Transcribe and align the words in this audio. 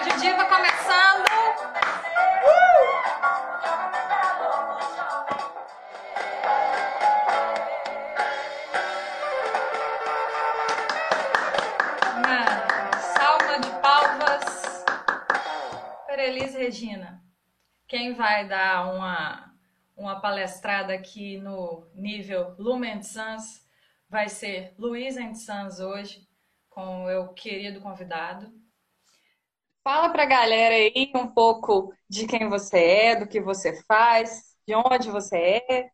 Rádio 0.00 0.18
Diva 0.18 0.46
começando. 0.46 1.26
Uma 12.16 12.92
salva 12.98 13.58
de 13.60 13.68
palmas 13.82 14.84
para 16.06 16.24
Elis 16.24 16.54
Regina. 16.54 17.22
Quem 17.86 18.14
vai 18.14 18.48
dar 18.48 18.94
uma, 18.94 19.52
uma 19.94 20.18
palestrada 20.18 20.94
aqui 20.94 21.36
no 21.36 21.86
nível 21.92 22.54
Lumen 22.58 23.02
Sans 23.02 23.68
vai 24.08 24.30
ser 24.30 24.72
Luiz 24.78 25.16
Sans 25.44 25.78
hoje, 25.78 26.26
com 26.70 27.02
o 27.02 27.04
meu 27.04 27.34
querido 27.34 27.82
convidado. 27.82 28.59
Fala 29.92 30.08
para 30.08 30.22
a 30.22 30.26
galera 30.26 30.76
aí 30.76 31.10
um 31.16 31.26
pouco 31.26 31.92
de 32.08 32.24
quem 32.24 32.48
você 32.48 32.78
é, 32.78 33.16
do 33.16 33.26
que 33.26 33.40
você 33.40 33.82
faz, 33.88 34.56
de 34.64 34.72
onde 34.72 35.10
você 35.10 35.36
é. 35.36 35.90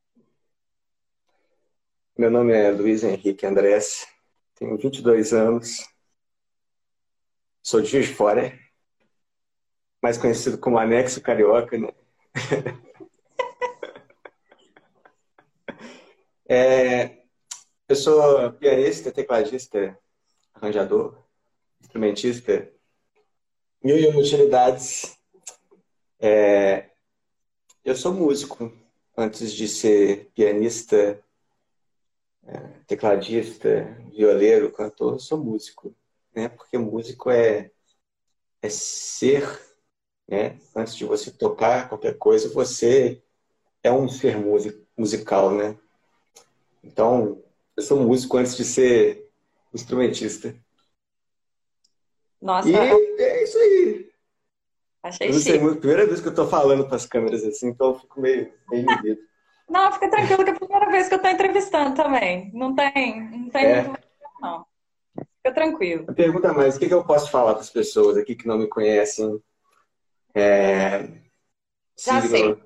Meu 2.14 2.30
nome 2.30 2.52
é 2.52 2.70
Luiz 2.70 3.02
Henrique 3.02 3.46
Andrés, 3.46 4.06
tenho 4.54 4.76
22 4.76 5.32
anos, 5.32 5.78
sou 7.62 7.80
de 7.80 7.86
Juiz 7.86 8.08
de 8.08 8.14
Fora, 8.14 8.52
mais 10.02 10.18
conhecido 10.18 10.58
como 10.58 10.78
Anexo 10.78 11.22
Carioca, 11.22 11.78
né? 11.78 11.88
é, 16.46 17.22
eu 17.88 17.96
sou 17.96 18.52
pianista, 18.52 19.10
tecladista, 19.10 19.98
arranjador, 20.52 21.16
instrumentista, 21.80 22.75
mil 23.82 23.98
e 23.98 24.06
uma 24.08 24.20
utilidades. 24.20 25.16
É, 26.18 26.90
eu 27.84 27.94
sou 27.94 28.12
músico, 28.12 28.72
antes 29.16 29.52
de 29.52 29.68
ser 29.68 30.30
pianista, 30.34 31.22
é, 32.46 32.58
tecladista, 32.86 33.84
violeiro, 34.12 34.72
cantor, 34.72 35.14
eu 35.14 35.18
sou 35.18 35.38
músico, 35.38 35.94
né? 36.34 36.48
Porque 36.48 36.78
músico 36.78 37.30
é, 37.30 37.70
é 38.62 38.68
ser, 38.68 39.42
né? 40.28 40.58
Antes 40.74 40.96
de 40.96 41.04
você 41.04 41.30
tocar 41.30 41.88
qualquer 41.88 42.16
coisa, 42.18 42.48
você 42.48 43.22
é 43.82 43.92
um 43.92 44.08
ser 44.08 44.36
musical, 44.96 45.50
né? 45.52 45.78
Então, 46.82 47.42
eu 47.76 47.82
sou 47.82 48.00
músico 48.00 48.36
antes 48.36 48.56
de 48.56 48.64
ser 48.64 49.30
instrumentista. 49.72 50.54
Nossa. 52.40 52.68
E. 52.68 53.25
Achei 55.06 55.28
eu 55.28 55.32
não 55.32 55.40
sei, 55.40 55.56
a 55.56 55.76
primeira 55.76 56.06
vez 56.06 56.20
que 56.20 56.28
eu 56.28 56.34
tô 56.34 56.46
falando 56.46 56.86
para 56.86 56.96
as 56.96 57.06
câmeras 57.06 57.44
assim, 57.44 57.68
então 57.68 57.88
eu 57.88 57.94
fico 57.98 58.20
meio, 58.20 58.52
meio 58.68 58.82
inibido. 58.82 59.20
Não, 59.68 59.92
fica 59.92 60.10
tranquilo 60.10 60.44
que 60.44 60.50
é 60.50 60.52
a 60.52 60.58
primeira 60.58 60.90
vez 60.90 61.08
que 61.08 61.14
eu 61.14 61.22
tô 61.22 61.28
entrevistando 61.28 61.94
também. 61.94 62.50
Não 62.52 62.74
tem, 62.74 63.20
não 63.30 63.50
tem 63.50 63.64
É. 63.66 63.82
muito 63.82 64.06
não. 64.40 64.66
Fica 65.38 65.54
tranquilo. 65.54 66.06
Pergunta 66.14 66.52
mais, 66.52 66.76
o 66.76 66.78
que, 66.78 66.88
que 66.88 66.94
eu 66.94 67.04
posso 67.04 67.30
falar 67.30 67.52
para 67.54 67.62
as 67.62 67.70
pessoas 67.70 68.16
aqui 68.16 68.34
que 68.34 68.46
não 68.46 68.58
me 68.58 68.68
conhecem? 68.68 69.40
É... 70.34 71.08
Já 72.04 72.20
sei. 72.20 72.56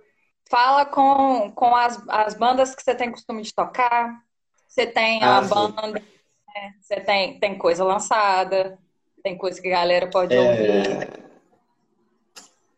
Fala 0.50 0.84
com, 0.84 1.52
com 1.52 1.74
as, 1.77 2.02
as 2.08 2.34
bandas 2.34 2.74
que 2.74 2.83
você 2.83 2.94
tem 2.94 3.11
costume 3.12 3.42
de 3.42 3.55
tocar. 3.55 4.22
Você 4.66 4.86
tem 4.86 5.22
a 5.22 5.38
Ah, 5.38 5.42
sim. 5.44 5.48
banda, 5.55 5.92
né? 5.92 6.74
você 6.80 7.00
tem, 7.00 7.39
tem 7.39 7.56
coisa 7.56 7.84
lançada, 7.84 8.79
tem 9.23 9.39
coisa 9.39 9.61
que 9.61 9.68
a 9.68 9.79
galera 9.79 10.11
pode 10.11 10.34
É, 10.34 10.39
ouvir. 10.40 11.30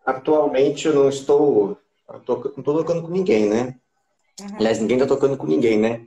Atualmente 0.05 0.87
eu 0.87 0.95
não 0.95 1.09
estou, 1.09 1.77
eu 2.09 2.21
tô- 2.21 2.37
não 2.37 2.59
estou 2.59 2.79
tocando 2.79 3.03
com 3.03 3.09
ninguém, 3.09 3.49
né? 3.49 3.79
Uhum. 4.41 4.57
Aliás, 4.57 4.79
ninguém 4.79 4.97
está 4.97 5.07
tocando 5.07 5.37
com 5.37 5.47
ninguém, 5.47 5.79
né? 5.79 6.07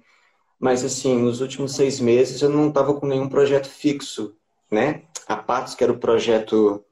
Mas 0.60 0.84
assim, 0.84 1.18
nos 1.18 1.42
últimos 1.42 1.76
seis 1.76 2.00
meses 2.00 2.42
eu 2.42 2.50
não 2.50 2.70
estava 2.70 2.94
com 2.94 3.06
nenhum 3.08 3.30
projeto 3.30 3.68
fixo, 3.70 4.36
né? 4.72 5.04
A 5.28 5.36
Patos, 5.36 5.76
que 5.76 5.84
era 5.84 5.94
o 5.94 5.98
projeto 6.00 6.84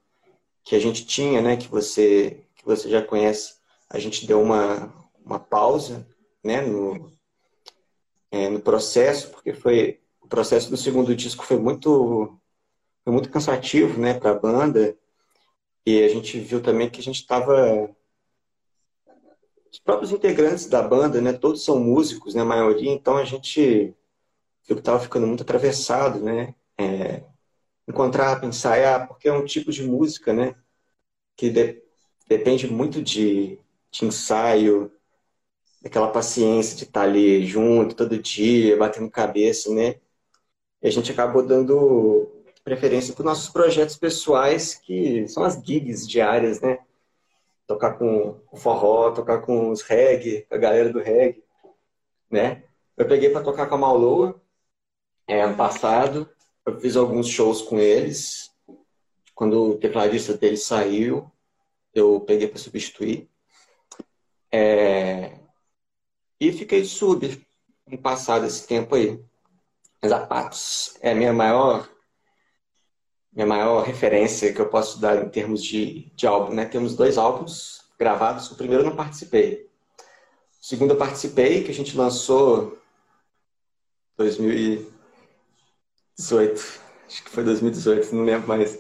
que 0.64 0.76
a 0.76 0.80
gente 0.80 1.06
tinha, 1.06 1.42
né? 1.42 1.58
Que 1.58 1.68
você, 1.68 2.46
que 2.56 2.66
você 2.66 2.90
já 2.90 3.02
conhece, 3.02 3.56
a 3.90 4.00
gente 4.00 4.26
deu 4.26 4.42
uma, 4.42 4.94
uma 5.26 5.40
pausa, 5.40 6.08
né? 6.44 6.62
No, 6.62 7.12
é, 8.32 8.50
no 8.50 8.60
processo, 8.60 9.30
porque 9.30 9.54
foi 9.54 10.00
o 10.22 10.28
processo 10.28 10.70
do 10.70 10.78
segundo 10.78 11.16
disco 11.16 11.46
foi 11.46 11.58
muito, 11.58 12.40
foi 13.04 13.14
muito 13.14 13.30
cansativo, 13.30 14.00
né? 14.00 14.14
Para 14.14 14.32
a 14.32 14.40
banda. 14.40 14.98
E 15.86 16.04
a 16.04 16.10
gente 16.10 16.40
viu 16.40 16.62
também 16.62 16.90
que 16.90 17.00
a 17.00 17.04
gente 17.04 17.22
estava 17.22 17.90
os 19.72 19.80
próprios 19.80 20.12
integrantes 20.12 20.68
da 20.68 20.82
banda, 20.82 21.20
né? 21.20 21.34
Todos 21.34 21.64
são 21.66 21.80
músicos, 21.80 22.36
né? 22.36 22.42
A 22.42 22.46
maioria. 22.46 22.92
Então 22.92 23.18
a 23.18 23.26
gente 23.26 23.88
viu 24.68 24.76
que 24.76 24.82
estava 24.82 25.00
ficando 25.00 25.28
muito 25.28 25.44
atravessado, 25.44 26.20
né? 26.22 26.56
É, 26.78 27.24
encontrar, 27.88 28.44
ensaiar, 28.46 29.08
porque 29.08 29.28
é 29.30 29.34
um 29.34 29.46
tipo 29.46 29.72
de 29.72 29.84
música, 29.84 30.34
né? 30.34 30.56
Que 31.38 31.50
de- 31.52 31.82
depende 32.28 32.68
muito 32.68 33.02
de, 33.04 33.60
de 33.92 34.06
ensaio, 34.06 34.92
daquela 35.82 36.10
paciência 36.12 36.78
de 36.78 36.86
estar 36.86 37.04
ali 37.04 37.46
junto 37.46 37.96
todo 37.96 38.18
dia, 38.18 38.78
batendo 38.78 39.10
cabeça, 39.12 39.74
né? 39.74 39.96
E 40.82 40.88
a 40.88 40.92
gente 40.92 41.12
acabou 41.12 41.46
dando 41.46 42.43
preferência 42.64 43.14
para 43.14 43.22
os 43.22 43.26
nossos 43.26 43.50
projetos 43.50 43.98
pessoais, 43.98 44.76
que 44.76 45.28
são 45.28 45.44
as 45.44 45.56
gigs 45.56 46.08
diárias, 46.08 46.62
né? 46.62 46.80
Tocar 47.68 47.98
com 47.98 48.40
o 48.52 48.58
forró, 48.58 49.12
tocar 49.12 49.42
com 49.42 49.70
os 49.70 49.82
reggae, 49.82 50.46
a 50.50 50.58
galera 50.58 50.92
do 50.92 51.00
reggae, 51.00 51.44
né? 52.30 52.64
Eu 52.96 53.08
peguei 53.08 53.30
para 53.30 53.44
tocar 53.44 53.68
com 53.68 53.76
a 53.76 53.78
Mauloa, 53.78 54.42
é, 55.28 55.42
ano 55.42 55.56
passado, 55.56 56.30
eu 56.66 56.80
fiz 56.80 56.96
alguns 56.96 57.28
shows 57.28 57.62
com 57.62 57.80
eles. 57.80 58.52
Quando 59.34 59.72
o 59.72 59.78
tecladista 59.78 60.38
dele 60.38 60.58
saiu, 60.58 61.32
eu 61.94 62.20
peguei 62.22 62.48
para 62.48 62.60
substituir. 62.60 63.30
É, 64.52 65.40
E 66.40 66.52
fiquei 66.52 66.86
sub 66.86 67.46
no 67.88 67.98
passado 67.98 68.46
esse 68.46 68.68
tempo 68.68 68.96
aí. 68.96 69.24
Mas 70.02 70.12
a 70.12 70.26
Patos 70.26 70.98
é 71.02 71.12
a 71.12 71.16
minha 71.16 71.34
maior 71.34 71.90
minha 73.36 73.48
maior 73.48 73.84
referência 73.84 74.54
que 74.54 74.62
eu 74.62 74.70
posso 74.70 75.00
dar 75.00 75.26
em 75.26 75.30
termos 75.30 75.64
de, 75.64 76.12
de 76.16 76.28
álbum, 76.28 76.54
né? 76.54 76.66
Temos 76.66 76.96
dois 76.96 77.18
álbuns 77.18 77.82
gravados. 77.98 78.52
O 78.52 78.56
primeiro 78.56 78.84
eu 78.84 78.90
não 78.90 78.96
participei. 78.96 79.68
O 80.62 80.66
segundo 80.66 80.92
eu 80.92 80.98
participei, 80.98 81.64
que 81.64 81.72
a 81.72 81.74
gente 81.74 81.98
lançou 81.98 82.78
em 84.14 84.18
2018. 84.18 86.84
Acho 87.08 87.24
que 87.24 87.30
foi 87.30 87.44
2018, 87.44 88.16
não 88.16 88.24
lembro 88.24 88.48
mais. 88.48 88.80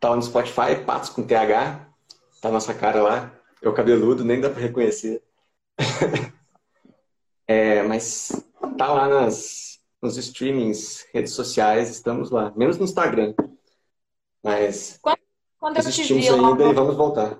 Tava 0.00 0.16
no 0.16 0.22
Spotify, 0.22 0.82
Patos 0.84 1.10
com 1.10 1.22
TH. 1.22 1.86
Tá 2.40 2.48
a 2.48 2.52
nossa 2.52 2.74
cara 2.74 3.02
lá. 3.02 3.32
Eu 3.60 3.74
cabeludo, 3.74 4.24
nem 4.24 4.40
dá 4.40 4.48
pra 4.50 4.60
reconhecer. 4.60 5.22
É, 7.52 7.82
mas 7.82 8.30
tá 8.78 8.92
lá 8.92 9.08
nas, 9.08 9.69
nos 10.02 10.16
streamings, 10.16 11.06
redes 11.12 11.32
sociais, 11.34 11.90
estamos 11.90 12.30
lá. 12.30 12.52
Menos 12.56 12.78
no 12.78 12.84
Instagram. 12.84 13.34
Mas 14.42 14.98
Quando 15.58 15.76
eu 15.76 15.90
te 15.90 16.02
vi 16.14 16.30
lá, 16.30 16.48
ainda 16.48 16.64
e 16.64 16.72
vamos 16.72 16.96
voltar. 16.96 17.38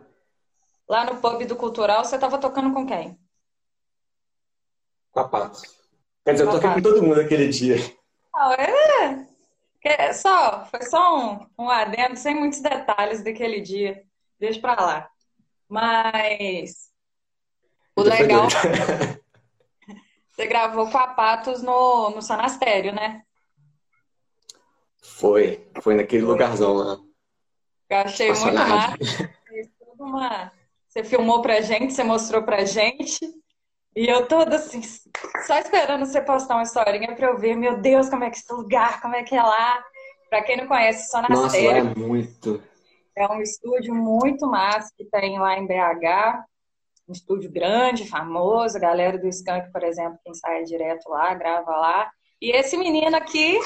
lá 0.89 1.05
no 1.05 1.21
pub 1.21 1.45
do 1.47 1.57
Cultural, 1.57 2.05
você 2.05 2.19
tava 2.19 2.39
tocando 2.39 2.73
com 2.75 2.87
quem? 2.87 3.19
Com 5.11 5.21
a 5.21 5.29
Patos. 5.29 5.63
Quer 6.25 6.33
dizer, 6.33 6.45
eu 6.45 6.51
Com 6.51 6.57
a 6.57 6.61
toquei 6.61 6.75
com 6.75 6.83
todo 6.83 7.03
mundo 7.03 7.21
aquele 7.21 7.49
dia. 7.49 7.77
Não, 8.35 8.53
é. 8.53 9.27
que- 9.81 10.13
Só, 10.15 10.67
foi 10.67 10.83
só 10.83 11.19
um, 11.19 11.47
um 11.59 11.71
adendo, 11.71 12.17
sem 12.17 12.35
muitos 12.35 12.61
detalhes 12.61 13.25
daquele 13.25 13.61
dia. 13.63 14.05
Deixa 14.39 14.61
pra 14.61 14.75
lá. 14.75 15.11
Mas 15.69 16.91
o 17.97 18.03
legal. 18.03 18.47
você 20.41 20.47
gravou 20.47 20.91
com 20.91 20.97
a 20.97 21.09
Patos 21.09 21.63
no, 21.63 22.11
no 22.11 22.23
Sanastério, 22.23 22.95
né? 22.95 23.23
Foi, 25.03 25.69
foi 25.83 25.95
naquele 25.95 26.23
lugarzão 26.23 26.73
lá. 26.73 26.99
Eu 27.91 27.99
achei 27.99 28.29
muito 28.29 28.49
Estacionado. 28.49 28.99
massa. 29.99 30.53
Você 30.89 31.05
filmou 31.05 31.43
pra 31.43 31.61
gente, 31.61 31.93
você 31.93 32.03
mostrou 32.03 32.43
pra 32.43 32.65
gente. 32.65 33.19
E 33.95 34.07
eu 34.09 34.27
toda 34.27 34.57
assim, 34.57 34.81
só 35.47 35.59
esperando 35.59 36.07
você 36.07 36.23
postar 36.23 36.55
uma 36.55 36.63
historinha 36.63 37.15
pra 37.15 37.27
eu 37.29 37.37
ver, 37.37 37.55
meu 37.55 37.79
Deus, 37.81 38.09
como 38.09 38.25
é 38.25 38.31
que 38.31 38.37
é 38.37 38.41
esse 38.41 38.53
lugar, 38.53 39.01
como 39.03 39.15
é 39.17 39.23
que 39.23 39.35
é 39.35 39.43
lá. 39.43 39.85
Pra 40.31 40.43
quem 40.43 40.57
não 40.57 40.67
conhece, 40.67 41.13
Nossa, 41.13 41.19
lá 41.21 41.25
é 41.25 41.37
Sonastério 41.37 41.99
muito. 41.99 42.63
é 43.15 43.29
um 43.29 43.43
estúdio 43.43 43.95
muito 43.95 44.47
massa 44.47 44.91
que 44.97 45.05
tem 45.05 45.39
lá 45.39 45.59
em 45.59 45.67
BH. 45.67 46.45
Um 47.11 47.13
estúdio 47.13 47.51
grande, 47.51 48.09
famoso. 48.09 48.77
A 48.77 48.81
galera 48.81 49.19
do 49.19 49.27
Skank, 49.27 49.73
por 49.73 49.83
exemplo, 49.83 50.17
quem 50.23 50.33
sai 50.33 50.63
direto 50.63 51.09
lá, 51.09 51.35
grava 51.35 51.73
lá. 51.73 52.09
E 52.41 52.53
esse 52.53 52.77
menino 52.77 53.17
aqui 53.17 53.59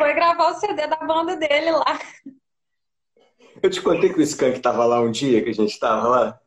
foi 0.00 0.14
gravar 0.14 0.52
o 0.52 0.54
CD 0.54 0.86
da 0.86 0.98
banda 0.98 1.34
dele 1.34 1.72
lá. 1.72 1.98
Eu 3.60 3.68
te 3.68 3.82
contei 3.82 4.12
que 4.12 4.20
o 4.20 4.22
Skank 4.22 4.58
estava 4.58 4.84
lá 4.84 5.00
um 5.00 5.10
dia, 5.10 5.42
que 5.42 5.50
a 5.50 5.52
gente 5.52 5.72
estava 5.72 6.06
lá? 6.06 6.40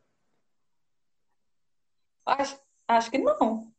Acho, 2.24 2.58
acho 2.88 3.10
que 3.10 3.18
não. 3.18 3.70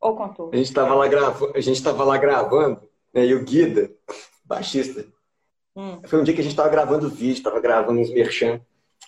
Ou 0.00 0.16
contou? 0.16 0.50
A 0.54 0.56
gente 0.56 0.68
estava 0.68 0.94
lá, 0.94 1.06
grava... 1.06 1.52
a 1.54 1.60
gente 1.60 1.82
tava 1.82 2.02
lá 2.02 2.16
gravando, 2.16 2.80
né? 3.12 3.26
E 3.26 3.34
o 3.34 3.44
Guida, 3.44 3.94
baixista, 4.42 5.06
hum. 5.76 6.00
foi 6.06 6.18
um 6.18 6.24
dia 6.24 6.34
que 6.34 6.40
a 6.40 6.44
gente 6.44 6.52
estava 6.52 6.70
gravando 6.70 7.10
vídeo, 7.10 7.34
estava 7.34 7.60
gravando 7.60 8.00
uns 8.00 8.10
merchan. 8.10 8.58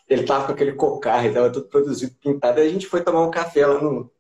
Ele 0.09 0.25
tava 0.25 0.47
com 0.47 0.53
aquele 0.53 0.73
cocar, 0.73 1.25
ele 1.25 1.35
tava 1.35 1.51
todo 1.51 1.69
produzido, 1.69 2.15
pintado. 2.21 2.61
Aí 2.61 2.69
a 2.69 2.71
gente 2.71 2.87
foi 2.87 3.03
tomar 3.03 3.23
um 3.27 3.31
café 3.31 3.67
lá 3.67 3.81
no, 3.81 4.11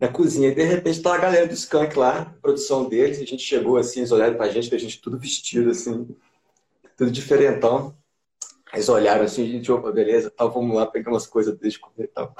na 0.00 0.08
cozinha. 0.08 0.48
E 0.48 0.54
de 0.54 0.62
repente 0.62 1.02
tá 1.02 1.14
a 1.14 1.18
galera 1.18 1.46
do 1.46 1.54
Skank 1.54 1.96
lá, 1.98 2.34
produção 2.40 2.88
deles. 2.88 3.18
A 3.18 3.24
gente 3.24 3.42
chegou 3.42 3.76
assim, 3.76 4.00
eles 4.00 4.12
olharam 4.12 4.36
pra 4.36 4.48
gente, 4.48 4.74
a 4.74 4.78
gente 4.78 5.00
tudo 5.00 5.18
vestido 5.18 5.70
assim, 5.70 6.08
tudo 6.96 7.10
diferentão. 7.10 7.94
Eles 8.72 8.88
olharam 8.88 9.24
assim, 9.24 9.42
a 9.42 9.48
gente, 9.48 9.70
opa, 9.70 9.90
beleza, 9.90 10.30
tal, 10.30 10.50
vamos 10.50 10.76
lá 10.76 10.86
pegar 10.86 11.10
umas 11.10 11.26
coisas 11.26 11.56
deles 11.58 11.74
de 11.74 11.80
comer 11.80 12.04
e 12.04 12.08
tal. 12.08 12.34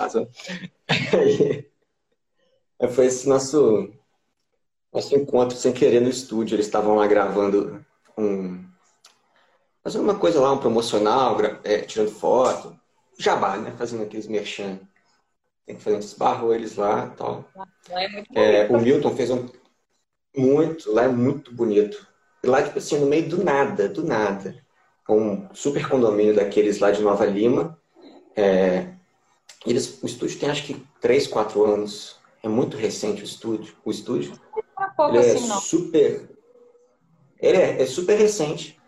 Aí, 2.79 2.88
foi 2.88 3.06
esse 3.06 3.29
nosso, 3.29 3.91
nosso 4.93 5.14
encontro 5.17 5.56
sem 5.56 5.73
querer 5.73 6.00
no 6.00 6.08
estúdio. 6.08 6.55
Eles 6.55 6.67
estavam 6.67 6.94
lá 6.94 7.06
gravando 7.06 7.85
um. 8.17 8.64
Fazendo 9.82 10.05
uma 10.05 10.19
coisa 10.19 10.41
lá, 10.41 10.53
um 10.53 10.58
promocional, 10.58 11.38
é, 11.64 11.79
tirando 11.81 12.11
foto 12.11 12.80
jabá, 13.22 13.56
né? 13.56 13.75
Fazendo 13.76 14.02
aqueles 14.02 14.26
merchan. 14.26 14.78
Tem 15.67 15.76
que 15.76 15.82
fazer 15.82 15.96
um 15.96 16.00
desbarro 16.00 16.52
eles 16.52 16.76
lá 16.76 17.08
tal. 17.17 17.49
É, 18.34 18.62
é, 18.62 18.69
o 18.69 18.81
Milton 18.81 19.14
fez 19.14 19.31
um. 19.31 19.49
Muito, 20.37 20.93
lá 20.93 21.05
é 21.05 21.08
muito 21.08 21.55
bonito. 21.55 22.06
E 22.43 22.46
lá, 22.46 22.62
tipo 22.62 22.78
assim, 22.78 22.99
no 22.99 23.06
meio 23.06 23.28
do 23.28 23.44
nada, 23.44 23.88
do 23.88 24.02
nada. 24.05 24.56
Um 25.08 25.52
super 25.55 25.88
condomínio 25.88 26.34
daqueles 26.34 26.78
lá 26.78 26.90
de 26.90 27.02
Nova 27.02 27.26
Lima. 27.26 27.78
É, 28.37 28.94
eles, 29.67 30.02
o 30.02 30.06
estúdio 30.06 30.38
tem 30.38 30.50
acho 30.50 30.64
que 30.64 30.87
3, 31.00 31.26
4 31.26 31.64
anos. 31.64 32.19
É 32.43 32.49
muito 32.49 32.76
recente 32.76 33.22
o 33.22 33.25
estúdio. 33.25 33.75
O 33.84 33.90
estúdio. 33.90 34.32
Pouco 34.96 35.17
ele 35.17 35.19
é 35.19 35.32
assim, 35.32 35.52
é 35.52 35.56
super. 35.56 36.31
Ele 37.38 37.58
é, 37.58 37.82
é 37.82 37.87
super 37.87 38.19
recente. 38.19 38.81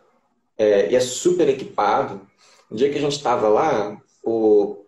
É, 0.57 0.91
e 0.91 0.97
é 0.97 1.01
super 1.01 1.49
equipado. 1.49 2.27
No 2.71 2.77
dia 2.77 2.91
que 2.91 2.99
a 2.99 3.01
gente 3.01 3.17
estava 3.17 3.49
lá, 3.49 4.01
o, 4.23 4.85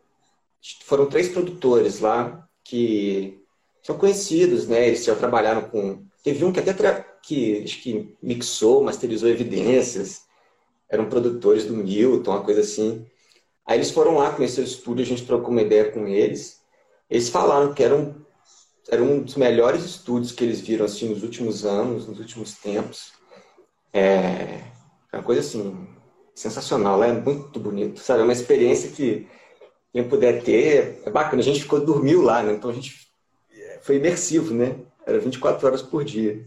foram 0.85 1.07
três 1.07 1.29
produtores 1.29 2.01
lá 2.01 2.49
que 2.63 3.41
são 3.83 3.99
conhecidos, 3.99 4.67
né? 4.67 4.89
Eles 4.89 5.05
já 5.05 5.15
trabalharam 5.15 5.63
com. 5.63 6.05
Teve 6.23 6.45
um 6.45 6.53
que 6.53 6.61
até 6.61 6.73
tra... 6.73 7.03
que, 7.23 7.63
acho 7.63 7.83
que 7.83 8.17
mixou, 8.23 8.83
masterizou 8.83 9.29
evidências, 9.29 10.23
eram 10.89 11.09
produtores 11.09 11.67
do 11.67 11.75
Milton, 11.75 12.31
uma 12.31 12.43
coisa 12.43 12.61
assim. 12.61 13.07
Aí 13.67 13.79
eles 13.79 13.91
foram 13.91 14.17
lá 14.17 14.33
conhecer 14.33 14.61
o 14.61 14.65
estúdio, 14.65 15.05
a 15.05 15.07
gente 15.07 15.27
trocou 15.27 15.51
uma 15.51 15.63
ideia 15.63 15.91
com 15.91 16.07
eles. 16.07 16.63
Eles 17.11 17.29
falaram 17.29 17.75
que 17.75 17.83
eram 17.83 18.25
era 18.91 19.03
um 19.03 19.23
dos 19.23 19.37
melhores 19.37 19.83
estúdios 19.83 20.33
que 20.33 20.45
eles 20.45 20.61
viram 20.61 20.85
assim 20.85 21.09
nos 21.09 21.23
últimos 21.23 21.65
anos, 21.65 22.07
nos 22.07 22.19
últimos 22.19 22.55
tempos. 22.55 23.13
É, 23.93 24.61
é 25.13 25.17
uma 25.17 25.23
coisa 25.23 25.41
assim 25.41 25.87
sensacional, 26.35 27.03
é 27.03 27.13
muito 27.13 27.61
bonito, 27.61 28.01
sabe? 28.01 28.21
É 28.21 28.25
uma 28.25 28.33
experiência 28.33 28.91
que 28.91 29.29
quem 29.93 30.09
puder 30.09 30.43
ter, 30.43 31.03
é 31.07 31.11
bacana. 31.11 31.41
A 31.41 31.45
gente 31.45 31.63
ficou, 31.63 31.81
dormiu 31.81 32.23
lá, 32.23 32.43
né? 32.43 32.53
Então 32.53 32.71
a 32.71 32.75
gente 32.75 33.09
foi 33.83 33.97
imersivo, 33.97 34.53
né? 34.53 34.77
Era 35.07 35.21
24 35.21 35.67
horas 35.67 35.83
por 35.83 36.05
dia. 36.05 36.45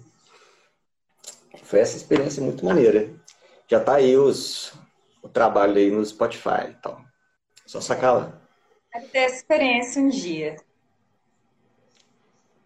Foi 1.63 1.79
essa 1.79 1.95
experiência 1.95 2.43
muito 2.43 2.65
maneira. 2.65 3.09
Já 3.67 3.79
tá 3.79 3.95
aí 3.95 4.17
os, 4.17 4.73
o 5.21 5.29
trabalho 5.29 5.77
aí 5.77 5.91
no 5.91 6.05
Spotify 6.05 6.69
e 6.69 6.73
tal. 6.81 7.01
Só 7.65 7.79
sacar 7.79 8.15
lá. 8.15 8.41
Quero 8.91 9.07
ter 9.09 9.19
essa 9.19 9.35
experiência 9.35 10.01
um 10.01 10.09
dia. 10.09 10.55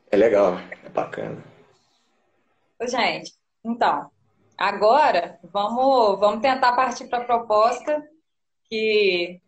É 0.09 0.17
legal, 0.17 0.57
é 0.83 0.89
bacana. 0.89 1.43
Gente, 2.81 3.33
então, 3.63 4.09
Agora, 4.61 5.39
vamos, 5.41 6.19
vamos 6.19 6.39
tentar 6.39 6.73
partir 6.73 7.07
para 7.07 7.23
a 7.23 7.25
proposta 7.25 8.07
que 8.65 9.41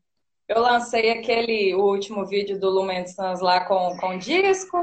eu 0.48 0.60
lancei 0.60 1.12
aquele 1.12 1.75
último 1.75 2.25
vídeo 2.25 2.60
do 2.60 2.71
Lumen 2.71 3.06
Sans 3.06 3.39
lá 3.39 3.63
com, 3.63 3.95
com 3.98 4.18
disco. 4.18 4.75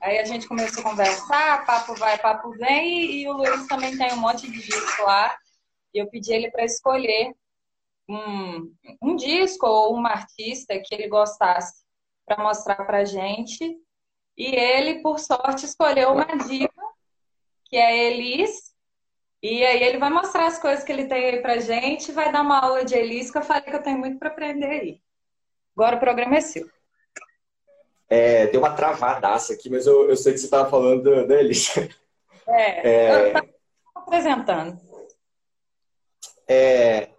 Aí 0.00 0.18
a 0.18 0.24
gente 0.24 0.48
começou 0.48 0.80
a 0.80 0.90
conversar, 0.90 1.64
papo 1.64 1.94
vai, 1.94 2.18
papo 2.18 2.50
vem, 2.58 2.88
e, 2.88 3.22
e 3.22 3.28
o 3.28 3.34
Luiz 3.34 3.68
também 3.68 3.96
tem 3.96 4.12
um 4.14 4.16
monte 4.16 4.50
de 4.50 4.60
disco 4.60 5.02
lá. 5.04 5.38
E 5.94 5.98
eu 5.98 6.10
pedi 6.10 6.32
ele 6.32 6.50
para 6.50 6.64
escolher 6.64 7.32
um, 8.08 8.74
um 9.00 9.14
disco 9.14 9.64
ou 9.64 9.94
uma 9.94 10.10
artista 10.10 10.76
que 10.84 10.92
ele 10.92 11.06
gostasse 11.06 11.84
para 12.26 12.42
mostrar 12.42 12.84
para 12.84 13.04
gente. 13.04 13.78
E 14.36 14.44
ele, 14.56 15.02
por 15.02 15.20
sorte, 15.20 15.66
escolheu 15.66 16.14
uma 16.14 16.36
diva, 16.48 16.82
que 17.66 17.76
é 17.76 18.06
Elis, 18.06 18.67
e 19.42 19.64
aí 19.64 19.82
ele 19.82 19.98
vai 19.98 20.10
mostrar 20.10 20.46
as 20.46 20.58
coisas 20.58 20.84
que 20.84 20.90
ele 20.90 21.06
tem 21.06 21.24
aí 21.24 21.40
pra 21.40 21.58
gente, 21.58 22.10
vai 22.10 22.32
dar 22.32 22.42
uma 22.42 22.58
aula 22.58 22.84
de 22.84 22.94
Elis, 22.96 23.30
que 23.30 23.38
eu 23.38 23.42
falei 23.42 23.62
que 23.62 23.74
eu 23.74 23.82
tenho 23.82 23.98
muito 23.98 24.18
para 24.18 24.28
aprender 24.28 24.66
aí. 24.66 25.00
Agora 25.76 25.96
o 25.96 26.00
programa 26.00 26.36
é 26.36 26.40
seu. 26.40 26.68
É, 28.08 28.46
deu 28.48 28.60
uma 28.60 28.74
travadaça 28.74 29.52
aqui, 29.52 29.70
mas 29.70 29.86
eu, 29.86 30.08
eu 30.08 30.16
sei 30.16 30.32
que 30.32 30.38
você 30.38 30.46
estava 30.46 30.68
falando 30.68 31.26
da 31.26 31.40
Elis. 31.40 31.76
É, 32.48 32.88
é... 32.88 33.32
eu 33.36 33.48
apresentando. 33.94 34.80
É, 36.48 37.10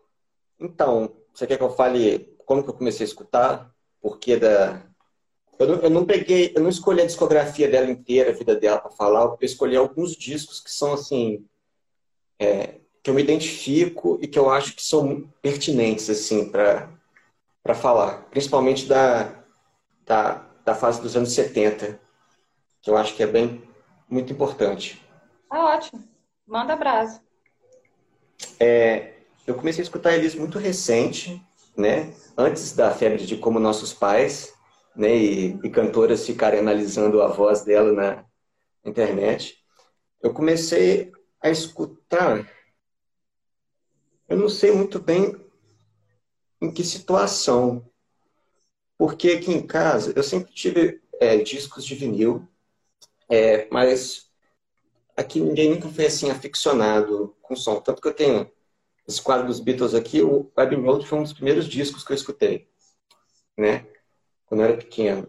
então, 0.60 1.16
você 1.34 1.48
quer 1.48 1.58
que 1.58 1.64
eu 1.64 1.70
fale 1.70 2.36
como 2.46 2.64
que 2.64 2.70
eu 2.70 2.74
comecei 2.74 3.06
a 3.06 3.08
escutar? 3.08 3.72
Porque 4.02 4.36
da... 4.36 4.84
Eu 5.58 5.68
não, 5.68 5.76
eu 5.82 5.90
não 5.90 6.06
peguei, 6.06 6.52
eu 6.56 6.62
não 6.62 6.70
escolhi 6.70 7.02
a 7.02 7.06
discografia 7.06 7.70
dela 7.70 7.90
inteira, 7.90 8.32
a 8.32 8.34
vida 8.34 8.56
dela 8.56 8.80
para 8.80 8.92
falar, 8.92 9.24
eu 9.24 9.38
escolhi 9.42 9.76
alguns 9.76 10.16
discos 10.16 10.60
que 10.60 10.72
são 10.72 10.94
assim 10.94 11.46
é, 12.40 12.80
que 13.04 13.10
eu 13.10 13.14
me 13.14 13.22
identifico 13.22 14.18
e 14.22 14.28
que 14.28 14.40
eu 14.40 14.50
acho 14.50 14.76
que 14.76 14.82
são 14.82 15.30
pertinentes 15.42 16.10
assim 16.10 16.50
para 16.50 17.76
falar, 17.76 18.30
principalmente 18.30 18.88
da, 18.88 19.44
da, 20.06 20.46
da 20.66 20.74
fase 20.74 21.02
dos 21.02 21.16
anos 21.16 21.34
70, 21.34 22.00
que 22.82 22.90
eu 22.90 22.98
acho 22.98 23.16
que 23.16 23.24
é 23.24 23.28
bem 23.28 23.62
muito 24.10 24.34
importante. 24.34 25.06
Ah, 25.50 25.76
ótimo. 25.76 26.04
Manda 26.48 26.74
abraço. 26.74 27.22
É, 28.60 29.14
eu 29.46 29.56
comecei 29.56 29.82
a 29.82 29.84
escutar 29.84 30.16
eles 30.16 30.36
muito 30.36 30.58
recente, 30.58 31.42
né? 31.76 32.14
Antes 32.38 32.74
da 32.74 32.92
febre 32.92 33.26
de 33.26 33.38
Como 33.38 33.60
Nossos 33.60 33.94
Pais, 33.94 34.54
né? 34.96 35.16
E, 35.16 35.60
e 35.64 35.70
cantoras 35.70 36.26
ficarem 36.26 36.60
analisando 36.60 37.22
a 37.22 37.28
voz 37.28 37.64
dela 37.64 37.92
na 37.94 38.26
internet. 38.84 39.58
Eu 40.22 40.34
comecei 40.34 41.12
a 41.42 41.50
escutar, 41.50 41.99
eu 44.28 44.38
não 44.38 44.50
sei 44.50 44.72
muito 44.72 45.00
bem 45.00 45.36
em 46.62 46.72
que 46.72 46.84
situação. 46.84 47.86
Porque 48.98 49.32
aqui 49.32 49.52
em 49.52 49.66
casa 49.66 50.14
eu 50.16 50.24
sempre 50.24 50.52
tive 50.54 51.02
é, 51.20 51.38
discos 51.38 51.86
de 51.86 51.96
vinil, 51.96 52.48
é, 53.30 53.68
mas 53.72 54.30
aqui 55.16 55.40
ninguém 55.40 55.72
nunca 55.72 55.90
foi 55.90 56.06
assim 56.06 56.30
aficionado 56.30 57.36
com 57.42 57.56
som. 57.56 57.80
Tanto 57.80 58.02
que 58.02 58.08
eu 58.08 58.14
tenho 58.14 58.52
esse 59.08 59.22
quadro 59.22 59.48
dos 59.48 59.60
Beatles 59.60 59.94
aqui, 59.94 60.22
o 60.22 60.52
Abbey 60.56 60.80
Road 60.80 61.08
foi 61.08 61.20
um 61.20 61.24
dos 61.24 61.34
primeiros 61.34 61.68
discos 61.68 62.04
que 62.04 62.12
eu 62.12 62.16
escutei, 62.16 62.70
né? 63.58 63.88
Quando 64.46 64.62
eu 64.62 64.68
era 64.68 64.78
pequeno. 64.78 65.28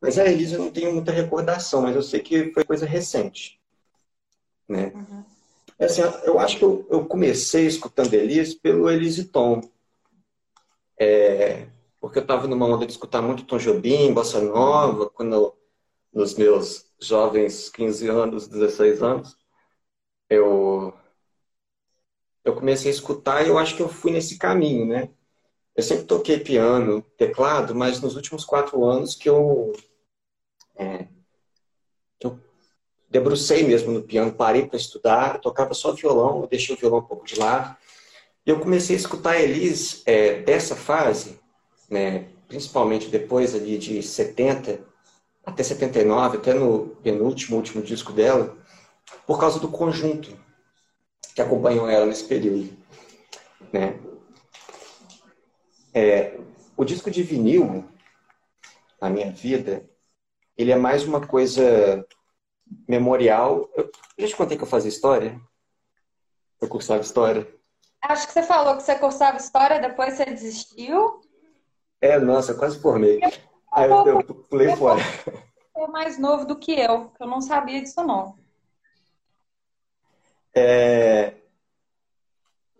Mas 0.00 0.18
a 0.18 0.26
Elisa 0.26 0.56
eu 0.56 0.60
não 0.60 0.70
tenho 0.70 0.92
muita 0.92 1.12
recordação, 1.12 1.82
mas 1.82 1.94
eu 1.94 2.02
sei 2.02 2.20
que 2.20 2.52
foi 2.52 2.64
coisa 2.64 2.86
recente, 2.86 3.60
né? 4.68 4.92
Uhum. 4.94 5.31
É 5.82 5.86
assim, 5.86 6.02
eu 6.24 6.38
acho 6.38 6.58
que 6.58 6.64
eu, 6.64 6.86
eu 6.88 7.04
comecei 7.06 7.66
escutando 7.66 8.14
Elis 8.14 8.54
pelo 8.54 8.88
Elise 8.88 9.24
Tom. 9.24 9.60
É, 10.96 11.66
porque 12.00 12.18
eu 12.18 12.22
estava 12.22 12.46
numa 12.46 12.66
onda 12.66 12.86
de 12.86 12.92
escutar 12.92 13.20
muito 13.20 13.44
Tom 13.44 13.58
Jobim, 13.58 14.14
Bossa 14.14 14.40
Nova, 14.40 15.10
quando 15.10 15.52
nos 16.12 16.36
meus 16.36 16.86
jovens 17.00 17.68
15 17.68 18.08
anos, 18.08 18.46
16 18.46 19.02
anos, 19.02 19.36
eu, 20.30 20.94
eu 22.44 22.54
comecei 22.54 22.88
a 22.88 22.94
escutar 22.94 23.44
e 23.44 23.48
eu 23.48 23.58
acho 23.58 23.74
que 23.74 23.82
eu 23.82 23.88
fui 23.88 24.12
nesse 24.12 24.38
caminho, 24.38 24.86
né? 24.86 25.10
Eu 25.74 25.82
sempre 25.82 26.04
toquei 26.04 26.38
piano, 26.38 27.02
teclado, 27.18 27.74
mas 27.74 28.00
nos 28.00 28.14
últimos 28.14 28.44
quatro 28.44 28.84
anos 28.84 29.16
que 29.16 29.28
eu, 29.28 29.72
é, 30.76 31.08
que 32.20 32.26
eu 32.28 32.38
debrucei 33.12 33.62
mesmo 33.62 33.92
no 33.92 34.02
piano, 34.02 34.32
parei 34.32 34.66
para 34.66 34.78
estudar, 34.78 35.38
tocava 35.38 35.74
só 35.74 35.92
violão, 35.92 36.48
deixei 36.50 36.74
o 36.74 36.78
violão 36.78 37.00
um 37.00 37.04
pouco 37.04 37.26
de 37.26 37.38
lado. 37.38 37.76
E 38.44 38.50
eu 38.50 38.58
comecei 38.58 38.96
a 38.96 38.98
escutar 38.98 39.38
Elis 39.38 40.02
é, 40.06 40.40
dessa 40.40 40.74
fase, 40.74 41.38
né, 41.90 42.28
principalmente 42.48 43.08
depois 43.08 43.54
ali 43.54 43.76
de 43.76 44.02
70 44.02 44.80
até 45.44 45.62
79, 45.62 46.38
até 46.38 46.54
no 46.54 46.96
penúltimo, 47.02 47.56
último 47.56 47.82
disco 47.82 48.12
dela, 48.12 48.56
por 49.26 49.38
causa 49.38 49.60
do 49.60 49.68
conjunto 49.68 50.34
que 51.34 51.42
acompanhou 51.42 51.88
ela 51.88 52.06
nesse 52.06 52.24
período. 52.24 52.74
Né? 53.72 54.00
É, 55.92 56.38
o 56.76 56.84
disco 56.84 57.10
de 57.10 57.22
vinil, 57.22 57.84
na 59.00 59.10
minha 59.10 59.30
vida, 59.30 59.84
ele 60.56 60.72
é 60.72 60.76
mais 60.76 61.04
uma 61.04 61.26
coisa 61.26 62.06
memorial. 62.88 63.68
Eu, 63.74 63.90
já 64.18 64.28
te 64.28 64.36
contei 64.36 64.56
que 64.56 64.62
eu 64.62 64.68
fazia 64.68 64.88
história? 64.88 65.40
Eu 66.60 66.68
cursava 66.68 67.00
história. 67.00 67.48
Acho 68.00 68.26
que 68.26 68.32
você 68.32 68.42
falou 68.42 68.76
que 68.76 68.82
você 68.82 68.94
cursava 68.96 69.36
história, 69.36 69.80
depois 69.80 70.14
você 70.14 70.24
desistiu. 70.24 71.20
É, 72.00 72.18
nossa, 72.18 72.54
quase 72.54 72.80
formei. 72.80 73.20
Aí 73.72 73.90
eu, 73.90 74.06
eu 74.06 74.24
pulei 74.24 74.74
fora. 74.76 75.00
É 75.74 75.86
mais 75.86 76.18
novo 76.18 76.44
do 76.44 76.58
que 76.58 76.72
eu, 76.72 77.10
eu 77.18 77.26
não 77.26 77.40
sabia 77.40 77.80
disso 77.80 78.02
não. 78.02 78.36
É, 80.54 81.34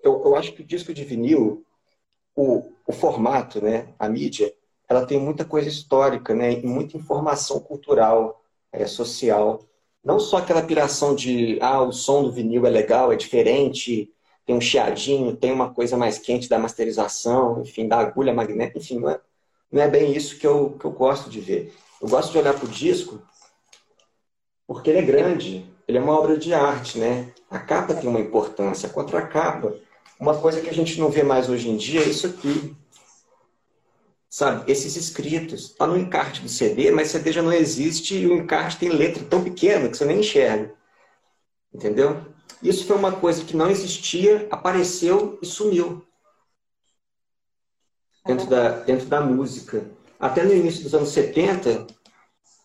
eu, 0.02 0.22
eu 0.24 0.36
acho 0.36 0.52
que 0.52 0.62
o 0.62 0.66
disco 0.66 0.92
de 0.92 1.04
vinil, 1.04 1.64
o, 2.34 2.72
o 2.86 2.92
formato, 2.92 3.62
né, 3.62 3.94
a 3.98 4.08
mídia, 4.08 4.52
ela 4.88 5.06
tem 5.06 5.18
muita 5.18 5.44
coisa 5.44 5.68
histórica, 5.68 6.34
né, 6.34 6.52
e 6.52 6.66
muita 6.66 6.96
informação 6.96 7.60
cultural, 7.60 8.44
é, 8.70 8.86
social. 8.86 9.64
Não 10.04 10.18
só 10.18 10.38
aquela 10.38 10.62
piração 10.62 11.14
de, 11.14 11.58
ah, 11.60 11.82
o 11.82 11.92
som 11.92 12.22
do 12.24 12.32
vinil 12.32 12.66
é 12.66 12.70
legal, 12.70 13.12
é 13.12 13.16
diferente, 13.16 14.10
tem 14.44 14.56
um 14.56 14.60
chiadinho, 14.60 15.36
tem 15.36 15.52
uma 15.52 15.72
coisa 15.72 15.96
mais 15.96 16.18
quente 16.18 16.48
da 16.48 16.58
masterização, 16.58 17.62
enfim, 17.62 17.86
da 17.86 17.98
agulha 17.98 18.34
magnética, 18.34 18.78
enfim, 18.78 18.98
não 18.98 19.10
é, 19.10 19.20
não 19.70 19.82
é 19.82 19.88
bem 19.88 20.12
isso 20.12 20.38
que 20.38 20.46
eu, 20.46 20.76
que 20.78 20.84
eu 20.84 20.90
gosto 20.90 21.30
de 21.30 21.40
ver. 21.40 21.72
Eu 22.00 22.08
gosto 22.08 22.32
de 22.32 22.38
olhar 22.38 22.54
para 22.54 22.64
o 22.64 22.68
disco 22.68 23.22
porque 24.66 24.90
ele 24.90 25.00
é 25.00 25.02
grande, 25.02 25.70
ele 25.86 25.98
é 25.98 26.00
uma 26.00 26.18
obra 26.18 26.36
de 26.36 26.54
arte, 26.54 26.98
né? 26.98 27.32
A 27.50 27.58
capa 27.58 27.94
tem 27.94 28.08
uma 28.08 28.20
importância, 28.20 28.88
a 28.88 28.92
contracapa. 28.92 29.74
Uma 30.18 30.38
coisa 30.38 30.60
que 30.60 30.70
a 30.70 30.72
gente 30.72 30.98
não 30.98 31.10
vê 31.10 31.22
mais 31.22 31.48
hoje 31.48 31.68
em 31.68 31.76
dia 31.76 32.00
é 32.00 32.08
isso 32.08 32.26
aqui. 32.26 32.74
Sabe, 34.32 34.72
esses 34.72 34.96
escritos. 34.96 35.64
Está 35.64 35.86
no 35.86 35.94
encarte 35.94 36.40
do 36.40 36.48
CD, 36.48 36.90
mas 36.90 37.10
CD 37.10 37.30
já 37.32 37.42
não 37.42 37.52
existe 37.52 38.16
e 38.16 38.26
o 38.26 38.32
encarte 38.32 38.78
tem 38.78 38.88
letra 38.88 39.22
tão 39.22 39.44
pequena 39.44 39.90
que 39.90 39.94
você 39.94 40.06
nem 40.06 40.20
enxerga. 40.20 40.72
Entendeu? 41.70 42.24
Isso 42.62 42.86
foi 42.86 42.96
uma 42.96 43.12
coisa 43.12 43.44
que 43.44 43.54
não 43.54 43.70
existia, 43.70 44.48
apareceu 44.50 45.38
e 45.42 45.44
sumiu. 45.46 46.02
Dentro 48.24 48.48
da, 48.48 48.70
dentro 48.80 49.04
da 49.04 49.20
música. 49.20 49.84
Até 50.18 50.44
no 50.44 50.54
início 50.54 50.82
dos 50.82 50.94
anos 50.94 51.10
70, 51.10 51.86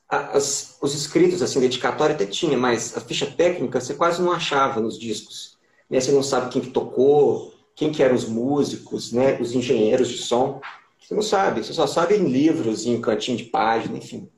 as, 0.07 0.77
os 0.81 0.95
escritos, 0.95 1.41
assim, 1.41 1.59
dedicatória 1.59 2.15
até 2.15 2.25
tinha, 2.25 2.57
mas 2.57 2.95
a 2.95 3.01
ficha 3.01 3.25
técnica 3.25 3.81
você 3.81 3.93
quase 3.93 4.21
não 4.21 4.31
achava 4.31 4.79
nos 4.79 4.97
discos. 4.97 5.57
Né? 5.89 5.99
Você 5.99 6.13
não 6.13 6.23
sabe 6.23 6.49
quem 6.49 6.61
que 6.61 6.69
tocou, 6.69 7.53
quem 7.75 7.91
que 7.91 8.01
eram 8.01 8.15
os 8.15 8.23
músicos, 8.23 9.11
né? 9.11 9.37
os 9.41 9.51
engenheiros 9.51 10.07
de 10.07 10.19
som. 10.19 10.61
Você 11.07 11.15
não 11.15 11.21
sabe, 11.21 11.63
você 11.63 11.71
só 11.71 11.87
sabe 11.87 12.15
em 12.15 12.27
livros, 12.27 12.85
em 12.85 12.99
cantinho 12.99 13.37
de 13.37 13.45
página, 13.45 13.97
enfim. 13.97 14.29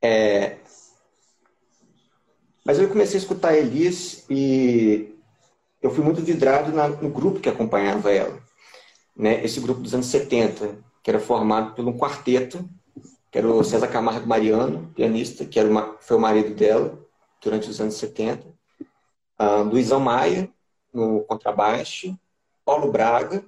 É, 0.00 0.60
mas 2.64 2.78
eu 2.78 2.88
comecei 2.88 3.18
a 3.18 3.20
escutar 3.20 3.50
a 3.50 3.58
Elis 3.58 4.24
e 4.30 5.14
eu 5.82 5.90
fui 5.90 6.02
muito 6.02 6.22
vidrado 6.22 6.72
no 7.02 7.10
grupo 7.10 7.38
que 7.38 7.50
acompanhava 7.50 8.10
ela. 8.10 8.42
Né? 9.14 9.44
Esse 9.44 9.60
grupo 9.60 9.82
dos 9.82 9.92
anos 9.92 10.06
70, 10.06 10.78
que 11.02 11.10
era 11.10 11.20
formado 11.20 11.74
por 11.74 11.86
um 11.86 11.98
quarteto, 11.98 12.66
que 13.30 13.36
era 13.36 13.46
o 13.46 13.62
César 13.62 13.88
Camargo 13.88 14.26
Mariano, 14.26 14.90
pianista, 14.94 15.44
que 15.44 15.60
era 15.60 15.68
uma, 15.68 15.98
foi 16.00 16.16
o 16.16 16.20
marido 16.20 16.54
dela 16.54 16.98
durante 17.42 17.68
os 17.68 17.78
anos 17.78 17.96
70. 17.96 18.48
Uh, 19.38 19.62
Luizão 19.64 20.00
Maia, 20.00 20.48
no 20.94 21.24
contrabaixo. 21.24 22.18
Paulo 22.64 22.90
Braga, 22.90 23.44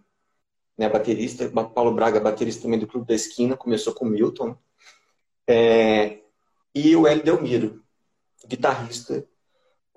né, 0.78 0.88
baterista. 0.88 1.50
Paulo 1.50 1.92
Braga, 1.92 2.20
baterista 2.20 2.62
também 2.62 2.78
do 2.78 2.86
Clube 2.86 3.06
da 3.06 3.14
Esquina, 3.14 3.56
começou 3.56 3.92
com 3.92 4.04
Milton. 4.04 4.56
É, 5.46 6.20
e 6.74 6.94
o 6.94 7.06
Hélio 7.06 7.24
Delmiro, 7.24 7.84
guitarrista, 8.46 9.26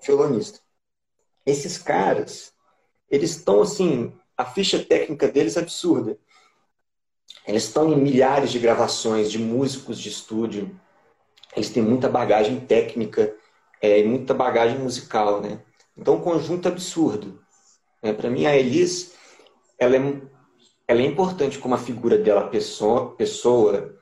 violonista. 0.04 0.60
Esses 1.46 1.78
caras, 1.78 2.54
eles 3.10 3.38
estão 3.38 3.62
assim, 3.62 4.12
a 4.36 4.46
ficha 4.46 4.84
técnica 4.84 5.28
deles 5.28 5.58
é 5.58 5.60
absurda. 5.60 6.18
Eles 7.48 7.64
estão 7.64 7.92
em 7.92 7.98
milhares 7.98 8.52
de 8.52 8.60
gravações 8.60 9.32
de 9.32 9.38
músicos 9.38 10.00
de 10.00 10.10
estúdio. 10.10 10.80
Eles 11.56 11.70
têm 11.70 11.84
muita 11.84 12.10
bagagem 12.10 12.60
técnica 12.60 13.36
é, 13.82 14.04
muita 14.04 14.34
bagagem 14.34 14.78
musical, 14.78 15.42
né? 15.42 15.60
Então, 15.98 16.16
um 16.16 16.22
conjunto 16.22 16.68
absurdo. 16.68 17.44
É, 18.02 18.14
Para 18.14 18.30
mim, 18.30 18.46
a 18.46 18.56
Elis, 18.56 19.14
ela 19.78 19.96
é, 19.96 20.22
ela 20.92 21.02
é 21.02 21.06
importante 21.06 21.58
como 21.58 21.74
a 21.74 21.78
figura 21.78 22.18
dela, 22.18 22.50
pessoa, 22.50 23.12
pessoa 23.16 23.96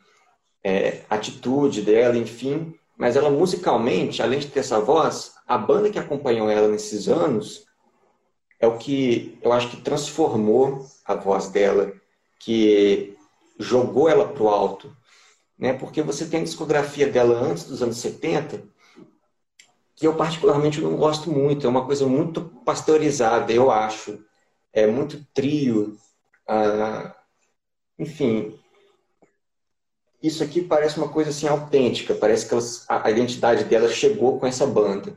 é, 0.64 1.04
atitude 1.08 1.84
dela, 1.84 2.18
enfim, 2.18 2.74
mas 2.98 3.16
ela 3.16 3.30
musicalmente, 3.30 4.24
além 4.24 4.40
de 4.40 4.48
ter 4.48 4.62
essa 4.62 4.80
voz, 4.80 5.36
a 5.48 5.56
banda 5.56 5.92
que 5.92 6.00
acompanhou 6.00 6.50
ela 6.50 6.68
nesses 6.68 7.08
anos 7.08 7.64
é 8.60 8.66
o 8.66 8.80
que 8.80 9.38
eu 9.44 9.54
acho 9.54 9.70
que 9.70 9.78
transformou 9.78 10.84
a 11.06 11.14
voz 11.14 11.50
dela, 11.50 11.94
que 12.40 13.16
jogou 13.60 14.10
ela 14.10 14.28
para 14.28 14.42
o 14.42 14.50
alto. 14.50 14.92
Né? 15.60 15.74
Porque 15.74 16.02
você 16.02 16.26
tem 16.26 16.42
a 16.42 16.44
discografia 16.44 17.08
dela 17.08 17.40
antes 17.40 17.66
dos 17.66 17.84
anos 17.84 17.98
70, 17.98 18.64
que 19.96 20.08
eu 20.08 20.16
particularmente 20.16 20.82
não 20.82 20.98
gosto 20.98 21.30
muito. 21.30 21.68
É 21.68 21.70
uma 21.70 21.86
coisa 21.86 22.08
muito 22.08 22.42
pasteurizada, 22.66 23.54
eu 23.54 23.70
acho. 23.70 24.26
É 24.74 24.88
muito 24.88 25.24
trio. 25.36 25.96
Ah, 26.52 27.16
enfim, 28.00 28.60
isso 30.22 30.44
aqui 30.44 30.64
parece 30.64 30.98
uma 30.98 31.10
coisa 31.10 31.30
assim 31.30 31.48
autêntica, 31.48 32.16
parece 32.16 32.48
que 32.48 32.54
elas, 32.56 32.86
a 32.90 33.12
identidade 33.12 33.66
dela 33.66 33.88
chegou 33.88 34.40
com 34.40 34.48
essa 34.48 34.66
banda, 34.66 35.16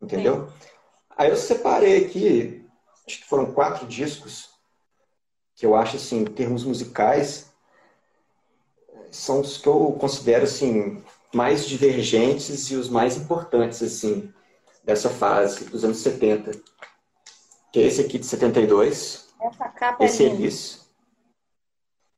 entendeu? 0.00 0.48
Sim. 0.48 0.68
Aí 1.14 1.28
eu 1.28 1.36
separei 1.36 2.06
aqui, 2.06 2.66
acho 3.06 3.18
que 3.18 3.26
foram 3.26 3.52
quatro 3.52 3.86
discos, 3.86 4.48
que 5.54 5.66
eu 5.66 5.76
acho 5.76 5.96
assim, 5.96 6.22
em 6.22 6.24
termos 6.24 6.64
musicais, 6.64 7.52
são 9.10 9.42
os 9.42 9.58
que 9.58 9.68
eu 9.68 9.94
considero 10.00 10.44
assim 10.44 11.04
mais 11.34 11.68
divergentes 11.68 12.70
e 12.70 12.76
os 12.76 12.88
mais 12.88 13.18
importantes 13.18 13.82
assim 13.82 14.32
dessa 14.82 15.10
fase 15.10 15.66
dos 15.66 15.84
anos 15.84 15.98
70. 15.98 16.52
Que 17.70 17.80
é 17.80 17.86
esse 17.86 18.00
aqui 18.00 18.18
de 18.18 18.24
72. 18.24 19.21
Essa 19.42 19.68
capa 19.68 20.04
esse 20.04 20.24
é 20.24 20.26
Elis. 20.28 20.88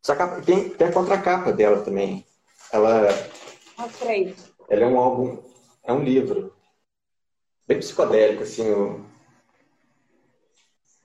Essa 0.02 0.14
capa, 0.14 0.42
tem, 0.42 0.68
tem 0.68 0.88
a 0.88 0.92
contracapa 0.92 1.50
dela 1.52 1.82
também. 1.82 2.26
Ela, 2.70 3.08
ela 4.68 4.82
é 4.82 4.86
um 4.86 4.98
álbum, 4.98 5.42
é 5.82 5.92
um 5.92 6.04
livro. 6.04 6.54
Bem 7.66 7.78
psicodélico, 7.78 8.42
assim, 8.42 8.70
o, 8.70 9.06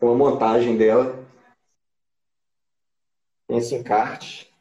uma 0.01 0.13
montagem 0.13 0.75
dela. 0.75 1.25
Tem 3.47 3.57
esse 3.57 3.75
encarte. 3.75 4.53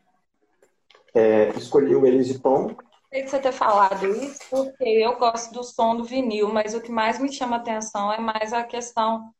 É, 1.12 1.48
escolhi 1.50 1.96
o 1.96 2.06
Elise 2.06 2.38
Tom. 2.38 2.76
Sei 3.12 3.22
que 3.24 3.30
você 3.30 3.40
ter 3.40 3.52
falado 3.52 4.06
isso, 4.06 4.38
porque 4.48 4.84
eu 4.84 5.18
gosto 5.18 5.52
do 5.52 5.64
som 5.64 5.96
do 5.96 6.04
vinil, 6.04 6.52
mas 6.52 6.74
o 6.74 6.80
que 6.80 6.92
mais 6.92 7.18
me 7.18 7.32
chama 7.32 7.56
atenção 7.56 8.12
é 8.12 8.20
mais 8.20 8.52
a 8.52 8.62
questão 8.62 9.34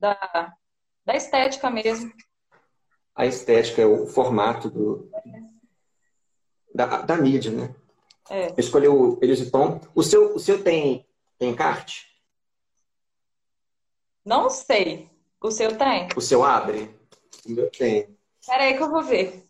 da, 0.00 0.56
da 1.04 1.16
estética 1.16 1.70
mesmo 1.70 2.12
a 3.20 3.26
estética, 3.26 3.86
o 3.86 4.06
formato 4.06 4.70
do, 4.70 5.10
da, 6.74 7.02
da 7.02 7.16
mídia, 7.18 7.50
né? 7.50 7.74
É. 8.30 8.54
Escolheu 8.56 8.98
o 8.98 9.18
Elisiton. 9.20 9.78
O 9.94 10.02
seu, 10.02 10.34
o 10.34 10.38
seu 10.38 10.64
tem, 10.64 11.06
tem 11.38 11.50
encarte? 11.50 12.06
Não 14.24 14.48
sei. 14.48 15.10
O 15.38 15.50
seu 15.50 15.76
tem? 15.76 16.08
O 16.16 16.20
seu 16.22 16.42
abre? 16.42 16.94
O 17.44 17.50
meu 17.50 17.70
tem. 17.70 18.16
Espera 18.40 18.64
aí 18.64 18.74
que 18.74 18.82
eu 18.82 18.90
vou 18.90 19.02
ver. 19.02 19.46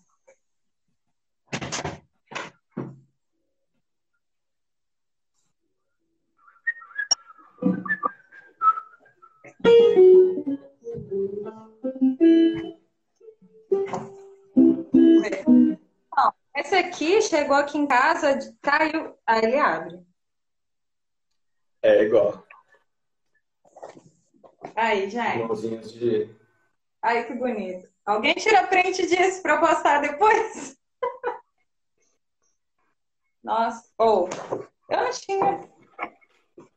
Esse 16.55 16.75
aqui 16.75 17.23
chegou 17.23 17.57
aqui 17.57 17.79
em 17.79 17.87
casa, 17.87 18.39
caiu. 18.61 19.17
Aí 19.27 19.45
ele 19.45 19.59
abre. 19.59 20.07
É 21.83 22.03
igual. 22.03 22.47
Aí, 24.77 25.09
gente. 25.09 25.45
Mãozinhas 25.45 25.93
de. 25.93 26.35
Aí 27.03 27.25
que 27.25 27.35
bonito. 27.35 27.89
Alguém 28.05 28.35
tira 28.35 28.67
print 28.67 29.07
disso 29.07 29.41
para 29.43 29.59
postar 29.59 30.01
depois? 30.01 30.79
Nossa, 33.43 33.89
ou 33.97 34.29
oh, 34.29 34.93
eu 34.93 35.01
não 35.05 35.11
tinha. 35.11 35.70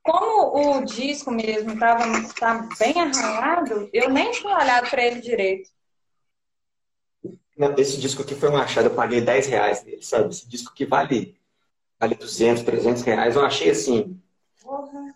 Como 0.04 0.78
o 0.78 0.86
disco 0.86 1.32
mesmo 1.32 1.74
estava 1.74 2.04
tá 2.38 2.68
bem 2.78 3.00
arranhado, 3.00 3.90
eu 3.94 4.10
nem 4.10 4.32
tinha 4.32 4.54
olhado 4.54 4.90
para 4.90 5.02
ele 5.02 5.22
direito. 5.22 5.70
Esse 7.78 7.98
disco 8.00 8.22
aqui 8.22 8.36
foi 8.36 8.50
um 8.50 8.58
achado, 8.58 8.88
eu 8.88 8.96
paguei 8.96 9.22
10 9.22 9.48
reais 9.48 9.84
nele, 9.86 10.02
sabe? 10.02 10.30
Esse 10.30 10.48
disco 10.48 10.72
aqui 10.74 10.86
vale, 10.86 11.40
vale 11.98 12.16
200, 12.16 12.64
300 12.64 13.02
reais. 13.04 13.36
Eu 13.36 13.46
achei 13.46 13.70
assim. 13.70 14.22
Porra. 14.62 15.16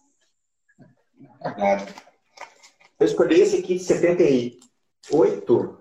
Eu 2.99 3.05
escolhi 3.05 3.41
esse 3.41 3.57
aqui 3.57 3.75
de 3.75 3.83
78, 3.83 5.77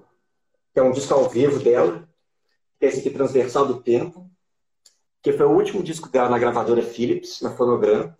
que 0.72 0.80
é 0.80 0.82
um 0.82 0.90
disco 0.90 1.14
ao 1.14 1.28
vivo 1.28 1.60
dela. 1.60 2.08
Esse 2.80 3.00
aqui, 3.00 3.10
Transversal 3.10 3.66
do 3.66 3.82
Tempo, 3.82 4.28
que 5.22 5.32
foi 5.32 5.46
o 5.46 5.52
último 5.52 5.82
disco 5.82 6.08
dela 6.08 6.28
na 6.28 6.38
gravadora 6.38 6.82
Philips, 6.82 7.40
na 7.40 7.54
Fonogram. 7.54 8.14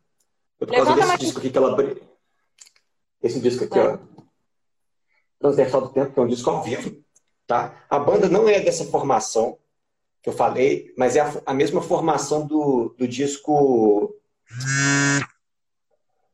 Foi 0.58 0.66
por 0.66 0.74
causa 0.74 0.90
Levanta 0.90 1.12
desse 1.12 1.24
disco 1.24 1.38
aqui 1.38 1.50
que 1.50 1.58
ela. 1.58 1.76
Esse 3.22 3.40
disco 3.40 3.64
aqui, 3.64 3.78
ó. 3.78 3.98
Transversal 5.38 5.82
do 5.82 5.88
Tempo, 5.90 6.12
que 6.12 6.18
é 6.18 6.22
um 6.22 6.28
disco 6.28 6.50
ao 6.50 6.62
vivo. 6.62 7.04
Tá? 7.46 7.84
A 7.88 7.98
banda 7.98 8.28
não 8.28 8.48
é 8.48 8.60
dessa 8.60 8.84
formação 8.86 9.58
que 10.22 10.28
eu 10.28 10.32
falei, 10.32 10.92
mas 10.96 11.14
é 11.14 11.20
a, 11.20 11.42
a 11.46 11.54
mesma 11.54 11.80
formação 11.80 12.46
do, 12.46 12.94
do 12.98 13.06
disco. 13.06 14.14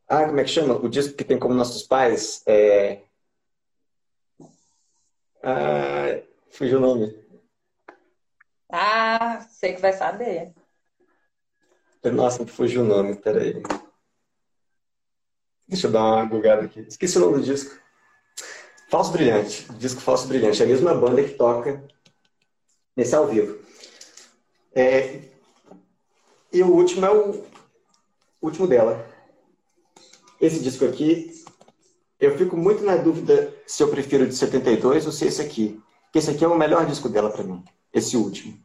Ah, 0.07 0.25
como 0.25 0.39
é 0.39 0.43
que 0.43 0.49
chama? 0.49 0.75
O 0.75 0.89
disco 0.89 1.15
que 1.15 1.23
tem 1.23 1.37
como 1.37 1.53
nossos 1.53 1.83
pais. 1.83 2.41
É... 2.47 3.03
Ah, 5.43 6.21
fugiu 6.49 6.77
o 6.77 6.81
nome. 6.81 7.23
Ah, 8.71 9.41
sei 9.49 9.73
que 9.73 9.81
vai 9.81 9.93
saber. 9.93 10.53
Nossa, 12.03 12.45
fugiu 12.47 12.81
o 12.81 12.85
nome, 12.85 13.15
peraí. 13.15 13.61
Deixa 15.67 15.87
eu 15.87 15.91
dar 15.91 16.03
uma 16.03 16.25
bugada 16.25 16.63
aqui. 16.63 16.81
Esqueci 16.81 17.17
o 17.17 17.21
nome 17.21 17.37
do 17.37 17.43
disco. 17.43 17.79
Falso 18.89 19.11
Brilhante. 19.11 19.71
Disco 19.73 20.01
Falso 20.01 20.27
Brilhante. 20.27 20.61
É 20.61 20.65
a 20.65 20.67
mesma 20.67 20.93
banda 20.93 21.23
que 21.23 21.31
toca 21.31 21.83
nesse 22.95 23.15
ao 23.15 23.27
vivo. 23.27 23.59
É... 24.75 25.21
E 26.51 26.61
o 26.61 26.71
último 26.71 27.05
é 27.05 27.11
o 27.11 27.43
último 28.41 28.67
dela. 28.67 29.07
Esse 30.39 30.59
disco 30.59 30.85
aqui, 30.85 31.43
eu 32.19 32.37
fico 32.37 32.55
muito 32.55 32.83
na 32.83 32.95
dúvida 32.97 33.53
se 33.65 33.81
eu 33.81 33.87
prefiro 33.87 34.27
de 34.27 34.35
72 34.35 35.05
ou 35.05 35.11
se 35.11 35.25
esse 35.25 35.41
aqui. 35.41 35.81
Porque 36.03 36.19
esse 36.19 36.29
aqui 36.29 36.43
é 36.43 36.47
o 36.47 36.57
melhor 36.57 36.85
disco 36.85 37.09
dela 37.09 37.31
para 37.31 37.43
mim. 37.43 37.63
Esse 37.91 38.15
último. 38.15 38.61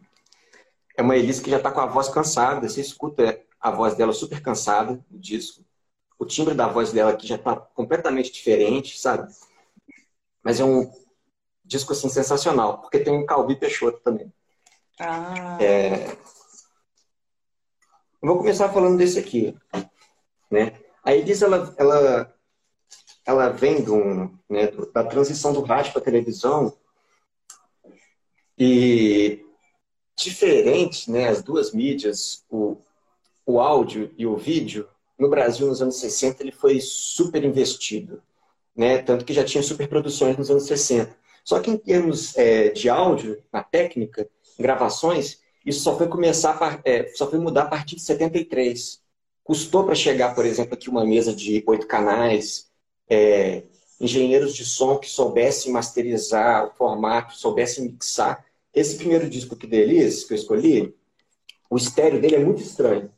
É 0.97 1.02
uma 1.02 1.17
Elise 1.17 1.40
que 1.40 1.50
já 1.50 1.59
está 1.59 1.71
com 1.71 1.81
a 1.81 1.87
voz 1.87 2.09
cansada. 2.09 2.69
Você 2.69 2.81
escuta 2.81 3.40
a 3.61 3.71
voz 3.71 3.95
dela 3.95 4.12
super 4.12 4.43
cansada 4.43 5.02
no 5.11 5.19
disco. 5.19 5.64
O 6.18 6.26
timbre 6.26 6.54
da 6.54 6.66
voz 6.66 6.92
dela 6.92 7.12
aqui 7.12 7.26
já 7.26 7.37
está 7.37 7.54
completamente 7.56 8.32
diferente, 8.32 8.98
sabe? 8.98 9.32
Mas 10.42 10.58
é 10.58 10.64
um 10.64 10.90
disco 11.64 11.92
assim 11.92 12.08
sensacional, 12.08 12.80
porque 12.80 12.98
tem 12.98 13.12
um 13.12 13.26
Calbi 13.26 13.54
Peixoto 13.54 14.00
também. 14.00 14.32
Ah. 14.98 15.58
É... 15.62 16.16
Vou 18.20 18.38
começar 18.38 18.68
falando 18.70 18.98
desse 18.98 19.18
aqui, 19.18 19.56
né? 20.50 20.72
A 21.04 21.14
Elis, 21.14 21.40
ela, 21.40 21.72
ela, 21.78 22.34
ela 23.25 23.48
vem 23.50 23.82
do, 23.82 23.96
né, 24.48 24.66
da 24.92 25.04
transição 25.04 25.52
do 25.52 25.62
rádio 25.62 25.92
para 25.92 26.02
a 26.02 26.04
televisão 26.04 26.76
e 28.58 29.44
diferente, 30.16 31.10
né, 31.10 31.28
as 31.28 31.42
duas 31.42 31.72
mídias, 31.72 32.44
o, 32.50 32.76
o 33.46 33.60
áudio 33.60 34.12
e 34.18 34.26
o 34.26 34.37
vídeo, 34.37 34.88
no 35.18 35.28
Brasil 35.28 35.66
nos 35.66 35.82
anos 35.82 35.97
60 35.97 36.43
ele 36.43 36.52
foi 36.52 36.80
super 36.80 37.45
investido 37.45 38.23
né? 38.78 38.99
Tanto 38.99 39.25
que 39.25 39.34
já 39.34 39.45
tinha 39.45 39.60
superproduções 39.60 40.36
nos 40.36 40.49
anos 40.52 40.62
60. 40.66 41.12
Só 41.45 41.58
que 41.58 41.69
em 41.69 41.76
termos 41.76 42.38
é, 42.38 42.69
de 42.69 42.88
áudio, 42.88 43.43
na 43.52 43.64
técnica, 43.64 44.30
gravações, 44.56 45.40
isso 45.66 45.80
só 45.80 45.99
foi 45.99 46.06
começar, 46.06 46.80
é, 46.84 47.08
só 47.14 47.28
foi 47.28 47.40
mudar 47.40 47.62
a 47.62 47.66
partir 47.66 47.97
de 47.97 48.02
73. 48.02 49.00
Custou 49.43 49.84
para 49.84 49.97
chegar, 49.97 50.32
por 50.34 50.47
exemplo, 50.47 50.75
aqui 50.75 50.88
uma 50.88 51.04
mesa 51.04 51.34
de 51.34 51.64
oito 51.66 51.88
canais, 51.88 52.69
é, 53.10 53.64
engenheiros 54.00 54.54
de 54.54 54.64
som 54.64 54.97
que 54.97 55.10
soubessem 55.10 55.73
masterizar 55.73 56.69
o 56.69 56.71
formato, 56.71 57.34
soubessem 57.34 57.84
mixar. 57.86 58.45
Esse 58.73 58.97
primeiro 58.97 59.28
disco 59.28 59.56
aqui 59.56 59.66
deles, 59.66 60.23
que 60.23 60.34
eu 60.34 60.36
escolhi, 60.36 60.95
o 61.69 61.76
estéreo 61.76 62.21
dele 62.21 62.36
é 62.36 62.45
muito 62.45 62.62
estranho. 62.62 63.10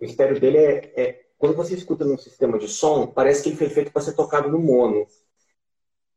O 0.00 0.04
estéreo 0.04 0.40
dele 0.40 0.58
é, 0.58 0.92
é 0.96 1.20
quando 1.38 1.54
você 1.54 1.74
escuta 1.74 2.04
num 2.04 2.18
sistema 2.18 2.58
de 2.58 2.68
som, 2.68 3.06
parece 3.06 3.42
que 3.42 3.48
ele 3.50 3.56
foi 3.56 3.68
feito 3.68 3.92
para 3.92 4.02
ser 4.02 4.14
tocado 4.14 4.50
no 4.50 4.58
mono. 4.58 5.06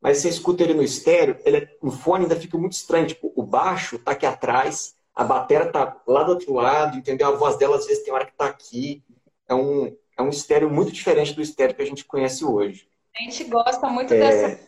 Mas 0.01 0.17
você 0.17 0.29
escuta 0.29 0.63
ele 0.63 0.73
no 0.73 0.81
estéreo, 0.81 1.37
ele 1.45 1.57
é, 1.57 1.77
no 1.81 1.91
fone 1.91 2.23
ainda 2.23 2.35
fica 2.35 2.57
muito 2.57 2.73
estranho. 2.73 3.05
Tipo, 3.05 3.31
o 3.35 3.43
baixo 3.43 3.99
tá 3.99 4.11
aqui 4.11 4.25
atrás, 4.25 4.95
a 5.13 5.23
bateria 5.23 5.71
tá 5.71 6.01
lá 6.07 6.23
do 6.23 6.31
outro 6.31 6.53
lado, 6.53 6.97
entendeu? 6.97 7.27
A 7.27 7.35
voz 7.35 7.55
dela 7.57 7.75
às 7.75 7.85
vezes 7.85 8.03
tem 8.03 8.11
hora 8.11 8.25
que 8.25 8.33
tá 8.33 8.45
aqui. 8.45 9.03
É 9.47 9.53
um, 9.53 9.95
é 10.17 10.21
um 10.23 10.29
estéreo 10.29 10.71
muito 10.71 10.91
diferente 10.91 11.33
do 11.33 11.41
estéreo 11.41 11.75
que 11.75 11.83
a 11.83 11.85
gente 11.85 12.03
conhece 12.03 12.43
hoje. 12.43 12.87
A 13.15 13.21
gente 13.21 13.43
gosta 13.43 13.87
muito 13.89 14.13
é... 14.13 14.17
dessa, 14.17 14.59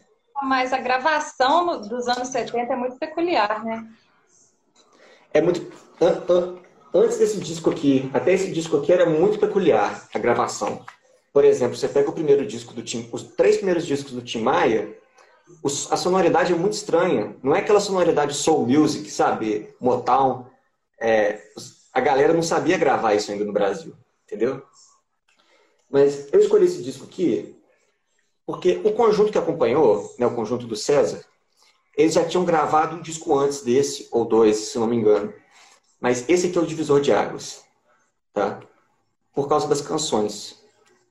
mas 0.44 0.72
a 0.72 0.78
gravação 0.78 1.82
dos 1.82 2.08
anos 2.08 2.28
70 2.28 2.74
é 2.74 2.76
muito 2.76 2.98
peculiar, 2.98 3.64
né? 3.66 3.90
É 5.34 5.42
muito 5.42 5.62
antes 6.94 7.18
desse 7.18 7.40
disco 7.40 7.70
aqui, 7.70 8.10
até 8.14 8.34
esse 8.34 8.52
disco 8.52 8.78
aqui 8.78 8.92
era 8.92 9.06
muito 9.06 9.40
peculiar 9.40 10.08
a 10.14 10.20
gravação. 10.20 10.86
Por 11.32 11.44
exemplo, 11.44 11.76
você 11.76 11.88
pega 11.88 12.10
o 12.10 12.14
primeiro 12.14 12.46
disco 12.46 12.74
do 12.74 12.84
Tim, 12.84 13.10
os 13.12 13.24
três 13.24 13.58
primeiros 13.58 13.86
discos 13.86 14.12
do 14.12 14.22
Tim 14.22 14.42
Maia, 14.42 14.96
os, 15.64 15.92
a 15.92 15.98
sonoridade 15.98 16.54
é 16.54 16.56
muito 16.56 16.74
estranha. 16.74 17.36
Não 17.42 17.56
é 17.56 17.60
aquela 17.60 17.80
sonoridade 17.80 18.36
soul 18.36 18.68
music, 18.68 19.10
sabe? 19.10 19.74
Motown. 19.80 20.46
É, 21.00 21.42
a 21.92 22.00
galera 22.00 22.34
não 22.34 22.44
sabia 22.44 22.78
gravar 22.78 23.14
isso 23.14 23.32
ainda 23.32 23.44
no 23.44 23.52
Brasil, 23.52 23.94
entendeu? 24.26 24.64
Mas 25.90 26.32
eu 26.32 26.40
escolhi 26.40 26.66
esse 26.66 26.82
disco 26.82 27.06
aqui 27.06 27.56
porque 28.46 28.82
o 28.84 28.92
conjunto 28.92 29.32
que 29.32 29.38
acompanhou, 29.38 30.14
né, 30.20 30.26
o 30.26 30.36
conjunto 30.36 30.68
do 30.68 30.76
César, 30.76 31.24
eles 31.96 32.14
já 32.14 32.26
tinham 32.26 32.44
gravado 32.44 32.96
um 32.96 33.02
disco 33.02 33.38
antes 33.38 33.62
desse, 33.62 34.08
ou 34.12 34.26
dois, 34.26 34.58
se 34.58 34.78
não 34.78 34.88
me 34.88 34.98
engano. 34.98 35.34
Mas 36.04 36.28
esse 36.28 36.48
aqui 36.48 36.58
é 36.58 36.62
o 36.62 36.66
divisor 36.66 37.00
de 37.00 37.14
águas, 37.14 37.64
tá? 38.34 38.60
Por 39.34 39.48
causa 39.48 39.70
das 39.70 39.80
canções 39.80 40.62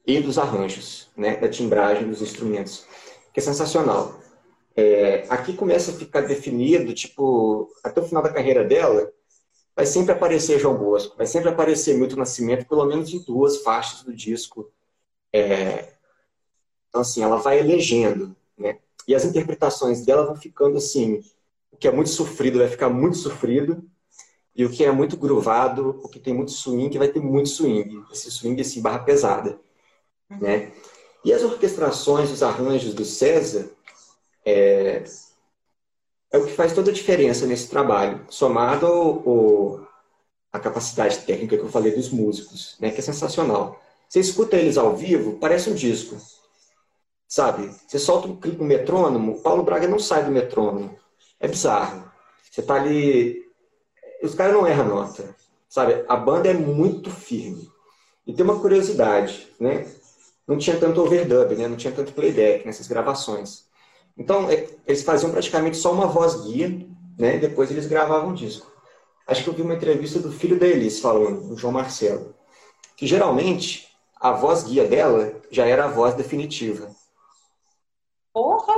e 0.07 0.21
dos 0.21 0.37
arranjos, 0.37 1.09
né? 1.17 1.35
Da 1.39 1.49
timbragem 1.49 2.07
dos 2.07 2.21
instrumentos, 2.21 2.87
que 3.33 3.41
é 3.41 3.43
sensacional. 3.43 4.21
É, 4.77 5.25
aqui 5.31 5.55
começa 5.55 5.93
a 5.93 5.95
ficar 5.95 6.21
definido, 6.21 6.93
tipo, 6.93 7.73
até 7.83 8.03
o 8.03 8.05
final 8.05 8.23
da 8.23 8.35
carreira 8.35 8.63
dela, 8.65 9.11
vai 9.75 9.87
sempre 9.87 10.13
aparecer 10.13 10.61
João 10.61 10.77
Bosco, 10.77 11.17
vai 11.17 11.27
sempre 11.27 11.49
aparecer 11.49 11.95
Milton 11.95 12.17
Nascimento, 12.17 12.69
pelo 12.69 12.85
menos 12.85 13.09
em 13.15 13.25
duas 13.25 13.63
faixas 13.63 14.03
do 14.03 14.15
disco. 14.15 14.71
É, 15.33 15.89
então, 16.91 17.01
assim, 17.01 17.23
ela 17.23 17.39
vai 17.39 17.59
elegendo, 17.59 18.37
né? 18.59 18.79
E 19.09 19.15
as 19.15 19.25
interpretações 19.25 20.05
dela 20.05 20.27
vão 20.27 20.37
ficando 20.37 20.77
assim, 20.77 21.25
o 21.71 21.79
que 21.79 21.89
é 21.89 21.91
muito 21.91 22.11
sofrido 22.11 22.59
vai 22.59 22.69
ficar 22.69 22.91
muito 22.91 23.17
sofrido, 23.17 23.91
e 24.55 24.65
o 24.65 24.71
que 24.71 24.85
é 24.85 24.93
muito 24.93 25.17
groovado, 25.17 26.01
o 26.03 26.09
que 26.09 26.21
tem 26.21 26.35
muito 26.35 26.51
swing, 26.53 26.97
vai 26.99 27.09
ter 27.09 27.21
muito 27.21 27.49
swing. 27.49 28.05
Esse 28.13 28.31
swing, 28.31 28.61
assim, 28.61 28.83
barra 28.83 28.99
pesada. 28.99 29.59
Né? 30.29 30.73
E 31.25 31.33
as 31.33 31.43
orquestrações, 31.43 32.31
os 32.31 32.43
arranjos 32.43 32.95
do 32.95 33.05
César, 33.05 33.71
é, 34.45 35.05
é 36.31 36.39
o 36.39 36.45
que 36.45 36.53
faz 36.53 36.73
toda 36.75 36.91
a 36.91 36.95
diferença 36.95 37.47
nesse 37.47 37.69
trabalho, 37.69 38.27
somado 38.29 38.87
ao, 38.87 39.87
à 40.53 40.61
capacidade 40.61 41.19
técnica 41.21 41.57
que 41.57 41.63
eu 41.63 41.71
falei 41.71 41.93
dos 41.93 42.11
músicos, 42.11 42.77
né? 42.79 42.91
que 42.91 42.99
é 42.99 43.03
sensacional. 43.03 43.81
Você 44.07 44.21
escuta 44.21 44.57
eles 44.57 44.77
ao 44.77 44.95
vivo, 44.95 45.39
parece 45.39 45.71
um 45.71 45.75
disco. 45.75 46.17
Sabe? 47.27 47.75
Você 47.87 47.99
solta 47.99 48.29
um, 48.29 48.39
um 48.61 48.67
metrônomo, 48.67 49.41
Paulo 49.41 49.63
Braga 49.63 49.89
não 49.89 49.99
sai 49.99 50.23
do 50.25 50.31
metrônomo. 50.31 50.95
É 51.41 51.49
bizarro. 51.49 52.05
Você 52.51 52.61
está 52.61 52.75
ali 52.75 53.42
os 54.27 54.35
caras 54.35 54.55
não 54.55 54.67
erram 54.67 54.89
nota, 54.89 55.35
sabe? 55.69 56.05
A 56.09 56.17
banda 56.17 56.49
é 56.49 56.55
muito 56.55 57.11
firme. 57.11 57.71
E 58.27 58.33
tem 58.33 58.45
uma 58.45 58.61
curiosidade, 58.61 59.49
né? 59.59 59.87
Não 60.47 60.57
tinha 60.59 60.79
tanto 60.79 61.01
overdub, 61.01 61.55
né? 61.57 61.67
Não 61.67 61.77
tinha 61.77 61.93
tanto 61.93 62.13
playback 62.13 62.65
nessas 62.65 62.87
gravações. 62.87 63.65
Então, 64.17 64.51
é, 64.51 64.69
eles 64.87 65.03
faziam 65.03 65.31
praticamente 65.33 65.77
só 65.77 65.93
uma 65.93 66.07
voz 66.07 66.43
guia, 66.45 66.69
né? 67.19 67.37
E 67.37 67.41
depois 67.41 67.71
eles 67.71 67.87
gravavam 67.87 68.31
o 68.31 68.35
disco. 68.35 68.71
Acho 69.27 69.45
que 69.45 69.51
eu 69.51 69.55
vi 69.55 69.63
uma 69.63 69.75
entrevista 69.75 70.19
do 70.19 70.33
filho 70.33 70.59
da 70.59 70.67
Elis 70.67 71.01
falando, 71.01 71.53
o 71.53 71.57
João 71.57 71.73
Marcelo, 71.73 72.35
que 72.97 73.07
geralmente 73.07 73.89
a 74.21 74.33
voz 74.33 74.65
guia 74.65 74.87
dela 74.87 75.41
já 75.51 75.67
era 75.67 75.85
a 75.85 75.89
voz 75.89 76.15
definitiva. 76.15 76.91
Porra! 78.33 78.75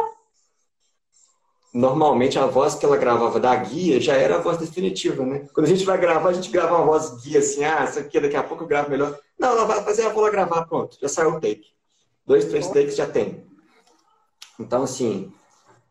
Normalmente 1.75 2.39
a 2.39 2.47
voz 2.47 2.77
que 2.77 2.87
ela 2.87 2.97
gravava 2.97 3.41
da 3.41 3.55
guia 3.57 4.01
já 4.01 4.15
era 4.15 4.37
a 4.37 4.41
voz 4.41 4.57
definitiva, 4.57 5.27
né? 5.27 5.47
Quando 5.53 5.67
a 5.67 5.69
gente 5.69 5.85
vai 5.85 5.99
gravar, 5.99 6.29
a 6.29 6.33
gente 6.33 6.49
grava 6.49 6.77
uma 6.77 6.87
voz 6.87 7.21
guia 7.23 7.41
assim, 7.41 7.65
ah, 7.65 7.85
isso 7.85 7.99
aqui 7.99 8.21
daqui 8.21 8.37
a 8.37 8.45
pouco 8.45 8.63
eu 8.63 8.69
gravo 8.69 8.91
melhor. 8.91 9.19
Não, 9.39 9.49
ela 9.49 9.65
vai 9.65 9.83
fazer 9.83 10.07
a 10.07 10.11
bola 10.11 10.31
gravar, 10.31 10.65
pronto, 10.67 10.97
já 11.01 11.09
saiu 11.09 11.31
o 11.31 11.41
take. 11.41 11.75
Dois, 12.25 12.45
três 12.45 12.69
takes 12.69 12.95
já 12.95 13.07
tem. 13.07 13.45
Então, 14.59 14.85
assim, 14.85 15.33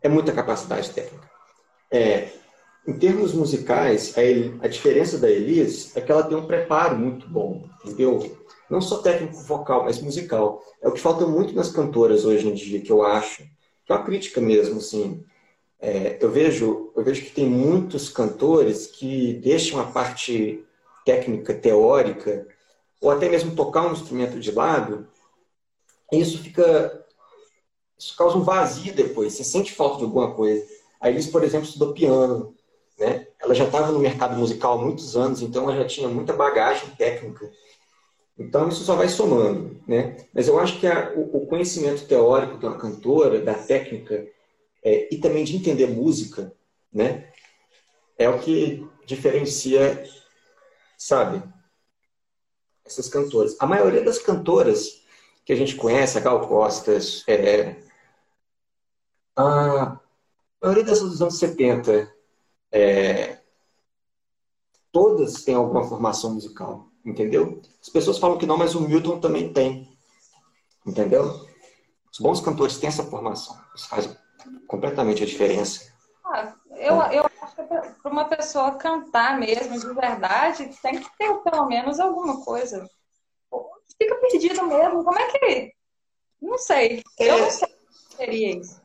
é 0.01 0.07
muita 0.07 0.31
capacidade 0.31 0.89
técnica. 0.91 1.29
é, 1.91 2.29
em 2.87 2.93
termos 2.93 3.33
musicais, 3.33 4.13
a, 4.17 4.65
a 4.65 4.67
diferença 4.67 5.17
da 5.17 5.29
Elis 5.29 5.95
é 5.95 6.01
que 6.01 6.11
ela 6.11 6.23
tem 6.23 6.37
um 6.37 6.47
preparo 6.47 6.97
muito 6.97 7.27
bom, 7.29 7.65
entendeu? 7.85 8.37
Não 8.69 8.81
só 8.81 8.97
técnico 8.97 9.35
vocal, 9.43 9.83
mas 9.85 10.01
musical. 10.01 10.61
É 10.81 10.87
o 10.87 10.91
que 10.91 10.99
falta 10.99 11.25
muito 11.25 11.53
nas 11.53 11.71
cantoras 11.71 12.25
hoje 12.25 12.47
em 12.47 12.53
dia, 12.53 12.81
que 12.81 12.91
eu 12.91 13.03
acho. 13.03 13.43
Que 13.85 13.91
é 13.91 13.95
uma 13.95 14.03
crítica 14.03 14.41
mesmo, 14.41 14.77
assim. 14.79 15.23
É, 15.85 16.17
eu, 16.21 16.31
vejo, 16.31 16.93
eu 16.95 17.03
vejo 17.03 17.25
que 17.25 17.31
tem 17.31 17.45
muitos 17.45 18.07
cantores 18.07 18.87
que 18.87 19.33
deixam 19.33 19.81
a 19.81 19.83
parte 19.83 20.63
técnica, 21.05 21.53
teórica, 21.53 22.47
ou 23.01 23.11
até 23.11 23.27
mesmo 23.27 23.53
tocar 23.53 23.85
um 23.85 23.91
instrumento 23.91 24.39
de 24.39 24.49
lado, 24.49 25.05
e 26.09 26.21
isso 26.21 26.41
fica. 26.41 27.03
Isso 27.99 28.15
causa 28.15 28.37
um 28.37 28.43
vazio 28.43 28.93
depois. 28.93 29.33
Você 29.33 29.43
sente 29.43 29.73
falta 29.73 29.97
de 29.97 30.03
alguma 30.05 30.33
coisa. 30.33 30.65
A 31.01 31.09
Elis, 31.09 31.27
por 31.27 31.43
exemplo, 31.43 31.67
estudou 31.67 31.93
piano. 31.93 32.55
Né? 32.97 33.27
Ela 33.41 33.53
já 33.53 33.65
estava 33.65 33.91
no 33.91 33.99
mercado 33.99 34.37
musical 34.37 34.79
há 34.79 34.81
muitos 34.81 35.17
anos, 35.17 35.41
então 35.41 35.63
ela 35.63 35.81
já 35.81 35.85
tinha 35.85 36.07
muita 36.07 36.31
bagagem 36.31 36.89
técnica. 36.91 37.51
Então 38.39 38.69
isso 38.69 38.85
só 38.85 38.95
vai 38.95 39.09
somando, 39.09 39.81
né? 39.85 40.15
Mas 40.33 40.47
eu 40.47 40.57
acho 40.59 40.79
que 40.79 40.87
a, 40.87 41.11
o, 41.15 41.43
o, 41.43 41.45
conhecimento 41.45 42.07
teórico 42.07 42.57
de 42.57 42.65
uma 42.65 42.77
cantora, 42.77 43.41
da 43.41 43.53
técnica 43.53 44.25
é, 44.83 45.13
e 45.13 45.17
também 45.19 45.43
de 45.43 45.55
entender 45.55 45.87
música, 45.87 46.53
né? 46.91 47.31
É 48.17 48.29
o 48.29 48.39
que 48.39 48.87
diferencia, 49.05 50.03
sabe, 50.97 51.43
essas 52.85 53.07
cantoras. 53.09 53.55
A 53.59 53.65
maioria 53.65 54.03
das 54.03 54.19
cantoras 54.19 55.01
que 55.45 55.53
a 55.53 55.55
gente 55.55 55.75
conhece, 55.75 56.17
a 56.17 56.21
Gal 56.21 56.47
Costas, 56.47 57.23
é, 57.27 57.81
a 59.35 59.99
maioria 60.61 60.83
dessas 60.83 61.09
dos 61.09 61.21
anos 61.21 61.39
70, 61.39 62.13
é, 62.71 63.39
todas 64.91 65.43
têm 65.43 65.55
alguma 65.55 65.87
formação 65.87 66.33
musical 66.33 66.93
entendeu? 67.05 67.61
As 67.81 67.89
pessoas 67.89 68.17
falam 68.17 68.37
que 68.37 68.45
não, 68.45 68.57
mas 68.57 68.75
o 68.75 68.81
Milton 68.81 69.19
também 69.19 69.51
tem, 69.51 69.89
entendeu? 70.85 71.45
Os 72.11 72.19
bons 72.19 72.39
cantores 72.39 72.77
têm 72.77 72.87
essa 72.87 73.03
formação, 73.03 73.59
isso 73.75 73.87
faz 73.89 74.17
completamente 74.67 75.23
a 75.23 75.25
diferença. 75.25 75.93
Ah, 76.25 76.53
eu, 76.71 76.95
eu 77.11 77.25
acho 77.41 77.55
que 77.55 77.63
para 77.63 78.11
uma 78.11 78.25
pessoa 78.25 78.71
cantar 78.75 79.39
mesmo, 79.39 79.79
de 79.79 79.93
verdade, 79.93 80.69
tem 80.81 80.99
que 80.99 81.09
ter 81.17 81.33
pelo 81.39 81.65
menos 81.65 81.99
alguma 81.99 82.43
coisa. 82.43 82.89
Fica 83.97 84.15
perdido 84.15 84.65
mesmo, 84.65 85.03
como 85.03 85.19
é 85.19 85.31
que... 85.31 85.73
Não 86.41 86.57
sei, 86.57 87.01
é... 87.19 87.29
eu 87.29 87.39
não 87.39 87.51
sei 87.51 87.67
o 87.67 87.87
que 87.87 88.15
seria 88.17 88.57
isso. 88.57 88.81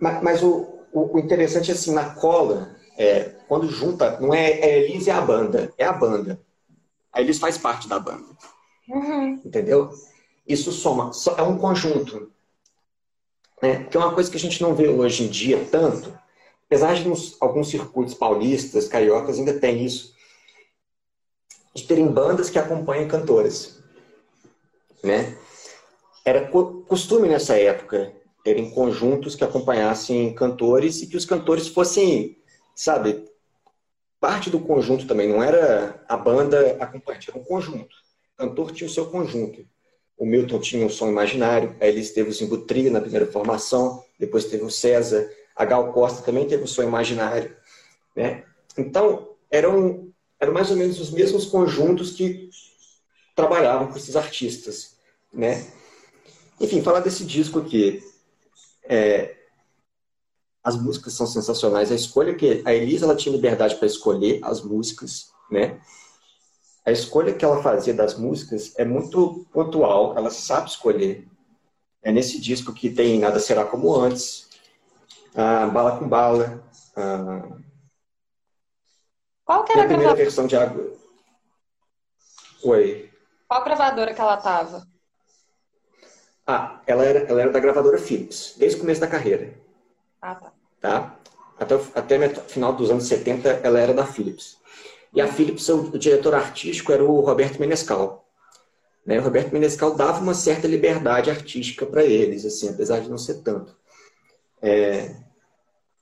Mas, 0.00 0.22
mas 0.22 0.42
o, 0.42 0.80
o, 0.92 1.18
interessante 1.18 1.70
é 1.70 1.74
assim, 1.74 1.92
na 1.92 2.14
cola, 2.14 2.74
é, 2.96 3.36
quando 3.46 3.68
junta, 3.68 4.18
não 4.18 4.34
é, 4.34 4.50
é 4.50 4.78
Elise 4.80 5.08
e 5.08 5.12
a 5.12 5.20
banda, 5.20 5.72
é 5.78 5.84
a 5.84 5.92
banda. 5.92 6.40
A 7.12 7.20
Elise 7.20 7.38
faz 7.38 7.56
parte 7.56 7.88
da 7.88 7.98
banda. 7.98 8.26
Uhum. 8.88 9.40
Entendeu? 9.44 9.90
Isso 10.46 10.72
soma, 10.72 11.12
é 11.36 11.42
um 11.42 11.58
conjunto. 11.58 12.32
Né? 13.62 13.84
Que 13.84 13.96
é 13.96 14.00
uma 14.00 14.12
coisa 14.12 14.30
que 14.30 14.36
a 14.36 14.40
gente 14.40 14.60
não 14.60 14.74
vê 14.74 14.88
hoje 14.88 15.22
em 15.22 15.28
dia 15.28 15.64
tanto, 15.70 16.12
apesar 16.66 16.94
de 16.94 17.08
nos, 17.08 17.36
alguns 17.40 17.68
circuitos 17.68 18.14
paulistas, 18.14 18.88
cariocas, 18.88 19.38
ainda 19.38 19.58
tem 19.58 19.84
isso, 19.84 20.12
de 21.74 21.84
terem 21.84 22.08
bandas 22.08 22.50
que 22.50 22.58
acompanham 22.58 23.08
cantores. 23.08 23.80
Né? 25.02 25.36
Era 26.24 26.48
costume 26.48 27.28
nessa 27.28 27.56
época 27.56 28.12
terem 28.44 28.70
conjuntos 28.70 29.36
que 29.36 29.44
acompanhassem 29.44 30.34
cantores 30.34 31.00
e 31.00 31.06
que 31.06 31.16
os 31.16 31.24
cantores 31.24 31.68
fossem 31.68 32.36
sabe, 32.74 33.24
parte 34.20 34.50
do 34.50 34.60
conjunto 34.60 35.06
também, 35.06 35.28
não 35.28 35.42
era 35.42 36.04
a 36.08 36.16
banda 36.16 36.76
acompanhante, 36.80 37.30
era 37.30 37.38
um 37.38 37.44
conjunto. 37.44 37.94
O 38.34 38.36
cantor 38.38 38.72
tinha 38.72 38.88
o 38.88 38.92
seu 38.92 39.06
conjunto. 39.06 39.66
O 40.16 40.26
Milton 40.26 40.60
tinha 40.60 40.86
o 40.86 40.90
som 40.90 41.08
imaginário, 41.08 41.74
aí 41.80 41.88
eles 41.88 42.12
teve 42.12 42.30
o 42.30 42.32
Zimbo 42.32 42.56
na 42.90 43.00
primeira 43.00 43.26
formação, 43.26 44.04
depois 44.18 44.44
teve 44.44 44.62
o 44.62 44.70
César, 44.70 45.28
a 45.56 45.64
Gal 45.64 45.92
Costa 45.92 46.22
também 46.22 46.46
teve 46.46 46.64
o 46.64 46.68
som 46.68 46.82
imaginário. 46.82 47.54
Né? 48.14 48.44
Então, 48.78 49.30
eram, 49.50 50.12
eram 50.38 50.52
mais 50.52 50.70
ou 50.70 50.76
menos 50.76 51.00
os 51.00 51.10
mesmos 51.10 51.46
conjuntos 51.46 52.12
que 52.12 52.50
trabalhavam 53.34 53.88
com 53.88 53.96
esses 53.96 54.16
artistas. 54.16 54.96
Né? 55.32 55.66
Enfim, 56.60 56.82
falar 56.82 57.00
desse 57.00 57.24
disco 57.24 57.58
aqui. 57.58 58.02
É, 58.84 59.36
as 60.62 60.80
músicas 60.80 61.14
são 61.14 61.26
sensacionais. 61.26 61.90
A 61.90 61.94
escolha 61.94 62.34
que 62.34 62.62
a 62.64 62.72
Elisa 62.72 63.04
ela 63.04 63.16
tinha 63.16 63.34
liberdade 63.34 63.74
para 63.76 63.86
escolher 63.86 64.38
as 64.42 64.62
músicas, 64.62 65.32
né? 65.50 65.80
A 66.84 66.90
escolha 66.90 67.32
que 67.32 67.44
ela 67.44 67.62
fazia 67.62 67.94
das 67.94 68.18
músicas 68.18 68.74
é 68.76 68.84
muito 68.84 69.46
pontual. 69.52 70.16
Ela 70.16 70.30
sabe 70.30 70.68
escolher. 70.68 71.28
É 72.02 72.10
nesse 72.10 72.40
disco 72.40 72.74
que 72.74 72.90
tem 72.90 73.20
Nada 73.20 73.38
Será 73.38 73.64
Como 73.64 73.94
Antes, 73.94 74.48
a 75.34 75.66
Bala 75.66 75.98
com 75.98 76.08
Bala. 76.08 76.62
A... 76.96 77.48
Qual 79.44 79.64
que 79.64 79.72
era 79.72 79.84
a, 79.84 79.86
primeira 79.86 80.14
versão 80.14 80.46
de 80.46 80.56
Água? 80.56 80.92
Oi. 82.64 83.10
Qual 83.48 83.64
gravadora 83.64 84.14
que 84.14 84.20
ela 84.20 84.36
tava? 84.36 84.86
Ah, 86.46 86.80
ela 86.86 87.04
era, 87.04 87.20
ela 87.20 87.40
era 87.42 87.52
da 87.52 87.60
gravadora 87.60 87.98
Philips, 87.98 88.54
desde 88.56 88.78
o 88.78 88.80
começo 88.80 89.00
da 89.00 89.06
carreira. 89.06 89.54
Ah, 90.20 90.34
tá. 90.34 90.52
tá? 90.80 91.16
Até, 91.58 91.74
até 91.94 92.18
o 92.18 92.44
final 92.48 92.72
dos 92.72 92.90
anos 92.90 93.06
70, 93.06 93.48
ela 93.62 93.78
era 93.78 93.94
da 93.94 94.04
Philips. 94.04 94.58
E 95.12 95.20
a 95.20 95.28
Philips, 95.28 95.68
o, 95.68 95.98
diretor 95.98 96.34
artístico 96.34 96.92
era 96.92 97.04
o 97.04 97.20
Roberto 97.20 97.58
Menescal. 97.58 98.26
Né? 99.04 99.18
O 99.18 99.22
Roberto 99.22 99.52
Menescal 99.52 99.94
dava 99.94 100.20
uma 100.20 100.34
certa 100.34 100.66
liberdade 100.66 101.30
artística 101.30 101.84
para 101.84 102.02
eles, 102.02 102.44
assim, 102.44 102.68
apesar 102.70 103.00
de 103.00 103.10
não 103.10 103.18
ser 103.18 103.42
tanto. 103.42 103.76
É... 104.60 105.14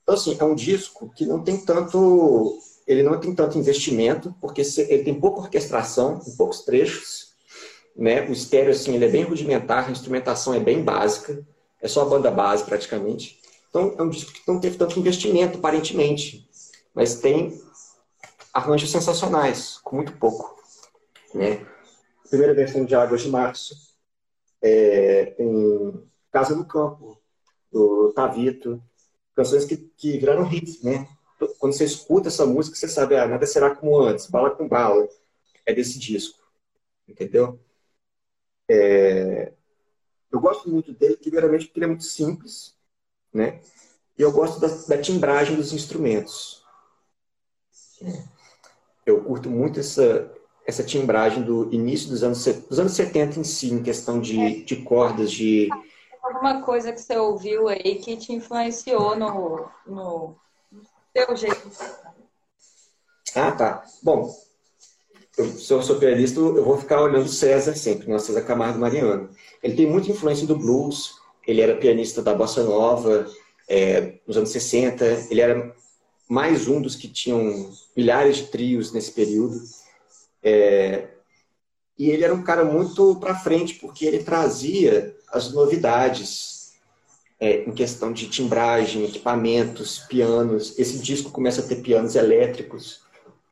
Então, 0.03 0.14
assim, 0.14 0.37
é 0.38 0.44
um 0.44 0.55
disco 0.55 1.11
que 1.14 1.27
não 1.27 1.42
tem 1.42 1.57
tanto... 1.57 2.59
Ele 2.87 3.03
não 3.03 3.18
tem 3.18 3.35
tanto 3.35 3.59
investimento, 3.59 4.35
porque 4.40 4.62
ele 4.88 5.05
tem 5.05 5.14
pouca 5.14 5.40
orquestração, 5.40 6.20
em 6.27 6.37
poucos 6.37 6.61
trechos. 6.61 7.31
Né? 7.96 8.29
O 8.29 8.33
estéreo, 8.33 8.70
assim, 8.70 8.94
ele 8.94 9.05
é 9.05 9.09
bem 9.09 9.23
rudimentar, 9.23 9.88
a 9.88 9.92
instrumentação 9.92 10.55
é 10.55 10.61
bem 10.61 10.83
básica. 10.83 11.44
É 11.81 11.88
só 11.88 12.03
a 12.03 12.07
banda 12.07 12.31
base, 12.31 12.64
praticamente. 12.64 13.38
Então, 13.68 13.94
é 13.96 14.03
um 14.03 14.09
disco 14.09 14.33
que 14.33 14.42
não 14.46 14.61
teve 14.61 14.77
tanto 14.77 14.99
investimento, 14.99 15.59
aparentemente, 15.59 16.49
mas 16.92 17.16
tem 17.16 17.61
arranjos 18.53 18.91
sensacionais, 18.91 19.79
com 19.79 19.97
muito 19.97 20.13
pouco. 20.17 20.61
Né? 21.35 21.67
Primeira 22.29 22.55
versão 22.55 22.85
de 22.85 22.95
Águas 22.95 23.23
de 23.23 23.29
Março, 23.29 23.75
é, 24.63 25.27
tem 25.27 26.11
Casa 26.31 26.55
no 26.55 26.65
Campo, 26.65 27.21
do 27.73 28.13
Tavito, 28.13 28.83
canções 29.35 29.65
que, 29.65 29.77
que 29.77 30.19
viraram 30.19 30.51
hits, 30.51 30.83
né? 30.83 31.09
Quando 31.59 31.73
você 31.73 31.85
escuta 31.85 32.29
essa 32.29 32.45
música, 32.45 32.77
você 32.77 32.87
sabe, 32.87 33.17
ah, 33.17 33.27
nada 33.27 33.47
será 33.47 33.75
como 33.75 33.99
antes, 34.01 34.27
bala 34.27 34.51
com 34.51 34.69
bala, 34.69 35.09
é 35.65 35.73
desse 35.73 35.99
disco, 35.99 36.39
entendeu? 37.09 37.59
É... 38.69 39.53
Eu 40.31 40.39
gosto 40.41 40.69
muito 40.71 40.93
dele, 40.93 41.17
primeiramente 41.17 41.67
porque 41.67 41.79
ele 41.79 41.87
é 41.87 41.89
muito 41.89 42.05
simples, 42.05 42.77
né? 43.33 43.61
E 44.19 44.23
eu 44.23 44.31
gosto 44.31 44.61
da, 44.61 44.69
da 44.69 45.01
timbragem 45.01 45.57
dos 45.57 45.73
instrumentos. 45.73 46.63
Eu 49.11 49.23
curto 49.23 49.51
muito 49.51 49.81
essa, 49.81 50.31
essa 50.66 50.83
timbragem 50.83 51.42
do 51.42 51.73
início 51.73 52.09
dos 52.09 52.23
anos, 52.23 52.44
dos 52.44 52.79
anos 52.79 52.92
70 52.92 53.40
em 53.40 53.44
si, 53.44 53.73
em 53.73 53.83
questão 53.83 54.20
de, 54.20 54.40
é. 54.40 54.51
de 54.61 54.77
cordas, 54.77 55.31
de... 55.31 55.68
Alguma 56.23 56.62
coisa 56.62 56.92
que 56.92 57.01
você 57.01 57.16
ouviu 57.16 57.68
aí 57.68 57.96
que 57.96 58.16
te 58.16 58.33
influenciou 58.33 59.16
no, 59.16 59.68
no, 59.87 60.37
seu 61.16 61.37
jeito 61.37 61.70
Ah, 63.35 63.53
tá. 63.53 63.85
Bom, 64.03 64.33
eu, 65.37 65.46
se 65.46 65.73
eu 65.73 65.83
sou 65.83 65.99
pianista, 65.99 66.38
eu 66.38 66.64
vou 66.64 66.79
ficar 66.79 67.01
olhando 67.01 67.29
César 67.29 67.75
sempre, 67.75 68.09
nosso 68.09 68.27
César 68.27 68.42
Camargo 68.42 68.79
Mariano. 68.79 69.31
Ele 69.62 69.75
tem 69.75 69.87
muita 69.87 70.11
influência 70.11 70.46
do 70.46 70.57
blues, 70.57 71.14
ele 71.46 71.61
era 71.61 71.77
pianista 71.77 72.23
da 72.23 72.35
Bossa 72.35 72.62
Nova 72.62 73.27
é, 73.68 74.14
nos 74.27 74.37
anos 74.37 74.51
60, 74.51 75.05
ele 75.31 75.40
era 75.40 75.75
mais 76.31 76.69
um 76.69 76.81
dos 76.81 76.95
que 76.95 77.09
tinham 77.09 77.73
milhares 77.97 78.37
de 78.37 78.45
trios 78.45 78.93
nesse 78.93 79.11
período. 79.11 79.61
É, 80.40 81.09
e 81.99 82.09
ele 82.09 82.23
era 82.23 82.33
um 82.33 82.45
cara 82.45 82.64
muito 82.64 83.16
para 83.16 83.35
frente, 83.35 83.75
porque 83.75 84.07
ele 84.07 84.23
trazia 84.23 85.12
as 85.33 85.53
novidades 85.53 86.75
é, 87.40 87.64
em 87.64 87.73
questão 87.73 88.12
de 88.12 88.29
timbragem, 88.29 89.05
equipamentos, 89.05 89.99
pianos. 90.09 90.79
Esse 90.79 90.99
disco 90.99 91.33
começa 91.33 91.62
a 91.62 91.64
ter 91.66 91.83
pianos 91.83 92.14
elétricos, 92.14 93.01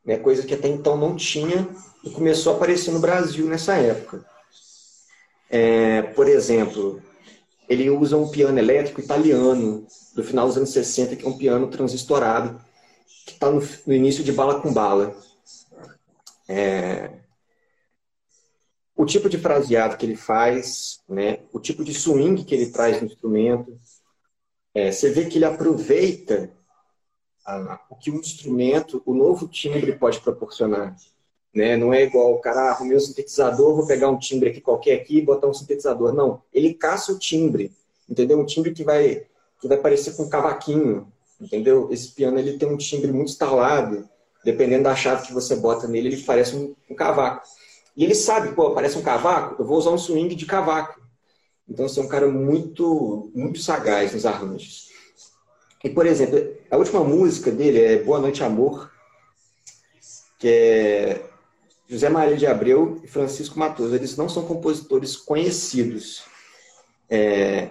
né, 0.05 0.15
coisa 0.15 0.43
que 0.43 0.53
até 0.53 0.69
então 0.69 0.95
não 0.95 1.17
tinha 1.17 1.67
e 2.01 2.09
começou 2.09 2.53
a 2.53 2.55
aparecer 2.55 2.91
no 2.91 2.99
Brasil 2.99 3.45
nessa 3.45 3.75
época. 3.75 4.25
É, 5.49 6.03
por 6.03 6.29
exemplo, 6.29 7.01
ele 7.67 7.89
usa 7.89 8.15
um 8.15 8.29
piano 8.29 8.57
elétrico 8.57 9.01
italiano 9.01 9.85
do 10.15 10.23
final 10.23 10.47
dos 10.47 10.55
anos 10.55 10.69
60, 10.69 11.17
que 11.17 11.25
é 11.25 11.29
um 11.29 11.37
piano 11.37 11.67
transistorado, 11.67 12.68
que 13.29 13.35
está 13.35 13.51
no, 13.51 13.61
no, 13.85 13.93
início 13.93 14.23
de 14.23 14.31
Bala 14.31 14.61
com 14.61 14.73
Bala. 14.73 15.15
É... 16.47 17.11
O 18.95 19.05
tipo 19.05 19.29
de 19.29 19.37
fraseado 19.37 19.95
que 19.95 20.05
ele 20.05 20.15
faz, 20.15 20.99
né? 21.07 21.39
o 21.53 21.59
tipo 21.59 21.83
de 21.83 21.93
swing 21.93 22.43
que 22.43 22.53
ele 22.53 22.69
traz 22.69 22.99
no 22.99 23.07
instrumento, 23.07 23.79
é, 24.73 24.91
você 24.91 25.09
vê 25.09 25.25
que 25.25 25.37
ele 25.37 25.45
aproveita 25.45 26.51
o 27.89 27.95
que 27.95 28.11
um 28.11 28.19
instrumento, 28.19 29.01
o 29.05 29.13
novo 29.13 29.47
timbre 29.47 29.97
pode 29.97 30.19
proporcionar. 30.19 30.95
Né? 31.53 31.77
Não 31.77 31.93
é 31.93 32.03
igual 32.03 32.33
o 32.33 32.39
cara, 32.39 32.61
ah, 32.61 32.71
arrumei 32.71 32.97
um 32.97 32.99
sintetizador, 32.99 33.75
vou 33.75 33.87
pegar 33.87 34.09
um 34.09 34.19
timbre 34.19 34.49
aqui 34.49 34.61
qualquer 34.61 34.99
aqui 34.99 35.17
e 35.17 35.25
botar 35.25 35.47
um 35.47 35.53
sintetizador. 35.53 36.13
Não, 36.13 36.43
ele 36.53 36.73
caça 36.73 37.11
o 37.13 37.17
timbre, 37.17 37.71
entendeu? 38.07 38.39
Um 38.39 38.45
timbre 38.45 38.71
que 38.71 38.83
vai, 38.83 39.25
que 39.59 39.67
vai 39.67 39.77
parecer 39.77 40.15
com 40.15 40.23
um 40.23 40.29
cavaquinho, 40.29 41.11
entendeu? 41.39 41.89
Esse 41.91 42.11
piano 42.11 42.37
ele 42.39 42.57
tem 42.57 42.67
um 42.67 42.77
timbre 42.77 43.11
muito 43.11 43.29
instalado, 43.29 44.07
dependendo 44.43 44.83
da 44.83 44.95
chave 44.95 45.27
que 45.27 45.33
você 45.33 45.55
bota 45.55 45.87
nele, 45.87 46.09
ele 46.09 46.23
parece 46.23 46.55
um, 46.55 46.75
um 46.89 46.95
cavaco. 46.95 47.47
E 47.95 48.03
ele 48.03 48.15
sabe, 48.15 48.53
pô, 48.53 48.71
parece 48.71 48.97
um 48.97 49.01
cavaco, 49.01 49.61
eu 49.61 49.65
vou 49.65 49.77
usar 49.77 49.91
um 49.91 49.97
swing 49.97 50.33
de 50.35 50.45
cavaco. 50.45 50.99
Então, 51.67 51.87
você 51.87 51.99
é 51.99 52.03
um 52.03 52.07
cara 52.07 52.27
muito, 52.27 53.31
muito 53.35 53.59
sagaz 53.59 54.13
nos 54.13 54.25
arranjos. 54.25 54.89
E, 55.83 55.89
por 55.89 56.05
exemplo, 56.05 56.37
a 56.69 56.77
última 56.77 57.03
música 57.03 57.51
dele 57.51 57.79
é 57.79 58.03
Boa 58.03 58.19
Noite 58.19 58.43
Amor, 58.43 58.91
que 60.39 60.47
é 60.47 61.29
José 61.87 62.09
Maria 62.09 62.37
de 62.37 62.47
Abreu 62.47 62.99
e 63.03 63.07
Francisco 63.07 63.59
Matoso. 63.59 63.93
Eles 63.93 64.17
não 64.17 64.27
são 64.27 64.45
compositores 64.45 65.15
conhecidos. 65.15 66.23
É, 67.09 67.69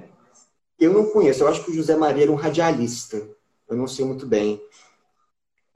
eu 0.78 0.92
não 0.92 1.06
conheço, 1.10 1.42
eu 1.42 1.48
acho 1.48 1.64
que 1.64 1.70
o 1.70 1.74
José 1.74 1.96
Maria 1.96 2.24
era 2.24 2.32
um 2.32 2.36
radialista. 2.36 3.28
Eu 3.68 3.76
não 3.76 3.86
sei 3.86 4.04
muito 4.04 4.26
bem. 4.26 4.60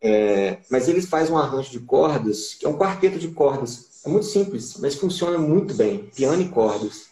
É, 0.00 0.59
mas 0.70 0.88
ele 0.88 1.00
faz 1.00 1.31
um 1.31 1.38
arranjo 1.38 1.70
de 1.70 1.81
cordas, 1.81 2.55
que 2.55 2.66
é 2.66 2.68
um 2.68 2.76
quarteto 2.76 3.18
de 3.18 3.28
cordas. 3.28 4.00
É 4.05 4.09
muito 4.09 4.26
simples, 4.26 4.76
mas 4.78 4.96
funciona 4.96 5.38
muito 5.38 5.74
bem. 5.74 6.11
Piano 6.11 6.42
e 6.42 6.48
cordas. 6.48 7.09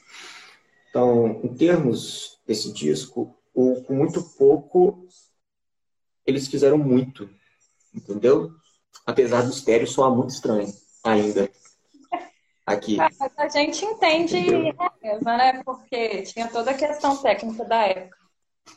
Então, 0.88 1.40
em 1.44 1.54
termos 1.54 2.40
desse 2.46 2.72
disco, 2.72 3.36
o, 3.54 3.82
com 3.82 3.94
muito 3.94 4.22
pouco, 4.22 5.06
eles 6.26 6.48
fizeram 6.48 6.78
muito. 6.78 7.30
Entendeu? 7.94 8.50
Apesar 9.06 9.42
do 9.42 9.50
estéreo 9.50 9.86
soar 9.86 10.10
muito 10.10 10.30
estranho 10.30 10.72
ainda 11.04 11.48
aqui. 12.66 12.96
Mas 12.96 13.16
a 13.36 13.48
gente 13.48 13.84
entende 13.84 14.50
né? 15.22 15.62
Porque 15.64 16.22
tinha 16.22 16.48
toda 16.48 16.70
a 16.70 16.74
questão 16.74 17.16
técnica 17.16 17.64
da 17.64 17.86
época. 17.86 18.19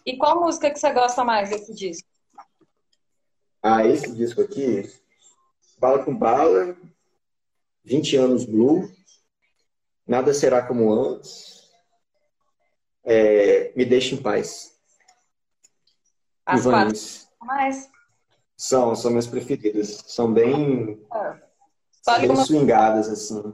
E 0.05 0.17
qual 0.17 0.41
música 0.41 0.69
que 0.71 0.79
você 0.79 0.91
gosta 0.91 1.23
mais 1.23 1.49
desse 1.49 1.73
disco? 1.73 2.07
Ah, 3.61 3.85
esse 3.85 4.13
disco 4.13 4.41
aqui, 4.41 4.91
Bala 5.79 6.03
com 6.03 6.15
Bala, 6.15 6.75
20 7.83 8.17
anos 8.17 8.45
Blue, 8.45 8.91
Nada 10.05 10.33
Será 10.33 10.65
Como 10.65 10.91
Antes, 10.91 11.71
é, 13.03 13.71
Me 13.75 13.85
Deixe 13.85 14.15
em 14.15 14.21
Paz. 14.21 14.77
As 16.45 16.63
quatro 16.63 16.99
mais? 17.41 17.89
São, 18.57 18.95
são 18.95 19.11
minhas 19.11 19.27
preferidas. 19.27 20.03
São 20.07 20.31
bem... 20.31 21.01
Ah 21.09 21.39
bem 22.19 22.29
uma... 22.29 22.45
swingadas, 22.45 23.07
assim. 23.07 23.53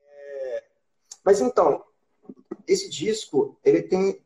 É... 0.00 0.64
Mas 1.24 1.40
então, 1.40 1.84
esse 2.66 2.90
disco, 2.90 3.58
ele 3.64 3.82
tem, 3.82 4.20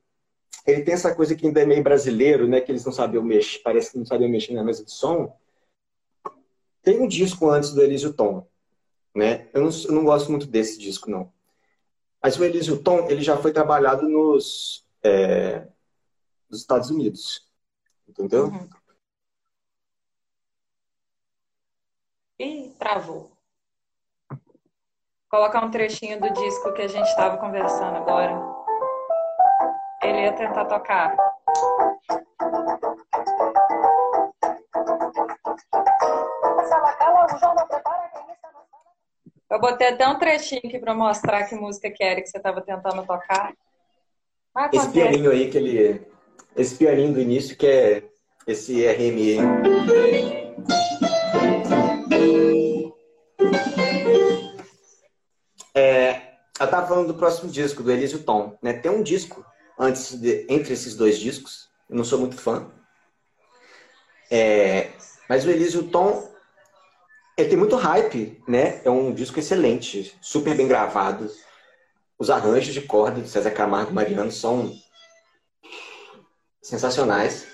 ele 0.70 0.82
tem 0.82 0.94
essa 0.94 1.14
coisa 1.14 1.34
que 1.34 1.46
ainda 1.46 1.60
é 1.60 1.66
meio 1.66 1.82
brasileiro, 1.82 2.48
né? 2.48 2.60
Que 2.60 2.72
eles 2.72 2.84
não 2.84 2.92
sabiam 2.92 3.22
mexer, 3.22 3.60
parece 3.60 3.92
que 3.92 3.98
não 3.98 4.06
sabiam 4.06 4.30
mexer 4.30 4.54
na 4.54 4.64
mesa 4.64 4.84
de 4.84 4.92
som. 4.92 5.36
Tem 6.82 7.00
um 7.00 7.06
disco 7.08 7.48
antes 7.50 7.72
do 7.72 7.82
Elísio 7.82 8.12
Tom, 8.12 8.46
né? 9.14 9.48
Eu 9.52 9.62
não, 9.62 9.70
eu 9.70 9.92
não 9.92 10.04
gosto 10.04 10.30
muito 10.30 10.46
desse 10.46 10.78
disco, 10.78 11.10
não. 11.10 11.32
Mas 12.22 12.38
o 12.38 12.44
Elísio 12.44 12.82
Tom, 12.82 13.08
ele 13.08 13.22
já 13.22 13.36
foi 13.36 13.52
trabalhado 13.52 14.08
nos, 14.08 14.86
é, 15.02 15.66
nos 16.48 16.60
Estados 16.60 16.90
Unidos, 16.90 17.46
entendeu? 18.08 18.46
Uhum. 18.46 18.68
Ih, 22.38 22.74
travou 22.78 23.40
colocar 25.30 25.64
um 25.64 25.70
trechinho 25.70 26.20
do 26.20 26.28
disco 26.32 26.72
que 26.72 26.82
a 26.82 26.88
gente 26.88 27.06
estava 27.06 27.38
conversando 27.38 27.96
agora. 27.96 28.49
Ele 30.02 30.22
ia 30.22 30.32
tentar 30.32 30.64
tocar. 30.64 31.16
Eu 39.50 39.60
botei 39.60 39.88
até 39.88 40.08
um 40.08 40.18
trechinho 40.18 40.62
aqui 40.64 40.78
para 40.78 40.94
mostrar 40.94 41.44
que 41.44 41.54
música 41.54 41.90
que 41.90 42.02
era 42.02 42.20
que 42.20 42.28
você 42.28 42.38
estava 42.38 42.62
tentando 42.62 43.04
tocar. 43.04 43.52
esse 44.72 44.90
pianinho 44.90 45.30
aí 45.30 45.50
que 45.50 45.58
ele. 45.58 46.06
Esse 46.56 46.76
pianinho 46.76 47.12
do 47.12 47.20
início 47.20 47.56
que 47.56 47.66
é 47.66 48.02
esse 48.46 48.86
RME. 48.86 49.38
É, 55.74 56.22
eu 56.58 56.64
estava 56.64 56.86
falando 56.86 57.08
do 57.08 57.14
próximo 57.14 57.50
disco, 57.50 57.82
do 57.82 57.90
Elísio 57.92 58.22
Tom. 58.22 58.56
Né? 58.62 58.72
Tem 58.72 58.90
um 58.90 59.02
disco 59.02 59.44
antes 59.80 60.20
de, 60.20 60.46
entre 60.48 60.74
esses 60.74 60.94
dois 60.94 61.18
discos. 61.18 61.68
Eu 61.88 61.96
não 61.96 62.04
sou 62.04 62.18
muito 62.18 62.36
fã. 62.36 62.70
É, 64.30 64.92
mas 65.28 65.44
o 65.44 65.50
Elísio 65.50 65.84
Tom 65.84 66.30
ele 67.36 67.48
tem 67.48 67.58
muito 67.58 67.74
hype, 67.74 68.42
né? 68.46 68.82
É 68.84 68.90
um 68.90 69.14
disco 69.14 69.38
excelente, 69.38 70.14
super 70.20 70.54
bem 70.54 70.68
gravado. 70.68 71.30
Os 72.18 72.28
arranjos 72.28 72.74
de 72.74 72.82
corda 72.82 73.20
de 73.20 73.30
César 73.30 73.50
Camargo 73.50 73.90
e 73.90 73.94
Mariano 73.94 74.30
são 74.30 74.76
sensacionais. 76.60 77.46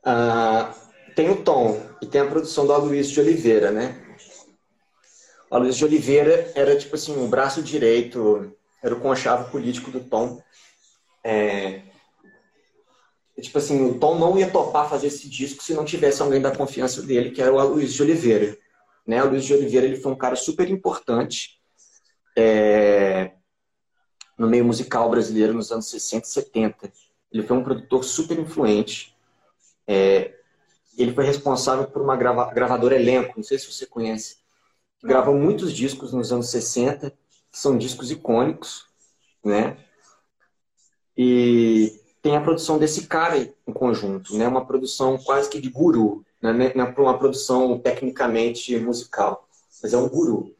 Uh, 0.00 0.74
tem 1.14 1.30
o 1.30 1.42
tom 1.42 1.80
e 2.02 2.06
tem 2.06 2.20
a 2.20 2.26
produção 2.26 2.66
do 2.66 2.72
Aloysio 2.72 3.14
de 3.14 3.20
Oliveira, 3.20 3.70
né? 3.70 4.02
A 5.48 5.58
Luiz 5.58 5.76
de 5.76 5.84
Oliveira 5.84 6.50
era, 6.56 6.76
tipo 6.76 6.96
assim, 6.96 7.24
o 7.24 7.28
braço 7.28 7.62
direito, 7.62 8.52
era 8.82 8.94
o 8.94 9.00
conchavo 9.00 9.48
político 9.50 9.92
do 9.92 10.00
Tom. 10.00 10.42
É... 11.26 11.82
Tipo 13.40 13.58
assim, 13.58 13.84
o 13.84 13.98
Tom 13.98 14.18
não 14.18 14.38
ia 14.38 14.50
topar 14.50 14.88
fazer 14.88 15.08
esse 15.08 15.28
disco 15.28 15.62
se 15.62 15.74
não 15.74 15.84
tivesse 15.84 16.22
alguém 16.22 16.40
da 16.40 16.56
confiança 16.56 17.02
dele, 17.02 17.30
que 17.30 17.42
era 17.42 17.52
o 17.52 17.68
Luiz 17.68 17.92
de 17.92 18.02
Oliveira. 18.02 18.56
Né? 19.06 19.22
O 19.22 19.28
Luiz 19.28 19.44
de 19.44 19.52
Oliveira 19.52 19.86
ele 19.86 19.96
foi 19.96 20.12
um 20.12 20.16
cara 20.16 20.36
super 20.36 20.70
importante 20.70 21.60
é... 22.36 23.32
no 24.38 24.48
meio 24.48 24.64
musical 24.64 25.10
brasileiro 25.10 25.52
nos 25.52 25.72
anos 25.72 25.90
60 25.90 26.26
e 26.26 26.30
70. 26.30 26.92
Ele 27.32 27.42
foi 27.42 27.56
um 27.56 27.64
produtor 27.64 28.04
super 28.04 28.38
influente. 28.38 29.14
É... 29.86 30.32
Ele 30.96 31.12
foi 31.12 31.24
responsável 31.26 31.86
por 31.88 32.00
uma 32.00 32.16
grava... 32.16 32.52
gravadora 32.54 32.94
elenco, 32.94 33.34
não 33.36 33.44
sei 33.44 33.58
se 33.58 33.70
você 33.70 33.84
conhece 33.84 34.36
que 34.98 35.06
gravam 35.06 35.38
muitos 35.38 35.72
discos 35.72 36.12
nos 36.12 36.32
anos 36.32 36.50
60, 36.50 37.10
que 37.10 37.58
são 37.58 37.76
discos 37.76 38.10
icônicos, 38.10 38.86
né? 39.44 39.76
E 41.16 42.00
tem 42.22 42.36
a 42.36 42.40
produção 42.40 42.78
desse 42.78 43.06
cara 43.06 43.38
em 43.38 43.72
conjunto, 43.72 44.36
né? 44.36 44.46
Uma 44.48 44.66
produção 44.66 45.16
quase 45.18 45.48
que 45.48 45.60
de 45.60 45.70
guru, 45.70 46.24
né? 46.42 46.52
Não 46.74 46.86
é 46.86 46.94
uma 46.98 47.18
produção 47.18 47.78
tecnicamente 47.78 48.76
musical, 48.78 49.48
mas 49.82 49.92
é 49.92 49.96
um 49.96 50.08
guru. 50.08 50.54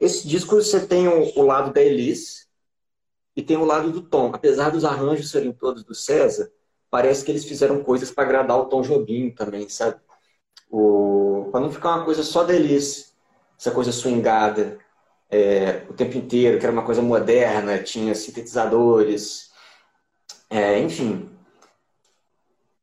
Esse 0.00 0.26
disco 0.26 0.56
você 0.56 0.86
tem 0.86 1.08
o 1.08 1.42
lado 1.42 1.72
da 1.72 1.80
Elis 1.80 2.48
e 3.36 3.42
tem 3.42 3.56
o 3.56 3.64
lado 3.64 3.90
do 3.90 4.02
Tom. 4.02 4.30
Apesar 4.34 4.70
dos 4.70 4.84
arranjos 4.84 5.30
serem 5.30 5.52
todos 5.52 5.84
do 5.84 5.94
César, 5.94 6.50
parece 6.90 7.24
que 7.24 7.30
eles 7.30 7.44
fizeram 7.44 7.82
coisas 7.82 8.10
para 8.10 8.24
agradar 8.24 8.58
o 8.58 8.66
Tom 8.66 8.82
Jobim 8.82 9.30
também, 9.30 9.68
sabe? 9.68 10.00
O... 10.70 11.48
Para 11.50 11.60
não 11.60 11.70
ficar 11.72 11.96
uma 11.96 12.04
coisa 12.04 12.22
só 12.22 12.44
da 12.44 12.54
Elis 12.54 13.14
essa 13.58 13.70
coisa 13.70 13.92
swingada 13.92 14.78
é, 15.30 15.82
o 15.88 15.94
tempo 15.94 16.16
inteiro, 16.16 16.58
que 16.58 16.66
era 16.66 16.72
uma 16.72 16.84
coisa 16.84 17.02
moderna, 17.02 17.82
tinha 17.82 18.14
sintetizadores, 18.14 19.50
é, 20.54 20.78
enfim. 20.78 21.28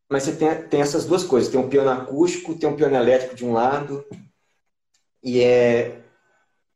Mas 0.10 0.24
você 0.24 0.36
tem, 0.36 0.68
tem 0.68 0.82
essas 0.82 1.06
duas 1.06 1.24
coisas, 1.24 1.52
tem 1.52 1.60
um 1.60 1.70
piano 1.70 1.90
acústico, 1.90 2.56
tem 2.56 2.70
um 2.70 2.76
piano 2.76 2.96
elétrico 2.96 3.36
de 3.36 3.46
um 3.46 3.54
lado, 3.54 4.06
e 5.24 5.42
é 5.42 6.02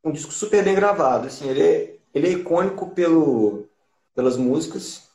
um 0.03 0.11
disco 0.11 0.31
super 0.31 0.63
bem 0.63 0.75
gravado, 0.75 1.27
assim, 1.27 1.49
ele 1.49 1.61
é, 1.61 1.97
ele 2.13 2.27
é 2.27 2.31
icônico 2.31 2.91
pelo, 2.91 3.67
pelas 4.13 4.37
músicas 4.37 5.09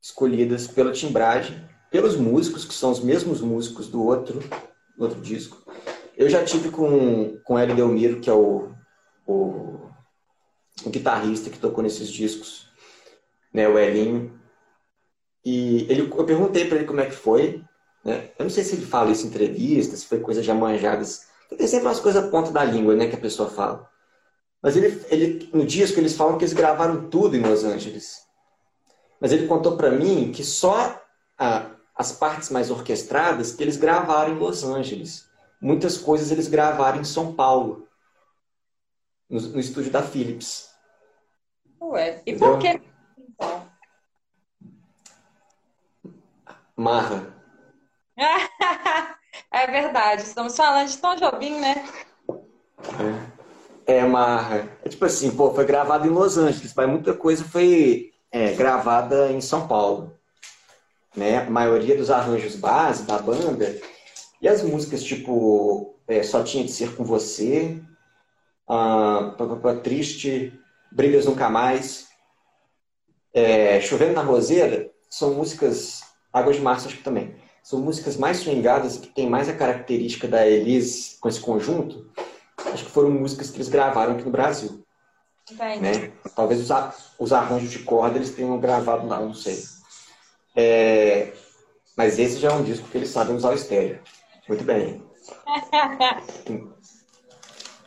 escolhidas, 0.00 0.66
pela 0.68 0.92
timbragem, 0.92 1.68
pelos 1.90 2.16
músicos, 2.16 2.64
que 2.64 2.74
são 2.74 2.90
os 2.90 3.00
mesmos 3.00 3.40
músicos 3.40 3.88
do 3.88 4.02
outro, 4.02 4.40
do 4.96 5.04
outro 5.04 5.20
disco, 5.20 5.62
eu 6.18 6.28
já 6.28 6.44
tive 6.44 6.70
com, 6.70 7.38
com 7.44 7.56
Hélio 7.56 7.76
Delmiro, 7.76 8.20
que 8.20 8.28
é 8.28 8.32
o, 8.32 8.72
o, 9.24 9.88
o 10.84 10.90
guitarrista 10.90 11.48
que 11.48 11.60
tocou 11.60 11.84
nesses 11.84 12.10
discos. 12.10 12.68
né, 13.54 13.68
o 13.68 13.78
Elinho. 13.78 14.37
E 15.50 15.86
ele, 15.90 16.02
eu 16.02 16.24
perguntei 16.26 16.66
para 16.66 16.76
ele 16.76 16.86
como 16.86 17.00
é 17.00 17.06
que 17.06 17.14
foi. 17.14 17.64
Né? 18.04 18.28
Eu 18.38 18.42
não 18.42 18.50
sei 18.50 18.62
se 18.62 18.74
ele 18.76 18.84
fala 18.84 19.10
isso 19.10 19.24
em 19.24 19.30
entrevista, 19.30 19.96
se 19.96 20.04
foi 20.04 20.20
coisa 20.20 20.42
já 20.42 20.52
manjadas. 20.52 21.26
Tem 21.48 21.66
sempre 21.66 21.86
umas 21.86 22.00
coisas 22.00 22.30
ponta 22.30 22.50
da 22.50 22.62
língua, 22.62 22.94
né, 22.94 23.06
que 23.06 23.16
a 23.16 23.20
pessoa 23.20 23.48
fala. 23.48 23.88
Mas 24.62 24.76
ele, 24.76 25.02
ele, 25.08 25.48
no 25.54 25.64
disco 25.64 25.98
eles 25.98 26.14
falam 26.14 26.36
que 26.36 26.44
eles 26.44 26.52
gravaram 26.52 27.08
tudo 27.08 27.34
em 27.34 27.40
Los 27.40 27.64
Angeles. 27.64 28.26
Mas 29.18 29.32
ele 29.32 29.46
contou 29.46 29.74
para 29.74 29.90
mim 29.90 30.32
que 30.32 30.44
só 30.44 31.02
a, 31.38 31.70
as 31.96 32.12
partes 32.12 32.50
mais 32.50 32.70
orquestradas 32.70 33.54
que 33.54 33.62
eles 33.62 33.78
gravaram 33.78 34.34
em 34.34 34.38
Los 34.38 34.62
Angeles. 34.64 35.30
Muitas 35.58 35.96
coisas 35.96 36.30
eles 36.30 36.46
gravaram 36.46 37.00
em 37.00 37.04
São 37.04 37.34
Paulo, 37.34 37.88
no, 39.30 39.40
no 39.40 39.58
estúdio 39.60 39.90
da 39.90 40.02
Philips. 40.02 40.68
Ué, 41.80 42.20
e 42.26 42.36
por 42.36 42.58
que 42.58 42.87
Marra. 46.78 47.34
é 49.50 49.66
verdade, 49.66 50.22
estamos 50.22 50.56
falando 50.56 50.88
de 50.88 50.96
Tom 50.98 51.16
Jobim, 51.16 51.58
né? 51.58 51.84
É, 53.84 53.96
é 53.96 54.04
Marra. 54.04 54.68
É 54.84 54.88
tipo 54.88 55.04
assim, 55.04 55.32
pô, 55.32 55.52
foi 55.52 55.64
gravado 55.64 56.06
em 56.06 56.10
Los 56.10 56.38
Angeles, 56.38 56.72
mas 56.76 56.88
muita 56.88 57.12
coisa 57.12 57.42
foi 57.42 58.12
é, 58.30 58.52
gravada 58.52 59.32
em 59.32 59.40
São 59.40 59.66
Paulo. 59.66 60.16
Né? 61.16 61.38
A 61.38 61.50
maioria 61.50 61.96
dos 61.96 62.12
arranjos 62.12 62.54
base 62.54 63.02
da 63.02 63.18
banda 63.18 63.76
e 64.40 64.46
as 64.46 64.62
músicas 64.62 65.02
tipo 65.02 65.96
é, 66.06 66.22
Só 66.22 66.44
Tinha 66.44 66.62
de 66.62 66.70
Ser 66.70 66.94
Com 66.94 67.02
Você, 67.02 67.82
ah, 68.68 69.34
Triste, 69.82 70.52
Brilhas 70.92 71.26
Nunca 71.26 71.50
Mais, 71.50 72.06
é, 73.34 73.80
Chovendo 73.80 74.12
na 74.12 74.22
Roseira, 74.22 74.92
são 75.10 75.34
músicas, 75.34 76.02
Águas 76.38 76.56
de 76.56 76.62
Março 76.62 76.88
acho 76.88 76.96
que 76.96 77.02
também, 77.02 77.34
são 77.62 77.80
músicas 77.80 78.16
mais 78.16 78.38
swingadas 78.38 78.96
que 78.96 79.08
tem 79.08 79.28
mais 79.28 79.48
a 79.48 79.54
característica 79.54 80.26
da 80.26 80.46
Elise 80.46 81.16
com 81.20 81.28
esse 81.28 81.40
conjunto, 81.40 82.10
acho 82.72 82.84
que 82.84 82.90
foram 82.90 83.10
músicas 83.10 83.50
que 83.50 83.56
eles 83.56 83.68
gravaram 83.68 84.14
aqui 84.14 84.24
no 84.24 84.30
Brasil. 84.30 84.84
Né? 85.80 86.12
Talvez 86.36 86.60
os, 86.60 86.70
os, 87.18 87.32
arranjos 87.32 87.70
de 87.70 87.78
corda 87.80 88.16
eles 88.16 88.34
tenham 88.34 88.58
gravado 88.60 89.06
lá, 89.06 89.18
não 89.18 89.32
sei. 89.32 89.62
É, 90.54 91.32
mas 91.96 92.18
esse 92.18 92.38
já 92.38 92.50
é 92.50 92.52
um 92.52 92.62
disco 92.62 92.86
que 92.88 92.98
eles 92.98 93.08
sabem 93.08 93.34
usar 93.34 93.50
o 93.50 93.54
estéreo. 93.54 94.00
Muito 94.48 94.64
bem. 94.64 95.02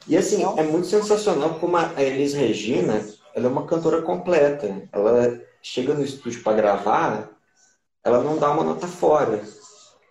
E 0.08 0.18
assim, 0.18 0.44
é 0.58 0.64
muito 0.64 0.88
sensacional 0.88 1.60
como 1.60 1.78
a 1.78 1.94
Elis 2.02 2.34
Regina, 2.34 3.06
ela 3.36 3.46
é 3.46 3.50
uma 3.50 3.66
cantora 3.66 4.02
completa. 4.02 4.90
Ela 4.92 5.40
chega 5.62 5.94
no 5.94 6.04
estúdio 6.04 6.44
para 6.44 6.58
gravar, 6.58 7.30
ela 8.04 8.24
não 8.24 8.38
dá 8.38 8.52
uma 8.52 8.64
nota 8.64 8.88
fora. 8.88 9.44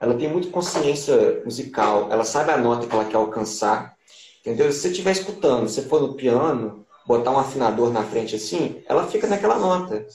Ela 0.00 0.14
tem 0.14 0.29
muita 0.29 0.50
consciência 0.50 1.42
musical, 1.44 2.09
ela 2.11 2.24
sabe 2.24 2.50
a 2.50 2.57
nota 2.57 2.87
que 2.87 2.94
ela 2.94 3.05
quer 3.05 3.16
alcançar. 3.16 3.94
Entendeu? 4.40 4.72
Se 4.72 4.81
você 4.81 4.88
estiver 4.88 5.12
escutando, 5.12 5.68
se 5.68 5.83
for 5.83 6.00
no 6.00 6.14
piano, 6.14 6.87
botar 7.07 7.31
um 7.31 7.38
afinador 7.38 7.92
na 7.92 8.03
frente 8.03 8.37
assim, 8.37 8.83
ela 8.88 9.07
fica 9.07 9.26
naquela 9.26 9.59
nota. 9.59 10.07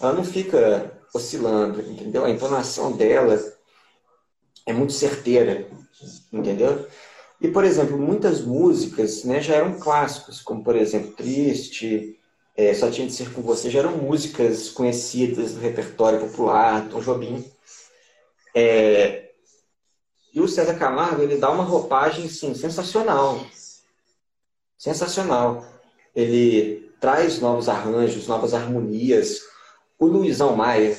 Ela 0.00 0.12
não 0.12 0.24
fica 0.24 1.00
oscilando, 1.14 1.80
entendeu? 1.80 2.24
A 2.24 2.30
entonação 2.30 2.92
dela 2.92 3.38
é 4.66 4.72
muito 4.72 4.92
certeira, 4.92 5.66
entendeu? 6.30 6.86
E, 7.40 7.48
por 7.48 7.64
exemplo, 7.64 7.96
muitas 7.96 8.42
músicas 8.42 9.24
né, 9.24 9.40
já 9.40 9.54
eram 9.54 9.78
clássicos, 9.78 10.42
como, 10.42 10.62
por 10.62 10.76
exemplo, 10.76 11.12
Triste, 11.12 12.17
é, 12.58 12.74
Só 12.74 12.90
Tinha 12.90 13.06
de 13.06 13.12
Ser 13.12 13.32
Com 13.32 13.40
Você, 13.42 13.70
já 13.70 13.78
eram 13.78 13.96
músicas 13.96 14.68
conhecidas 14.68 15.52
do 15.52 15.60
repertório 15.60 16.18
popular, 16.18 16.88
Tom 16.88 17.00
Jobim. 17.00 17.48
É, 18.52 19.30
e 20.34 20.40
o 20.40 20.48
César 20.48 20.74
Camargo, 20.74 21.22
ele 21.22 21.36
dá 21.36 21.52
uma 21.52 21.62
roupagem, 21.62 22.28
sim, 22.28 22.54
sensacional. 22.54 23.46
Sensacional. 24.76 25.64
Ele 26.16 26.92
traz 27.00 27.38
novos 27.38 27.68
arranjos, 27.68 28.26
novas 28.26 28.52
harmonias. 28.52 29.40
O 29.96 30.06
Luizão 30.06 30.56
Maia, 30.56 30.98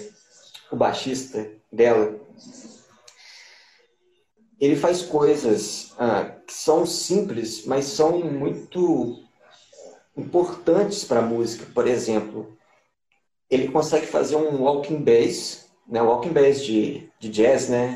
o 0.71 0.77
baixista 0.77 1.45
dela, 1.69 2.17
ele 4.61 4.77
faz 4.77 5.01
coisas 5.01 5.93
ah, 5.99 6.23
que 6.47 6.53
são 6.53 6.85
simples, 6.85 7.65
mas 7.65 7.83
são 7.83 8.19
muito 8.19 9.28
importantes 10.19 11.03
para 11.03 11.19
a 11.19 11.25
música. 11.25 11.65
Por 11.73 11.87
exemplo, 11.87 12.57
ele 13.49 13.69
consegue 13.69 14.05
fazer 14.05 14.35
um 14.35 14.63
walking 14.63 15.01
bass, 15.01 15.69
né? 15.87 16.01
Walking 16.01 16.29
bass 16.29 16.63
de, 16.63 17.09
de 17.19 17.29
jazz, 17.29 17.69
né? 17.69 17.95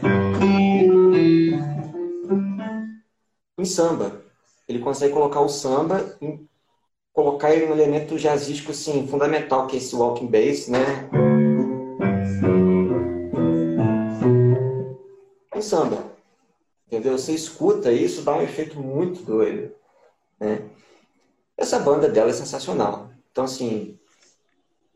Em 3.57 3.65
samba. 3.65 4.21
Ele 4.67 4.79
consegue 4.79 5.13
colocar 5.13 5.41
o 5.41 5.49
samba 5.49 6.17
e 6.21 6.39
colocar 7.11 7.53
ele 7.53 7.65
um 7.65 7.73
elemento 7.73 8.17
jazzístico 8.17 8.71
assim, 8.71 9.07
fundamental, 9.07 9.67
que 9.67 9.75
é 9.75 9.79
esse 9.79 9.95
walking 9.95 10.27
bass, 10.27 10.67
né? 10.67 11.09
Em 15.55 15.61
samba. 15.61 16.11
Entendeu? 16.87 17.17
Você 17.17 17.33
escuta 17.33 17.91
isso, 17.91 18.23
dá 18.23 18.35
um 18.35 18.41
efeito 18.41 18.79
muito 18.79 19.23
doido. 19.23 19.73
Né? 20.39 20.61
Essa 21.57 21.79
banda 21.79 22.09
dela 22.09 22.29
é 22.29 22.33
sensacional. 22.33 23.11
Então, 23.31 23.43
assim, 23.43 23.99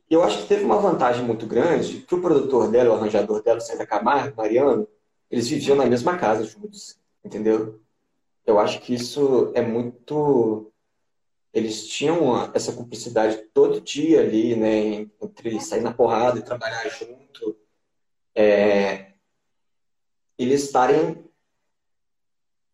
eu 0.09 0.23
acho 0.23 0.41
que 0.41 0.47
teve 0.47 0.63
uma 0.63 0.79
vantagem 0.79 1.23
muito 1.23 1.45
grande 1.45 2.01
que 2.01 2.15
o 2.15 2.21
produtor 2.21 2.69
dela, 2.69 2.91
o 2.91 2.93
arranjador 2.93 3.41
dela, 3.43 3.57
o 3.57 3.61
César 3.61 3.85
Camargo, 3.85 4.35
Mariano, 4.35 4.87
eles 5.29 5.47
viviam 5.47 5.75
na 5.75 5.85
mesma 5.85 6.17
casa 6.17 6.43
juntos. 6.43 6.99
Entendeu? 7.23 7.81
Eu 8.45 8.57
acho 8.57 8.79
que 8.79 8.93
isso 8.93 9.51
é 9.53 9.61
muito. 9.61 10.71
Eles 11.53 11.87
tinham 11.87 12.49
essa 12.53 12.71
cumplicidade 12.71 13.37
todo 13.53 13.81
dia 13.81 14.21
ali, 14.21 14.55
né? 14.55 15.07
Entre 15.21 15.59
sair 15.59 15.81
na 15.81 15.93
porrada 15.93 16.39
e 16.39 16.43
trabalhar 16.43 16.87
junto. 16.87 17.57
É... 18.33 19.13
Eles 20.37 20.63
estarem 20.63 21.26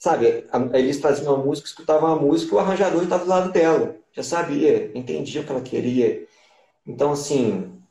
Sabe, 0.04 0.46
eles 0.74 1.00
faziam 1.00 1.34
uma 1.34 1.46
música, 1.46 1.66
escutavam 1.66 2.10
uma 2.10 2.22
música, 2.22 2.54
o 2.54 2.60
arranjador 2.60 3.04
estava 3.04 3.24
do 3.24 3.30
lado 3.30 3.54
dela. 3.54 3.96
Já 4.12 4.22
sabia, 4.22 4.92
entendia 4.94 5.40
o 5.40 5.46
que 5.46 5.52
ela 5.54 5.62
queria. 5.62 6.28
Então, 6.86 7.14
assim, 7.14 7.82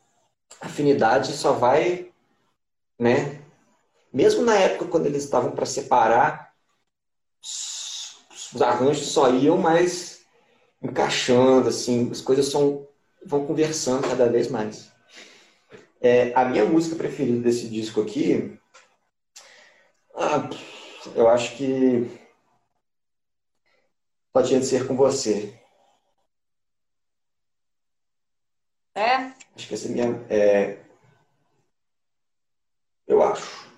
afinidade 0.60 1.32
só 1.32 1.52
vai, 1.52 2.12
né? 2.98 3.40
Mesmo 4.12 4.42
na 4.42 4.54
época 4.58 4.90
quando 4.90 5.06
eles 5.06 5.24
estavam 5.24 5.52
para 5.52 5.64
separar, 5.64 6.52
os 7.40 8.60
arranjos 8.60 9.06
só 9.06 9.30
iam 9.30 9.56
mais 9.56 10.20
encaixando, 10.82 11.70
assim, 11.70 12.10
as 12.10 12.20
coisas 12.20 12.44
são, 12.44 12.86
vão 13.24 13.46
conversando 13.46 14.06
cada 14.06 14.28
vez 14.28 14.48
mais. 14.48 14.92
É, 15.98 16.30
a 16.34 16.44
minha 16.44 16.66
música 16.66 16.94
preferida 16.94 17.40
desse 17.40 17.70
disco 17.70 18.02
aqui, 18.02 18.58
ah, 20.14 20.50
eu 21.14 21.28
acho 21.28 21.56
que 21.56 22.08
só 24.32 24.42
tinha 24.42 24.60
de 24.60 24.66
ser 24.66 24.86
com 24.86 24.96
você. 24.96 25.58
É? 28.94 29.16
Acho 29.54 29.68
que 29.68 29.74
essa 29.74 29.88
é 29.88 29.90
minha. 29.90 30.26
É... 30.30 30.84
Eu 33.06 33.22
acho. 33.22 33.70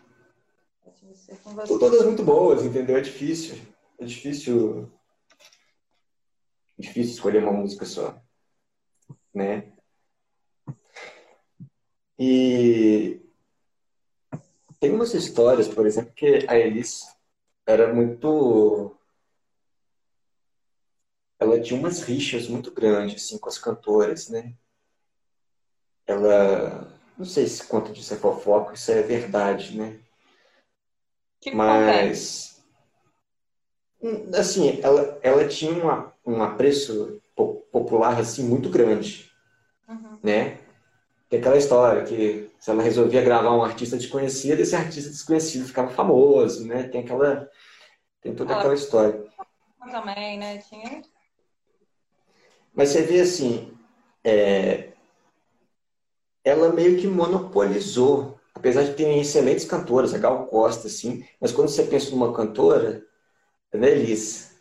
São 1.67 1.79
todas 1.79 2.05
muito 2.05 2.23
boas, 2.23 2.65
entendeu? 2.65 2.97
É 2.97 3.01
difícil. 3.01 3.57
É 3.99 4.05
difícil. 4.05 4.93
É 6.79 6.83
difícil 6.83 7.15
escolher 7.15 7.43
uma 7.43 7.53
música 7.53 7.85
só. 7.85 8.21
Né? 9.33 9.73
E 12.19 13.21
tem 14.79 14.93
umas 14.93 15.15
histórias, 15.15 15.67
por 15.67 15.87
exemplo, 15.87 16.13
que 16.13 16.45
a 16.49 16.57
Elis 16.57 17.14
era 17.67 17.93
muito. 17.93 18.97
Ela 21.39 21.61
tinha 21.61 21.79
umas 21.79 22.01
rixas 22.03 22.49
muito 22.49 22.71
grandes 22.71 23.25
assim, 23.25 23.39
com 23.39 23.49
as 23.49 23.59
cantoras, 23.59 24.29
né? 24.29 24.55
Ela. 26.07 26.93
Não 27.17 27.25
sei 27.25 27.47
se 27.47 27.65
conta 27.67 27.93
disso 27.93 28.13
é 28.13 28.17
fofoca, 28.17 28.75
isso 28.75 28.91
é 28.91 29.03
verdade, 29.03 29.77
né? 29.77 30.01
Que 31.41 31.55
Mas. 31.55 32.63
Hum, 34.03 34.31
assim, 34.35 34.81
ela, 34.83 35.19
ela 35.23 35.49
tinha 35.49 35.73
uma, 35.73 36.13
um 36.27 36.43
apreço 36.43 37.23
popular 37.73 38.19
assim, 38.21 38.45
muito 38.45 38.69
grande. 38.69 39.33
Uhum. 39.89 40.19
Né? 40.23 40.59
Tem 41.29 41.41
aquela 41.41 41.57
história 41.57 42.05
que 42.05 42.51
se 42.65 42.71
ela 42.71 42.83
resolvia 42.83 43.21
gravar 43.21 43.55
um 43.55 43.63
artista 43.63 43.95
desconhecido, 43.95 44.59
esse 44.59 44.75
artista 44.75 45.11
desconhecido 45.11 45.67
ficava 45.67 45.91
famoso, 45.91 46.67
né? 46.67 46.85
Tem 46.85 47.03
aquela 47.03 47.47
tem 48.23 48.35
toda 48.35 48.57
aquela 48.57 48.73
história. 48.73 49.23
Também, 49.93 50.39
né? 50.39 50.57
Tinha. 50.57 51.03
Mas 52.73 52.89
você 52.89 53.03
vê 53.03 53.21
assim, 53.21 53.71
é... 54.25 54.95
ela 56.43 56.73
meio 56.73 56.97
que 56.97 57.07
monopolizou. 57.07 58.41
Apesar 58.55 58.85
de 58.85 58.95
ter 58.95 59.15
excelentes 59.19 59.67
cantoras, 59.67 60.15
a 60.15 60.19
Gal 60.19 60.47
Costa, 60.47 60.87
assim, 60.87 61.23
mas 61.39 61.53
quando 61.53 61.69
você 61.69 61.83
pensa 61.83 62.13
numa 62.13 62.33
cantora, 62.33 63.05
é 63.73 63.77
a 63.77 63.87
Elis. 63.91 64.59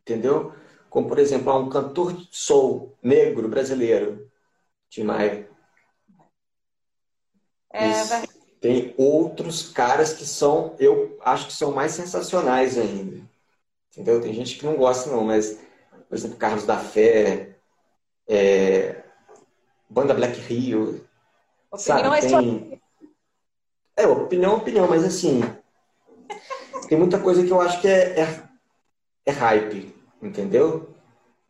Entendeu? 0.00 0.54
Como, 0.88 1.06
por 1.06 1.18
exemplo, 1.18 1.54
um 1.54 1.68
cantor 1.68 2.16
soul 2.30 2.96
negro 3.02 3.46
brasileiro, 3.46 4.26
Tim 4.88 5.02
Maia. 5.02 5.54
É, 7.76 8.26
tem 8.60 8.94
outros 8.96 9.68
caras 9.68 10.12
que 10.12 10.24
são, 10.24 10.74
eu 10.78 11.18
acho 11.24 11.46
que 11.46 11.52
são 11.52 11.72
mais 11.72 11.92
sensacionais 11.92 12.78
ainda. 12.78 13.22
Entendeu? 13.92 14.20
Tem 14.20 14.32
gente 14.32 14.58
que 14.58 14.66
não 14.66 14.76
gosta, 14.76 15.10
não, 15.10 15.24
mas, 15.24 15.58
por 16.08 16.16
exemplo, 16.16 16.36
Carlos 16.36 16.64
da 16.64 16.78
Fé, 16.78 17.56
é, 18.28 19.02
Banda 19.88 20.14
Black 20.14 20.40
Rio. 20.40 21.06
Opinião 21.70 22.12
sabe, 22.12 22.16
é 22.16 22.20
tem... 22.20 22.82
é, 23.96 24.06
opinião 24.06 24.52
é 24.52 24.56
opinião, 24.56 24.88
mas 24.88 25.04
assim. 25.04 25.42
tem 26.88 26.98
muita 26.98 27.18
coisa 27.18 27.44
que 27.44 27.50
eu 27.50 27.60
acho 27.60 27.80
que 27.80 27.88
é, 27.88 28.20
é, 28.20 28.42
é 29.26 29.30
hype, 29.30 29.94
entendeu? 30.22 30.94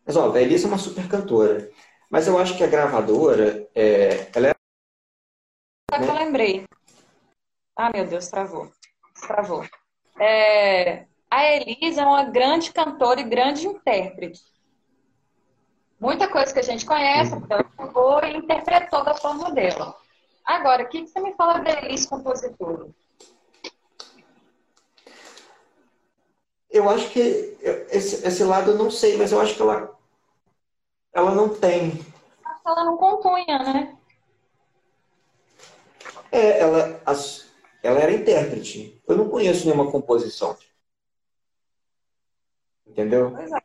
Mas 0.04 0.16
ó, 0.16 0.32
a 0.32 0.40
Elisa 0.40 0.66
é 0.66 0.68
uma 0.68 0.78
super 0.78 1.08
cantora. 1.08 1.70
Mas 2.08 2.28
eu 2.28 2.38
acho 2.38 2.56
que 2.56 2.62
a 2.62 2.68
gravadora, 2.68 3.68
é, 3.74 4.28
ela 4.34 4.48
é. 4.48 4.55
Lembrei. 6.36 6.66
Ah, 7.74 7.90
meu 7.94 8.06
Deus, 8.06 8.28
travou. 8.28 8.70
Travou. 9.26 9.64
É, 10.20 11.06
a 11.30 11.44
Elisa 11.46 12.02
é 12.02 12.04
uma 12.04 12.24
grande 12.24 12.74
cantora 12.74 13.22
e 13.22 13.24
grande 13.24 13.66
intérprete. 13.66 14.42
Muita 15.98 16.28
coisa 16.28 16.52
que 16.52 16.58
a 16.58 16.62
gente 16.62 16.84
conhece, 16.84 17.32
uhum. 17.32 17.46
ela 17.48 17.64
pegou 17.64 18.22
e 18.22 18.36
interpretou 18.36 19.02
da 19.02 19.14
forma 19.14 19.50
dela. 19.50 19.96
Agora, 20.44 20.82
o 20.84 20.88
que, 20.88 21.04
que 21.04 21.08
você 21.08 21.20
me 21.20 21.34
fala 21.36 21.60
da 21.60 21.70
Elise 21.70 22.06
compositora? 22.06 22.86
Eu 26.70 26.90
acho 26.90 27.08
que 27.12 27.56
esse, 27.90 28.26
esse 28.26 28.44
lado 28.44 28.72
eu 28.72 28.76
não 28.76 28.90
sei, 28.90 29.16
mas 29.16 29.32
eu 29.32 29.40
acho 29.40 29.54
que 29.54 29.62
ela, 29.62 29.96
ela 31.14 31.30
não 31.30 31.48
tem. 31.48 31.92
Acho 32.44 32.62
que 32.62 32.68
ela 32.68 32.84
não 32.84 32.98
compunha, 32.98 33.58
né? 33.58 33.95
É, 36.30 36.60
ela, 36.60 37.02
ela 37.82 38.00
era 38.00 38.12
intérprete. 38.12 39.02
Eu 39.06 39.16
não 39.16 39.28
conheço 39.28 39.66
nenhuma 39.66 39.90
composição. 39.90 40.56
Entendeu? 42.86 43.32
Pois 43.32 43.52
é. 43.52 43.58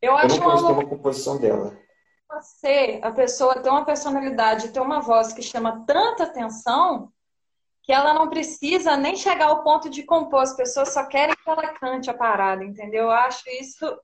Eu, 0.00 0.16
acho 0.16 0.36
eu 0.36 0.40
não 0.40 0.46
conheço 0.46 0.66
uma 0.66 0.86
composição 0.86 1.38
dela. 1.38 1.76
Você, 2.30 3.00
a 3.02 3.10
pessoa 3.10 3.60
tem 3.60 3.72
uma 3.72 3.84
personalidade, 3.84 4.70
tem 4.70 4.82
uma 4.82 5.00
voz 5.00 5.32
que 5.32 5.42
chama 5.42 5.84
tanta 5.86 6.24
atenção 6.24 7.12
que 7.82 7.92
ela 7.92 8.12
não 8.12 8.28
precisa 8.28 8.98
nem 8.98 9.16
chegar 9.16 9.46
ao 9.46 9.64
ponto 9.64 9.88
de 9.88 10.02
compor. 10.02 10.42
As 10.42 10.54
pessoas 10.54 10.92
só 10.92 11.06
querem 11.06 11.34
que 11.34 11.50
ela 11.50 11.72
cante 11.74 12.10
a 12.10 12.14
parada, 12.14 12.62
entendeu? 12.62 13.04
Eu 13.04 13.10
acho 13.10 13.48
isso 13.48 13.98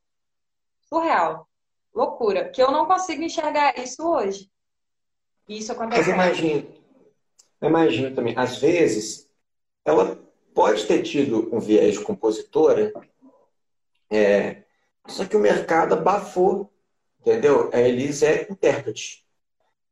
surreal. 0.89 1.47
Loucura. 1.95 2.49
Que 2.49 2.63
eu 2.63 2.71
não 2.71 2.87
consigo 2.87 3.23
enxergar 3.23 3.79
isso 3.79 4.03
hoje. 4.03 4.51
Isso 5.49 5.73
acontece. 5.73 6.11
Mas 6.11 6.15
imagina, 6.15 6.67
imagina 7.63 8.11
também, 8.15 8.35
às 8.37 8.59
vezes, 8.59 9.29
ela 9.85 10.19
pode 10.55 10.87
ter 10.87 11.03
tido 11.03 11.55
um 11.55 11.61
viés 11.61 11.95
de 11.95 12.01
compositora, 12.01 12.93
é, 14.11 14.63
só 15.07 15.25
que 15.25 15.37
o 15.37 15.41
mercado 15.41 15.95
abafou, 15.95 16.73
entendeu? 17.21 17.71
A 17.73 17.81
Elise 17.81 18.25
é 18.25 18.47
intérprete. 18.51 19.25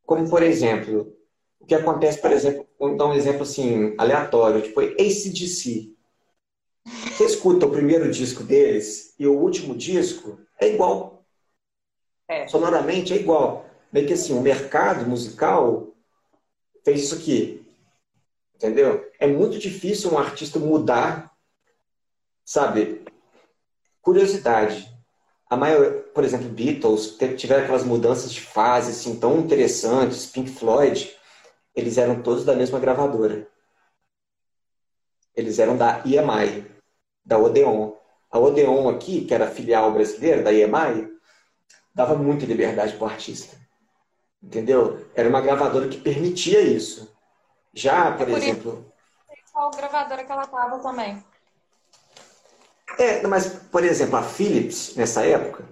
Como, 0.07 0.29
por 0.29 0.43
exemplo, 0.43 1.15
o 1.61 1.67
que 1.67 1.75
acontece, 1.75 2.21
por 2.21 2.33
exemplo, 2.33 2.67
vou 2.79 2.97
dar 2.97 3.07
um 3.07 3.15
exemplo 3.15 3.43
assim, 3.43 3.95
aleatório, 3.99 4.63
tipo 4.63 4.81
ACDC. 4.81 5.95
Você 6.85 7.25
escuta 7.25 7.67
o 7.67 7.71
primeiro 7.71 8.11
disco 8.11 8.43
deles 8.43 9.15
e 9.19 9.27
o 9.27 9.39
último 9.39 9.77
disco 9.77 10.41
é 10.61 10.69
igual. 10.69 11.25
É. 12.29 12.49
Sonoramente 12.49 13.13
é 13.13 13.17
igual. 13.17 13.67
Meio 13.93 14.07
que 14.07 14.15
assim, 14.15 14.33
o 14.33 14.41
mercado 14.41 15.09
musical 15.09 15.89
fez 16.85 17.05
isso 17.05 17.15
aqui. 17.15 17.67
Entendeu? 18.55 19.11
É 19.19 19.27
muito 19.27 19.59
difícil 19.59 20.13
um 20.13 20.19
artista 20.19 20.59
mudar, 20.59 21.33
sabe? 22.45 23.05
Curiosidade 24.01 24.93
a 25.53 25.57
maior, 25.57 26.05
por 26.15 26.25
exemplo, 26.25 26.49
Beatles 26.49 27.19
tiveram 27.37 27.65
aquelas 27.65 27.85
mudanças 27.85 28.33
de 28.33 28.41
fase 28.41 28.93
assim, 28.93 29.21
tão 29.21 29.39
interessantes, 29.39 30.25
Pink 30.25 30.49
Floyd, 30.49 31.15
eles 31.77 31.99
eram 31.99 32.23
todos 32.23 32.43
da 32.43 32.57
mesma 32.57 32.81
gravadora. 32.81 33.47
Eles 35.37 35.59
eram 35.59 35.77
da 35.77 36.03
EMI, 36.07 36.65
da 37.23 37.37
Odeon. 37.37 37.93
A 38.31 38.39
Odeon 38.39 38.89
aqui, 38.89 39.27
que 39.27 39.35
era 39.35 39.47
filial 39.47 39.93
brasileira 39.93 40.43
da 40.43 40.55
EMI, 40.55 41.07
dava 41.95 42.15
muita 42.15 42.47
liberdade 42.47 42.97
para 42.97 43.05
o 43.09 43.11
artista. 43.11 43.55
Entendeu? 44.43 45.07
Era 45.15 45.29
uma 45.29 45.41
gravadora 45.41 45.89
que 45.89 46.01
permitia 46.01 46.61
isso. 46.61 47.15
Já, 47.73 48.13
por, 48.13 48.29
é 48.29 48.33
por 48.33 48.39
exemplo. 48.39 48.93
Qual 49.53 49.71
gravadora 49.71 50.25
que 50.25 50.33
ela 50.33 50.45
estava 50.45 50.79
também? 50.81 51.25
É, 52.99 53.27
mas, 53.27 53.47
por 53.47 53.85
exemplo, 53.85 54.17
a 54.17 54.23
Philips, 54.23 54.95
nessa 54.97 55.25
época, 55.25 55.65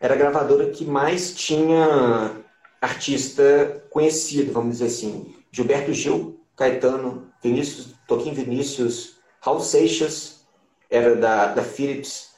era 0.00 0.14
a 0.14 0.16
gravadora 0.16 0.70
que 0.70 0.84
mais 0.84 1.34
tinha 1.34 2.42
artista 2.80 3.84
conhecido, 3.90 4.52
vamos 4.52 4.78
dizer 4.78 4.86
assim. 4.86 5.34
Gilberto 5.50 5.92
Gil, 5.92 6.40
Caetano, 6.56 7.30
Vinícius, 7.42 7.94
Toquinho 8.06 8.34
Vinícius, 8.34 9.18
Raul 9.40 9.60
Seixas, 9.60 10.46
era 10.88 11.16
da, 11.16 11.46
da 11.46 11.62
Philips. 11.62 12.32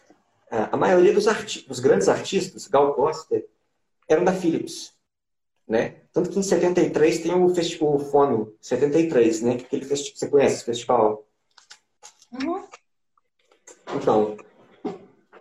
É, 0.51 0.68
a 0.70 0.76
maioria 0.76 1.12
dos, 1.12 1.26
dos 1.66 1.80
grandes 1.80 2.09
artistas, 2.09 2.66
Gal 2.66 2.95
Costa, 2.95 3.43
eram 4.09 4.24
da 4.24 4.32
Philips. 4.32 4.94
Né? 5.67 5.97
Tanto 6.12 6.31
que 6.31 6.39
em 6.39 6.43
73 6.43 7.21
tem 7.21 7.35
o 7.35 7.55
Festival 7.55 7.99
Fono 7.99 8.55
73, 8.61 9.41
né? 9.41 9.57
Que 9.57 9.65
aquele 9.65 9.85
festival, 9.85 10.17
você 10.19 10.29
conhece 10.29 10.57
esse 10.57 10.65
festival? 10.65 11.27
Uhum. 12.33 12.62
Então, 13.97 14.37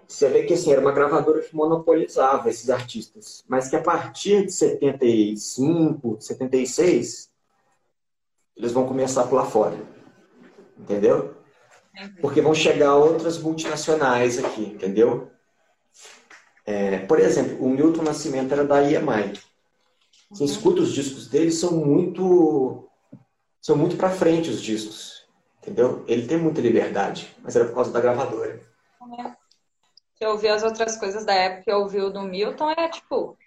você 0.08 0.30
vê 0.30 0.44
que 0.44 0.54
assim, 0.54 0.72
era 0.72 0.80
uma 0.80 0.92
gravadora 0.92 1.42
que 1.42 1.56
monopolizava 1.56 2.50
esses 2.50 2.70
artistas, 2.70 3.44
mas 3.48 3.68
que 3.68 3.76
a 3.76 3.82
partir 3.82 4.46
de 4.46 4.54
75, 4.54 6.18
76, 6.20 7.32
eles 8.56 8.72
vão 8.72 8.88
começar 8.88 9.24
a 9.24 9.28
pular 9.28 9.46
fora. 9.46 9.76
Entendeu? 10.78 11.36
Porque 12.22 12.42
vão 12.42 12.54
chegar 12.54 12.96
outras 12.96 13.38
multinacionais 13.38 14.44
aqui, 14.44 14.64
entendeu? 14.64 15.32
É, 16.66 17.00
por 17.00 17.20
exemplo, 17.20 17.64
o 17.64 17.70
Milton 17.70 18.04
Nascimento 18.04 18.52
era 18.52 18.64
da 18.64 18.82
EMI. 18.82 19.34
Você 20.34 20.46
escuta 20.46 20.82
os 20.82 20.92
discos 20.92 21.28
dele, 21.28 21.52
são 21.52 21.72
muito 21.74 22.90
são 23.62 23.78
muito 23.78 23.96
para 23.96 24.10
frente 24.10 24.50
os 24.50 24.62
discos. 24.62 25.26
Entendeu? 25.62 26.04
Ele 26.08 26.28
tem 26.28 26.38
muita 26.38 26.60
liberdade, 26.60 27.34
mas 27.42 27.56
era 27.56 27.66
por 27.66 27.76
causa 27.76 27.92
da 27.92 28.02
gravadora. 28.02 28.60
É. 29.20 29.32
Se 30.16 30.26
ouvir 30.26 30.50
as 30.50 30.64
outras 30.64 30.98
coisas 30.98 31.26
da 31.26 31.34
época 31.34 31.64
que 31.64 31.72
ouviu 31.72 32.12
do 32.12 32.22
Milton, 32.22 32.72
é 32.72 32.90
tipo. 32.90 33.38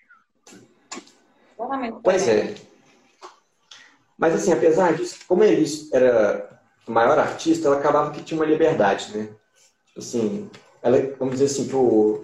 Pois 2.02 2.28
é. 2.28 2.54
Mas 4.16 4.34
assim, 4.34 4.52
apesar 4.52 4.94
disso, 4.94 5.18
como 5.28 5.44
ele 5.44 5.66
era 5.92 6.60
o 6.86 6.92
maior 6.92 7.18
artista, 7.18 7.68
ela 7.68 7.78
acabava 7.78 8.12
que 8.12 8.22
tinha 8.22 8.40
uma 8.40 8.46
liberdade, 8.46 9.16
né? 9.16 9.28
Assim, 9.96 10.50
ela, 10.82 10.98
vamos 11.18 11.38
dizer 11.38 11.46
assim, 11.46 11.68
que 11.68 11.74
o, 11.74 12.22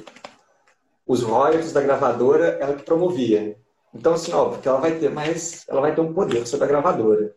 os 1.07 1.23
royalties 1.23 1.73
da 1.73 1.81
gravadora, 1.81 2.59
ela 2.61 2.75
que 2.75 2.83
promovia. 2.83 3.59
Então, 3.95 4.15
assim, 4.15 4.33
óbvio 4.33 4.61
que 4.61 4.69
ela 4.69 4.81
vai 4.81 4.99
ter 4.99 5.11
mais, 5.11 5.65
ela 5.69 5.81
vai 5.81 5.95
ter 5.95 6.01
um 6.01 6.15
poder 6.15 6.47
sobre 6.47 6.65
a 6.65 6.69
gravadora 6.69 7.35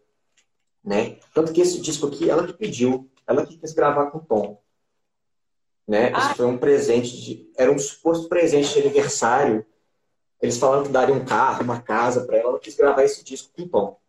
né? 0.85 1.17
Tanto 1.33 1.51
que 1.51 1.61
esse 1.61 1.81
disco 1.81 2.07
aqui, 2.07 2.29
ela 2.29 2.45
que 2.45 2.53
pediu, 2.53 3.09
ela 3.25 3.45
que 3.45 3.57
quis 3.57 3.73
gravar 3.73 4.11
com 4.11 4.19
o 4.19 4.23
Tom. 4.23 4.61
Né? 5.87 6.11
Ah. 6.13 6.19
Isso 6.19 6.35
foi 6.35 6.45
um 6.45 6.57
presente, 6.57 7.19
de, 7.19 7.51
era 7.57 7.71
um 7.71 7.79
suposto 7.79 8.29
presente 8.29 8.73
de 8.73 8.79
aniversário. 8.79 9.65
Eles 10.39 10.57
falaram 10.57 10.83
que 10.83 10.89
daria 10.89 11.15
um 11.15 11.25
carro, 11.25 11.63
uma 11.63 11.81
casa 11.81 12.25
para 12.25 12.37
ela, 12.37 12.49
ela 12.49 12.59
quis 12.59 12.75
gravar 12.75 13.03
esse 13.03 13.23
disco 13.23 13.51
com 13.55 13.63
o 13.63 13.69
Tom. 13.69 13.99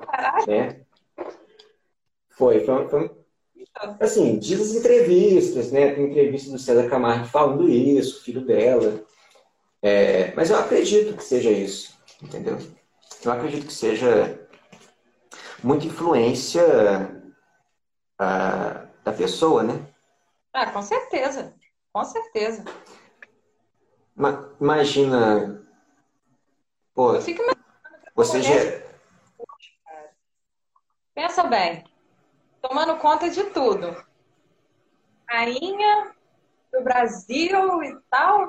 Caraca. 0.00 0.46
Né? 0.46 0.80
Foi, 2.30 2.64
foi, 2.64 2.88
foi 2.88 3.10
assim, 4.00 4.38
diz 4.38 4.60
as 4.60 4.74
entrevistas, 4.74 5.70
né? 5.70 5.94
Tem 5.94 6.10
entrevista 6.10 6.50
do 6.50 6.58
César 6.58 6.88
Camargo 6.88 7.26
falando 7.26 7.68
isso, 7.68 8.22
filho 8.22 8.44
dela. 8.44 9.04
É, 9.86 10.34
mas 10.34 10.48
eu 10.48 10.58
acredito 10.58 11.14
que 11.14 11.22
seja 11.22 11.50
isso, 11.50 11.94
entendeu? 12.22 12.56
Eu 13.22 13.32
acredito 13.32 13.66
que 13.66 13.72
seja 13.72 14.48
muita 15.62 15.84
influência 15.84 16.64
uh, 18.14 18.88
da 19.04 19.12
pessoa, 19.12 19.62
né? 19.62 19.86
Ah, 20.54 20.70
com 20.70 20.80
certeza, 20.80 21.54
com 21.92 22.02
certeza. 22.02 22.64
Imagina 24.58 25.62
Pô, 26.94 27.12
você 28.14 28.40
já. 28.40 28.54
Pensa 31.12 31.42
bem, 31.42 31.84
tomando 32.62 32.96
conta 32.96 33.28
de 33.28 33.44
tudo. 33.50 34.02
Rainha 35.28 36.14
do 36.72 36.82
Brasil 36.82 37.82
e 37.82 38.00
tal. 38.08 38.48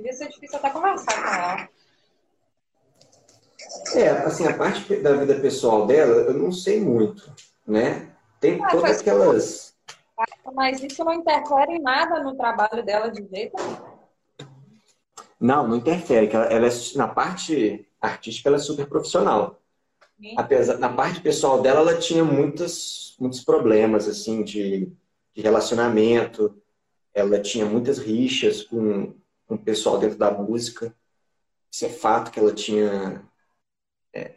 Devia 0.00 0.14
ser 0.14 0.28
difícil 0.28 0.56
até 0.56 0.70
conversar 0.70 1.22
com 1.22 1.28
ela. 1.28 1.68
É, 3.94 4.08
assim, 4.08 4.46
a 4.46 4.56
parte 4.56 4.96
da 4.96 5.12
vida 5.12 5.34
pessoal 5.40 5.86
dela, 5.86 6.22
eu 6.22 6.32
não 6.32 6.50
sei 6.50 6.80
muito, 6.80 7.30
né? 7.66 8.10
Tem 8.40 8.64
ah, 8.64 8.70
todas 8.70 9.00
aquelas. 9.00 9.76
Mas 10.54 10.82
isso 10.82 11.04
não 11.04 11.12
interfere 11.12 11.72
em 11.72 11.82
nada 11.82 12.22
no 12.22 12.34
trabalho 12.34 12.82
dela 12.82 13.10
de 13.10 13.28
jeito 13.28 13.56
Não, 15.38 15.68
não 15.68 15.76
interfere. 15.76 16.30
Ela, 16.32 16.46
ela 16.46 16.66
é, 16.66 16.70
na 16.96 17.08
parte 17.08 17.86
artística, 18.00 18.48
ela 18.48 18.56
é 18.56 18.60
super 18.60 18.88
profissional. 18.88 19.60
Sim. 20.18 20.34
Apesar, 20.38 20.78
na 20.78 20.88
parte 20.88 21.20
pessoal 21.20 21.60
dela, 21.60 21.80
ela 21.80 21.98
tinha 21.98 22.24
muitos, 22.24 23.16
muitos 23.20 23.44
problemas, 23.44 24.08
assim, 24.08 24.42
de, 24.42 24.90
de 25.34 25.42
relacionamento. 25.42 26.56
Ela 27.12 27.38
tinha 27.38 27.66
muitas 27.66 27.98
rixas 27.98 28.62
com, 28.62 29.14
com 29.50 29.56
o 29.56 29.58
pessoal 29.58 29.98
dentro 29.98 30.16
da 30.16 30.30
música. 30.30 30.94
Isso 31.72 31.84
é 31.84 31.88
fato 31.88 32.30
que 32.30 32.38
ela 32.38 32.54
tinha 32.54 33.28
é, 34.14 34.36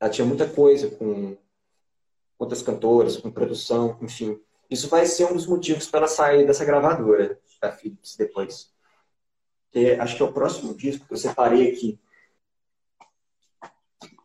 ela 0.00 0.10
tinha 0.10 0.26
muita 0.26 0.48
coisa 0.48 0.90
com 0.90 1.36
outras 2.36 2.60
cantoras, 2.60 3.16
com 3.16 3.30
produção, 3.30 3.96
enfim. 4.02 4.36
Isso 4.68 4.88
vai 4.88 5.06
ser 5.06 5.26
um 5.26 5.34
dos 5.34 5.46
motivos 5.46 5.86
para 5.86 6.00
ela 6.00 6.08
sair 6.08 6.44
dessa 6.44 6.64
gravadora 6.64 7.40
da 7.60 7.70
Philips 7.70 8.16
depois. 8.16 8.72
Que 9.70 9.92
acho 9.92 10.16
que 10.16 10.22
é 10.22 10.26
o 10.26 10.32
próximo 10.32 10.74
disco 10.74 11.06
que 11.06 11.12
eu 11.12 11.16
separei 11.16 11.70
aqui. 11.70 12.00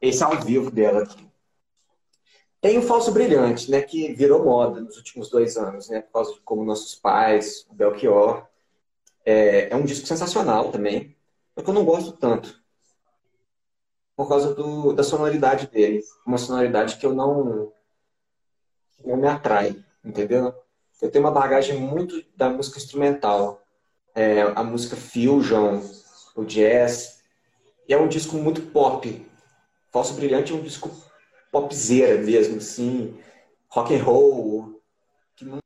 Esse 0.02 0.24
ao 0.24 0.36
vivo 0.42 0.72
dela 0.72 1.04
aqui. 1.04 1.28
Tem 2.60 2.80
o 2.80 2.82
Falso 2.82 3.12
Brilhante, 3.12 3.70
né, 3.70 3.84
que 3.84 4.14
virou 4.14 4.44
moda 4.44 4.82
nos 4.82 4.98
últimos 4.98 5.30
dois 5.30 5.58
anos, 5.58 5.90
né, 5.90 6.02
por 6.02 6.12
causa 6.12 6.34
de 6.34 6.42
como 6.42 6.66
nossos 6.66 6.96
pais, 6.96 7.68
o 7.70 7.76
Belchior. 7.76 8.48
É, 9.30 9.70
é 9.70 9.76
um 9.76 9.84
disco 9.84 10.08
sensacional 10.08 10.72
também, 10.72 11.14
só 11.54 11.62
que 11.62 11.70
eu 11.70 11.74
não 11.74 11.84
gosto 11.84 12.14
tanto 12.14 12.64
por 14.18 14.28
causa 14.28 14.56
do, 14.56 14.94
da 14.94 15.04
sonoridade 15.04 15.68
dele. 15.68 16.04
Uma 16.26 16.40
sonoridade 16.40 16.98
que 16.98 17.06
eu 17.06 17.14
não, 17.14 17.72
não 19.06 19.16
me 19.16 19.28
atrai, 19.28 19.86
entendeu? 20.04 20.56
Eu 21.00 21.12
tenho 21.12 21.24
uma 21.24 21.32
bagagem 21.32 21.80
muito 21.80 22.26
da 22.36 22.50
música 22.50 22.80
instrumental. 22.80 23.62
É, 24.16 24.42
a 24.42 24.64
música 24.64 24.96
fusion, 24.96 25.80
o 26.36 26.44
jazz. 26.44 27.22
E 27.88 27.94
é 27.94 27.98
um 27.98 28.08
disco 28.08 28.36
muito 28.38 28.64
pop. 28.72 29.24
Falso 29.92 30.16
Brilhante 30.16 30.52
é 30.52 30.56
um 30.56 30.64
disco 30.64 30.90
popzera 31.52 32.20
mesmo, 32.20 32.58
assim. 32.58 33.16
Rock 33.70 33.94
and 33.94 34.04
roll. 34.04 34.82
Que 35.36 35.46
não... 35.46 35.60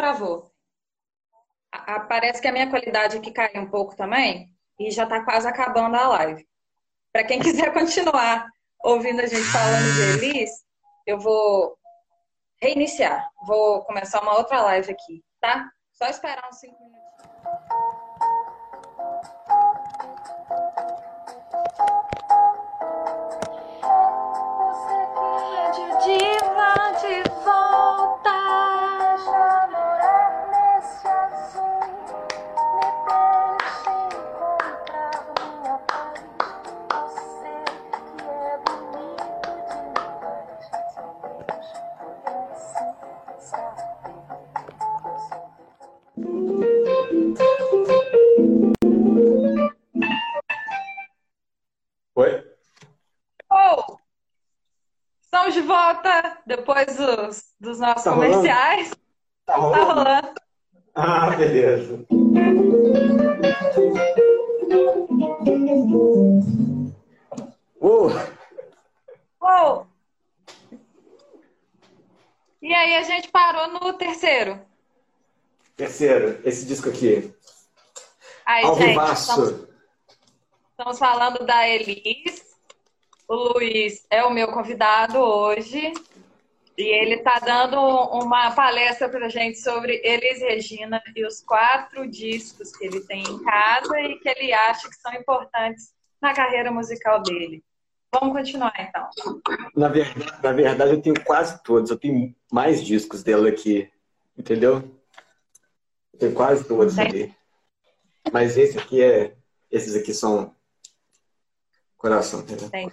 Travou. 0.00 0.50
Parece 2.08 2.40
que 2.40 2.48
a 2.48 2.52
minha 2.52 2.70
qualidade 2.70 3.18
aqui 3.18 3.30
caiu 3.30 3.60
um 3.60 3.70
pouco 3.70 3.94
também 3.94 4.48
e 4.78 4.90
já 4.90 5.04
está 5.04 5.22
quase 5.22 5.46
acabando 5.46 5.94
a 5.94 6.08
live. 6.08 6.48
Para 7.12 7.24
quem 7.24 7.38
quiser 7.44 7.70
continuar 7.74 8.48
ouvindo 8.82 9.20
a 9.20 9.26
gente 9.26 9.42
falando 9.42 9.92
de 9.94 10.26
Elis, 10.26 10.50
eu 11.06 11.18
vou 11.18 11.76
reiniciar. 12.62 13.28
Vou 13.46 13.84
começar 13.84 14.22
uma 14.22 14.38
outra 14.38 14.62
live 14.62 14.90
aqui, 14.90 15.22
tá? 15.38 15.70
Só 15.92 16.06
esperar 16.06 16.48
uns 16.48 16.60
5 16.60 16.82
minutos. 16.82 17.09
Nossos 57.90 58.04
tá 58.04 58.12
comerciais. 58.12 58.90
Tá 59.44 59.56
rolando? 59.56 59.86
Tá 59.86 59.92
rolando. 59.92 60.40
Ah, 60.94 61.30
beleza. 61.30 62.06
Uh. 67.80 68.10
Oh. 69.40 69.86
E 72.62 72.74
aí 72.74 72.96
a 72.96 73.02
gente 73.02 73.28
parou 73.28 73.68
no 73.68 73.92
terceiro. 73.94 74.60
Terceiro, 75.76 76.40
esse 76.44 76.66
disco 76.66 76.90
aqui. 76.90 77.34
Aí, 78.44 78.62
gente, 78.74 79.12
estamos, 79.12 79.68
estamos 80.70 80.98
falando 80.98 81.44
da 81.46 81.66
Elis. 81.66 82.50
O 83.26 83.54
Luiz 83.54 84.06
é 84.10 84.24
o 84.24 84.30
meu 84.30 84.48
convidado 84.48 85.18
hoje. 85.18 85.92
Ele 87.00 87.14
está 87.14 87.38
dando 87.38 87.78
uma 87.78 88.50
palestra 88.50 89.08
para 89.08 89.24
a 89.24 89.28
gente 89.30 89.58
sobre 89.58 90.02
Elis 90.04 90.42
Regina 90.42 91.02
e 91.16 91.24
os 91.24 91.40
quatro 91.40 92.06
discos 92.06 92.76
que 92.76 92.84
ele 92.84 93.00
tem 93.00 93.22
em 93.22 93.42
casa 93.42 93.98
e 94.00 94.18
que 94.18 94.28
ele 94.28 94.52
acha 94.52 94.86
que 94.86 94.96
são 94.96 95.10
importantes 95.14 95.94
na 96.20 96.34
carreira 96.34 96.70
musical 96.70 97.22
dele. 97.22 97.64
Vamos 98.12 98.36
continuar 98.36 98.74
então. 98.78 99.08
Na 99.74 99.88
verdade, 99.88 100.42
na 100.42 100.52
verdade, 100.52 100.90
eu 100.90 101.00
tenho 101.00 101.24
quase 101.24 101.62
todos. 101.62 101.90
Eu 101.90 101.96
tenho 101.96 102.36
mais 102.52 102.84
discos 102.84 103.22
dela 103.22 103.48
aqui, 103.48 103.90
entendeu? 104.36 104.82
Eu 106.12 106.18
tenho 106.18 106.34
quase 106.34 106.68
todos 106.68 106.98
aqui. 106.98 107.34
Mas 108.30 108.58
esse 108.58 108.78
aqui 108.78 109.02
é. 109.02 109.34
Esses 109.70 109.96
aqui 109.96 110.12
são 110.12 110.54
coração, 111.96 112.40
entendeu? 112.40 112.68
Tem. 112.68 112.92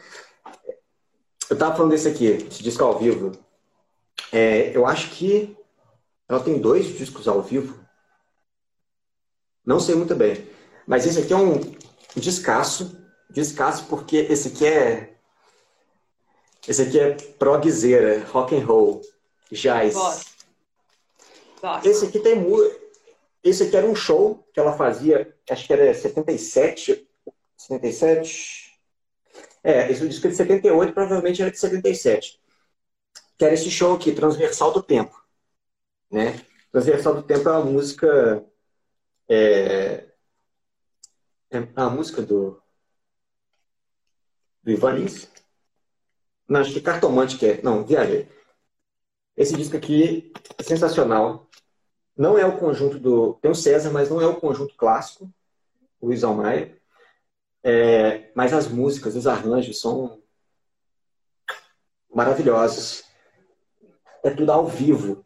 Eu 1.49 1.57
tava 1.57 1.75
falando 1.75 1.91
desse 1.91 2.07
aqui, 2.07 2.25
esse 2.25 2.63
disco 2.63 2.85
ao 2.85 2.97
vivo. 2.97 3.46
É, 4.31 4.75
eu 4.75 4.85
acho 4.85 5.11
que 5.11 5.57
ela 6.27 6.39
tem 6.39 6.59
dois 6.59 6.97
discos 6.97 7.27
ao 7.27 7.41
vivo. 7.41 7.79
Não 9.65 9.79
sei 9.79 9.95
muito 9.95 10.15
bem. 10.15 10.47
Mas 10.85 11.05
esse 11.05 11.19
aqui 11.19 11.33
é 11.33 11.37
um 11.37 11.59
descasso. 12.15 12.97
Descasso 13.29 13.85
porque 13.87 14.17
esse 14.17 14.49
aqui 14.49 14.65
é. 14.65 15.13
Esse 16.67 16.81
aqui 16.81 16.99
é 16.99 17.13
progzeira, 17.39 18.25
rock 18.25 18.55
and 18.55 18.65
roll, 18.65 19.01
jazz. 19.51 19.95
Esse 21.83 22.05
aqui 22.05 22.19
tem 22.19 22.45
esse 23.43 23.63
aqui 23.63 23.77
era 23.77 23.87
um 23.87 23.95
show 23.95 24.45
que 24.53 24.59
ela 24.59 24.75
fazia, 24.75 25.33
acho 25.49 25.65
que 25.65 25.71
era 25.71 25.93
77, 25.93 27.07
77. 27.55 28.77
É, 29.63 29.89
esse 29.89 30.05
disco 30.07 30.27
é 30.27 30.29
de 30.29 30.35
78, 30.35 30.93
provavelmente 30.93 31.41
era 31.41 31.51
de 31.51 31.57
77 31.57 32.41
que 33.37 33.45
era 33.45 33.53
esse 33.53 33.69
show 33.69 33.95
aqui, 33.95 34.11
Transversal 34.11 34.73
do 34.73 34.81
Tempo. 34.81 35.15
Né? 36.09 36.43
Transversal 36.71 37.15
do 37.15 37.23
Tempo 37.23 37.47
é 37.47 37.51
uma 37.51 37.65
música. 37.65 38.43
É, 39.29 40.07
é 41.51 41.57
a 41.75 41.89
música 41.89 42.21
do. 42.21 42.61
Do 44.63 44.71
Ivanis. 44.71 45.29
Não, 46.47 46.61
acho 46.61 46.73
que 46.73 46.81
Cartomante 46.81 47.37
que 47.37 47.45
é. 47.45 47.61
Não, 47.61 47.85
viajei. 47.85 48.27
Esse 49.35 49.55
disco 49.55 49.77
aqui 49.77 50.33
é 50.57 50.63
sensacional. 50.63 51.47
Não 52.15 52.37
é 52.37 52.45
o 52.45 52.57
conjunto 52.57 52.97
do. 52.97 53.35
Tem 53.35 53.51
o 53.51 53.55
César, 53.55 53.91
mas 53.91 54.09
não 54.09 54.19
é 54.19 54.25
o 54.25 54.39
conjunto 54.39 54.75
clássico, 54.75 55.31
o 56.01 56.07
Luiz 56.07 56.23
Almaia. 56.23 56.75
É, 57.63 58.31
mas 58.33 58.53
as 58.53 58.67
músicas, 58.67 59.15
os 59.15 59.27
arranjos 59.27 59.79
são 59.79 60.23
maravilhosos 62.09 63.06
é 64.23 64.29
tudo 64.31 64.51
ao 64.51 64.67
vivo. 64.67 65.25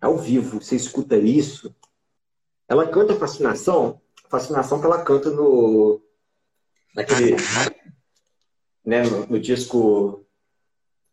Ao 0.00 0.16
vivo, 0.16 0.60
você 0.60 0.76
escuta 0.76 1.16
isso. 1.16 1.74
Ela 2.68 2.88
canta 2.88 3.14
Fascinação, 3.14 4.00
Fascinação 4.28 4.80
que 4.80 4.86
ela 4.86 5.04
canta 5.04 5.30
no. 5.30 6.02
naquele. 6.94 7.36
né, 8.84 9.02
no, 9.02 9.26
no 9.26 9.38
disco. 9.38 10.26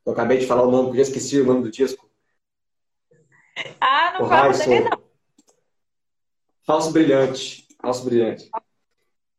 Eu 0.05 0.13
acabei 0.13 0.37
de 0.37 0.47
falar 0.47 0.63
o 0.63 0.71
nome, 0.71 0.87
porque 0.87 0.99
eu 0.99 1.03
esqueci 1.03 1.39
o 1.39 1.45
nome 1.45 1.63
do 1.63 1.71
disco. 1.71 2.09
Ah, 3.79 4.17
não 4.19 4.29
fala 4.29 4.57
dele 4.57 4.89
não. 4.89 5.03
Falso 6.65 6.91
Brilhante. 6.91 7.67
Falso 7.81 8.05
Brilhante. 8.05 8.49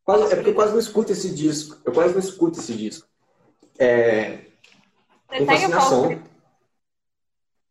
Quase, 0.05 0.33
é 0.33 0.37
porque 0.37 0.51
eu 0.51 0.55
quase 0.55 0.73
não 0.73 0.79
escuto 0.79 1.13
esse 1.13 1.35
disco. 1.35 1.81
Eu 1.85 1.93
quase 1.93 2.13
não 2.13 2.21
escuto 2.21 2.59
esse 2.59 2.75
disco. 2.75 3.09
É, 3.79 4.47
tem 5.29 5.47
fascinação. 5.47 6.23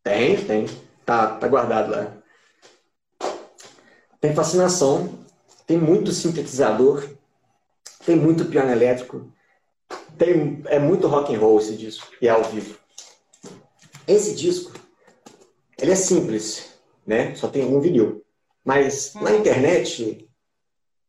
Tem, 0.03 0.43
tem. 0.45 0.65
Tá, 1.05 1.35
tá 1.37 1.47
guardado 1.47 1.91
lá. 1.91 2.13
Tem 4.19 4.33
fascinação. 4.33 5.19
Tem 5.65 5.77
muito 5.77 6.11
sintetizador. 6.11 7.07
Tem 8.05 8.15
muito 8.15 8.45
piano 8.45 8.71
elétrico. 8.71 9.31
Tem, 10.17 10.61
é 10.65 10.79
muito 10.79 11.07
rock 11.07 11.33
and 11.33 11.39
roll 11.39 11.59
esse 11.59 11.75
disco. 11.75 12.07
E 12.21 12.27
é 12.27 12.31
ao 12.31 12.43
vivo. 12.43 12.77
Esse 14.07 14.33
disco, 14.33 14.73
ele 15.77 15.91
é 15.91 15.95
simples, 15.95 16.73
né? 17.05 17.35
Só 17.35 17.47
tem 17.47 17.63
um 17.65 17.79
vinil. 17.79 18.25
Mas 18.65 19.13
na 19.13 19.35
internet 19.35 20.27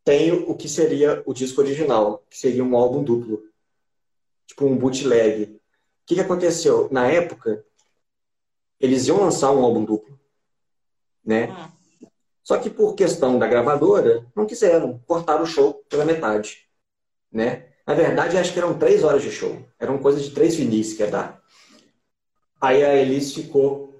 tem 0.05 0.33
o 0.33 0.55
que 0.55 0.69
seria 0.69 1.23
o 1.25 1.33
disco 1.33 1.61
original, 1.61 2.25
que 2.29 2.37
seria 2.37 2.65
um 2.65 2.77
álbum 2.77 3.03
duplo. 3.03 3.43
Tipo 4.47 4.67
um 4.67 4.77
bootleg. 4.77 5.45
O 5.45 5.61
que, 6.07 6.15
que 6.17 6.21
aconteceu? 6.21 6.89
Na 6.91 7.07
época, 7.11 7.65
eles 8.81 9.07
iam 9.07 9.21
lançar 9.21 9.53
um 9.53 9.63
álbum 9.63 9.85
duplo, 9.85 10.19
né? 11.25 11.49
Uhum. 11.49 12.09
Só 12.43 12.59
que 12.59 12.71
por 12.71 12.95
questão 12.95 13.39
da 13.39 13.47
gravadora, 13.47 14.27
não 14.35 14.47
quiseram, 14.47 14.99
cortaram 15.07 15.43
o 15.43 15.47
show 15.47 15.75
pela 15.89 16.05
metade, 16.05 16.67
né? 17.31 17.67
Na 17.87 17.95
verdade, 17.95 18.39
acho 18.39 18.53
que 18.53 18.59
eram 18.59 18.79
três 18.79 19.05
horas 19.05 19.23
de 19.23 19.31
show. 19.31 19.65
Eram 19.79 19.99
coisas 19.99 20.25
de 20.25 20.31
três 20.31 20.55
vinis 20.55 20.95
que 20.95 21.03
ia 21.03 21.11
dar. 21.11 21.41
Aí 22.61 22.85
a 22.85 22.95
Elis 22.95 23.35
ficou. 23.35 23.95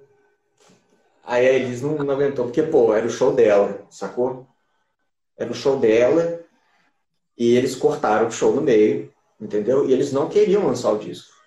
Aí 1.23 1.47
a 1.47 1.53
Elis 1.53 1.81
não, 1.81 1.95
não 1.97 2.13
aguentou, 2.13 2.45
porque, 2.45 2.63
pô, 2.63 2.93
era 2.93 3.05
o 3.05 3.09
show 3.09 3.33
dela, 3.33 3.85
sacou? 3.89 4.47
Era 5.37 5.51
o 5.51 5.55
show 5.55 5.77
dela 5.79 6.41
e 7.37 7.55
eles 7.55 7.75
cortaram 7.75 8.27
o 8.27 8.31
show 8.31 8.53
no 8.53 8.61
meio, 8.61 9.11
entendeu? 9.39 9.87
E 9.87 9.93
eles 9.93 10.11
não 10.11 10.29
queriam 10.29 10.67
lançar 10.67 10.91
o 10.91 10.99
disco. 10.99 11.40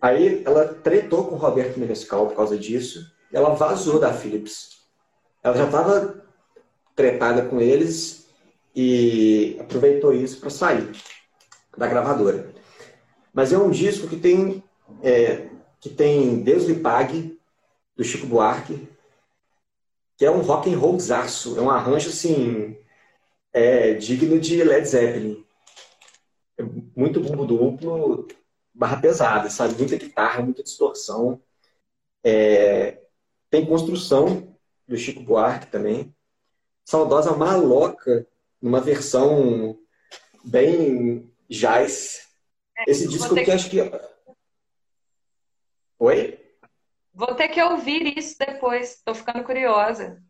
Aí 0.00 0.42
ela 0.44 0.66
tretou 0.66 1.24
com 1.24 1.34
o 1.34 1.38
Roberto 1.38 1.78
Menescal 1.78 2.26
por 2.26 2.36
causa 2.36 2.58
disso 2.58 3.16
ela 3.32 3.54
vazou 3.54 3.98
da 3.98 4.12
Philips. 4.12 4.78
Ela 5.42 5.56
já 5.56 5.66
estava 5.66 6.24
tretada 6.94 7.44
com 7.44 7.60
eles 7.60 8.28
e 8.74 9.56
aproveitou 9.60 10.12
isso 10.12 10.40
para 10.40 10.50
sair 10.50 10.90
da 11.76 11.86
gravadora. 11.86 12.54
Mas 13.32 13.52
é 13.52 13.58
um 13.58 13.70
disco 13.70 14.08
que 14.08 14.16
tem 14.16 14.62
é, 15.02 15.48
que 15.80 15.90
tem 15.90 16.42
Deus 16.42 16.64
lhe 16.64 16.76
pague 16.76 17.38
do 17.94 18.02
Chico 18.02 18.26
Buarque, 18.26 18.88
que 20.16 20.24
é 20.24 20.30
um 20.30 20.40
rock 20.40 20.72
and 20.72 20.78
rollzaço, 20.78 21.58
é 21.58 21.60
um 21.60 21.70
arranjo 21.70 22.08
assim 22.08 22.78
é, 23.52 23.94
digno 23.94 24.40
de 24.40 24.62
Led 24.64 24.86
Zeppelin. 24.86 25.44
É 26.58 26.62
muito 26.96 27.20
bumbo 27.20 27.44
duplo, 27.44 28.26
barra 28.76 29.00
pesada, 29.00 29.48
sabe? 29.48 29.74
Muita 29.74 29.96
guitarra, 29.96 30.42
muita 30.42 30.62
distorção. 30.62 31.40
É, 32.22 33.00
tem 33.48 33.64
construção 33.64 34.54
do 34.86 34.96
Chico 34.96 35.22
Buarque 35.22 35.68
também. 35.68 36.14
Saudosa 36.84 37.34
Maloca, 37.34 38.26
numa 38.60 38.80
versão 38.80 39.78
bem 40.44 41.32
jazz. 41.48 42.28
É, 42.76 42.90
Esse 42.90 43.08
disco 43.08 43.34
que 43.34 43.50
acho 43.50 43.70
que. 43.70 43.78
Oi? 45.98 46.38
Vou 47.14 47.34
ter 47.34 47.48
que 47.48 47.62
ouvir 47.62 48.16
isso 48.18 48.36
depois. 48.38 48.96
Estou 48.96 49.14
ficando 49.14 49.42
curiosa. 49.42 50.22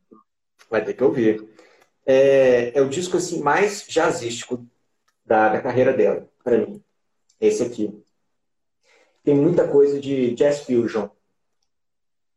Vai 0.71 0.85
ter 0.85 0.95
que 0.95 1.03
ouvir. 1.03 1.45
É, 2.07 2.79
é 2.79 2.81
o 2.81 2.89
disco 2.89 3.17
assim 3.17 3.43
mais 3.43 3.85
jazzístico 3.89 4.65
da, 5.25 5.49
da 5.49 5.61
carreira 5.61 5.93
dela, 5.93 6.31
para 6.45 6.59
mim. 6.59 6.81
Esse 7.41 7.65
aqui. 7.65 8.06
Tem 9.27 9.35
muita 9.35 9.69
coisa 9.69 10.01
de 10.01 10.31
jazz 10.35 10.61
fusion. 10.61 11.09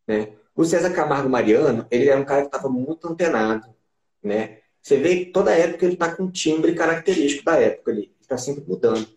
Né? 0.06 0.34
O 0.54 0.66
César 0.66 0.92
Camargo 0.92 1.30
Mariano, 1.30 1.88
ele 1.90 2.10
era 2.10 2.20
um 2.20 2.26
cara 2.26 2.42
que 2.42 2.48
estava 2.48 2.68
muito 2.68 3.08
antenado. 3.08 3.74
Né? 4.22 4.58
Você 4.82 4.98
vê 4.98 5.24
que 5.24 5.32
toda 5.32 5.54
época 5.54 5.86
ele 5.86 5.94
está 5.94 6.14
com 6.14 6.24
um 6.24 6.32
timbre 6.32 6.76
característico 6.76 7.46
da 7.46 7.58
época 7.58 7.92
ali 7.92 8.12
está 8.30 8.38
sempre 8.38 8.64
mudando. 8.68 9.08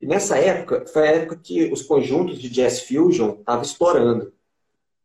E 0.00 0.06
nessa 0.06 0.36
época, 0.36 0.84
foi 0.86 1.08
a 1.08 1.12
época 1.12 1.36
que 1.36 1.72
os 1.72 1.82
conjuntos 1.82 2.38
de 2.38 2.50
jazz 2.50 2.82
fusion 2.82 3.38
estavam 3.38 3.62
estourando, 3.62 4.32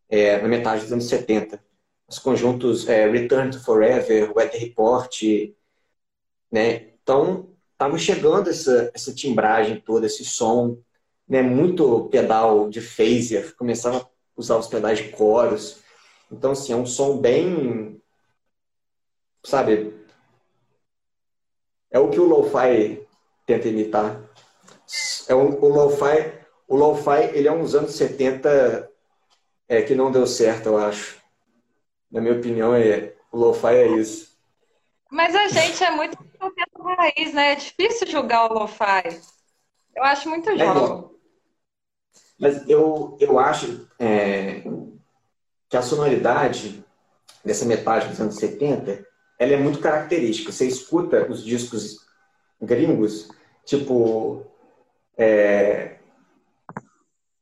é, 0.09 0.41
na 0.41 0.47
metade 0.47 0.81
dos 0.81 0.91
anos 0.91 1.05
70. 1.05 1.63
Os 2.07 2.19
conjuntos 2.19 2.87
é, 2.87 3.09
Return 3.09 3.51
to 3.51 3.63
Forever, 3.63 4.31
Weather 4.35 4.59
Report, 4.59 5.21
né? 6.51 6.91
Então, 7.01 7.49
estava 7.73 7.97
chegando 7.97 8.49
essa, 8.49 8.91
essa 8.93 9.13
timbragem 9.13 9.79
toda, 9.79 10.07
esse 10.07 10.25
som, 10.25 10.77
né? 11.27 11.41
Muito 11.41 12.07
pedal 12.09 12.69
de 12.69 12.81
phaser, 12.81 13.55
começava 13.55 13.97
a 13.97 14.07
usar 14.35 14.57
os 14.57 14.67
pedais 14.67 14.99
de 14.99 15.09
coros. 15.09 15.81
Então, 16.31 16.51
assim, 16.51 16.73
é 16.73 16.75
um 16.75 16.85
som 16.85 17.17
bem, 17.17 18.01
sabe, 19.43 19.93
é 21.89 21.99
o 21.99 22.09
que 22.09 22.19
o 22.19 22.25
lo-fi 22.25 23.05
tenta 23.45 23.67
imitar. 23.67 24.21
É 25.27 25.35
um, 25.35 25.59
o 25.61 25.67
lo-fi, 25.67 26.33
o 26.67 26.75
lo-fi, 26.75 27.31
ele 27.33 27.47
é 27.47 27.51
uns 27.51 27.75
anos 27.75 27.95
70 27.95 28.89
é, 29.67 29.81
que 29.81 29.95
não 29.95 30.11
deu 30.11 30.27
certo, 30.27 30.67
eu 30.67 30.77
acho. 30.77 31.17
Na 32.11 32.21
minha 32.21 32.35
opinião, 32.35 32.75
é, 32.75 33.13
o 33.31 33.37
lo-fi 33.37 33.75
é 33.75 33.87
isso. 33.87 34.37
Mas 35.09 35.33
a 35.33 35.47
gente 35.47 35.81
é 35.83 35.91
muito 35.91 36.17
raiz, 36.77 37.33
né? 37.33 37.53
É 37.53 37.55
difícil 37.55 38.07
julgar 38.07 38.51
o 38.51 38.53
lo-fi. 38.53 39.21
Eu 39.95 40.03
acho 40.03 40.29
muito 40.29 40.49
é, 40.49 40.57
jovem. 40.57 41.16
Mas 42.39 42.67
eu, 42.69 43.17
eu 43.19 43.39
acho 43.39 43.87
é, 43.99 44.63
que 45.69 45.77
a 45.77 45.81
sonoridade 45.81 46.83
dessa 47.43 47.65
metade 47.65 48.09
dos 48.09 48.19
anos 48.19 48.35
70 48.35 49.05
ela 49.39 49.53
é 49.53 49.57
muito 49.57 49.79
característica. 49.79 50.51
Você 50.51 50.67
escuta 50.67 51.29
os 51.29 51.43
discos 51.43 52.05
gringos, 52.59 53.29
Tipo, 53.67 54.45
é, 55.17 55.99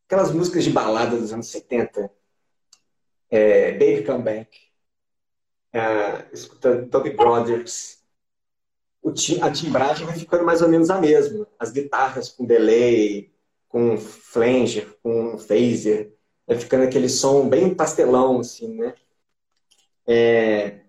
aquelas 0.08 0.32
músicas 0.32 0.64
de 0.64 0.72
balada 0.72 1.16
dos 1.16 1.32
anos 1.32 1.46
70, 1.50 2.12
é, 3.30 3.74
Baby 3.74 4.04
Come 4.04 4.24
Back, 4.24 4.58
é, 5.72 6.26
escutando 6.34 6.90
Toby 6.90 7.12
Brothers, 7.12 8.00
o, 9.04 9.12
a 9.44 9.52
timbragem 9.52 10.08
vai 10.08 10.18
ficando 10.18 10.44
mais 10.44 10.64
ou 10.64 10.68
menos 10.68 10.90
a 10.90 11.00
mesma. 11.00 11.48
As 11.60 11.70
guitarras 11.70 12.30
com 12.30 12.44
delay, 12.44 13.32
com 13.76 13.98
flanger, 13.98 14.88
com 15.04 15.38
phaser, 15.38 16.14
vai 16.48 16.58
ficando 16.58 16.86
aquele 16.86 17.10
som 17.10 17.50
bem 17.50 17.76
pastelão, 17.76 18.40
assim, 18.40 18.74
né? 18.74 18.94
É... 20.08 20.80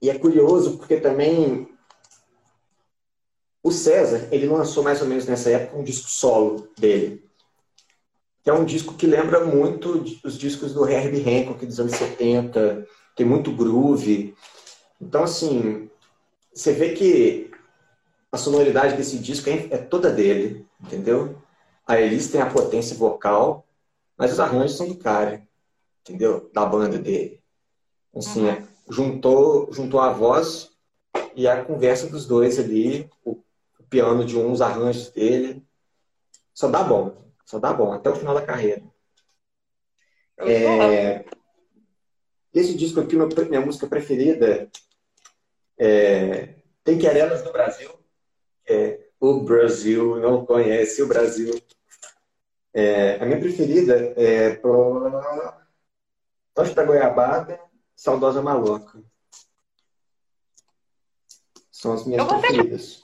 E 0.00 0.08
é 0.08 0.16
curioso 0.16 0.78
porque 0.78 1.00
também 1.00 1.68
o 3.64 3.72
César, 3.72 4.28
ele 4.30 4.46
lançou 4.46 4.84
mais 4.84 5.02
ou 5.02 5.08
menos 5.08 5.26
nessa 5.26 5.50
época 5.50 5.76
um 5.76 5.82
disco 5.82 6.08
solo 6.08 6.68
dele, 6.78 7.28
que 8.44 8.48
é 8.48 8.52
um 8.52 8.64
disco 8.64 8.94
que 8.94 9.08
lembra 9.08 9.44
muito 9.44 10.04
os 10.22 10.38
discos 10.38 10.72
do 10.72 10.88
Herbie 10.88 11.28
Hancock 11.28 11.66
dos 11.66 11.80
anos 11.80 11.96
70, 11.96 12.86
tem 13.16 13.26
muito 13.26 13.50
groove. 13.50 14.36
Então, 15.00 15.24
assim, 15.24 15.90
você 16.54 16.72
vê 16.72 16.92
que 16.92 17.50
a 18.30 18.36
sonoridade 18.36 18.96
desse 18.96 19.18
disco 19.18 19.50
é, 19.50 19.66
é 19.72 19.78
toda 19.78 20.12
dele, 20.12 20.69
entendeu? 20.82 21.40
A 21.86 22.00
Elis 22.00 22.30
tem 22.30 22.40
a 22.40 22.50
potência 22.50 22.96
vocal, 22.96 23.66
mas 24.16 24.32
os 24.32 24.40
arranjos 24.40 24.76
são 24.76 24.88
do 24.88 24.96
cara, 24.96 25.46
entendeu? 26.00 26.50
Da 26.52 26.64
banda 26.64 26.98
dele. 26.98 27.42
Assim, 28.14 28.46
uhum. 28.46 28.66
juntou, 28.88 29.72
juntou 29.72 30.00
a 30.00 30.12
voz 30.12 30.70
e 31.34 31.46
a 31.48 31.64
conversa 31.64 32.08
dos 32.08 32.26
dois 32.26 32.58
ali, 32.58 33.08
o 33.24 33.42
piano 33.88 34.24
de 34.24 34.36
um, 34.36 34.52
os 34.52 34.60
arranjos 34.60 35.10
dele. 35.10 35.66
Só 36.52 36.68
dá 36.68 36.82
bom, 36.82 37.32
só 37.44 37.58
dá 37.58 37.72
bom, 37.72 37.92
até 37.92 38.10
o 38.10 38.16
final 38.16 38.34
da 38.34 38.44
carreira. 38.44 38.82
É, 40.38 41.24
esse 42.52 42.74
disco 42.74 43.00
aqui, 43.00 43.16
minha 43.16 43.60
música 43.60 43.86
preferida 43.86 44.70
é 45.78 46.54
Tem 46.82 46.98
Querelas 46.98 47.42
do 47.42 47.52
Brasil. 47.52 47.90
É, 48.66 49.09
o 49.20 49.40
Brasil 49.40 50.18
não 50.18 50.46
conhece 50.46 51.02
o 51.02 51.06
Brasil. 51.06 51.60
É, 52.72 53.22
a 53.22 53.26
minha 53.26 53.38
preferida 53.38 54.14
é 54.16 54.56
Tocha 56.54 56.74
da 56.74 56.84
Goiabada, 56.84 57.60
Saudosa 57.94 58.40
Maloca. 58.40 59.02
São 61.70 61.92
as 61.92 62.06
minhas 62.06 62.26
preferidas. 62.26 63.02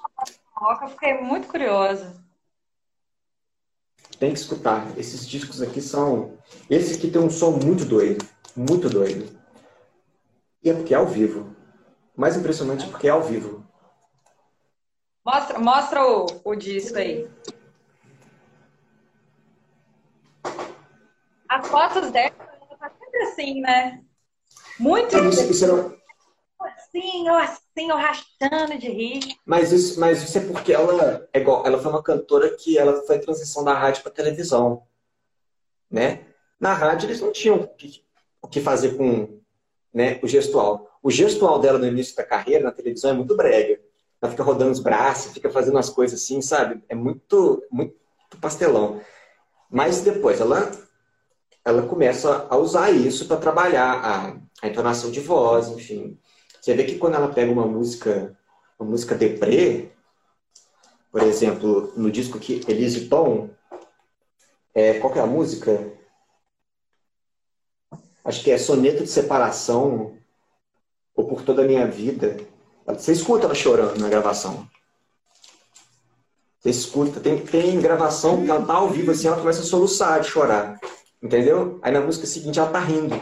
Rock, 0.52 0.84
eu 0.84 0.88
fiquei 0.88 1.14
muito 1.20 1.48
curiosa. 1.48 2.24
Tem 4.18 4.32
que 4.32 4.38
escutar. 4.38 4.98
Esses 4.98 5.28
discos 5.28 5.60
aqui 5.60 5.82
são. 5.82 6.38
Esse 6.70 6.94
aqui 6.94 7.10
tem 7.10 7.20
um 7.20 7.28
som 7.28 7.50
muito 7.50 7.84
doido. 7.84 8.26
Muito 8.54 8.88
doido. 8.88 9.38
E 10.62 10.70
é 10.70 10.74
porque 10.74 10.94
é 10.94 10.96
ao 10.96 11.06
vivo. 11.06 11.54
O 12.16 12.20
mais 12.20 12.36
impressionante 12.36 12.86
é 12.86 12.88
porque 12.88 13.08
é 13.08 13.10
ao 13.10 13.22
vivo. 13.22 13.65
Mostra, 15.26 15.58
mostra 15.58 16.06
o, 16.06 16.26
o 16.44 16.54
disco 16.54 16.98
aí. 16.98 17.28
As 21.48 21.66
fotos 21.66 22.12
dela 22.12 22.30
tá 22.30 22.92
sempre 22.96 23.22
assim, 23.24 23.60
né? 23.60 24.04
Muito 24.78 25.18
isso, 25.18 25.50
isso 25.50 25.64
era... 25.64 25.96
assim, 26.60 27.28
ou 27.28 27.36
assim, 27.38 27.90
ou 27.90 28.78
de 28.78 28.88
rir. 28.88 29.36
Mas 29.44 29.72
isso, 29.72 29.98
mas 29.98 30.22
isso 30.22 30.38
é 30.38 30.46
porque 30.46 30.72
ela 30.72 31.28
é 31.32 31.40
igual, 31.40 31.66
ela 31.66 31.78
foi 31.82 31.90
uma 31.90 32.04
cantora 32.04 32.56
que 32.56 32.78
ela 32.78 33.02
foi 33.02 33.18
transição 33.18 33.64
da 33.64 33.74
rádio 33.74 34.04
para 34.04 34.12
televisão, 34.12 34.86
né? 35.90 36.24
Na 36.60 36.72
rádio 36.72 37.08
eles 37.08 37.20
não 37.20 37.32
tinham 37.32 37.56
o 37.56 37.66
que, 37.66 38.04
o 38.40 38.46
que 38.46 38.60
fazer 38.60 38.96
com 38.96 39.40
né, 39.92 40.20
o 40.22 40.28
gestual. 40.28 40.88
O 41.02 41.10
gestual 41.10 41.58
dela 41.58 41.80
no 41.80 41.86
início 41.86 42.14
da 42.14 42.22
carreira 42.22 42.62
na 42.62 42.70
televisão 42.70 43.10
é 43.10 43.14
muito 43.14 43.36
brega. 43.36 43.85
Ela 44.20 44.30
fica 44.30 44.42
rodando 44.42 44.72
os 44.72 44.80
braços, 44.80 45.32
fica 45.32 45.50
fazendo 45.50 45.74
umas 45.74 45.90
coisas 45.90 46.20
assim, 46.20 46.40
sabe? 46.40 46.82
É 46.88 46.94
muito, 46.94 47.62
muito 47.70 47.94
pastelão. 48.40 49.00
Mas 49.70 50.00
depois 50.00 50.40
ela, 50.40 50.70
ela 51.64 51.82
começa 51.86 52.46
a 52.48 52.56
usar 52.56 52.90
isso 52.90 53.26
para 53.26 53.36
trabalhar 53.36 53.92
a, 53.92 54.36
a 54.62 54.68
entonação 54.68 55.10
de 55.10 55.20
voz, 55.20 55.68
enfim. 55.68 56.18
Você 56.60 56.74
vê 56.74 56.84
que 56.84 56.98
quando 56.98 57.14
ela 57.14 57.28
pega 57.28 57.52
uma 57.52 57.66
música, 57.66 58.36
uma 58.78 58.90
música 58.90 59.14
deprê, 59.14 59.90
por 61.12 61.22
exemplo, 61.22 61.92
no 61.96 62.10
disco 62.10 62.38
que 62.38 62.60
Elise 62.68 63.08
Tom, 63.08 63.50
é, 64.74 64.98
qual 64.98 65.12
que 65.12 65.18
é 65.18 65.22
a 65.22 65.26
música? 65.26 65.92
Acho 68.24 68.42
que 68.42 68.50
é 68.50 68.58
Soneto 68.58 69.02
de 69.02 69.08
Separação, 69.08 70.18
ou 71.14 71.26
Por 71.26 71.42
Toda 71.42 71.62
a 71.62 71.66
Minha 71.66 71.86
Vida. 71.86 72.36
Você 72.86 73.12
escuta 73.12 73.46
ela 73.46 73.54
chorando 73.54 73.98
na 73.98 74.08
gravação. 74.08 74.68
Você 76.60 76.70
escuta. 76.70 77.20
Tem, 77.20 77.44
tem 77.44 77.80
gravação 77.80 78.44
que 78.44 78.50
ela 78.50 78.64
tá 78.64 78.74
ao 78.74 78.88
vivo, 78.88 79.10
assim, 79.10 79.26
ela 79.26 79.38
começa 79.38 79.60
a 79.60 79.64
soluçar 79.64 80.20
de 80.20 80.28
chorar. 80.28 80.78
Entendeu? 81.22 81.78
Aí 81.82 81.92
na 81.92 82.00
música 82.00 82.26
seguinte 82.26 82.58
ela 82.58 82.70
tá 82.70 82.78
rindo. 82.78 83.20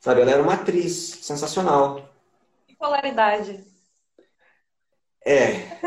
Sabe? 0.00 0.22
Ela 0.22 0.32
era 0.32 0.42
uma 0.42 0.54
atriz 0.54 1.18
sensacional. 1.22 2.08
Polaridade. 2.78 3.64
É. 5.24 5.78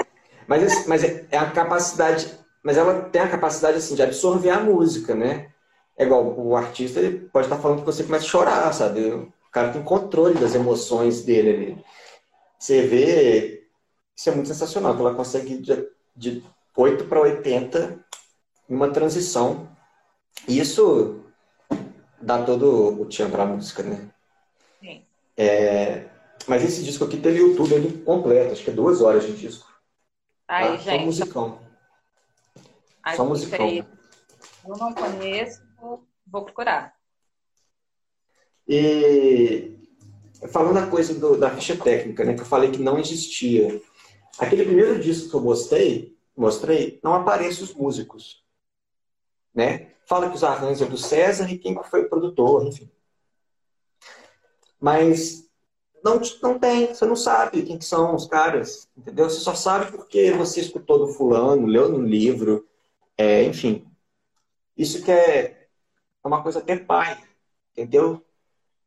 Mas, 0.48 0.88
mas 0.88 1.04
é, 1.04 1.26
é 1.32 1.38
a 1.38 1.50
capacidade. 1.50 2.38
Mas 2.64 2.78
ela 2.78 3.02
tem 3.04 3.22
a 3.22 3.30
capacidade 3.30 3.78
assim, 3.78 3.96
de 3.96 4.04
absorver 4.04 4.50
a 4.50 4.60
música, 4.60 5.16
né? 5.16 5.52
É 5.98 6.04
igual 6.04 6.38
o 6.38 6.56
artista 6.56 7.00
ele 7.00 7.30
pode 7.30 7.48
estar 7.48 7.58
falando 7.58 7.80
que 7.80 7.86
você 7.86 8.04
começa 8.04 8.26
a 8.26 8.30
chorar, 8.30 8.74
sabe? 8.74 9.02
O 9.10 9.32
cara 9.52 9.72
tem 9.72 9.84
controle 9.84 10.36
das 10.40 10.56
emoções 10.56 11.24
dele 11.24 11.50
ali. 11.50 11.86
Você 12.62 12.84
vê, 12.84 13.68
isso 14.16 14.30
é 14.30 14.36
muito 14.36 14.48
sensacional, 14.48 14.94
que 14.94 15.02
ela 15.02 15.16
consegue 15.16 15.58
de, 15.58 15.90
de 16.16 16.44
8 16.78 17.06
para 17.06 17.20
80 17.20 18.06
em 18.70 18.76
uma 18.76 18.92
transição. 18.92 19.68
E 20.48 20.60
isso 20.60 21.26
dá 22.22 22.44
todo 22.44 23.02
o 23.02 23.06
tchan 23.08 23.32
para 23.32 23.42
a 23.42 23.48
música, 23.48 23.82
né? 23.82 24.08
Sim. 24.80 25.04
É, 25.36 26.08
mas 26.46 26.64
esse 26.64 26.84
disco 26.84 27.04
aqui 27.04 27.18
teve 27.20 27.42
o 27.42 27.56
tudo 27.56 27.74
ele 27.74 28.04
completo, 28.04 28.52
acho 28.52 28.64
que 28.64 28.70
é 28.70 28.74
duas 28.74 29.02
horas 29.02 29.26
de 29.26 29.36
disco. 29.36 29.68
Aí, 30.48 30.68
tá? 30.68 30.78
gente. 30.78 31.00
Só 31.00 31.06
musicão. 31.06 31.60
Só 33.16 33.26
musicão. 33.26 33.66
Aí, 33.66 33.84
eu 34.68 34.78
não 34.78 34.94
conheço, 34.94 35.64
vou 36.28 36.46
procurar. 36.46 36.94
E 38.68 39.81
falando 40.50 40.78
a 40.78 40.88
coisa 40.88 41.14
do, 41.14 41.38
da 41.38 41.50
ficha 41.52 41.76
técnica, 41.78 42.24
né, 42.24 42.34
que 42.34 42.42
eu 42.42 42.46
falei 42.46 42.72
que 42.72 42.82
não 42.82 42.98
existia. 42.98 43.82
Aquele 44.40 44.66
primeiro 44.66 45.00
disco 45.00 45.30
que 45.30 45.36
eu 45.36 45.42
mostrei, 45.42 46.18
mostrei, 46.36 47.00
não 47.04 47.14
aparecem 47.14 47.64
os 47.64 47.74
músicos, 47.74 48.44
né? 49.54 49.92
Fala 50.08 50.30
que 50.30 50.36
os 50.36 50.44
arranjos 50.44 50.82
é 50.82 50.86
do 50.86 50.98
César 50.98 51.50
e 51.50 51.58
quem 51.58 51.78
foi 51.84 52.04
o 52.04 52.10
produtor, 52.10 52.66
enfim. 52.66 52.90
Mas 54.80 55.48
não, 56.04 56.20
não 56.42 56.58
tem, 56.58 56.88
você 56.88 57.06
não 57.06 57.16
sabe 57.16 57.62
quem 57.64 57.78
que 57.78 57.86
são 57.86 58.16
os 58.16 58.26
caras, 58.26 58.90
entendeu? 58.98 59.30
Você 59.30 59.40
só 59.40 59.54
sabe 59.54 59.92
porque 59.92 60.32
você 60.32 60.62
escutou 60.62 60.98
do 60.98 61.14
fulano, 61.14 61.68
leu 61.68 61.90
no 61.90 62.02
livro, 62.02 62.68
é, 63.18 63.44
enfim. 63.44 63.86
Isso 64.76 65.04
que 65.04 65.12
é 65.12 65.68
uma 66.24 66.42
coisa 66.42 66.60
até 66.60 66.78
pai, 66.78 67.22
entendeu? 67.72 68.26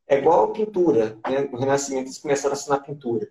É 0.06 0.18
igual 0.18 0.44
a 0.44 0.52
pintura, 0.52 1.18
né? 1.28 1.40
No 1.50 1.58
Renascimento 1.58 2.08
eles 2.08 2.18
começaram 2.18 2.54
a 2.54 2.56
assinar 2.56 2.82
pintura. 2.82 3.30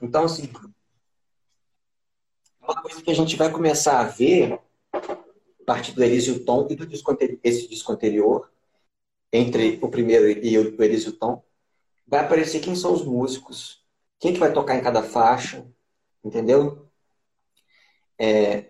Então, 0.00 0.24
assim, 0.24 0.48
uma 2.62 2.80
coisa 2.80 3.02
que 3.02 3.10
a 3.10 3.14
gente 3.14 3.36
vai 3.36 3.50
começar 3.50 4.00
a 4.00 4.04
ver 4.04 4.60
a 4.92 5.00
partir 5.66 5.92
do 5.92 6.02
Elísio 6.02 6.44
Tom 6.44 6.66
e 6.70 6.76
do 6.76 6.86
disco 6.86 7.10
anterior, 7.10 7.40
esse 7.42 7.66
disco 7.68 7.92
anterior, 7.92 8.50
entre 9.32 9.78
o 9.82 9.88
primeiro 9.88 10.28
e 10.28 10.56
o 10.56 10.82
Elísio 10.82 11.12
Tom, 11.12 11.42
vai 12.06 12.20
aparecer 12.20 12.60
quem 12.60 12.76
são 12.76 12.92
os 12.92 13.04
músicos, 13.04 13.84
quem 14.18 14.32
que 14.32 14.38
vai 14.38 14.52
tocar 14.52 14.76
em 14.76 14.82
cada 14.82 15.02
faixa, 15.02 15.66
entendeu? 16.24 16.88
É, 18.16 18.66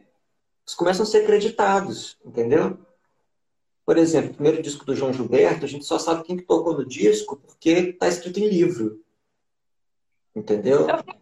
eles 0.65 0.75
começam 0.77 1.05
a 1.05 1.07
ser 1.07 1.23
acreditados, 1.23 2.19
entendeu? 2.25 2.79
Por 3.89 3.97
exemplo, 3.97 4.33
o 4.33 4.35
primeiro 4.35 4.61
disco 4.61 4.85
do 4.85 4.95
João 4.95 5.15
Gilberto, 5.15 5.65
a 5.65 5.67
gente 5.67 5.87
só 5.87 5.99
sabe 5.99 6.23
quem 6.23 6.37
que 6.37 6.43
tocou 6.43 6.75
no 6.75 6.85
disco 6.85 7.37
porque 7.37 7.71
está 7.71 8.07
escrito 8.07 8.39
em 8.39 8.47
livro. 8.47 9.03
Entendeu? 10.37 10.87
Eu 10.87 10.99
fico 10.99 11.17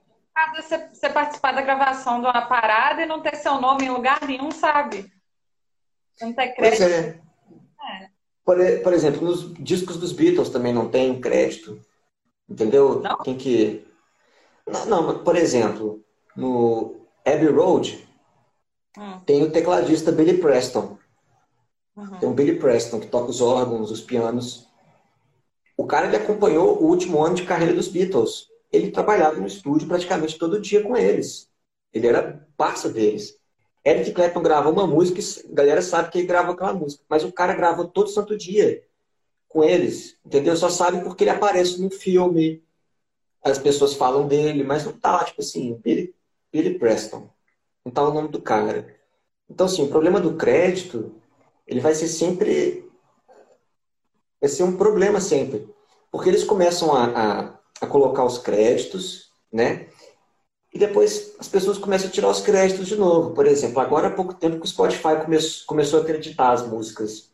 você, 0.56 0.88
você 0.92 1.08
participar 1.08 1.52
da 1.52 1.62
gravação 1.62 2.20
de 2.20 2.26
uma 2.26 2.44
parada 2.44 3.02
e 3.02 3.06
não 3.06 3.22
ter 3.22 3.36
seu 3.36 3.60
nome 3.60 3.84
em 3.84 3.90
lugar 3.90 4.18
nenhum, 4.26 4.50
sabe? 4.50 5.08
Não 6.20 6.32
ter 6.32 6.54
crédito. 6.54 6.78
Pois 6.80 6.90
é. 6.90 7.20
é. 7.88 8.10
Por, 8.44 8.56
por, 8.82 8.92
exemplo, 8.92 9.24
nos 9.24 9.54
discos 9.54 9.96
dos 9.96 10.10
Beatles 10.10 10.48
também 10.48 10.74
não 10.74 10.88
tem 10.88 11.20
crédito. 11.20 11.80
Entendeu? 12.48 13.00
Não? 13.00 13.18
Quem 13.18 13.36
que. 13.36 13.86
Não, 14.66 14.86
não, 14.86 15.22
por 15.22 15.36
exemplo, 15.36 16.04
no 16.34 16.96
Abbey 17.24 17.46
Road 17.46 18.08
hum. 18.98 19.20
tem 19.24 19.44
o 19.44 19.52
tecladista 19.52 20.10
Billy 20.10 20.38
Preston. 20.38 20.98
Uhum. 21.96 22.18
Tem 22.18 22.28
o 22.28 22.34
Billy 22.34 22.58
Preston, 22.58 23.00
que 23.00 23.06
toca 23.06 23.30
os 23.30 23.40
órgãos, 23.40 23.90
os 23.90 24.00
pianos. 24.00 24.68
O 25.76 25.86
cara 25.86 26.06
ele 26.06 26.16
acompanhou 26.16 26.82
o 26.82 26.86
último 26.86 27.24
ano 27.24 27.34
de 27.34 27.44
carreira 27.44 27.72
dos 27.72 27.88
Beatles. 27.88 28.48
Ele 28.72 28.90
trabalhava 28.90 29.36
no 29.36 29.46
estúdio 29.46 29.88
praticamente 29.88 30.38
todo 30.38 30.60
dia 30.60 30.82
com 30.82 30.96
eles. 30.96 31.48
Ele 31.92 32.06
era 32.06 32.46
parça 32.56 32.88
deles. 32.88 33.38
Eric 33.84 34.12
Clapton 34.12 34.42
grava 34.42 34.68
uma 34.68 34.86
música, 34.86 35.20
a 35.48 35.54
galera 35.54 35.80
sabe 35.80 36.10
que 36.10 36.18
ele 36.18 36.26
grava 36.26 36.52
aquela 36.52 36.74
música, 36.74 37.04
mas 37.08 37.22
o 37.22 37.30
cara 37.30 37.54
grava 37.54 37.86
todo 37.86 38.10
santo 38.10 38.36
dia 38.36 38.82
com 39.48 39.62
eles, 39.62 40.18
entendeu? 40.26 40.56
Só 40.56 40.68
sabe 40.68 41.02
porque 41.04 41.22
ele 41.22 41.30
aparece 41.30 41.80
no 41.80 41.88
filme, 41.88 42.64
as 43.44 43.58
pessoas 43.58 43.94
falam 43.94 44.26
dele, 44.26 44.64
mas 44.64 44.84
não 44.84 44.92
tá 44.92 45.12
lá, 45.12 45.24
tipo 45.24 45.40
assim, 45.40 45.74
Billy, 45.74 46.12
Billy 46.52 46.76
Preston. 46.78 47.30
Não 47.84 47.92
tá 47.92 48.02
o 48.02 48.12
nome 48.12 48.28
do 48.28 48.42
cara. 48.42 48.92
Então, 49.48 49.66
assim, 49.66 49.84
o 49.84 49.88
problema 49.88 50.20
do 50.20 50.34
crédito, 50.34 51.14
ele 51.66 51.80
vai 51.80 51.94
ser 51.94 52.08
sempre. 52.08 52.88
Vai 54.40 54.48
ser 54.48 54.62
um 54.62 54.76
problema 54.76 55.20
sempre. 55.20 55.68
Porque 56.10 56.28
eles 56.28 56.44
começam 56.44 56.94
a, 56.94 57.04
a, 57.04 57.58
a 57.80 57.86
colocar 57.86 58.24
os 58.24 58.38
créditos, 58.38 59.30
né? 59.52 59.88
E 60.72 60.78
depois 60.78 61.34
as 61.38 61.48
pessoas 61.48 61.78
começam 61.78 62.08
a 62.08 62.12
tirar 62.12 62.28
os 62.28 62.40
créditos 62.40 62.86
de 62.86 62.96
novo. 62.96 63.34
Por 63.34 63.46
exemplo, 63.46 63.80
agora 63.80 64.08
há 64.08 64.10
pouco 64.10 64.34
tempo 64.34 64.58
que 64.58 64.66
o 64.66 64.68
Spotify 64.68 65.16
come 65.24 65.38
começou 65.66 65.98
a 65.98 66.02
acreditar 66.02 66.52
as 66.52 66.66
músicas. 66.66 67.30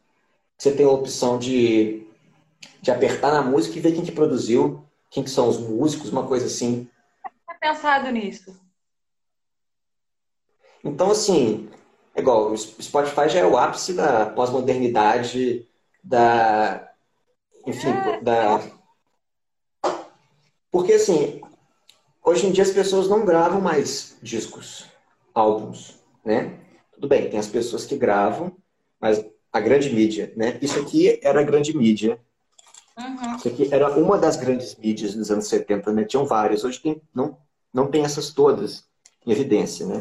Você 0.57 0.73
tem 0.73 0.87
a 0.87 0.91
opção 0.91 1.39
de, 1.39 2.07
de 2.81 2.91
apertar 2.91 3.33
na 3.33 3.43
música 3.43 3.77
e 3.77 3.81
ver 3.81 3.93
quem 3.93 4.05
que 4.05 4.13
produziu, 4.13 4.85
quem 5.11 5.25
que 5.25 5.31
são 5.31 5.49
os 5.49 5.59
músicos, 5.59 6.11
uma 6.11 6.27
coisa 6.27 6.47
assim. 6.47 6.89
Eu 7.25 7.59
pensado 7.61 8.11
nisso. 8.11 8.57
Então, 10.85 11.11
assim, 11.11 11.69
é 12.15 12.21
igual, 12.21 12.53
o 12.53 12.57
Spotify 12.57 13.29
já 13.29 13.41
é 13.41 13.47
o 13.47 13.57
ápice 13.57 13.95
da 13.95 14.27
pós-modernidade, 14.27 15.67
da. 16.03 16.93
Enfim, 17.67 17.89
é. 17.89 18.21
da. 18.21 18.61
Porque, 20.71 20.95
assim, 20.95 21.41
Hoje 22.25 22.47
em 22.47 22.53
dia 22.53 22.63
as 22.63 22.71
pessoas 22.71 23.09
não 23.09 23.25
gravam 23.25 23.61
mais 23.61 24.17
discos, 24.23 24.87
álbuns, 25.35 25.99
né? 26.25 26.57
Tudo 26.93 27.09
bem, 27.09 27.29
tem 27.29 27.39
as 27.39 27.49
pessoas 27.49 27.85
que 27.85 27.97
gravam, 27.97 28.57
mas 29.01 29.25
a 29.53 29.59
grande 29.59 29.91
mídia, 29.91 30.33
né? 30.37 30.57
Isso 30.63 30.79
aqui 30.79 31.19
era 31.21 31.41
a 31.41 31.45
grande 31.45 31.77
mídia. 31.77 32.21
Uhum. 32.97 33.37
Isso 33.37 33.49
aqui 33.49 33.75
era 33.75 33.91
uma 33.99 34.17
das 34.17 34.37
grandes 34.37 34.77
mídias 34.77 35.17
nos 35.17 35.33
anos 35.33 35.49
70, 35.49 35.93
né? 35.93 36.05
Tinham 36.05 36.25
várias. 36.25 36.63
Hoje 36.63 36.79
tem, 36.79 37.03
não, 37.13 37.37
não 37.75 37.91
tem 37.91 38.05
essas 38.05 38.31
todas 38.31 38.85
em 39.27 39.33
evidência, 39.33 39.85
né? 39.85 40.01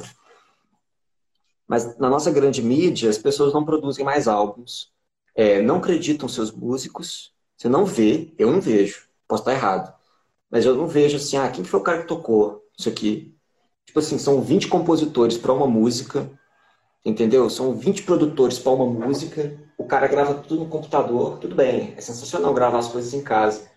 Mas 1.72 1.98
na 1.98 2.10
nossa 2.10 2.30
grande 2.30 2.62
mídia, 2.62 3.10
as 3.10 3.18
pessoas 3.18 3.54
não 3.54 3.64
produzem 3.64 4.04
mais 4.04 4.28
álbuns, 4.28 4.92
é, 5.34 5.62
não 5.62 5.78
acreditam 5.78 6.28
seus 6.28 6.52
músicos, 6.52 7.32
Você 7.56 7.70
não 7.70 7.86
vê, 7.86 8.34
eu 8.38 8.52
não 8.52 8.60
vejo. 8.60 9.08
Posso 9.26 9.44
estar 9.44 9.54
errado. 9.54 9.94
Mas 10.50 10.66
eu 10.66 10.76
não 10.76 10.86
vejo 10.86 11.16
assim, 11.16 11.38
ah, 11.38 11.50
quem 11.50 11.64
foi 11.64 11.80
o 11.80 11.84
cara 11.84 12.02
que 12.02 12.10
tocou 12.10 12.62
isso 12.78 12.90
aqui? 12.90 13.34
Tipo 13.86 14.00
assim, 14.00 14.18
são 14.18 14.42
20 14.42 14.68
compositores 14.68 15.38
para 15.38 15.54
uma 15.54 15.66
música, 15.66 16.30
entendeu? 17.06 17.50
São 17.50 17.74
20 17.74 18.04
produtores 18.04 18.60
para 18.60 18.74
uma 18.74 18.86
música, 18.86 19.58
o 19.78 19.86
cara 19.86 20.08
grava 20.08 20.34
tudo 20.34 20.66
no 20.66 20.70
computador, 20.70 21.40
tudo 21.40 21.56
bem, 21.56 21.94
é 21.96 22.02
sensacional 22.02 22.54
gravar 22.54 22.80
as 22.80 22.90
coisas 22.90 23.14
em 23.14 23.24
casa. 23.24 23.70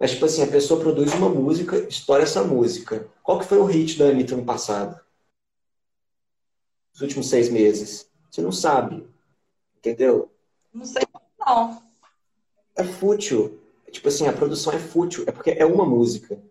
Mas, 0.00 0.12
tipo 0.12 0.24
assim, 0.24 0.42
a 0.42 0.46
pessoa 0.48 0.80
produz 0.80 1.12
uma 1.14 1.28
música, 1.28 1.76
estoura 1.88 2.22
essa 2.22 2.42
música. 2.44 3.08
Qual 3.22 3.38
que 3.38 3.46
foi 3.46 3.58
o 3.58 3.66
hit 3.66 3.98
da 3.98 4.06
Anitta 4.06 4.36
no 4.36 4.44
passado? 4.44 4.98
Nos 6.96 7.02
últimos 7.02 7.28
seis 7.28 7.50
meses? 7.50 8.10
Você 8.30 8.40
não 8.40 8.50
sabe. 8.50 9.06
Entendeu? 9.76 10.32
Não 10.72 10.86
sei 10.86 11.02
não. 11.38 11.82
É 12.74 12.82
fútil. 12.82 13.60
Tipo 13.90 14.08
assim, 14.08 14.26
a 14.26 14.32
produção 14.32 14.72
é 14.72 14.78
fútil. 14.78 15.24
É 15.26 15.30
porque 15.30 15.50
é 15.50 15.66
uma 15.66 15.84
música. 15.84 16.42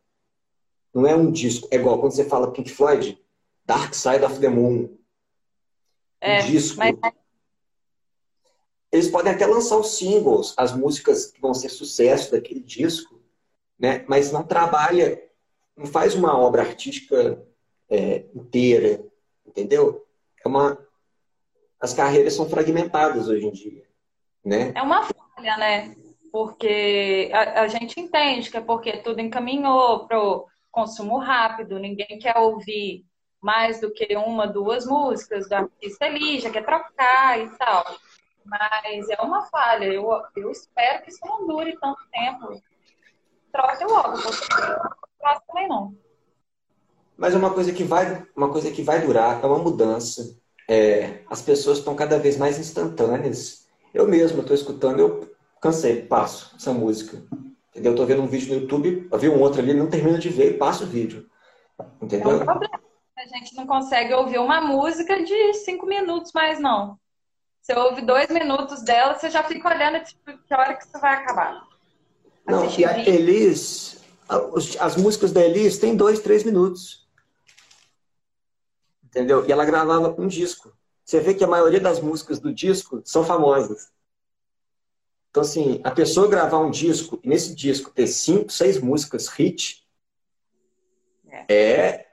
Não 0.93 1.07
é 1.07 1.15
um 1.15 1.31
disco. 1.31 1.67
É 1.71 1.77
igual 1.77 1.99
quando 1.99 2.11
você 2.11 2.25
fala 2.25 2.51
Pink 2.51 2.69
Floyd, 2.69 3.19
Dark 3.65 3.95
Side 3.95 4.23
of 4.23 4.39
the 4.39 4.47
Moon. 4.47 4.95
É, 6.21 6.43
um 6.43 6.45
disco. 6.45 6.77
Mas... 6.77 6.95
Eles 8.91 9.09
podem 9.09 9.33
até 9.33 9.47
lançar 9.47 9.77
os 9.77 9.97
singles, 9.97 10.53
as 10.55 10.75
músicas 10.75 11.25
que 11.25 11.41
vão 11.41 11.55
ser 11.55 11.69
sucesso 11.69 12.31
daquele 12.31 12.61
disco, 12.61 13.19
né? 13.79 14.05
mas 14.07 14.31
não 14.31 14.43
trabalha, 14.43 15.27
não 15.75 15.87
faz 15.87 16.13
uma 16.13 16.37
obra 16.37 16.61
artística 16.61 17.43
é, 17.89 18.25
inteira, 18.35 19.03
entendeu? 19.43 20.05
É 20.45 20.47
uma, 20.47 20.77
as 21.81 21.93
carreiras 21.93 22.35
são 22.35 22.47
fragmentadas 22.47 23.27
hoje 23.27 23.47
em 23.47 23.51
dia, 23.51 23.83
né? 24.45 24.71
É 24.75 24.81
uma 24.81 25.01
falha, 25.03 25.57
né? 25.57 25.95
Porque 26.31 27.31
a, 27.33 27.61
a 27.61 27.67
gente 27.67 27.99
entende 27.99 28.51
que 28.51 28.57
é 28.57 28.61
porque 28.61 28.97
tudo 28.97 29.19
encaminhou 29.19 30.07
para 30.07 30.23
o 30.23 30.45
consumo 30.71 31.17
rápido, 31.17 31.79
ninguém 31.79 32.19
quer 32.19 32.37
ouvir 32.37 33.03
mais 33.41 33.81
do 33.81 33.91
que 33.91 34.15
uma, 34.15 34.45
duas 34.45 34.85
músicas 34.85 35.49
do 35.49 35.53
artista 35.53 36.05
ali, 36.05 36.39
já 36.39 36.51
quer 36.51 36.65
trocar 36.65 37.39
e 37.39 37.49
tal. 37.57 37.83
Mas 38.45 39.09
é 39.09 39.21
uma 39.21 39.43
falha. 39.47 39.85
Eu, 39.85 40.07
eu 40.35 40.51
espero 40.51 41.03
que 41.03 41.09
isso 41.09 41.25
não 41.25 41.47
dure 41.47 41.75
tanto 41.79 41.99
tempo. 42.11 42.61
Troque 43.51 43.83
logo, 43.85 44.21
porque 44.21 44.61
não 45.23 45.39
também 45.47 45.67
não. 45.67 46.05
Mas 47.18 47.34
é 47.34 47.38
uma 47.38 47.53
coisa 47.53 47.72
que 47.72 47.84
vai, 47.84 48.26
uma 48.36 48.49
coisa 48.49 48.72
que 48.72 48.82
vai 48.82 49.05
durar, 49.05 49.41
é 49.41 49.45
uma 49.45 49.59
mudança 49.59 50.36
é, 50.68 51.20
as 51.30 51.41
pessoas 51.41 51.80
estão 51.80 51.95
cada 51.95 52.18
vez 52.18 52.38
mais 52.38 52.59
instantâneas. 52.59 53.68
Eu 53.93 54.07
mesmo 54.07 54.41
estou 54.41 54.55
escutando, 54.55 54.99
eu 54.99 55.36
cansei, 55.61 56.01
passo 56.01 56.55
essa 56.55 56.74
música. 56.74 57.22
Entendeu? 57.70 57.91
Estou 57.91 58.05
vendo 58.05 58.22
um 58.22 58.28
vídeo 58.28 58.53
no 58.53 58.61
YouTube, 58.61 59.07
eu 59.11 59.20
vi 59.20 59.30
um 59.30 59.41
outro 59.41 59.61
ali, 59.61 59.74
não 59.74 59.89
termino 59.89 60.18
de 60.18 60.30
ver 60.30 60.51
e 60.51 60.57
passo 60.57 60.84
o 60.84 60.88
vídeo. 60.88 61.28
Entendeu? 62.01 62.32
É 62.32 62.36
um 62.36 62.45
problema. 62.45 62.80
A 63.18 63.28
gente 63.28 63.55
não 63.55 63.66
consegue 63.66 64.13
ouvir 64.13 64.39
uma 64.39 64.61
música 64.61 65.24
de 65.24 65.53
cinco 65.53 65.86
minutos 65.86 66.32
mais, 66.34 66.59
não. 66.59 66.97
Você 67.61 67.74
ouve 67.74 68.01
dois 68.01 68.30
minutos 68.30 68.84
dela, 68.84 69.18
você 69.18 69.30
já 69.30 69.41
fica 69.43 69.70
olhando, 69.70 70.03
tipo, 70.03 70.38
que 70.45 70.53
hora 70.53 70.76
que 70.76 70.84
isso 70.84 70.99
vai 70.99 71.16
acabar. 71.16 71.63
Não, 72.45 72.70
e 72.70 72.86
a 72.86 72.99
Elis, 72.99 74.03
as 74.80 74.95
músicas 74.95 75.32
da 75.32 75.41
Elis 75.41 75.80
têm 75.80 75.95
dois, 75.95 76.20
três 76.20 76.43
minutos. 76.43 77.05
Entendeu? 79.16 79.45
E 79.47 79.51
ela 79.51 79.63
gravava 79.63 80.13
um 80.20 80.28
disco. 80.28 80.76
Você 81.05 81.22
vê 81.22 81.34
que 81.34 81.43
a 81.43 81.47
maioria 81.47 81.80
das 81.80 82.01
músicas 82.01 82.38
do 82.38 82.53
disco 82.53 83.01
são 83.05 83.24
famosas. 83.24 83.89
Então, 85.30 85.41
assim, 85.41 85.80
a 85.86 85.91
pessoa 85.91 86.28
gravar 86.28 86.59
um 86.59 86.70
disco 86.70 87.18
e 87.24 87.30
nesse 87.30 87.55
disco 87.55 87.91
ter 87.91 88.07
cinco, 88.07 88.51
seis 88.51 88.78
músicas 88.78 89.30
hit 89.30 89.88
é, 91.47 92.07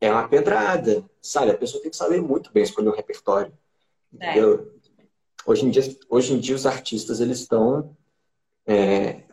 é 0.00 0.10
uma 0.10 0.26
pedrada, 0.26 1.04
sabe? 1.20 1.50
A 1.50 1.58
pessoa 1.58 1.82
tem 1.82 1.90
que 1.90 1.96
saber 1.96 2.22
muito 2.22 2.50
bem 2.50 2.62
escolher 2.62 2.88
o 2.88 2.96
repertório. 2.96 3.52
É. 4.18 4.38
É. 4.38 4.42
Hoje, 5.44 5.66
em 5.66 5.70
dia, 5.70 5.82
hoje 6.08 6.32
em 6.32 6.40
dia, 6.40 6.56
os 6.56 6.64
artistas, 6.64 7.20
eles 7.20 7.40
estão... 7.40 7.94
É, 8.66 9.24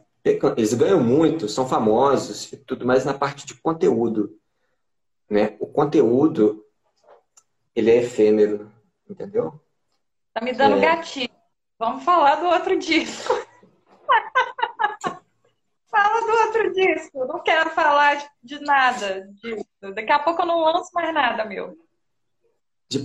eles 0.58 0.74
ganham 0.74 1.02
muito, 1.02 1.48
são 1.48 1.66
famosos 1.66 2.52
e 2.52 2.58
tudo, 2.58 2.86
mas 2.86 3.06
na 3.06 3.14
parte 3.14 3.46
de 3.46 3.54
conteúdo. 3.56 4.38
Né? 5.30 5.56
O 5.60 5.68
conteúdo 5.68 6.65
ele 7.76 7.92
é 7.92 7.98
efêmero, 7.98 8.72
entendeu? 9.10 9.60
Tá 10.34 10.42
me 10.42 10.54
dando 10.54 10.78
é... 10.78 10.82
gatilho. 10.82 11.34
Vamos 11.78 12.04
falar 12.04 12.36
do 12.36 12.46
outro 12.48 12.78
disco. 12.80 13.34
Fala 15.90 16.22
do 16.22 16.32
outro 16.46 16.74
disco. 16.74 17.26
Não 17.26 17.42
quero 17.42 17.70
falar 17.70 18.30
de 18.44 18.60
nada 18.60 19.28
disso. 19.42 19.66
Daqui 19.94 20.12
a 20.12 20.20
pouco 20.20 20.42
eu 20.42 20.46
não 20.46 20.62
lanço 20.62 20.90
mais 20.94 21.14
nada, 21.14 21.46
meu. 21.46 21.78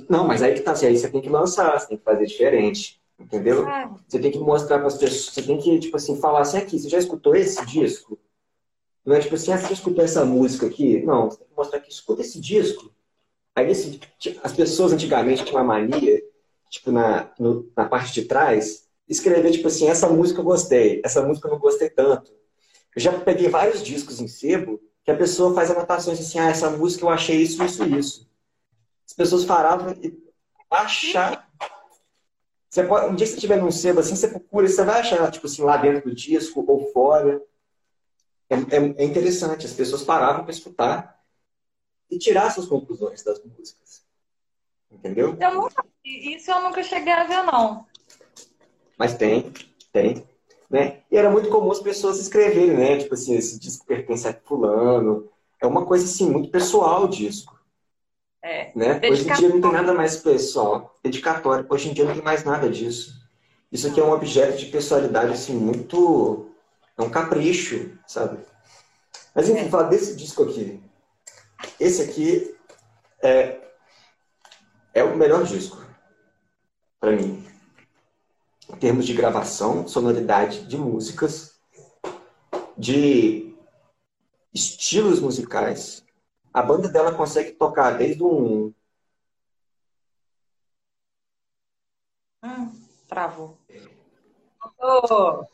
Não, 0.09 0.27
mas 0.27 0.43
aí 0.43 0.55
que 0.55 0.61
tá. 0.61 0.73
Assim, 0.73 0.87
aí 0.87 0.97
você 0.97 1.11
tem 1.11 1.21
que 1.21 1.29
lançar, 1.29 1.79
você 1.79 1.89
tem 1.89 1.99
que 1.99 2.05
fazer 2.05 2.27
diferente. 2.27 3.01
Entendeu? 3.19 3.69
Ah. 3.69 3.95
Você 4.09 4.19
tem 4.19 4.31
que 4.31 4.39
mostrar 4.39 4.79
para 4.79 4.87
as 4.89 4.97
pessoas. 4.97 5.35
Você 5.35 5.43
tem 5.43 5.59
que, 5.59 5.79
tipo 5.79 5.97
assim, 5.97 6.21
falar 6.21 6.41
assim: 6.41 6.59
aqui, 6.59 6.79
você 6.79 6.89
já 6.89 6.99
escutou 6.99 7.35
esse 7.35 7.65
disco? 7.67 8.19
Não 9.05 9.17
é 9.17 9.21
tipo 9.21 9.35
assim, 9.35 9.53
ah, 9.53 9.59
você 9.59 9.67
já 9.69 9.73
escutou 9.73 10.05
essa 10.05 10.25
música 10.25 10.67
aqui? 10.67 11.03
Não, 11.03 11.31
você 11.31 11.39
tem 11.39 11.49
que 11.49 11.57
mostrar 11.57 11.81
que 11.81 11.91
escuta 11.91 12.23
esse 12.23 12.41
disco. 12.41 12.93
Aí 13.61 13.67
nesse, 13.67 14.01
as 14.43 14.53
pessoas 14.53 14.93
antigamente 14.93 15.45
tinham 15.45 15.59
uma 15.63 15.75
mania, 15.75 16.23
tipo, 16.71 16.91
na, 16.91 17.31
no, 17.39 17.71
na 17.77 17.85
parte 17.85 18.13
de 18.15 18.25
trás, 18.25 18.89
escrever, 19.07 19.51
tipo 19.51 19.69
assim, 19.69 19.87
essa 19.87 20.09
música 20.09 20.41
eu 20.41 20.45
gostei, 20.45 21.03
essa 21.05 21.21
música 21.21 21.47
eu 21.47 21.53
não 21.53 21.59
gostei 21.59 21.91
tanto. 21.91 22.33
Eu 22.97 23.03
já 23.03 23.13
peguei 23.13 23.49
vários 23.49 23.83
discos 23.83 24.19
em 24.19 24.27
sebo 24.27 24.81
que 25.05 25.11
a 25.11 25.17
pessoa 25.17 25.55
faz 25.55 25.71
anotações 25.71 26.19
assim, 26.19 26.39
ah, 26.39 26.49
essa 26.49 26.71
música 26.71 27.05
eu 27.05 27.11
achei 27.11 27.37
isso, 27.37 27.63
isso, 27.63 27.85
isso. 27.85 28.31
As 29.07 29.13
pessoas 29.13 29.45
paravam 29.45 29.95
e 30.03 30.17
achar. 30.71 31.47
Você 32.69 32.83
pode, 32.85 33.07
um 33.13 33.15
dia 33.15 33.27
que 33.27 33.33
você 33.33 33.37
estiver 33.37 33.61
num 33.61 33.71
sebo 33.71 34.01
assim, 34.01 34.17
você 34.17 34.29
procura, 34.29 34.69
você 34.69 34.85
vai 34.85 35.01
achar, 35.01 35.31
tipo 35.31 35.47
assim, 35.47 35.63
lá 35.63 35.77
dentro 35.77 36.09
do 36.09 36.15
disco 36.15 36.65
ou 36.67 36.91
fora. 36.93 37.43
É, 38.49 38.55
é, 38.55 38.95
é 39.03 39.05
interessante, 39.05 39.67
as 39.67 39.75
pessoas 39.75 40.03
paravam 40.03 40.45
para 40.45 40.53
escutar 40.53 41.20
e 42.11 42.19
tirar 42.19 42.51
suas 42.51 42.67
conclusões 42.67 43.23
das 43.23 43.43
músicas. 43.45 44.03
Entendeu? 44.91 45.37
Eu 45.41 45.55
nunca, 45.55 45.85
isso 46.05 46.51
eu 46.51 46.63
nunca 46.63 46.83
cheguei 46.83 47.13
a 47.13 47.25
ver, 47.25 47.43
não. 47.45 47.87
Mas 48.99 49.15
tem, 49.15 49.53
tem. 49.93 50.29
Né? 50.69 51.03
E 51.11 51.17
era 51.17 51.31
muito 51.31 51.49
comum 51.49 51.71
as 51.71 51.81
pessoas 51.81 52.19
escreverem, 52.19 52.77
né? 52.77 52.99
Tipo 52.99 53.15
assim, 53.15 53.35
esse 53.35 53.59
disco 53.59 53.87
pertence 53.87 54.27
a 54.27 54.35
fulano. 54.35 55.29
É 55.61 55.67
uma 55.67 55.85
coisa, 55.87 56.05
assim, 56.05 56.31
muito 56.31 56.51
pessoal 56.51 57.05
o 57.05 57.09
disco. 57.09 57.59
É. 58.43 58.73
Né? 58.75 59.01
Hoje 59.11 59.29
em 59.29 59.33
dia 59.35 59.49
não 59.49 59.61
tem 59.61 59.73
nada 59.73 59.93
mais 59.93 60.17
pessoal. 60.17 60.97
Dedicatório. 61.03 61.67
Hoje 61.69 61.91
em 61.91 61.93
dia 61.93 62.05
não 62.05 62.15
tem 62.15 62.23
mais 62.23 62.45
nada 62.45 62.69
disso. 62.69 63.21
Isso 63.71 63.87
aqui 63.87 64.01
é 64.01 64.05
um 64.05 64.13
objeto 64.13 64.59
de 64.59 64.67
pessoalidade, 64.67 65.33
assim, 65.33 65.55
muito... 65.55 66.47
É 66.99 67.03
um 67.03 67.11
capricho, 67.11 67.99
sabe? 68.07 68.39
Mas 69.35 69.49
enfim, 69.49 69.61
é. 69.61 69.69
falar 69.69 69.85
desse 69.85 70.15
disco 70.17 70.43
aqui. 70.43 70.83
Esse 71.79 72.03
aqui 72.03 72.57
é, 73.23 73.61
é 74.95 75.05
o 75.05 75.17
melhor 75.17 75.45
disco 75.45 75.85
para 76.99 77.13
mim. 77.13 77.47
Em 78.69 78.77
termos 78.77 79.07
de 79.07 79.15
gravação, 79.15 79.89
sonoridade 79.89 80.67
de 80.67 80.77
músicas, 80.77 81.59
de 82.77 83.55
estilos 84.55 85.21
musicais. 85.21 86.05
A 86.53 86.63
banda 86.63 86.89
dela 86.89 87.15
consegue 87.15 87.53
tocar 87.53 87.97
desde 87.97 88.23
um. 88.23 88.73
Hum, 92.43 92.73
travou. 93.09 93.59
Mudou. 94.79 95.49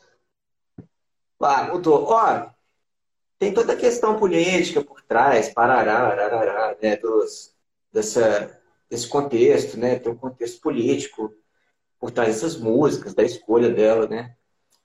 Ah, 1.41 1.63
mudou. 1.63 2.05
Ó, 2.05 2.49
tem 3.39 3.53
toda 3.53 3.73
a 3.73 3.77
questão 3.77 4.17
política 4.17 4.83
por 4.83 5.01
trás, 5.01 5.53
parará, 5.53 6.07
arará, 6.07 6.75
né, 6.81 6.97
dos, 6.97 7.53
dessa, 7.91 8.59
desse 8.89 9.07
contexto, 9.07 9.77
né, 9.77 9.99
tem 9.99 10.11
um 10.11 10.17
contexto 10.17 10.59
político 10.61 11.33
por 11.99 12.11
trás 12.11 12.29
dessas 12.35 12.57
músicas, 12.57 13.13
da 13.13 13.23
escolha 13.23 13.69
dela, 13.69 14.07
né. 14.07 14.35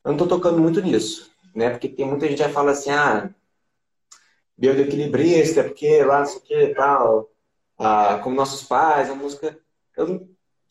Eu 0.04 0.12
não 0.12 0.16
estou 0.16 0.28
tocando 0.28 0.58
muito 0.58 0.80
nisso, 0.80 1.30
né, 1.54 1.70
porque 1.70 1.88
tem 1.88 2.06
muita 2.06 2.28
gente 2.28 2.42
que 2.42 2.48
fala 2.50 2.72
assim, 2.72 2.90
ah, 2.90 3.30
bioequilibrista, 4.56 5.60
é 5.60 5.64
porque 5.64 6.02
lá 6.04 6.20
não 6.20 6.26
sei 6.26 6.38
o 6.38 6.40
que 6.42 6.74
tal, 6.74 7.30
ah, 7.78 8.20
como 8.22 8.36
nossos 8.36 8.62
pais, 8.64 9.10
a 9.10 9.14
música... 9.14 9.58
Eu, 9.96 10.28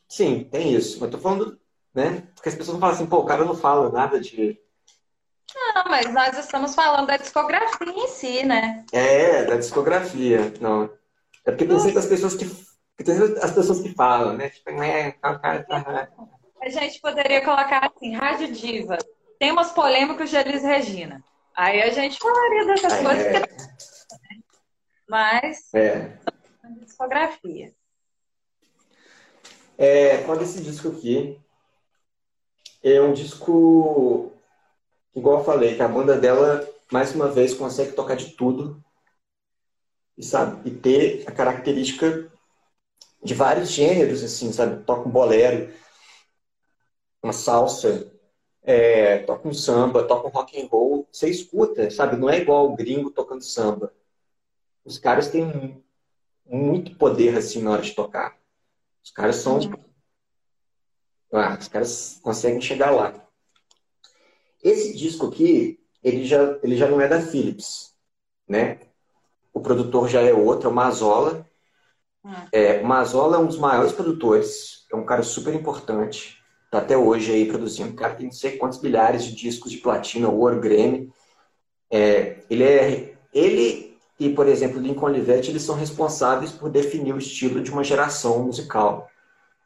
sim, 0.08 0.44
tem 0.44 0.74
isso, 0.74 1.00
mas 1.00 1.08
estou 1.08 1.20
falando, 1.20 1.60
né, 1.96 2.28
porque 2.36 2.50
as 2.50 2.56
pessoas 2.56 2.76
não 2.76 2.80
falam 2.80 2.96
assim, 2.96 3.08
pô, 3.08 3.18
o 3.18 3.26
cara 3.26 3.44
não 3.44 3.56
fala 3.56 3.92
nada 3.92 4.20
de 4.20 4.61
não, 5.56 5.84
mas 5.86 6.14
nós 6.14 6.38
estamos 6.38 6.76
falando 6.76 7.08
da 7.08 7.18
discografia 7.18 7.92
em 7.92 8.08
si, 8.08 8.46
né? 8.46 8.86
É, 8.92 9.44
da 9.44 9.56
discografia. 9.56 10.54
Não. 10.60 10.90
É 11.46 11.52
porque 11.52 11.66
tem 11.66 11.80
sempre 11.80 12.00
as 12.00 12.06
pessoas 12.06 12.36
que. 12.36 12.46
Tem 13.04 13.16
as 13.42 13.52
pessoas 13.52 13.82
que 13.82 13.94
falam, 13.94 14.34
né? 14.34 14.50
Tipo, 14.50 14.70
é, 14.84 15.16
A 15.24 16.70
gente 16.70 17.02
poderia 17.02 17.44
colocar 17.44 17.92
assim, 17.92 18.14
Rádio 18.14 18.52
Diva. 18.52 18.98
temas 19.40 19.72
polêmicos 19.72 20.30
de 20.30 20.36
Elis 20.36 20.64
Regina. 20.64 21.24
Aí 21.56 21.82
a 21.82 21.90
gente 21.90 22.20
falaria 22.20 22.66
dessas 22.66 22.94
é. 22.94 23.04
coisas. 23.04 23.26
Que... 23.28 23.82
Mas, 25.10 25.74
é. 25.74 26.18
discografia. 26.80 27.74
É, 29.78 30.18
quando 30.26 30.44
esse 30.44 30.62
disco 30.62 30.90
aqui 30.90 31.42
é 32.84 33.02
um 33.02 33.14
disco, 33.14 34.31
igual 35.16 35.40
eu 35.40 35.46
falei, 35.46 35.76
que 35.76 35.82
a 35.82 35.88
banda 35.88 36.18
dela, 36.18 36.68
mais 36.92 37.14
uma 37.14 37.30
vez, 37.30 37.54
consegue 37.54 37.94
tocar 37.94 38.16
de 38.16 38.32
tudo. 38.32 38.84
E, 40.18 40.24
sabe, 40.24 40.70
e 40.70 40.72
ter 40.72 41.24
a 41.28 41.32
característica 41.32 42.32
de 43.24 43.34
vários 43.34 43.72
gêneros, 43.72 44.24
assim, 44.24 44.52
sabe? 44.52 44.84
Toca 44.84 45.08
um 45.08 45.12
bolero, 45.12 45.74
uma 47.24 47.34
salsa, 47.34 48.12
é, 48.64 49.20
toca 49.20 49.48
um 49.48 49.54
samba, 49.54 50.08
toca 50.08 50.28
um 50.28 50.32
rock 50.32 50.62
and 50.62 50.68
roll. 50.68 51.08
Você 51.12 51.30
escuta, 51.30 51.90
sabe? 51.90 52.18
Não 52.18 52.30
é 52.30 52.40
igual 52.40 52.72
o 52.72 52.76
gringo 52.76 53.12
tocando 53.12 53.44
samba. 53.44 53.94
Os 54.84 54.98
caras 54.98 55.30
têm 55.30 55.84
muito 56.46 56.96
poder, 56.98 57.38
assim, 57.38 57.62
na 57.62 57.72
hora 57.72 57.82
de 57.82 57.94
tocar. 57.94 58.38
Os 59.04 59.12
caras 59.12 59.38
são... 59.38 59.60
Ah, 61.34 61.58
os 61.58 61.68
caras 61.68 62.20
conseguem 62.22 62.60
chegar 62.60 62.92
lá. 62.92 63.14
Esse 64.64 64.96
disco 64.96 65.28
aqui, 65.28 65.80
ele 66.04 66.26
já, 66.26 66.58
ele 66.64 66.76
já 66.76 66.88
não 66.88 67.02
é 67.02 67.08
da 67.08 67.22
Philips, 67.22 67.94
né? 68.48 68.80
O 69.54 69.60
produtor 69.60 70.08
já 70.08 70.22
é 70.22 70.34
outro, 70.34 70.70
é 70.70 70.72
o 70.72 70.76
Mazola. 70.76 71.46
Ah. 72.24 72.48
É, 72.52 72.82
o 72.82 72.86
Mazola 72.86 73.38
é 73.38 73.40
um 73.40 73.48
dos 73.48 73.58
maiores 73.58 73.92
produtores, 73.92 74.86
é 74.92 74.96
um 74.96 75.06
cara 75.06 75.24
super 75.24 75.54
importante, 75.54 76.38
tá 76.70 76.78
até 76.78 76.96
hoje 76.96 77.32
aí 77.32 77.46
produzindo. 77.46 77.92
O 77.92 77.96
cara 77.96 78.16
tem 78.16 78.28
não 78.28 78.34
sei 78.34 78.58
quantos 78.58 78.82
milhares 78.82 79.24
de 79.24 79.36
discos 79.36 79.72
de 79.72 79.78
platina, 79.78 80.30
ouro, 80.30 80.60
Grammy. 80.60 81.12
É, 81.90 82.44
ele 82.50 82.64
é 82.64 83.16
ele 83.34 83.98
e, 84.20 84.30
por 84.30 84.48
exemplo, 84.48 84.80
Lincoln 84.80 85.08
Olivetti, 85.08 85.50
eles 85.50 85.64
são 85.64 85.76
responsáveis 85.76 86.52
por 86.52 86.70
definir 86.70 87.14
o 87.14 87.18
estilo 87.18 87.62
de 87.62 87.72
uma 87.72 87.84
geração 87.84 88.44
musical, 88.44 89.10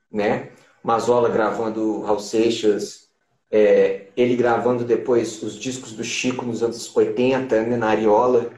né? 0.10 0.52
Mazola 0.82 1.30
gravando 1.30 2.02
Raul 2.04 2.20
Seixas, 2.20 3.05
é, 3.52 4.08
ele 4.18 4.36
gravando 4.36 4.84
depois 4.84 5.42
os 5.42 5.56
discos 5.56 5.94
do 5.94 6.04
Chico 6.04 6.46
nos 6.46 6.64
anos 6.64 6.96
80, 6.96 7.64
né, 7.64 7.78
na 7.78 7.90
Ariola. 7.90 8.52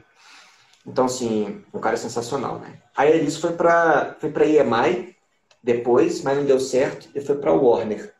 Então, 0.86 1.04
assim, 1.04 1.62
um 1.72 1.78
cara 1.78 1.96
sensacional, 1.96 2.58
né? 2.58 2.80
Aí 2.96 3.12
Elis 3.12 3.36
foi 3.36 3.52
para 3.52 4.16
foi 4.18 4.30
pra 4.30 4.46
EMI 4.46 5.14
depois, 5.62 6.22
mas 6.22 6.36
não 6.36 6.44
deu 6.44 6.58
certo, 6.58 7.08
e 7.14 7.20
foi 7.20 7.36
para 7.36 7.52
Warner, 7.52 8.14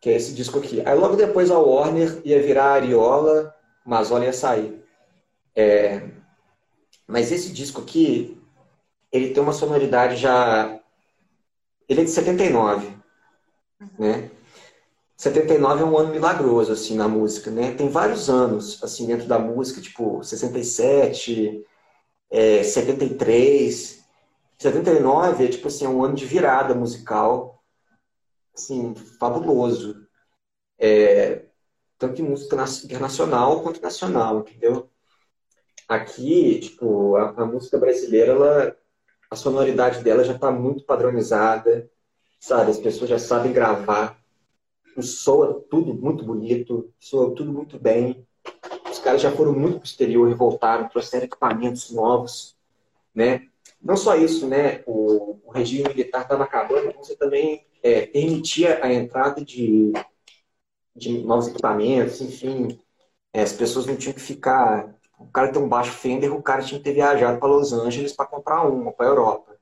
que 0.00 0.10
é 0.10 0.16
esse 0.16 0.32
disco 0.32 0.58
aqui. 0.58 0.80
Aí 0.86 0.94
logo 0.94 1.16
depois 1.16 1.50
a 1.50 1.58
Warner 1.58 2.20
ia 2.24 2.40
virar 2.40 2.66
a 2.66 2.74
Ariola, 2.74 3.54
Mazola 3.84 4.24
ia 4.24 4.32
sair. 4.32 4.82
É, 5.56 6.02
mas 7.06 7.32
esse 7.32 7.52
disco 7.52 7.80
aqui, 7.80 8.40
ele 9.10 9.30
tem 9.30 9.42
uma 9.42 9.52
sonoridade 9.52 10.16
já... 10.16 10.78
Ele 11.88 12.02
é 12.02 12.04
de 12.04 12.10
79, 12.10 12.86
uhum. 13.80 13.88
né? 13.98 14.30
79 15.18 15.82
é 15.82 15.84
um 15.84 15.98
ano 15.98 16.12
milagroso, 16.12 16.72
assim, 16.72 16.96
na 16.96 17.08
música, 17.08 17.50
né? 17.50 17.74
Tem 17.74 17.88
vários 17.88 18.30
anos, 18.30 18.82
assim, 18.84 19.06
dentro 19.06 19.26
da 19.26 19.38
música, 19.38 19.80
tipo 19.80 20.22
67, 20.22 21.66
é, 22.30 22.62
73, 22.62 24.04
79 24.58 25.44
é 25.44 25.48
tipo 25.48 25.68
assim, 25.68 25.84
é 25.86 25.88
um 25.88 26.04
ano 26.04 26.14
de 26.14 26.24
virada 26.26 26.74
musical, 26.74 27.62
assim, 28.54 28.94
fabuloso. 29.18 30.06
É, 30.78 31.46
tanto 31.98 32.22
em 32.22 32.24
música 32.24 32.56
internacional 32.84 33.62
quanto 33.62 33.82
nacional, 33.82 34.40
entendeu? 34.40 34.90
Aqui, 35.88 36.60
tipo, 36.60 37.16
a, 37.16 37.30
a 37.30 37.46
música 37.46 37.78
brasileira, 37.78 38.32
ela, 38.32 38.76
a 39.30 39.36
sonoridade 39.36 40.02
dela 40.04 40.24
já 40.24 40.34
está 40.34 40.50
muito 40.50 40.84
padronizada, 40.84 41.90
sabe? 42.40 42.70
As 42.70 42.78
pessoas 42.78 43.10
já 43.10 43.18
sabem 43.18 43.52
gravar, 43.52 44.17
soa 45.02 45.64
tudo 45.70 45.94
muito 45.94 46.24
bonito, 46.24 46.92
soa 46.98 47.34
tudo 47.34 47.52
muito 47.52 47.78
bem 47.78 48.26
os 48.90 48.98
caras 48.98 49.20
já 49.20 49.30
foram 49.30 49.52
muito 49.52 49.78
para 49.78 49.84
o 49.84 49.88
exterior 49.88 50.30
e 50.30 50.34
voltaram, 50.34 50.88
trouxeram 50.88 51.26
equipamentos 51.26 51.90
novos, 51.90 52.56
né? 53.14 53.46
Não 53.80 53.96
só 53.96 54.16
isso, 54.16 54.46
né? 54.46 54.82
O, 54.86 55.38
o 55.44 55.50
regime 55.50 55.88
militar 55.88 56.22
estava 56.22 56.44
acabando, 56.44 56.88
então 56.88 57.02
você 57.02 57.14
também 57.14 57.64
é, 57.82 58.06
permitia 58.06 58.80
a 58.82 58.92
entrada 58.92 59.44
de, 59.44 59.92
de 60.94 61.18
novos 61.18 61.48
equipamentos, 61.48 62.20
enfim. 62.20 62.78
É, 63.32 63.42
as 63.42 63.52
pessoas 63.52 63.86
não 63.86 63.96
tinham 63.96 64.14
que 64.14 64.20
ficar. 64.20 64.94
O 65.18 65.26
cara 65.26 65.52
tem 65.52 65.62
um 65.62 65.68
baixo 65.68 65.92
Fender, 65.92 66.34
o 66.34 66.42
cara 66.42 66.62
tinha 66.62 66.78
que 66.78 66.84
ter 66.84 66.94
viajado 66.94 67.38
para 67.38 67.48
Los 67.48 67.72
Angeles 67.72 68.12
para 68.12 68.26
comprar 68.26 68.66
uma, 68.66 68.92
para 68.92 69.06
a 69.06 69.10
Europa. 69.10 69.56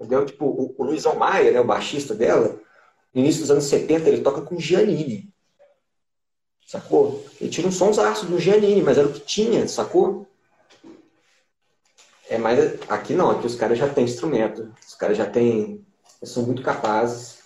Entendeu? 0.00 0.26
Tipo, 0.26 0.46
o, 0.46 0.74
o 0.76 0.84
Luiz 0.84 1.06
Almaia, 1.06 1.52
né, 1.52 1.60
o 1.60 1.64
baixista 1.64 2.14
dela, 2.14 2.60
no 3.14 3.20
início 3.20 3.42
dos 3.42 3.50
anos 3.50 3.64
70, 3.64 4.08
ele 4.08 4.22
toca 4.22 4.40
com 4.40 4.58
Giannini. 4.58 5.32
Sacou? 6.66 7.24
Ele 7.40 7.50
tira 7.50 7.68
uns 7.68 7.76
sons 7.76 7.98
ácidos 7.98 8.30
do 8.30 8.40
Giannini, 8.40 8.82
mas 8.82 8.98
era 8.98 9.06
o 9.06 9.12
que 9.12 9.20
tinha, 9.20 9.68
sacou? 9.68 10.26
É, 12.28 12.38
mas 12.38 12.58
aqui 12.88 13.12
não, 13.12 13.30
aqui 13.30 13.46
os 13.46 13.54
caras 13.54 13.78
já 13.78 13.88
têm 13.88 14.04
instrumento, 14.04 14.72
os 14.86 14.94
caras 14.94 15.16
já 15.16 15.26
têm, 15.26 15.84
são 16.22 16.42
muito 16.42 16.62
capazes. 16.62 17.38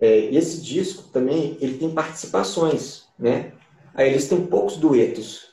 É, 0.00 0.16
esse 0.32 0.60
disco 0.62 1.04
também, 1.10 1.58
ele 1.60 1.76
tem 1.76 1.90
participações, 1.90 3.04
né? 3.18 3.52
Aí 3.94 4.10
eles 4.10 4.28
têm 4.28 4.46
poucos 4.46 4.76
duetos, 4.76 5.48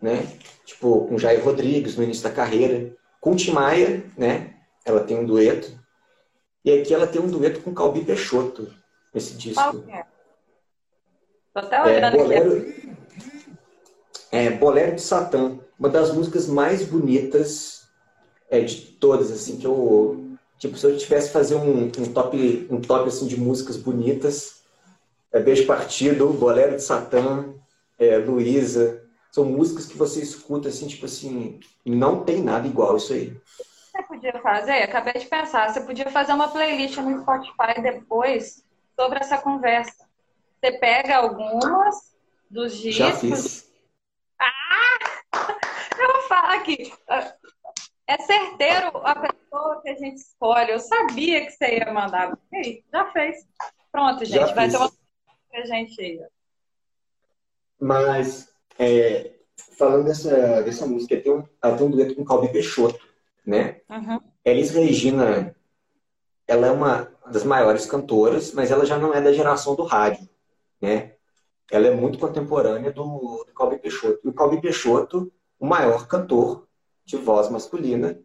né? 0.00 0.26
Tipo, 0.64 1.06
com 1.06 1.18
Jair 1.18 1.42
Rodrigues 1.42 1.96
no 1.96 2.04
início 2.04 2.22
da 2.22 2.30
carreira, 2.30 2.94
com 3.20 3.34
Tim 3.34 3.52
Maia, 3.52 4.04
né? 4.16 4.54
Ela 4.84 5.00
tem 5.00 5.18
um 5.18 5.24
dueto. 5.24 5.72
E 6.68 6.80
aqui 6.80 6.92
ela 6.92 7.06
tem 7.06 7.18
um 7.18 7.30
dueto 7.30 7.60
com 7.60 7.72
Calbi 7.72 8.04
Peixoto, 8.04 8.68
esse 9.14 9.32
disco. 9.32 9.58
Qual 9.58 9.88
é? 9.88 10.04
Tô 11.54 11.60
até 11.60 11.82
olhando 11.82 12.04
é, 12.04 12.10
bolero. 12.10 12.74
É, 14.30 14.50
Bolero 14.50 14.94
de 14.94 15.00
Satã, 15.00 15.58
uma 15.78 15.88
das 15.88 16.12
músicas 16.12 16.46
mais 16.46 16.84
bonitas 16.84 17.88
é, 18.50 18.60
de 18.60 18.76
todas, 18.76 19.32
assim, 19.32 19.56
que 19.56 19.66
eu... 19.66 20.36
Tipo, 20.58 20.76
se 20.76 20.84
eu 20.84 20.98
tivesse 20.98 21.30
fazer 21.30 21.54
um, 21.54 21.84
um 21.84 22.12
top, 22.12 22.68
um 22.70 22.82
top 22.82 23.08
assim, 23.08 23.26
de 23.26 23.40
músicas 23.40 23.78
bonitas, 23.78 24.60
é 25.32 25.40
Beijo 25.40 25.64
Partido, 25.64 26.28
Bolero 26.34 26.76
de 26.76 26.82
Satã, 26.82 27.46
é, 27.98 28.18
Luísa, 28.18 29.02
são 29.32 29.46
músicas 29.46 29.86
que 29.86 29.96
você 29.96 30.20
escuta 30.20 30.68
assim, 30.68 30.86
tipo 30.86 31.06
assim, 31.06 31.60
não 31.86 32.24
tem 32.24 32.42
nada 32.42 32.68
igual 32.68 32.98
isso 32.98 33.14
aí. 33.14 33.34
Você 33.98 34.02
podia 34.04 34.40
fazer, 34.40 34.84
acabei 34.84 35.14
de 35.14 35.26
pensar, 35.26 35.68
você 35.68 35.80
podia 35.80 36.08
fazer 36.08 36.32
uma 36.32 36.48
playlist 36.48 36.96
no 36.98 37.20
Spotify 37.20 37.82
depois 37.82 38.64
sobre 38.94 39.18
essa 39.18 39.38
conversa. 39.38 40.08
Você 40.60 40.78
pega 40.78 41.16
algumas 41.16 42.16
dos 42.48 42.76
discos. 42.76 42.96
Já 42.96 43.12
fiz. 43.16 43.72
Ah! 44.40 44.98
Eu 45.98 46.12
vou 46.12 46.22
falar 46.22 46.54
aqui. 46.54 46.92
É 48.06 48.18
certeiro 48.18 48.98
a 48.98 49.16
pessoa 49.16 49.82
que 49.82 49.88
a 49.88 49.94
gente 49.96 50.18
escolhe. 50.18 50.70
Eu 50.70 50.78
sabia 50.78 51.44
que 51.44 51.50
você 51.50 51.78
ia 51.78 51.92
mandar. 51.92 52.38
Ei, 52.52 52.84
já 52.92 53.10
fez. 53.10 53.48
Pronto, 53.90 54.24
gente. 54.24 54.46
Já 54.46 54.54
Vai 54.54 54.70
fiz. 54.70 54.78
ter 54.78 54.78
uma 54.78 54.92
pra 55.50 55.64
gente 55.64 56.00
aí. 56.00 56.20
Mas, 57.80 58.48
é, 58.78 59.32
falando 59.76 60.04
dessa, 60.04 60.62
dessa 60.62 60.86
música, 60.86 61.20
tem 61.20 61.32
um, 61.32 61.44
ela 61.60 61.76
tem 61.76 61.86
um 61.86 61.90
dueto 61.90 62.14
com 62.14 62.24
Calbi 62.24 62.52
Peixoto, 62.52 63.07
né? 63.48 63.80
Uhum. 63.88 64.20
Elis 64.44 64.70
Regina, 64.70 65.54
ela 66.46 66.66
é 66.66 66.70
uma 66.70 67.10
das 67.30 67.44
maiores 67.44 67.86
cantoras, 67.86 68.52
mas 68.52 68.70
ela 68.70 68.84
já 68.84 68.98
não 68.98 69.12
é 69.12 69.20
da 69.20 69.32
geração 69.32 69.74
do 69.74 69.84
rádio 69.84 70.28
né? 70.80 71.14
Ela 71.70 71.88
é 71.88 71.94
muito 71.94 72.18
contemporânea 72.18 72.92
do, 72.92 73.44
do 73.46 73.52
Calbi 73.54 73.78
Peixoto. 73.78 74.20
E 74.24 74.28
o 74.28 74.32
Calbi 74.32 74.60
Peixoto, 74.60 75.32
o 75.58 75.66
maior 75.66 76.06
cantor 76.06 76.66
de 77.04 77.16
voz 77.16 77.50
masculina 77.50 78.18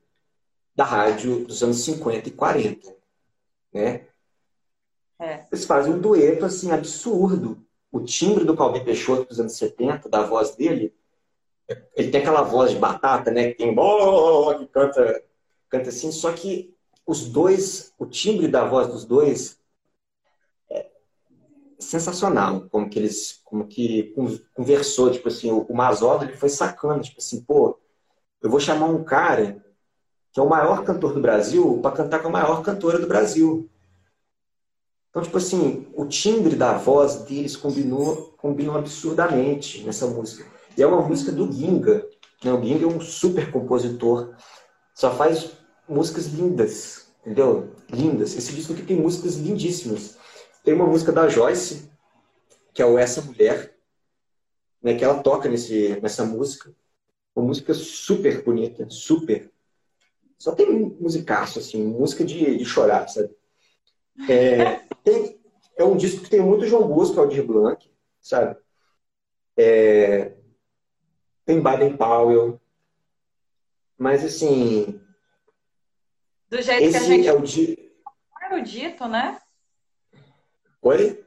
da 0.76 0.84
rádio 0.84 1.46
dos 1.46 1.62
anos 1.62 1.84
50 1.84 2.30
e 2.30 2.32
40, 2.32 2.96
né? 3.74 4.08
É. 5.20 5.46
Eles 5.52 5.66
fazem 5.66 5.94
um 5.94 6.00
dueto, 6.00 6.46
assim, 6.46 6.72
absurdo. 6.72 7.66
O 7.92 8.02
timbre 8.02 8.44
do 8.44 8.56
Calbi 8.56 8.84
Peixoto 8.84 9.26
dos 9.26 9.40
anos 9.40 9.56
70, 9.58 10.10
da 10.10 10.24
voz 10.24 10.56
dele, 10.56 10.94
ele 11.96 12.12
tem 12.12 12.22
aquela 12.22 12.42
voz 12.42 12.72
de 12.72 12.78
batata, 12.78 13.32
né? 13.32 13.52
Que 13.52 13.56
tem... 13.56 13.76
Que 13.76 14.68
canta, 14.68 15.24
canta 15.70 15.90
assim, 15.90 16.12
só 16.12 16.32
que 16.32 16.74
os 17.06 17.28
dois, 17.28 17.94
o 17.98 18.06
timbre 18.06 18.48
da 18.48 18.66
voz 18.66 18.88
dos 18.88 19.06
dois 19.06 19.62
sensacional, 21.84 22.68
como 22.70 22.90
que 22.90 22.98
eles, 22.98 23.42
como 23.44 23.68
que 23.68 24.14
conversou, 24.56 25.12
tipo 25.12 25.28
assim, 25.28 25.52
o, 25.52 25.60
o 25.62 25.76
Mazola, 25.76 26.24
ele 26.24 26.38
foi 26.38 26.50
sacando, 26.50 27.04
tipo 27.04 27.20
assim, 27.20 27.42
pô, 27.42 27.78
eu 28.42 28.50
vou 28.50 28.60
chamar 28.60 28.88
um 28.88 29.04
cara 29.04 29.64
que 30.32 30.40
é 30.40 30.44
o 30.44 30.50
maior 30.50 30.84
cantor 30.84 31.14
do 31.14 31.22
Brasil 31.22 31.80
para 31.82 31.96
cantar 31.96 32.20
com 32.20 32.30
a 32.30 32.32
maior 32.32 32.64
cantora 32.64 32.98
do 32.98 33.08
Brasil. 33.08 33.70
Então, 35.10 35.22
tipo 35.22 35.38
assim, 35.38 35.88
o 35.94 36.08
timbre 36.08 36.56
da 36.56 36.76
voz 36.76 37.18
deles 37.18 37.56
combinou, 37.56 38.34
combinou 38.38 38.76
absurdamente 38.76 39.84
nessa 39.84 40.08
música. 40.08 40.52
E 40.78 40.82
é 40.82 40.88
uma 40.88 41.02
música 41.02 41.32
do 41.32 41.52
Ginga. 41.52 42.08
Né? 42.44 42.52
O 42.52 42.64
Ginga 42.64 42.86
é 42.86 42.88
um 42.88 43.00
super 43.00 43.52
compositor. 43.52 44.36
Só 44.94 45.16
faz 45.16 45.52
músicas 45.88 46.28
lindas, 46.28 47.08
entendeu? 47.22 47.72
Lindas. 47.92 48.36
Esse 48.36 48.54
disco 48.54 48.74
aqui 48.74 48.84
tem 48.84 49.00
músicas 49.00 49.36
lindíssimas. 49.36 50.18
Tem 50.64 50.74
uma 50.74 50.86
música 50.86 51.12
da 51.12 51.28
Joyce, 51.28 51.92
que 52.74 52.82
é 52.82 52.86
o 52.86 52.98
Essa 52.98 53.22
Mulher, 53.22 53.76
né, 54.82 54.96
que 54.96 55.04
ela 55.04 55.22
toca 55.22 55.50
nesse, 55.50 56.00
nessa 56.02 56.26
música. 56.26 56.74
Uma 57.36 57.48
música 57.48 57.74
super 57.74 58.44
bonita, 58.44 58.88
super. 58.90 59.52
Só 60.38 60.52
tem 60.54 60.68
musicaço, 61.00 61.60
assim, 61.60 61.84
música 61.84 62.24
de, 62.24 62.58
de 62.58 62.66
chorar, 62.66 63.08
sabe? 63.08 63.30
É, 64.30 64.82
tem, 65.04 65.40
é 65.76 65.84
um 65.84 65.98
disco 65.98 66.22
que 66.22 66.30
tem 66.30 66.42
muito 66.42 66.68
João 66.68 66.88
Bosco, 66.88 67.20
Aldir 67.20 67.46
Blanc, 67.46 67.90
sabe? 68.22 68.58
É, 69.58 70.34
tem 71.46 71.62
Baden 71.62 71.98
Powell. 71.98 72.60
Mas, 73.98 74.24
assim... 74.24 75.02
Do 76.50 76.62
jeito 76.62 76.92
que 76.92 76.98
a 76.98 77.00
gente... 77.00 77.28
É 77.28 77.34
o 77.34 77.42
di... 77.42 77.84
erudito, 78.54 79.08
né? 79.08 79.40
Oi? 80.82 81.24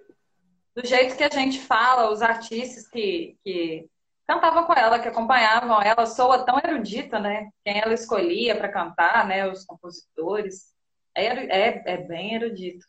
Do 0.74 0.86
jeito 0.86 1.16
que 1.16 1.24
a 1.24 1.30
gente 1.30 1.60
fala, 1.60 2.10
os 2.10 2.22
artistas 2.22 2.86
que, 2.86 3.38
que 3.42 3.88
cantavam 4.26 4.64
com 4.64 4.72
ela, 4.74 4.98
que 4.98 5.08
acompanhavam 5.08 5.80
ela, 5.80 6.06
soa 6.06 6.44
tão 6.44 6.58
erudita, 6.58 7.18
né? 7.18 7.50
Quem 7.64 7.80
ela 7.80 7.94
escolhia 7.94 8.56
para 8.56 8.72
cantar, 8.72 9.26
né? 9.26 9.50
Os 9.50 9.64
compositores. 9.64 10.74
É, 11.14 11.26
é, 11.26 11.82
é 11.86 11.96
bem 11.96 12.34
erudito. 12.34 12.84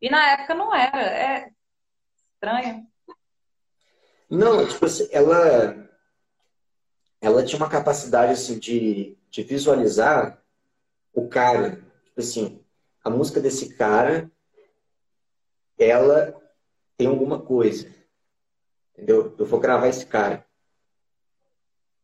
E 0.00 0.08
na 0.08 0.32
época 0.32 0.54
não 0.54 0.72
era. 0.72 1.00
É 1.00 1.50
estranho. 2.34 2.86
Não, 4.30 4.66
tipo 4.66 4.86
assim, 4.86 5.08
ela, 5.10 5.88
ela 7.24 7.42
tinha 7.42 7.56
uma 7.56 7.70
capacidade 7.70 8.32
assim, 8.32 8.58
de, 8.58 9.16
de 9.30 9.42
visualizar 9.42 10.42
o 11.14 11.26
cara. 11.26 11.82
Tipo 12.04 12.20
assim, 12.20 12.60
a 13.02 13.08
música 13.08 13.40
desse 13.40 13.74
cara 13.76 14.30
ela 15.78 16.38
tem 16.98 17.06
alguma 17.06 17.40
coisa. 17.40 17.88
Entendeu? 18.92 19.34
Eu 19.38 19.46
vou 19.46 19.58
gravar 19.58 19.88
esse 19.88 20.04
cara. 20.04 20.44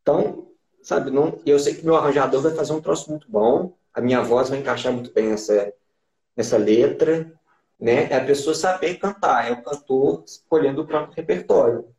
Então, 0.01 0.49
sabe, 0.83 1.11
não, 1.11 1.39
eu 1.45 1.59
sei 1.59 1.75
que 1.75 1.85
meu 1.85 1.97
arranjador 1.97 2.41
vai 2.41 2.55
fazer 2.55 2.73
um 2.73 2.81
troço 2.81 3.11
muito 3.11 3.31
bom, 3.31 3.77
a 3.93 4.01
minha 4.01 4.23
voz 4.23 4.49
vai 4.49 4.59
encaixar 4.59 4.91
muito 4.91 5.13
bem 5.13 5.29
nessa, 5.29 5.73
nessa 6.35 6.57
letra, 6.57 7.31
né? 7.79 8.11
É 8.11 8.17
a 8.17 8.25
pessoa 8.25 8.55
saber 8.55 8.97
cantar, 8.97 9.49
é 9.49 9.53
o 9.53 9.63
cantor 9.63 10.25
escolhendo 10.27 10.81
o 10.81 10.87
próprio 10.87 11.15
repertório, 11.15 11.95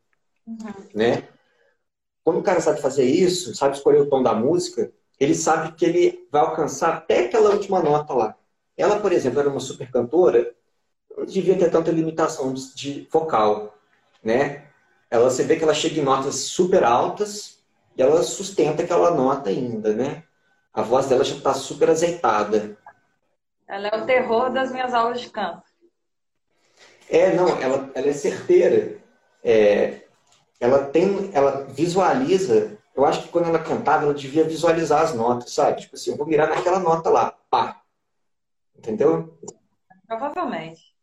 uhum. 0.47 0.57
né? 0.95 1.27
Quando 2.23 2.39
o 2.39 2.43
cara 2.43 2.61
sabe 2.61 2.81
fazer 2.81 3.03
isso, 3.03 3.55
sabe 3.55 3.75
escolher 3.75 4.01
o 4.01 4.09
tom 4.09 4.21
da 4.21 4.33
música, 4.33 4.91
ele 5.19 5.35
sabe 5.35 5.73
que 5.73 5.85
ele 5.85 6.27
vai 6.31 6.41
alcançar 6.41 6.95
até 6.97 7.25
aquela 7.25 7.51
última 7.51 7.81
nota 7.81 8.13
lá. 8.13 8.35
Ela, 8.77 8.99
por 8.99 9.11
exemplo, 9.11 9.39
era 9.39 9.49
uma 9.49 9.59
super 9.59 9.89
cantora, 9.91 10.53
não 11.15 11.25
devia 11.25 11.57
ter 11.57 11.69
tanta 11.69 11.91
limitação 11.91 12.53
de 12.53 13.07
vocal, 13.11 13.77
né? 14.23 14.67
Ela, 15.09 15.29
você 15.29 15.43
vê 15.43 15.57
que 15.57 15.63
ela 15.63 15.73
chega 15.73 15.99
em 15.99 16.03
notas 16.03 16.35
super 16.35 16.83
altas 16.83 17.61
e 17.97 18.01
ela 18.01 18.23
sustenta 18.23 18.83
aquela 18.83 19.11
nota 19.11 19.49
ainda, 19.49 19.93
né? 19.93 20.23
A 20.73 20.81
voz 20.81 21.07
dela 21.07 21.23
já 21.23 21.35
está 21.35 21.53
super 21.53 21.89
azeitada. 21.89 22.77
Ela 23.67 23.87
é 23.89 23.97
o 24.01 24.05
terror 24.05 24.51
das 24.51 24.71
minhas 24.71 24.93
aulas 24.93 25.21
de 25.21 25.29
canto. 25.29 25.63
É, 27.09 27.35
não, 27.35 27.49
ela, 27.59 27.91
ela 27.93 28.07
é 28.07 28.13
certeira. 28.13 28.97
É, 29.43 30.01
ela 30.61 30.85
tem, 30.85 31.31
ela 31.33 31.63
visualiza. 31.63 32.77
Eu 32.95 33.03
acho 33.03 33.23
que 33.23 33.29
quando 33.29 33.47
ela 33.47 33.57
cantava, 33.57 34.03
ela 34.03 34.13
devia 34.13 34.43
visualizar 34.43 35.01
as 35.01 35.15
notas, 35.15 35.51
sabe? 35.51 35.81
Tipo 35.81 35.95
assim, 35.95 36.11
eu 36.11 36.17
vou 36.17 36.27
mirar 36.27 36.47
naquela 36.47 36.79
nota 36.79 37.09
lá, 37.09 37.31
pá. 37.49 37.81
Entendeu? 38.77 39.35
Provavelmente. 40.05 40.95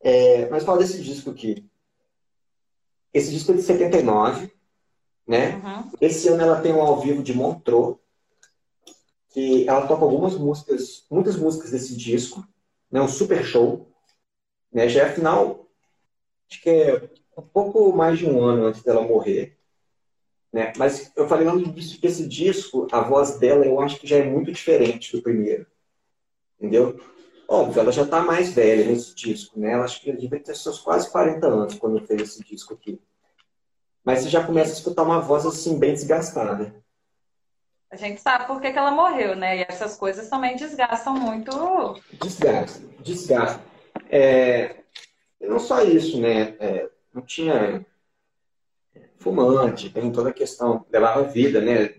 É, 0.00 0.48
mas 0.50 0.64
fala 0.64 0.78
desse 0.78 1.00
disco 1.00 1.30
aqui. 1.30 1.64
Esse 3.14 3.30
disco 3.30 3.52
é 3.52 3.54
de 3.54 3.62
79, 3.62 4.52
né? 5.26 5.54
Uhum. 5.56 5.92
Esse 6.00 6.28
ano 6.28 6.42
ela 6.42 6.60
tem 6.60 6.72
um 6.72 6.82
ao 6.82 7.00
vivo 7.00 7.22
de 7.22 7.32
Montreux, 7.32 7.98
que 9.30 9.68
ela 9.68 9.86
toca 9.86 10.02
algumas 10.02 10.36
músicas, 10.36 11.06
muitas 11.08 11.36
músicas 11.36 11.70
desse 11.70 11.96
disco, 11.96 12.44
né? 12.90 13.00
Um 13.00 13.08
super 13.08 13.44
show, 13.44 13.92
né? 14.72 14.88
Já 14.88 15.04
é 15.04 15.12
final, 15.12 15.68
acho 16.50 16.60
que 16.60 16.68
é 16.68 17.10
um 17.38 17.42
pouco 17.42 17.92
mais 17.96 18.18
de 18.18 18.26
um 18.26 18.42
ano 18.42 18.66
antes 18.66 18.82
dela 18.82 19.02
morrer, 19.02 19.56
né? 20.52 20.72
Mas 20.76 21.12
eu 21.16 21.28
falei 21.28 21.46
no 21.46 21.60
início 21.60 22.00
que 22.00 22.06
esse 22.06 22.26
disco, 22.26 22.88
a 22.90 23.00
voz 23.00 23.38
dela, 23.38 23.64
eu 23.64 23.80
acho 23.80 23.98
que 23.98 24.06
já 24.06 24.16
é 24.16 24.24
muito 24.24 24.50
diferente 24.50 25.16
do 25.16 25.22
primeiro, 25.22 25.66
entendeu? 26.58 26.98
Óbvio, 27.46 27.80
ela 27.80 27.92
já 27.92 28.02
está 28.02 28.20
mais 28.20 28.52
velha 28.52 28.84
nesse 28.84 29.14
disco, 29.14 29.58
né? 29.58 29.72
Ela 29.72 29.84
acho 29.84 30.00
que 30.00 30.12
devia 30.12 30.40
ter 30.40 30.54
seus 30.54 30.80
quase 30.80 31.10
40 31.10 31.46
anos 31.46 31.74
quando 31.74 32.04
fez 32.06 32.20
esse 32.22 32.44
disco 32.44 32.74
aqui. 32.74 33.00
Mas 34.04 34.20
você 34.20 34.28
já 34.28 34.44
começa 34.44 34.72
a 34.72 34.74
escutar 34.74 35.02
uma 35.02 35.20
voz 35.20 35.46
assim 35.46 35.78
bem 35.78 35.92
desgastada. 35.92 36.74
A 37.90 37.96
gente 37.96 38.20
sabe 38.20 38.46
por 38.46 38.60
que, 38.60 38.70
que 38.70 38.78
ela 38.78 38.90
morreu, 38.90 39.34
né? 39.34 39.58
E 39.58 39.66
essas 39.66 39.96
coisas 39.96 40.28
também 40.28 40.56
desgastam 40.56 41.14
muito. 41.14 41.50
Desgasta, 42.20 42.82
desgasta. 43.00 43.62
É, 44.10 44.76
não 45.40 45.58
só 45.58 45.82
isso, 45.82 46.20
né? 46.20 46.54
É, 46.58 46.90
não 47.18 47.22
tinha 47.22 47.84
fumante, 49.18 49.90
tem 49.90 50.10
toda 50.12 50.30
a 50.30 50.32
questão, 50.32 50.86
levava 50.90 51.24
vida, 51.24 51.60
né? 51.60 51.94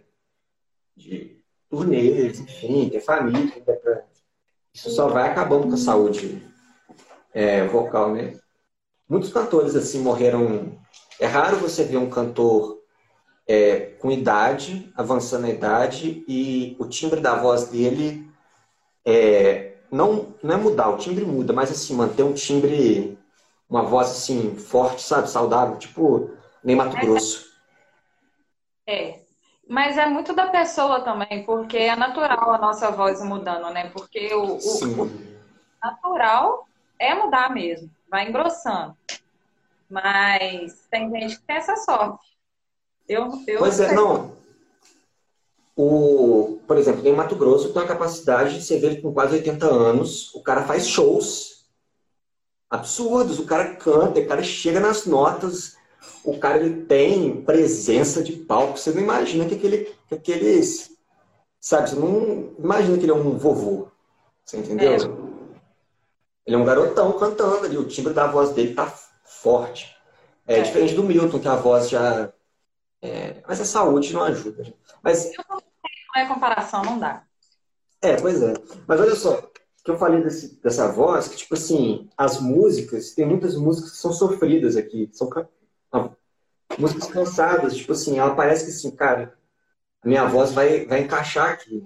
De 0.95 1.37
turnês, 1.69 2.39
enfim, 2.39 2.89
ter 2.89 3.01
família, 3.01 3.61
pra 3.61 4.03
isso 4.73 4.89
só 4.91 5.07
vai 5.07 5.29
acabando 5.29 5.67
com 5.67 5.73
a 5.73 5.77
saúde 5.77 6.41
é, 7.33 7.65
vocal, 7.65 8.13
né? 8.13 8.39
Muitos 9.07 9.31
cantores 9.33 9.75
assim 9.75 9.99
morreram. 9.99 10.79
É 11.19 11.25
raro 11.25 11.57
você 11.57 11.83
ver 11.83 11.97
um 11.97 12.09
cantor 12.09 12.81
é, 13.47 13.79
com 13.99 14.11
idade, 14.11 14.91
avançando 14.95 15.45
a 15.45 15.49
idade, 15.49 16.23
e 16.27 16.77
o 16.79 16.85
timbre 16.85 17.19
da 17.19 17.35
voz 17.35 17.67
dele 17.67 18.29
é, 19.03 19.73
não, 19.91 20.35
não 20.41 20.53
é 20.53 20.57
mudar, 20.57 20.89
o 20.89 20.97
timbre 20.97 21.25
muda, 21.25 21.51
mas 21.51 21.71
assim, 21.71 21.95
manter 21.95 22.23
um 22.23 22.33
timbre, 22.33 23.18
uma 23.69 23.83
voz 23.83 24.09
assim, 24.09 24.55
forte, 24.55 25.01
sabe, 25.01 25.29
saudável, 25.29 25.77
tipo 25.77 26.31
nem 26.63 26.75
Mato 26.75 26.97
Grosso. 26.97 27.47
É, 28.87 29.19
mas 29.67 29.97
é 29.97 30.07
muito 30.07 30.33
da 30.33 30.47
pessoa 30.47 31.01
também, 31.01 31.45
porque 31.45 31.77
é 31.77 31.95
natural 31.95 32.53
a 32.53 32.57
nossa 32.57 32.89
voz 32.89 33.23
mudando, 33.23 33.71
né? 33.71 33.89
Porque 33.89 34.33
o, 34.33 34.57
o, 34.57 35.03
o 35.03 35.11
natural 35.81 36.67
é 36.97 37.13
mudar 37.13 37.53
mesmo, 37.53 37.89
vai 38.09 38.27
engrossando. 38.27 38.97
Mas 39.87 40.87
tem 40.89 41.09
gente 41.11 41.37
que 41.37 41.43
tem 41.43 41.55
essa 41.57 41.75
sorte. 41.77 42.27
Eu, 43.07 43.31
eu 43.47 43.59
pois 43.59 43.79
é, 43.79 43.93
não. 43.93 44.37
O, 45.75 46.59
por 46.67 46.77
exemplo, 46.77 47.07
em 47.07 47.15
Mato 47.15 47.35
Grosso 47.35 47.71
tem 47.71 47.81
a 47.81 47.87
capacidade 47.87 48.55
de 48.55 48.63
você 48.63 48.77
ver 48.77 49.01
com 49.01 49.13
quase 49.13 49.35
80 49.35 49.65
anos, 49.65 50.33
o 50.35 50.43
cara 50.43 50.63
faz 50.63 50.87
shows 50.87 51.58
absurdos, 52.69 53.39
o 53.39 53.45
cara 53.45 53.75
canta, 53.75 54.19
o 54.19 54.27
cara 54.27 54.43
chega 54.43 54.79
nas 54.79 55.05
notas 55.05 55.79
o 56.23 56.37
cara 56.37 56.57
ele 56.57 56.85
tem 56.85 57.41
presença 57.43 58.23
de 58.23 58.33
palco. 58.33 58.77
Você 58.77 58.91
não 58.91 59.01
imagina 59.01 59.45
que, 59.45 59.55
aquele, 59.55 59.95
que 60.07 60.15
aqueles. 60.15 60.91
Sabe, 61.59 61.89
você 61.89 61.95
não 61.95 62.53
imagina 62.57 62.97
que 62.97 63.03
ele 63.03 63.11
é 63.11 63.15
um 63.15 63.37
vovô. 63.37 63.87
Você 64.45 64.57
entendeu? 64.57 64.93
É. 64.93 64.95
Ele 66.45 66.55
é 66.55 66.57
um 66.57 66.65
garotão 66.65 67.11
cantando 67.17 67.65
ali. 67.65 67.77
O 67.77 67.87
timbre 67.87 68.13
da 68.13 68.27
voz 68.27 68.51
dele 68.51 68.73
tá 68.73 68.91
forte. 69.23 69.95
É, 70.47 70.59
é. 70.59 70.61
diferente 70.61 70.95
do 70.95 71.03
Milton, 71.03 71.39
que 71.39 71.47
a 71.47 71.55
voz 71.55 71.89
já. 71.89 72.31
É, 73.01 73.41
mas 73.47 73.61
a 73.61 73.65
saúde 73.65 74.13
não 74.13 74.23
ajuda. 74.23 74.73
Mas. 75.01 75.31
Não 75.37 76.21
é 76.21 76.27
comparação, 76.27 76.81
não 76.83 76.99
dá. 76.99 77.23
É, 78.01 78.15
pois 78.15 78.41
é. 78.41 78.53
Mas 78.87 78.99
olha 78.99 79.15
só, 79.15 79.41
que 79.89 79.95
eu 79.95 79.97
falei 79.97 80.21
desse, 80.21 80.61
dessa 80.61 80.87
voz, 80.91 81.27
que 81.27 81.37
tipo 81.37 81.55
assim, 81.55 82.07
as 82.15 82.39
músicas, 82.39 83.11
tem 83.15 83.25
muitas 83.25 83.55
músicas 83.55 83.91
que 83.91 83.97
são 83.97 84.13
sofridas 84.13 84.77
aqui. 84.77 85.09
São 85.11 85.27
músicas 86.77 87.07
cansadas, 87.07 87.75
tipo 87.75 87.93
assim, 87.93 88.19
ela 88.19 88.35
parece 88.35 88.65
que 88.65 88.69
assim, 88.69 88.91
cara, 88.91 89.33
a 90.03 90.07
minha 90.07 90.25
voz 90.27 90.51
vai, 90.51 90.85
vai 90.85 91.01
encaixar 91.01 91.49
aqui. 91.49 91.83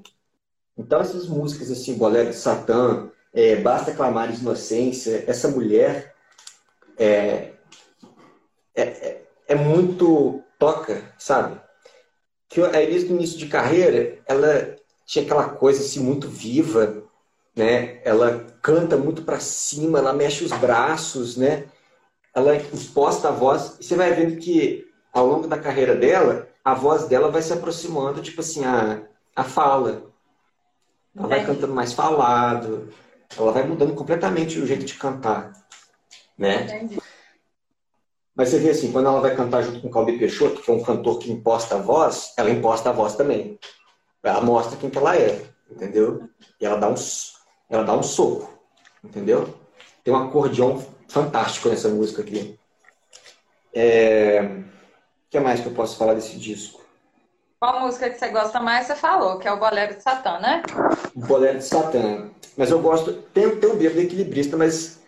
Então 0.77 0.99
essas 0.99 1.27
músicas 1.27 1.71
assim, 1.71 1.93
Bolero 1.93 2.29
de 2.29 2.35
Satã, 2.35 3.09
é, 3.31 3.55
Basta 3.55 3.93
Clamar 3.93 4.37
Inocência, 4.37 5.23
essa 5.25 5.47
mulher 5.47 6.13
é, 6.97 7.53
é, 8.75 8.83
é, 8.83 9.25
é 9.47 9.55
muito 9.55 10.43
toca, 10.59 11.13
sabe? 11.17 11.61
Que 12.49 12.61
a 12.61 12.81
Elis 12.81 13.09
no 13.09 13.15
início 13.15 13.37
de 13.37 13.47
carreira, 13.47 14.19
ela 14.25 14.75
tinha 15.05 15.23
aquela 15.23 15.49
coisa 15.49 15.81
assim 15.81 16.01
muito 16.01 16.27
viva, 16.27 17.02
né? 17.55 18.01
Ela 18.03 18.45
canta 18.61 18.97
muito 18.97 19.23
para 19.23 19.39
cima, 19.39 19.99
ela 19.99 20.13
mexe 20.13 20.43
os 20.43 20.51
braços, 20.51 21.37
né? 21.37 21.65
Ela 22.33 22.55
imposta 22.55 23.29
a 23.29 23.31
voz. 23.31 23.77
E 23.79 23.83
você 23.83 23.95
vai 23.95 24.13
vendo 24.13 24.37
que 24.37 24.87
ao 25.11 25.27
longo 25.27 25.47
da 25.47 25.59
carreira 25.59 25.95
dela, 25.95 26.47
a 26.65 26.73
voz 26.73 27.05
dela 27.05 27.29
vai 27.29 27.41
se 27.41 27.53
aproximando, 27.53 28.21
tipo 28.21 28.41
assim, 28.41 28.65
a, 28.65 29.01
a 29.35 29.43
fala. 29.43 30.11
Ela 31.15 31.27
vai 31.27 31.45
cantando 31.45 31.73
mais 31.73 31.93
falado, 31.93 32.89
ela 33.37 33.51
vai 33.51 33.63
mudando 33.63 33.93
completamente 33.93 34.59
o 34.59 34.65
jeito 34.65 34.85
de 34.85 34.95
cantar, 34.95 35.53
né? 36.35 36.63
Entendi. 36.63 36.99
Mas 38.35 38.49
você 38.49 38.57
vê 38.57 38.71
assim, 38.71 38.91
quando 38.91 39.07
ela 39.07 39.21
vai 39.21 39.35
cantar 39.35 39.61
junto 39.61 39.79
com 39.79 39.87
o 39.87 39.91
Calbi 39.91 40.17
Peixoto, 40.17 40.61
que 40.61 40.71
é 40.71 40.73
um 40.73 40.81
cantor 40.81 41.19
que 41.19 41.31
imposta 41.31 41.75
a 41.75 41.77
voz, 41.79 42.33
ela 42.35 42.49
imposta 42.49 42.89
a 42.89 42.93
voz 42.93 43.15
também. 43.15 43.59
Ela 44.23 44.41
mostra 44.41 44.75
quem 44.77 44.89
que 44.89 44.97
ela 44.97 45.15
é, 45.15 45.45
entendeu? 45.69 46.27
E 46.59 46.65
ela 46.65 46.77
dá 46.77 46.89
um, 46.89 46.95
ela 47.73 47.83
dá 47.83 47.95
um 47.95 48.03
soco, 48.03 48.51
entendeu? 49.03 49.53
Tem 50.03 50.13
um 50.13 50.17
acordeão 50.17 50.85
fantástico 51.07 51.69
nessa 51.69 51.89
música 51.89 52.21
aqui. 52.21 52.57
É... 53.73 54.41
O 54.41 55.29
que 55.29 55.39
mais 55.39 55.59
que 55.61 55.67
eu 55.67 55.73
posso 55.73 55.97
falar 55.97 56.13
desse 56.13 56.37
disco? 56.37 56.81
Qual 57.59 57.79
música 57.79 58.09
que 58.09 58.19
você 58.19 58.27
gosta 58.29 58.59
mais? 58.59 58.87
Você 58.87 58.95
falou, 58.95 59.39
que 59.39 59.47
é 59.47 59.51
o 59.51 59.59
Bolero 59.59 59.95
de 59.95 60.03
Satã, 60.03 60.39
né? 60.39 60.61
O 61.15 61.21
Bolero 61.21 61.57
de 61.57 61.65
Satã. 61.65 62.29
Mas 62.57 62.69
eu 62.69 62.79
gosto... 62.79 63.13
Tem, 63.33 63.57
tem 63.57 63.69
um 63.69 63.77
bêbado 63.77 64.01
equilibrista, 64.01 64.57
mas 64.57 65.01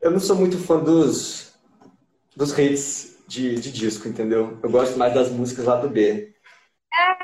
eu 0.00 0.10
não 0.10 0.18
sou 0.18 0.34
muito 0.34 0.58
fã 0.58 0.78
dos 0.78 1.48
dos 2.38 2.56
hits 2.56 3.18
de, 3.26 3.56
de 3.56 3.72
disco, 3.72 4.08
entendeu? 4.08 4.58
Eu 4.62 4.70
gosto 4.70 4.96
mais 4.96 5.12
das 5.12 5.28
músicas 5.28 5.64
lá 5.64 5.74
do 5.74 5.88
B. 5.88 6.32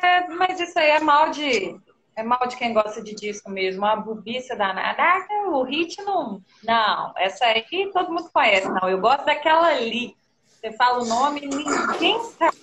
É, 0.02 0.28
mas 0.28 0.60
isso 0.60 0.76
aí 0.78 0.90
é 0.90 1.00
mal 1.00 1.30
de. 1.30 1.76
É 2.16 2.22
mal 2.22 2.46
de 2.46 2.56
quem 2.56 2.72
gosta 2.72 3.02
de 3.02 3.14
disco 3.14 3.50
mesmo, 3.50 3.84
a 3.84 3.96
bubiça 3.96 4.54
danada. 4.54 5.02
Ah, 5.02 5.48
o 5.48 5.64
hit 5.64 6.00
não. 6.02 6.40
Não, 6.62 7.12
essa 7.16 7.44
aí 7.46 7.90
todo 7.92 8.12
mundo 8.12 8.30
conhece, 8.32 8.68
não. 8.68 8.88
Eu 8.88 9.00
gosto 9.00 9.24
daquela 9.24 9.66
ali. 9.68 10.16
Você 10.46 10.72
fala 10.72 11.02
o 11.02 11.06
nome, 11.06 11.40
ninguém 11.40 12.18
sabe. 12.38 12.56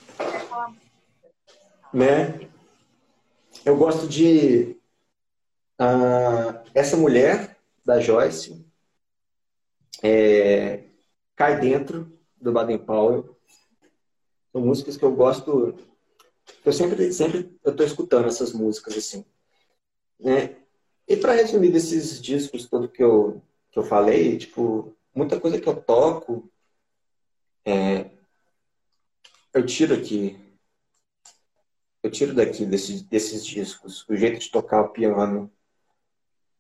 Né? 1.94 2.50
Eu 3.66 3.76
gosto 3.76 4.08
de. 4.08 4.78
Uh, 5.80 6.62
essa 6.74 6.96
mulher, 6.96 7.58
da 7.84 8.00
Joyce, 8.00 8.66
é, 10.02 10.84
cai 11.36 11.60
dentro 11.60 12.12
do 12.40 12.52
Baden 12.52 12.78
Powell. 12.78 13.38
São 14.52 14.62
músicas 14.62 14.98
que 14.98 15.04
eu 15.04 15.14
gosto. 15.14 15.76
Eu 16.66 16.74
sempre, 16.74 17.12
sempre 17.12 17.58
eu 17.64 17.76
tô 17.76 17.84
escutando 17.84 18.28
essas 18.28 18.54
músicas 18.54 18.98
assim, 18.98 19.26
né? 20.22 20.56
E 21.08 21.18
para 21.18 21.34
resumir 21.34 21.72
desses 21.72 22.22
discos 22.22 22.68
todo 22.68 22.88
que 22.88 23.04
eu 23.04 23.42
que 23.72 23.80
eu 23.80 23.84
falei, 23.84 24.38
tipo, 24.38 24.94
muita 25.16 25.40
coisa 25.40 25.60
que 25.60 25.68
eu 25.68 25.82
toco, 25.82 26.52
é, 27.66 28.10
eu 29.54 29.66
tiro 29.66 29.94
aqui, 29.96 30.38
eu 32.04 32.12
tiro 32.12 32.34
daqui 32.34 32.66
desses, 32.66 33.02
desses 33.04 33.46
discos, 33.46 34.06
o 34.10 34.16
jeito 34.16 34.40
de 34.40 34.52
tocar 34.52 34.82
o 34.82 34.90
piano, 34.90 35.50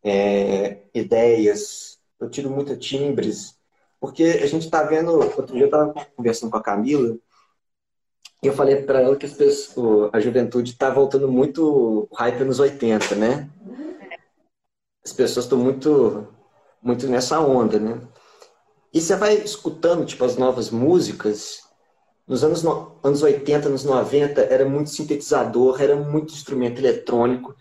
é, 0.01 0.83
ideias, 0.93 1.99
eu 2.17 2.29
tiro 2.29 2.49
muita 2.49 2.77
timbres, 2.77 3.59
porque 3.99 4.23
a 4.23 4.47
gente 4.47 4.65
está 4.65 4.83
vendo, 4.83 5.11
outro 5.11 5.45
dia 5.47 5.63
eu 5.63 5.65
estava 5.65 5.93
conversando 6.15 6.49
com 6.49 6.57
a 6.57 6.63
Camila, 6.63 7.17
eu 8.47 8.53
falei 8.53 8.77
para 8.81 9.01
ela 9.01 9.15
que 9.15 9.25
as 9.25 9.33
pessoas, 9.33 10.09
a 10.13 10.19
juventude 10.19 10.71
está 10.71 10.89
voltando 10.89 11.27
muito 11.27 12.07
hype 12.13 12.43
nos 12.43 12.59
80, 12.59 13.15
né? 13.15 13.49
As 15.05 15.13
pessoas 15.13 15.45
estão 15.45 15.57
muito, 15.57 16.27
muito 16.81 17.07
nessa 17.07 17.39
onda, 17.39 17.79
né? 17.79 18.01
E 18.93 18.99
você 18.99 19.15
vai 19.15 19.35
escutando, 19.35 20.05
tipo, 20.05 20.25
as 20.25 20.37
novas 20.37 20.69
músicas, 20.69 21.59
nos 22.27 22.43
anos, 22.43 22.63
no, 22.63 22.99
anos 23.03 23.21
80, 23.21 23.67
anos 23.67 23.83
90, 23.83 24.41
era 24.41 24.65
muito 24.65 24.89
sintetizador, 24.89 25.81
era 25.81 25.95
muito 25.95 26.33
instrumento 26.33 26.79
eletrônico. 26.79 27.55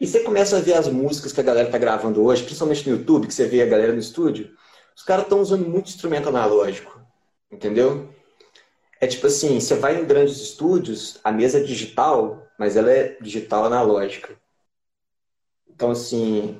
E 0.00 0.06
você 0.06 0.20
começa 0.20 0.56
a 0.56 0.60
ver 0.60 0.74
as 0.74 0.88
músicas 0.88 1.32
que 1.32 1.40
a 1.40 1.44
galera 1.44 1.70
tá 1.70 1.78
gravando 1.78 2.22
hoje, 2.24 2.42
principalmente 2.42 2.88
no 2.90 2.96
YouTube, 2.96 3.28
que 3.28 3.34
você 3.34 3.46
vê 3.46 3.62
a 3.62 3.66
galera 3.66 3.92
no 3.92 4.00
estúdio, 4.00 4.50
os 4.96 5.02
caras 5.04 5.24
estão 5.24 5.40
usando 5.40 5.66
muito 5.66 5.88
instrumento 5.88 6.28
analógico, 6.28 7.00
entendeu? 7.50 8.11
É 9.02 9.06
tipo 9.08 9.26
assim, 9.26 9.58
você 9.58 9.74
vai 9.74 10.00
em 10.00 10.04
grandes 10.04 10.36
estúdios, 10.36 11.18
a 11.24 11.32
mesa 11.32 11.58
é 11.58 11.62
digital, 11.64 12.46
mas 12.56 12.76
ela 12.76 12.88
é 12.88 13.16
digital 13.20 13.64
analógica. 13.64 14.36
Então, 15.68 15.90
assim, 15.90 16.56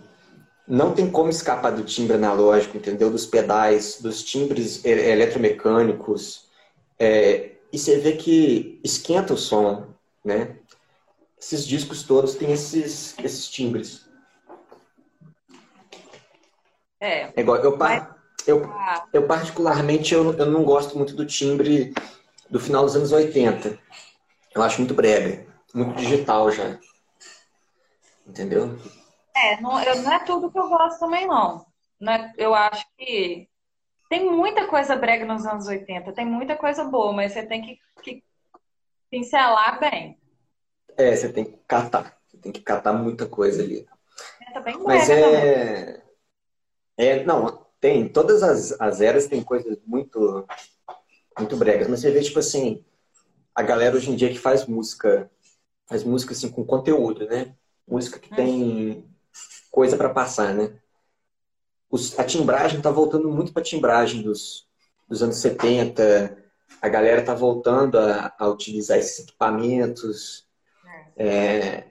não 0.66 0.93
tem 0.93 1.09
como 1.09 1.31
escapar 1.31 1.70
do 1.70 1.85
timbre 1.85 2.16
analógico, 2.16 2.77
entendeu? 2.77 3.12
Dos 3.12 3.27
pedais, 3.27 4.01
dos 4.01 4.24
timbres 4.24 4.85
eletromecânicos. 4.85 6.48
É, 6.98 7.52
e 7.73 7.78
você 7.78 7.98
vê 7.98 8.16
que 8.16 8.81
esquenta 8.82 9.35
o 9.35 9.39
som, 9.39 9.94
né? 10.24 10.56
Esses 11.40 11.64
discos 11.64 12.02
todos 12.02 12.35
têm 12.35 12.51
esses, 12.51 13.14
esses 13.23 13.47
timbres. 13.48 14.05
É. 16.98 17.31
é 17.36 17.40
igual, 17.40 17.59
eu, 17.59 17.77
mas... 17.77 18.05
Eu, 18.44 18.69
eu 19.12 19.28
particularmente, 19.28 20.12
eu, 20.12 20.32
eu 20.32 20.47
não 20.47 20.64
gosto 20.64 20.98
muito 20.98 21.14
do 21.14 21.24
timbre 21.24 21.94
do 22.53 22.61
final 22.61 22.85
dos 22.85 22.95
anos 22.95 23.11
80. 23.11 23.79
Eu 24.55 24.62
acho 24.62 24.79
muito 24.79 24.93
brega, 24.93 25.47
muito 25.74 25.97
digital 25.97 26.51
já. 26.53 26.79
Entendeu? 28.27 28.79
É, 29.35 29.59
não, 29.62 29.83
eu, 29.83 30.03
não 30.03 30.12
é 30.12 30.19
tudo 30.23 30.53
que 30.53 30.59
eu 30.59 30.69
gosto 30.69 31.01
também, 31.01 31.27
não. 31.27 31.65
não 31.99 32.12
é, 32.12 32.33
eu 32.37 32.55
acho 32.55 32.85
que 32.99 33.49
tem 34.11 34.31
muita 34.31 34.66
coisa 34.66 34.95
brega 34.95 35.24
nos 35.24 35.47
anos 35.47 35.66
80, 35.66 36.12
tem 36.12 36.27
muita 36.27 36.55
coisa 36.55 36.85
boa, 36.85 37.15
mas 37.15 37.33
você 37.33 37.47
tem 37.47 37.62
que, 37.62 37.79
que 38.03 38.23
pincelar 39.11 39.81
bem. 39.81 40.20
É, 40.99 41.16
você 41.16 41.33
tem 41.33 41.47
que 41.47 41.57
catar. 41.66 42.19
Você 42.29 42.37
tem 42.37 42.53
que 42.53 42.61
catar 42.61 42.93
muita 42.93 43.27
coisa 43.27 43.62
ali. 43.62 43.89
É, 44.47 44.53
tá 44.53 44.61
bem 44.61 44.77
mas 44.85 45.09
é... 45.09 45.85
Também. 45.85 46.03
É, 46.99 47.24
não, 47.24 47.66
tem, 47.81 48.07
todas 48.07 48.43
as, 48.43 48.79
as 48.79 49.01
eras 49.01 49.27
tem 49.27 49.43
coisas 49.43 49.79
muito, 49.87 50.47
muito 51.39 51.57
bregas, 51.57 51.89
mas 51.89 52.01
você 52.01 52.11
vê, 52.11 52.21
tipo 52.23 52.39
assim, 52.39 52.85
a 53.55 53.63
galera 53.63 53.97
hoje 53.97 54.11
em 54.11 54.17
dia 54.17 54.31
que 54.31 54.39
faz 54.39 54.67
música, 54.67 55.31
faz 55.87 56.05
música 56.05 56.33
assim 56.33 56.49
com 56.49 56.65
conteúdo, 56.65 57.27
né? 57.27 57.55
Música 57.87 58.19
que 58.19 58.35
tem 58.35 59.05
coisa 59.71 59.97
para 59.97 60.11
passar, 60.11 60.55
né? 60.55 60.75
Os, 61.91 62.19
a 62.19 62.25
timbragem 62.25 62.81
tá 62.81 62.91
voltando 62.91 63.31
muito 63.31 63.53
para 63.53 63.63
timbragem 63.63 64.23
dos, 64.23 64.67
dos 65.09 65.23
anos 65.23 65.37
70, 65.37 66.39
a 66.81 66.89
galera 66.89 67.23
tá 67.23 67.35
voltando 67.35 67.99
a, 67.99 68.35
a 68.39 68.49
utilizar 68.49 68.99
esses 68.99 69.21
equipamentos. 69.21 70.47
É, 71.17 71.85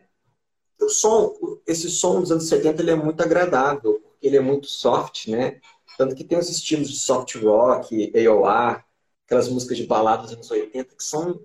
o 0.82 0.90
som, 0.90 1.34
esse 1.68 1.90
som 1.90 2.20
dos 2.20 2.32
anos 2.32 2.48
70 2.48 2.82
ele 2.82 2.92
é 2.92 2.96
muito 2.96 3.22
agradável, 3.22 4.00
porque 4.02 4.28
ele 4.28 4.38
é 4.38 4.42
muito 4.42 4.68
soft, 4.68 5.28
né? 5.28 5.62
Tanto 5.98 6.16
que 6.16 6.24
tem 6.24 6.38
os 6.38 6.50
estilos 6.50 6.90
de 6.90 6.98
soft 6.98 7.36
rock, 7.36 8.12
AOR, 8.16 8.84
aquelas 9.32 9.48
músicas 9.48 9.78
de 9.78 9.88
balada 9.88 10.24
dos 10.24 10.34
anos 10.34 10.52
80, 10.52 10.94
que 10.94 11.03
são 11.03 11.40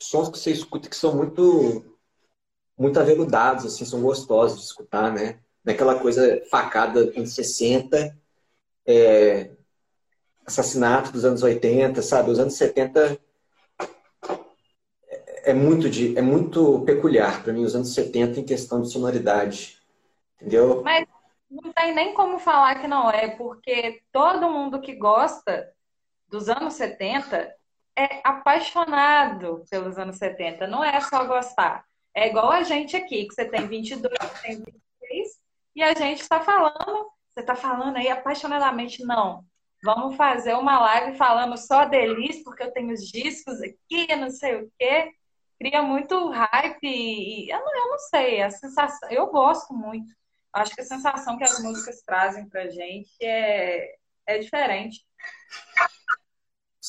sons 0.00 0.30
que 0.30 0.38
você 0.38 0.50
escuta 0.50 0.88
que 0.88 0.96
são 0.96 1.14
muito 1.14 1.84
muito 2.78 2.98
aveludados, 2.98 3.66
assim, 3.66 3.84
são 3.84 4.00
gostosos 4.00 4.58
de 4.58 4.64
escutar, 4.64 5.12
né? 5.12 5.38
Naquela 5.62 5.98
coisa 5.98 6.42
facada 6.50 7.12
em 7.14 7.26
60, 7.26 8.18
é, 8.86 9.50
assassinato 10.46 11.12
dos 11.12 11.26
anos 11.26 11.42
80, 11.42 12.00
sabe? 12.00 12.30
Os 12.30 12.38
anos 12.38 12.54
70 12.54 13.20
é, 15.06 15.50
é 15.50 15.52
muito, 15.52 15.90
de, 15.90 16.16
é 16.16 16.22
muito 16.22 16.80
peculiar 16.86 17.42
para 17.42 17.52
mim, 17.52 17.64
os 17.64 17.74
anos 17.74 17.92
70 17.92 18.40
em 18.40 18.44
questão 18.44 18.80
de 18.80 18.90
sonoridade. 18.90 19.78
Entendeu? 20.36 20.82
Mas 20.82 21.06
não 21.50 21.70
tem 21.70 21.94
nem 21.94 22.14
como 22.14 22.38
falar 22.38 22.80
que 22.80 22.88
não 22.88 23.10
é, 23.10 23.28
porque 23.36 24.00
todo 24.10 24.50
mundo 24.50 24.80
que 24.80 24.94
gosta 24.94 25.70
dos 26.30 26.48
anos 26.48 26.74
70 26.74 27.54
é 27.96 28.20
apaixonado 28.24 29.64
pelos 29.70 29.98
anos 29.98 30.16
70. 30.16 30.66
Não 30.66 30.82
é 30.82 31.00
só 31.00 31.24
gostar. 31.24 31.84
É 32.14 32.28
igual 32.28 32.50
a 32.50 32.62
gente 32.62 32.96
aqui, 32.96 33.26
que 33.26 33.34
você 33.34 33.44
tem 33.44 33.66
22, 33.66 34.12
tem 34.42 34.56
23, 34.56 35.40
e 35.76 35.82
a 35.82 35.94
gente 35.94 36.20
está 36.20 36.40
falando, 36.40 37.10
você 37.32 37.40
está 37.40 37.54
falando 37.54 37.96
aí 37.96 38.08
apaixonadamente, 38.08 39.04
não. 39.04 39.44
Vamos 39.82 40.16
fazer 40.16 40.54
uma 40.54 40.78
live 40.80 41.16
falando 41.16 41.56
só 41.56 41.84
deles, 41.84 42.42
porque 42.42 42.62
eu 42.62 42.72
tenho 42.72 42.92
os 42.92 43.00
discos 43.00 43.60
aqui, 43.62 44.14
não 44.16 44.30
sei 44.30 44.56
o 44.56 44.72
quê. 44.78 45.10
Cria 45.58 45.82
muito 45.82 46.28
hype 46.30 46.84
e 46.84 47.50
eu 47.50 47.58
não, 47.58 47.76
eu 47.76 47.90
não 47.90 47.98
sei, 47.98 48.42
a 48.42 48.50
sensação, 48.50 49.10
eu 49.10 49.26
gosto 49.26 49.74
muito 49.74 50.10
acho 50.52 50.74
que 50.74 50.80
a 50.80 50.84
sensação 50.84 51.38
que 51.38 51.44
as 51.44 51.62
músicas 51.62 52.02
trazem 52.02 52.48
pra 52.48 52.68
gente 52.68 53.10
é, 53.22 53.94
é 54.26 54.38
diferente. 54.38 55.04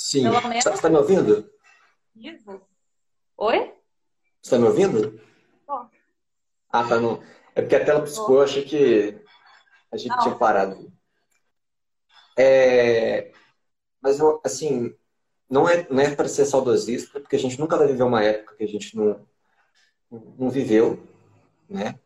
Sim. 0.01 0.23
Pelo 0.23 0.41
menos... 0.47 0.63
Você 0.63 0.69
está 0.73 0.89
me 0.89 0.97
ouvindo? 0.97 1.47
Vivo. 2.15 2.67
Oi? 3.37 3.57
Você 3.59 3.75
está 4.41 4.57
me 4.57 4.65
ouvindo? 4.65 5.21
Oh. 5.67 5.85
Ah, 6.71 6.87
tá 6.87 6.99
no. 6.99 7.21
É 7.53 7.61
porque 7.61 7.75
a 7.75 7.85
tela 7.85 8.01
piscou, 8.01 8.37
eu 8.37 8.41
achei 8.41 8.65
que. 8.65 9.23
A 9.91 9.97
gente 9.97 10.09
não. 10.09 10.23
tinha 10.23 10.35
parado. 10.35 10.91
É, 12.35 13.31
mas, 14.01 14.19
assim, 14.43 14.95
não 15.47 15.69
é, 15.69 15.87
não 15.89 16.01
é 16.01 16.15
para 16.15 16.27
ser 16.27 16.45
saudosista, 16.45 17.19
porque 17.19 17.35
a 17.35 17.39
gente 17.39 17.59
nunca 17.59 17.77
vai 17.77 17.85
viver 17.85 18.03
uma 18.03 18.23
época 18.23 18.55
que 18.55 18.63
a 18.63 18.67
gente 18.67 18.97
não, 18.97 19.27
não 20.09 20.49
viveu, 20.49 21.05
né? 21.69 21.99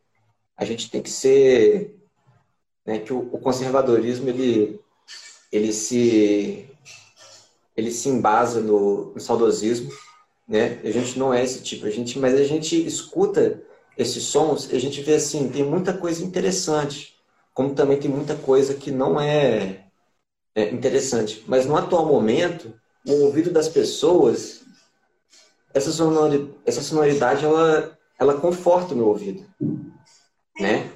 A 0.57 0.65
gente 0.65 0.91
tem 0.91 1.01
que 1.01 1.09
ser... 1.09 1.97
Né, 2.85 2.99
que 2.99 3.13
o, 3.13 3.19
o 3.33 3.39
conservadorismo, 3.39 4.29
ele, 4.29 4.79
ele 5.51 5.71
se 5.71 6.74
ele 7.75 7.91
se 7.91 8.09
embasa 8.09 8.61
no, 8.61 9.13
no, 9.13 9.19
saudosismo, 9.19 9.91
né? 10.47 10.79
A 10.83 10.91
gente 10.91 11.19
não 11.19 11.33
é 11.33 11.43
esse 11.43 11.61
tipo, 11.61 11.85
a 11.85 11.89
gente, 11.89 12.17
mas 12.17 12.33
a 12.35 12.43
gente 12.43 12.85
escuta 12.85 13.61
esses 13.97 14.23
sons 14.23 14.69
e 14.71 14.75
a 14.75 14.79
gente 14.79 15.01
vê 15.01 15.15
assim, 15.15 15.49
tem 15.49 15.63
muita 15.63 15.93
coisa 15.93 16.23
interessante, 16.23 17.15
como 17.53 17.73
também 17.73 17.99
tem 17.99 18.09
muita 18.09 18.35
coisa 18.35 18.73
que 18.73 18.91
não 18.91 19.19
é, 19.19 19.85
é 20.53 20.69
interessante. 20.69 21.43
Mas 21.47 21.65
no 21.65 21.75
atual 21.75 22.05
momento, 22.05 22.73
o 23.07 23.23
ouvido 23.23 23.51
das 23.51 23.67
pessoas, 23.67 24.61
essa 25.73 25.91
sonoridade, 25.91 26.53
essa 26.65 26.81
sonoridade 26.81 27.45
ela, 27.45 27.97
ela 28.19 28.39
conforta 28.39 28.93
o 28.93 28.97
meu 28.97 29.07
ouvido, 29.07 29.45
né? 30.59 30.91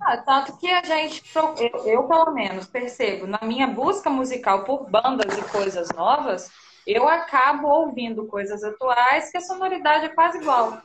Ah, 0.00 0.16
tanto 0.18 0.56
que 0.58 0.68
a 0.68 0.82
gente, 0.82 1.22
eu, 1.34 1.86
eu, 1.86 2.02
pelo 2.04 2.32
menos 2.32 2.66
percebo, 2.66 3.26
na 3.26 3.40
minha 3.42 3.66
busca 3.66 4.10
musical 4.10 4.64
por 4.64 4.88
bandas 4.90 5.36
e 5.36 5.42
coisas 5.50 5.88
novas, 5.90 6.50
eu 6.86 7.08
acabo 7.08 7.66
ouvindo 7.68 8.26
coisas 8.26 8.62
atuais 8.62 9.30
que 9.30 9.38
a 9.38 9.40
sonoridade 9.40 10.04
é 10.04 10.08
quase 10.10 10.38
igual. 10.38 10.80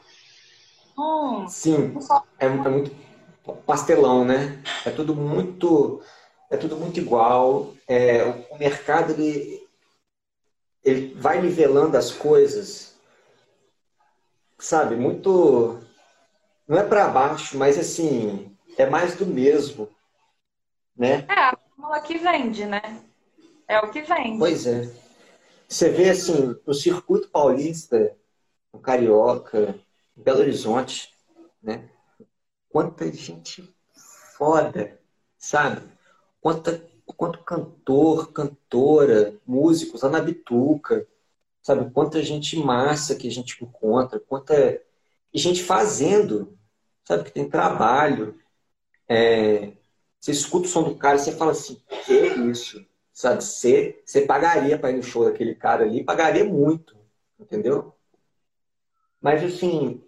Hum, 0.98 1.48
Sim, 1.48 1.94
é, 2.40 2.46
é 2.46 2.50
muito 2.50 2.96
pastelão, 3.66 4.26
né? 4.26 4.62
É 4.86 4.90
tudo 4.90 5.16
muito, 5.16 6.02
é 6.50 6.58
tudo 6.58 6.76
muito 6.78 7.00
igual. 7.00 7.74
É, 7.88 8.24
o 8.50 8.58
mercado 8.58 9.12
ele, 9.12 9.68
ele 10.84 11.14
vai 11.16 11.42
nivelando 11.42 11.98
as 11.98 12.12
coisas, 12.12 12.96
sabe? 14.58 14.96
Muito, 14.96 15.80
não 16.68 16.78
é 16.78 16.84
para 16.84 17.08
baixo, 17.10 17.58
mas 17.58 17.78
assim 17.78 18.51
é 18.78 18.90
mais 18.90 19.16
do 19.16 19.26
mesmo, 19.26 19.90
né? 20.96 21.26
É 21.30 21.34
a 21.34 21.58
fórmula 21.76 22.02
que 22.02 22.18
vende, 22.18 22.66
né? 22.66 23.02
É 23.68 23.80
o 23.80 23.90
que 23.90 24.02
vende. 24.02 24.38
Pois 24.38 24.66
é. 24.66 24.90
Você 25.68 25.90
vê 25.90 26.10
assim, 26.10 26.56
no 26.66 26.74
circuito 26.74 27.30
paulista, 27.30 28.16
no 28.74 28.80
Carioca, 28.80 29.80
em 30.18 30.22
Belo 30.22 30.40
Horizonte, 30.40 31.14
né? 31.62 31.90
Quanta 32.70 33.12
gente 33.12 33.74
foda, 34.38 35.00
sabe? 35.38 35.82
Quanta, 36.42 36.84
quanto 37.16 37.44
cantor, 37.44 38.32
cantora, 38.34 39.36
músicos, 39.46 40.04
Ana 40.04 40.22
Bituca, 40.22 41.08
sabe? 41.62 41.90
Quanta 41.92 42.22
gente 42.24 42.58
massa 42.58 43.16
que 43.16 43.28
a 43.28 43.32
gente 43.32 43.64
encontra, 43.64 44.20
quanta 44.20 44.82
e 45.34 45.40
gente 45.40 45.64
fazendo, 45.64 46.58
sabe? 47.06 47.24
Que 47.24 47.32
tem 47.32 47.50
trabalho. 47.50 48.41
É... 49.12 49.74
Você 50.20 50.32
escuta 50.32 50.68
o 50.68 50.70
som 50.70 50.84
do 50.84 50.96
cara 50.96 51.18
e 51.18 51.20
você 51.20 51.36
fala 51.36 51.52
assim, 51.52 51.82
que 52.06 52.14
é 52.14 52.38
isso? 52.38 52.86
Sabe, 53.12 53.44
você, 53.44 54.02
você 54.06 54.22
pagaria 54.22 54.80
para 54.80 54.92
ir 54.92 54.98
no 54.98 55.04
show 55.04 55.26
daquele 55.26 55.54
cara 55.54 55.84
ali, 55.84 56.04
pagaria 56.04 56.46
muito, 56.46 56.96
entendeu? 57.40 57.94
Mas 59.20 59.44
assim, 59.44 60.02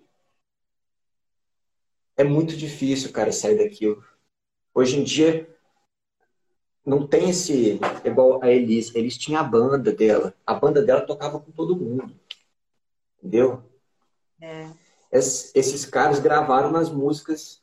é 2.16 2.24
muito 2.24 2.56
difícil, 2.56 3.12
cara, 3.12 3.32
sair 3.32 3.58
daquilo. 3.58 4.04
Hoje 4.74 5.00
em 5.00 5.04
dia, 5.04 5.50
não 6.86 7.06
tem 7.06 7.30
esse. 7.30 7.80
Igual 8.06 8.42
a 8.44 8.50
Elis. 8.50 8.94
Elis 8.96 9.18
tinha 9.18 9.40
a 9.40 9.44
banda 9.44 9.92
dela. 9.92 10.34
A 10.46 10.54
banda 10.54 10.82
dela 10.82 11.02
tocava 11.02 11.40
com 11.40 11.52
todo 11.52 11.76
mundo. 11.76 12.14
Entendeu? 13.18 13.64
É. 14.42 14.70
esses 15.12 15.86
caras 15.86 16.20
gravaram 16.20 16.72
nas 16.72 16.90
músicas. 16.90 17.63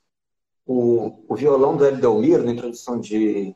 O, 0.67 1.25
o 1.29 1.35
violão 1.35 1.77
do 1.77 1.85
Hélio 1.85 2.01
Delmiro, 2.01 2.45
na 2.45 2.53
introdução 2.53 3.01
de 3.01 3.55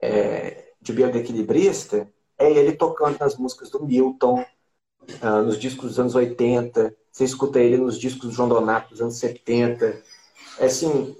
é, 0.00 0.72
de 0.80 0.92
bioequilibrista 0.92 2.08
é 2.38 2.50
ele 2.50 2.72
tocando 2.72 3.18
nas 3.18 3.36
músicas 3.36 3.70
do 3.70 3.84
Milton, 3.84 4.44
uh, 5.22 5.42
nos 5.42 5.58
discos 5.58 5.90
dos 5.90 5.98
anos 5.98 6.14
80, 6.14 6.94
você 7.10 7.24
escuta 7.24 7.58
ele 7.58 7.78
nos 7.78 7.98
discos 7.98 8.28
do 8.28 8.34
João 8.34 8.48
Donato 8.48 8.90
dos 8.90 9.00
anos 9.00 9.16
70. 9.16 10.02
É 10.58 10.66
assim, 10.66 11.16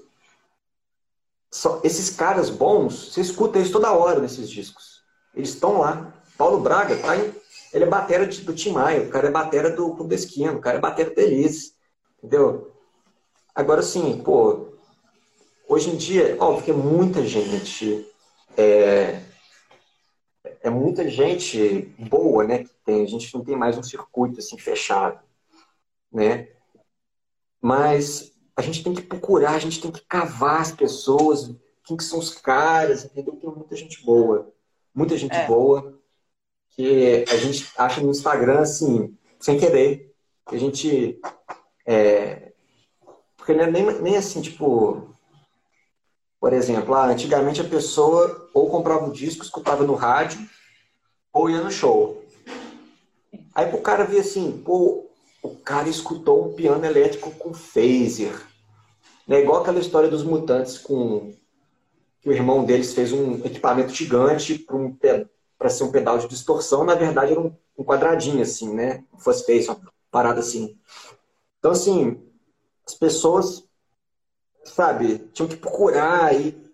só, 1.49 1.81
esses 1.83 2.09
caras 2.09 2.49
bons, 2.49 3.13
você 3.13 3.21
escuta 3.21 3.57
eles 3.57 3.71
toda 3.71 3.93
hora 3.93 4.19
nesses 4.19 4.49
discos. 4.49 5.01
Eles 5.33 5.49
estão 5.49 5.79
lá. 5.79 6.13
Paulo 6.37 6.59
Braga, 6.59 6.97
tá 6.97 7.15
em, 7.17 7.33
ele 7.73 7.85
é 7.85 7.87
batera 7.87 8.27
do 8.27 8.53
Tim 8.53 8.71
Maia, 8.71 9.03
o 9.03 9.09
cara 9.09 9.27
é 9.27 9.31
batera 9.31 9.71
do 9.71 9.95
Clube 9.95 10.15
Esquina, 10.15 10.51
o 10.51 10.61
cara 10.61 10.77
é 10.77 10.81
batera 10.81 11.09
do 11.09 11.19
Elise. 11.19 11.73
Entendeu? 12.17 12.71
Agora, 13.53 13.79
assim, 13.79 14.21
pô, 14.21 14.74
hoje 15.67 15.89
em 15.89 15.97
dia, 15.97 16.37
óbvio 16.39 16.65
que 16.65 16.73
muita 16.73 17.25
gente 17.25 18.05
é, 18.57 19.21
é 20.61 20.69
muita 20.69 21.09
gente 21.09 21.93
boa, 21.97 22.43
né? 22.43 22.63
Que 22.63 22.69
tem, 22.85 23.03
a 23.03 23.07
gente 23.07 23.33
não 23.33 23.43
tem 23.43 23.55
mais 23.55 23.77
um 23.77 23.83
circuito 23.83 24.39
assim 24.39 24.57
fechado, 24.57 25.19
né? 26.11 26.49
Mas 27.61 28.33
a 28.55 28.61
gente 28.61 28.83
tem 28.83 28.93
que 28.93 29.01
procurar, 29.01 29.55
a 29.55 29.59
gente 29.59 29.81
tem 29.81 29.91
que 29.91 30.01
cavar 30.01 30.61
as 30.61 30.71
pessoas, 30.71 31.53
quem 31.83 31.97
que 31.97 32.03
são 32.03 32.19
os 32.19 32.33
caras, 32.33 33.05
entendeu? 33.05 33.35
Tem 33.35 33.49
muita 33.49 33.75
gente 33.75 34.03
boa, 34.03 34.53
muita 34.93 35.17
gente 35.17 35.35
é. 35.35 35.47
boa 35.47 35.99
que 36.69 37.25
a 37.29 37.37
gente 37.37 37.71
acha 37.77 38.01
no 38.01 38.11
Instagram 38.11 38.59
assim, 38.59 39.17
sem 39.39 39.57
querer, 39.57 40.13
que 40.47 40.55
a 40.55 40.59
gente 40.59 41.19
é, 41.85 42.45
porque 43.45 43.53
não 43.53 43.65
é 43.65 43.71
nem, 43.71 44.01
nem 44.01 44.17
assim, 44.17 44.41
tipo, 44.41 45.14
por 46.45 46.53
exemplo, 46.53 46.93
ah, 46.93 47.07
antigamente 47.07 47.59
a 47.59 47.63
pessoa 47.63 48.47
ou 48.53 48.69
comprava 48.69 49.03
um 49.03 49.09
disco, 49.09 49.43
escutava 49.43 49.83
no 49.83 49.95
rádio, 49.95 50.47
ou 51.33 51.49
ia 51.49 51.59
no 51.59 51.71
show. 51.71 52.23
Aí 53.55 53.73
o 53.73 53.81
cara 53.81 54.03
ver 54.03 54.19
assim, 54.19 54.51
pô, 54.63 55.09
o 55.41 55.55
cara 55.55 55.89
escutou 55.89 56.45
um 56.45 56.53
piano 56.53 56.85
elétrico 56.85 57.31
com 57.31 57.51
phaser. 57.51 58.39
É 59.27 59.39
igual 59.39 59.63
aquela 59.63 59.79
história 59.79 60.07
dos 60.07 60.23
mutantes 60.23 60.77
com 60.77 61.33
que 62.21 62.29
o 62.29 62.31
irmão 62.31 62.63
deles 62.63 62.93
fez 62.93 63.11
um 63.11 63.43
equipamento 63.43 63.91
gigante 63.91 64.59
para 64.59 64.75
um, 64.75 64.95
ser 65.67 65.83
um 65.83 65.91
pedal 65.91 66.19
de 66.19 66.27
distorção, 66.27 66.83
na 66.83 66.93
verdade 66.93 67.31
era 67.31 67.41
um, 67.41 67.55
um 67.75 67.83
quadradinho 67.83 68.43
assim, 68.43 68.71
né? 68.71 69.03
Um 69.11 69.17
fuzz 69.17 69.41
face, 69.41 69.67
uma 69.67 69.81
parada 70.11 70.41
assim. 70.41 70.77
Então 71.57 71.71
assim, 71.71 72.21
as 72.85 72.93
pessoas 72.93 73.67
sabe, 74.65 75.19
tinham 75.33 75.47
que 75.47 75.55
procurar 75.55 76.33
e 76.33 76.65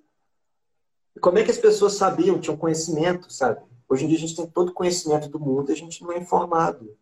como 1.19 1.38
é 1.38 1.43
que 1.43 1.51
as 1.51 1.57
pessoas 1.57 1.93
sabiam, 1.93 2.39
tinham 2.39 2.57
conhecimento, 2.57 3.31
sabe? 3.31 3.61
Hoje 3.88 4.05
em 4.05 4.07
dia 4.07 4.18
a 4.18 4.22
gente 4.22 4.35
tem 4.35 4.47
todo 4.47 4.69
o 4.69 4.73
conhecimento 4.73 5.30
do 5.30 5.39
mundo 5.39 5.69
e 5.69 5.73
a 5.73 5.77
gente 5.77 6.01
não 6.01 6.11
é 6.11 6.18
informado. 6.18 6.97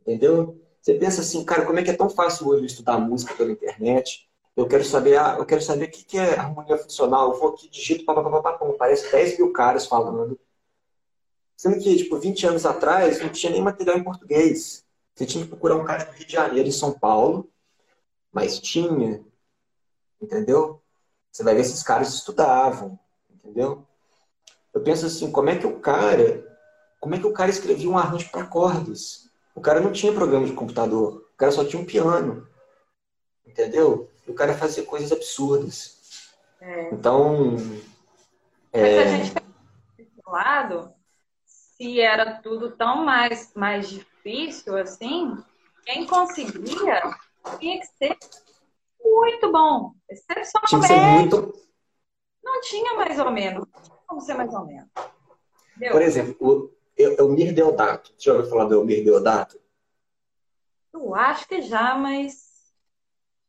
Entendeu? 0.00 0.60
Você 0.80 0.94
pensa 0.94 1.22
assim, 1.22 1.42
cara, 1.44 1.66
como 1.66 1.78
é 1.78 1.82
que 1.82 1.90
é 1.90 1.96
tão 1.96 2.08
fácil 2.08 2.46
hoje 2.48 2.66
estudar 2.66 2.98
música 2.98 3.34
pela 3.34 3.50
internet? 3.50 4.28
Eu 4.54 4.68
quero 4.68 4.84
saber, 4.84 5.18
ah, 5.18 5.36
eu 5.38 5.44
quero 5.44 5.60
saber 5.60 5.86
o 5.86 5.90
que 5.90 6.16
é 6.16 6.38
harmonia 6.38 6.78
funcional. 6.78 7.32
Eu 7.32 7.38
vou 7.40 7.50
aqui, 7.50 7.68
digito, 7.68 8.04
papapá, 8.04 8.58
parece 8.78 9.10
10 9.10 9.38
mil 9.38 9.52
caras 9.52 9.86
falando. 9.86 10.38
Sendo 11.56 11.78
que, 11.78 11.96
tipo, 11.96 12.16
20 12.18 12.46
anos 12.46 12.64
atrás, 12.64 13.20
não 13.20 13.30
tinha 13.30 13.50
nem 13.50 13.62
material 13.62 13.98
em 13.98 14.04
português. 14.04 14.84
Você 15.14 15.26
tinha 15.26 15.44
que 15.44 15.50
procurar 15.50 15.76
um 15.76 15.84
cara 15.84 16.04
do 16.04 16.12
Rio 16.12 16.26
de 16.26 16.32
Janeiro, 16.32 16.68
em 16.68 16.72
São 16.72 16.92
Paulo, 16.92 17.50
mas 18.30 18.58
tinha. 18.60 19.24
Entendeu? 20.26 20.82
Você 21.30 21.44
vai 21.44 21.54
ver 21.54 21.62
se 21.62 21.70
esses 21.70 21.84
caras 21.84 22.12
estudavam. 22.12 22.98
Entendeu? 23.30 23.86
Eu 24.74 24.82
penso 24.82 25.06
assim, 25.06 25.30
como 25.30 25.48
é 25.48 25.56
que 25.56 25.66
o 25.66 25.78
cara, 25.78 26.44
como 27.00 27.14
é 27.14 27.18
que 27.18 27.26
o 27.26 27.32
cara 27.32 27.48
escrevia 27.48 27.88
um 27.88 27.96
arranjo 27.96 28.28
para 28.30 28.46
cordas? 28.46 29.30
O 29.54 29.60
cara 29.60 29.80
não 29.80 29.92
tinha 29.92 30.12
programa 30.12 30.44
de 30.44 30.52
computador, 30.52 31.28
o 31.32 31.36
cara 31.36 31.52
só 31.52 31.64
tinha 31.64 31.80
um 31.80 31.86
piano. 31.86 32.46
Entendeu? 33.46 34.10
E 34.26 34.30
o 34.30 34.34
cara 34.34 34.54
fazia 34.54 34.82
coisas 34.82 35.12
absurdas. 35.12 35.96
É. 36.60 36.90
Então, 36.92 37.56
é... 38.72 38.82
Mas 38.82 38.98
a 38.98 39.16
gente 39.16 39.46
lado, 40.26 40.92
se 41.44 42.00
era 42.00 42.40
tudo 42.42 42.72
tão 42.72 43.04
mais, 43.04 43.54
mais 43.54 43.88
difícil 43.88 44.76
assim, 44.76 45.38
quem 45.84 46.04
conseguia 46.04 47.00
tinha 47.60 47.78
que 47.78 47.86
ser 47.86 48.18
muito 49.14 49.52
bom, 49.52 49.92
excepcionalmente. 50.08 50.94
Tinha 50.94 51.12
muito... 51.12 51.66
Não 52.44 52.60
tinha 52.60 52.94
mais 52.94 53.18
ou 53.18 53.30
menos 53.30 53.66
como 54.06 54.20
ser 54.20 54.34
mais 54.34 54.52
ou 54.54 54.64
menos. 54.64 54.88
Entendeu? 55.76 55.92
Por 55.92 56.02
exemplo, 56.02 56.36
o 56.40 56.70
Elmir 56.96 57.52
Deodato. 57.54 58.14
Já 58.18 58.32
ouviu 58.32 58.48
falar 58.48 58.64
do 58.64 58.74
Elmir 58.74 59.04
Deodato? 59.04 59.60
Eu 60.92 61.14
acho 61.14 61.46
que 61.46 61.60
já, 61.60 61.96
mas. 61.96 62.46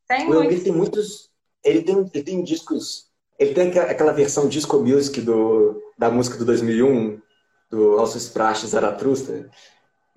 Tem 0.08 0.28
o 0.28 0.34
Elmir 0.34 0.64
tem 0.64 0.74
muitos. 0.74 1.32
Ele 1.64 1.82
tem, 1.82 1.96
ele 2.14 2.24
tem 2.24 2.44
discos 2.44 3.12
Ele 3.38 3.54
tem 3.54 3.78
aquela 3.80 4.14
versão 4.14 4.48
disco 4.48 4.78
music 4.80 5.22
do, 5.22 5.82
da 5.98 6.10
música 6.10 6.38
do 6.38 6.46
2001, 6.46 7.22
do 7.70 7.98
Alces 8.00 8.30
Praxe 8.30 8.68
Zaratustra, 8.68 9.50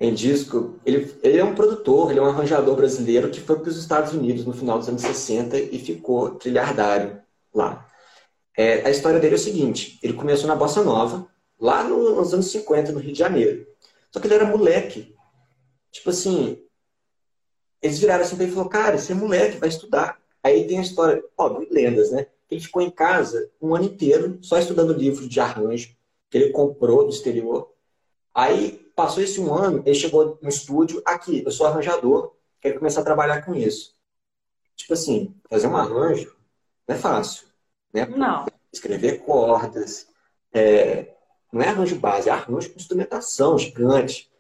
em 0.01 0.15
disco. 0.15 0.81
Ele, 0.85 1.15
ele 1.23 1.39
é 1.39 1.45
um 1.45 1.55
produtor, 1.55 2.11
ele 2.11 2.19
é 2.19 2.23
um 2.23 2.27
arranjador 2.27 2.75
brasileiro 2.75 3.31
que 3.31 3.41
foi 3.41 3.61
para 3.61 3.69
os 3.69 3.77
Estados 3.77 4.15
Unidos 4.15 4.47
no 4.47 4.55
final 4.55 4.79
dos 4.79 4.89
anos 4.89 5.03
60 5.03 5.59
e 5.59 5.79
ficou 5.79 6.31
trilhardário 6.31 7.21
lá. 7.55 7.87
É, 8.57 8.87
a 8.87 8.91
história 8.91 9.21
dele 9.21 9.35
é 9.35 9.39
o 9.39 9.41
seguinte: 9.41 9.99
ele 10.03 10.15
começou 10.15 10.49
na 10.49 10.57
Bossa 10.57 10.83
Nova, 10.83 11.29
lá 11.61 11.85
nos 11.85 12.33
anos 12.33 12.51
50, 12.51 12.93
no 12.93 12.99
Rio 12.99 13.13
de 13.13 13.19
Janeiro. 13.19 13.67
Só 14.11 14.19
que 14.19 14.27
ele 14.27 14.35
era 14.35 14.47
moleque. 14.47 15.15
Tipo 15.93 16.11
assim, 16.11 16.59
eles 17.83 17.99
viraram 17.99 18.25
assim 18.25 18.35
para 18.35 18.45
ele 18.45 18.53
e 18.53 18.55
falaram: 18.55 18.71
Cara, 18.71 18.99
você 18.99 19.13
é 19.13 19.15
moleque, 19.15 19.59
vai 19.59 19.69
estudar. 19.69 20.19
Aí 20.43 20.67
tem 20.67 20.79
a 20.79 20.83
história, 20.83 21.23
óbvio, 21.37 21.69
lendas, 21.71 22.11
né? 22.11 22.27
Ele 22.51 22.61
ficou 22.61 22.81
em 22.81 22.91
casa 22.91 23.51
um 23.61 23.75
ano 23.75 23.85
inteiro 23.85 24.39
só 24.41 24.59
estudando 24.59 24.95
livros 24.95 25.29
de 25.29 25.39
arranjo 25.39 25.95
que 26.31 26.39
ele 26.39 26.51
comprou 26.51 27.05
do 27.05 27.11
exterior. 27.11 27.71
Aí 28.35 28.90
passou 29.01 29.23
esse 29.23 29.41
um 29.41 29.55
ano, 29.55 29.83
ele 29.87 29.95
chegou 29.95 30.39
no 30.43 30.49
estúdio, 30.49 31.03
aqui, 31.07 31.43
eu 31.43 31.51
sou 31.51 31.67
arranjador, 31.67 32.35
quero 32.61 32.79
começar 32.79 33.01
a 33.01 33.05
trabalhar 33.05 33.41
com 33.43 33.55
isso. 33.55 33.95
Tipo 34.77 34.93
assim, 34.93 35.35
fazer 35.49 35.69
um 35.69 35.77
arranjo 35.77 36.37
não 36.87 36.95
é 36.95 36.99
fácil. 36.99 37.47
Né? 37.95 38.05
Não. 38.05 38.45
Escrever 38.71 39.25
cordas, 39.25 40.07
é, 40.53 41.15
não 41.51 41.63
é 41.63 41.69
arranjo 41.69 41.99
base, 41.99 42.29
é 42.29 42.33
arranjo 42.33 42.71
com 42.71 42.79
instrumentação 42.79 43.59
gigante. 43.59 44.31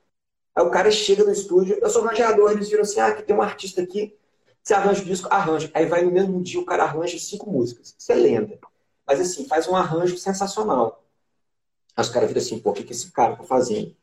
Aí 0.54 0.62
o 0.62 0.70
cara 0.70 0.90
chega 0.90 1.24
no 1.24 1.32
estúdio, 1.32 1.78
eu 1.80 1.88
sou 1.88 2.06
arranjador, 2.06 2.50
eles 2.50 2.68
viram 2.68 2.82
assim, 2.82 3.00
ah, 3.00 3.14
que 3.14 3.22
tem 3.22 3.34
um 3.34 3.40
artista 3.40 3.80
aqui, 3.80 4.14
você 4.62 4.74
arranja 4.74 5.00
o 5.00 5.06
disco, 5.06 5.26
arranja. 5.30 5.70
Aí 5.72 5.86
vai 5.86 6.02
no 6.02 6.12
mesmo 6.12 6.42
dia, 6.42 6.60
o 6.60 6.66
cara 6.66 6.84
arranja 6.84 7.18
cinco 7.18 7.50
músicas. 7.50 7.96
Isso 7.98 8.12
é 8.12 8.14
lenda. 8.14 8.58
Mas 9.06 9.20
assim, 9.20 9.48
faz 9.48 9.66
um 9.66 9.74
arranjo 9.74 10.18
sensacional. 10.18 11.02
Aí 11.96 12.04
os 12.04 12.10
caras 12.10 12.28
viram 12.28 12.42
assim, 12.42 12.58
pô, 12.58 12.70
o 12.70 12.72
que, 12.74 12.84
que 12.84 12.92
esse 12.92 13.10
cara 13.10 13.36
tá 13.36 13.42
fazendo? 13.44 13.96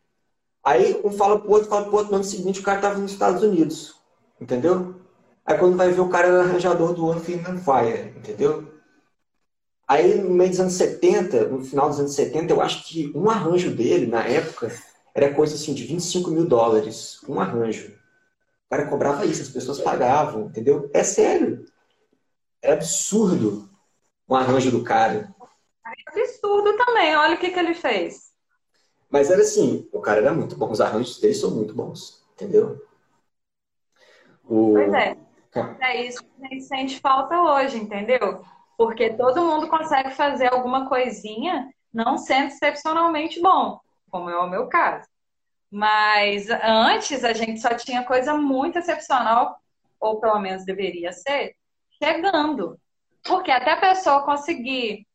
Aí 0.67 0.99
um 1.01 1.11
fala 1.11 1.39
pro 1.39 1.49
outro, 1.49 1.69
fala 1.69 1.85
pro 1.85 1.95
outro, 1.95 2.11
no 2.11 2.17
ano 2.17 2.25
seguinte 2.25 2.59
o 2.59 2.63
cara 2.63 2.81
tava 2.81 2.99
nos 2.99 3.13
Estados 3.13 3.41
Unidos. 3.41 3.95
Entendeu? 4.39 4.95
Aí 5.45 5.57
quando 5.57 5.77
vai 5.77 5.89
ver 5.93 6.01
o 6.01 6.09
cara 6.09 6.27
era 6.27 6.41
arranjador 6.41 6.93
do 6.93 7.21
Thing 7.21 7.41
on 7.47 7.57
Fire, 7.57 8.13
entendeu? 8.17 8.67
Aí 9.87 10.15
no 10.15 10.29
meio 10.31 10.49
dos 10.49 10.59
anos 10.59 10.73
70, 10.73 11.47
no 11.47 11.63
final 11.63 11.87
dos 11.87 12.01
anos 12.01 12.13
70, 12.13 12.51
eu 12.51 12.61
acho 12.61 12.85
que 12.85 13.13
um 13.15 13.29
arranjo 13.29 13.73
dele, 13.73 14.07
na 14.07 14.25
época, 14.25 14.69
era 15.15 15.33
coisa 15.33 15.55
assim 15.55 15.73
de 15.73 15.85
25 15.85 16.31
mil 16.31 16.45
dólares. 16.45 17.21
Um 17.29 17.39
arranjo. 17.39 17.93
O 18.65 18.69
cara 18.69 18.87
cobrava 18.87 19.25
isso, 19.25 19.43
as 19.43 19.49
pessoas 19.49 19.79
pagavam, 19.79 20.47
entendeu? 20.47 20.91
É 20.93 21.01
sério. 21.01 21.63
É 22.61 22.73
absurdo 22.73 23.69
um 24.27 24.35
arranjo 24.35 24.69
do 24.69 24.83
cara. 24.83 25.33
É 25.85 26.09
absurdo 26.09 26.75
também, 26.75 27.15
olha 27.15 27.35
o 27.35 27.39
que, 27.39 27.51
que 27.51 27.59
ele 27.59 27.73
fez. 27.73 28.26
Mas 29.09 29.31
era 29.31 29.41
assim, 29.41 29.87
o 29.91 30.01
cara 30.01 30.19
era 30.19 30.33
muito 30.33 30.57
bom, 30.57 30.69
os 30.69 30.81
arranjos 30.81 31.19
dele 31.19 31.33
são 31.33 31.51
muito 31.51 31.73
bons, 31.73 32.25
entendeu? 32.33 32.85
O... 34.43 34.73
Pois 34.73 34.93
é. 34.93 35.17
É 35.81 36.05
isso 36.05 36.23
que 36.23 36.45
a 36.45 36.49
gente 36.49 36.63
sente 36.63 36.99
falta 36.99 37.41
hoje, 37.41 37.77
entendeu? 37.77 38.43
Porque 38.77 39.13
todo 39.13 39.43
mundo 39.43 39.67
consegue 39.67 40.11
fazer 40.11 40.53
alguma 40.53 40.87
coisinha, 40.87 41.67
não 41.91 42.17
sendo 42.17 42.47
excepcionalmente 42.47 43.41
bom, 43.41 43.79
como 44.11 44.29
é 44.29 44.37
o 44.37 44.49
meu 44.49 44.67
caso. 44.67 45.07
Mas 45.71 46.47
antes 46.49 47.23
a 47.23 47.33
gente 47.33 47.59
só 47.59 47.69
tinha 47.75 48.03
coisa 48.03 48.35
muito 48.35 48.77
excepcional, 48.77 49.57
ou 49.99 50.19
pelo 50.19 50.39
menos 50.39 50.63
deveria 50.63 51.11
ser, 51.11 51.55
chegando. 52.01 52.79
Porque 53.23 53.51
até 53.51 53.71
a 53.71 53.79
pessoa 53.79 54.23
conseguir 54.23 55.07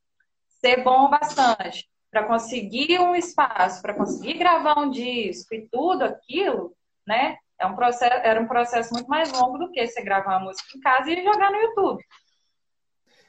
ser 0.61 0.83
bom 0.83 1.09
bastante, 1.09 1.89
para 2.13 2.25
conseguir 2.25 3.01
um 3.01 3.17
espaço, 3.17 3.81
para 3.81 3.95
conseguir 3.95 4.35
gravar 4.35 4.79
um 4.79 4.91
disco 4.91 5.55
e 5.55 5.67
tudo 5.67 6.05
aquilo, 6.05 6.77
né? 7.07 7.39
É 7.59 7.67
um 7.67 7.75
processo, 7.75 8.13
era 8.13 8.39
um 8.39 8.47
processo 8.47 8.93
muito 8.93 9.09
mais 9.09 9.33
longo 9.33 9.57
do 9.57 9.73
que 9.73 9.85
você 9.87 10.03
gravar 10.03 10.37
uma 10.37 10.51
música 10.51 10.77
em 10.77 10.81
casa 10.81 11.11
e 11.11 11.25
jogar 11.25 11.51
no 11.51 11.57
YouTube. 11.57 12.05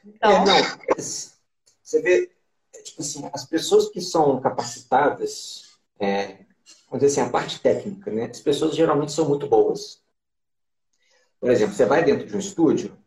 Então... 0.06 0.44
É, 0.44 1.02
você 1.02 2.02
vê, 2.02 2.30
tipo 2.84 3.02
assim, 3.02 3.30
as 3.32 3.46
pessoas 3.46 3.90
que 3.90 4.02
são 4.02 4.42
capacitadas, 4.42 5.78
é, 5.98 6.40
vamos 6.90 7.06
dizer 7.06 7.22
assim, 7.22 7.22
a 7.22 7.32
parte 7.32 7.62
técnica, 7.62 8.12
né? 8.12 8.26
As 8.26 8.42
pessoas 8.42 8.76
geralmente 8.76 9.14
são 9.14 9.30
muito 9.30 9.48
boas. 9.48 10.04
Por 11.40 11.50
exemplo, 11.50 11.74
você 11.74 11.86
vai 11.86 12.04
dentro 12.04 12.28
de 12.28 12.36
um 12.36 12.40
estúdio, 12.40 12.98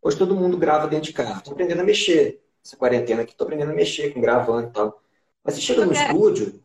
hoje 0.00 0.16
todo 0.16 0.36
mundo 0.36 0.56
grava 0.56 0.88
dentro 0.88 1.06
de 1.06 1.12
casa, 1.12 1.38
estou 1.38 1.52
aprendendo 1.52 1.80
a 1.82 1.84
mexer. 1.84 2.42
Essa 2.64 2.76
quarentena 2.76 3.22
aqui, 3.22 3.32
estou 3.32 3.44
aprendendo 3.44 3.72
a 3.72 3.74
mexer 3.74 4.14
com 4.14 4.20
gravando 4.20 4.68
e 4.68 4.72
tal. 4.72 5.02
Mas 5.46 5.54
você 5.54 5.60
chega 5.60 5.86
no 5.86 5.92
estúdio, 5.92 6.60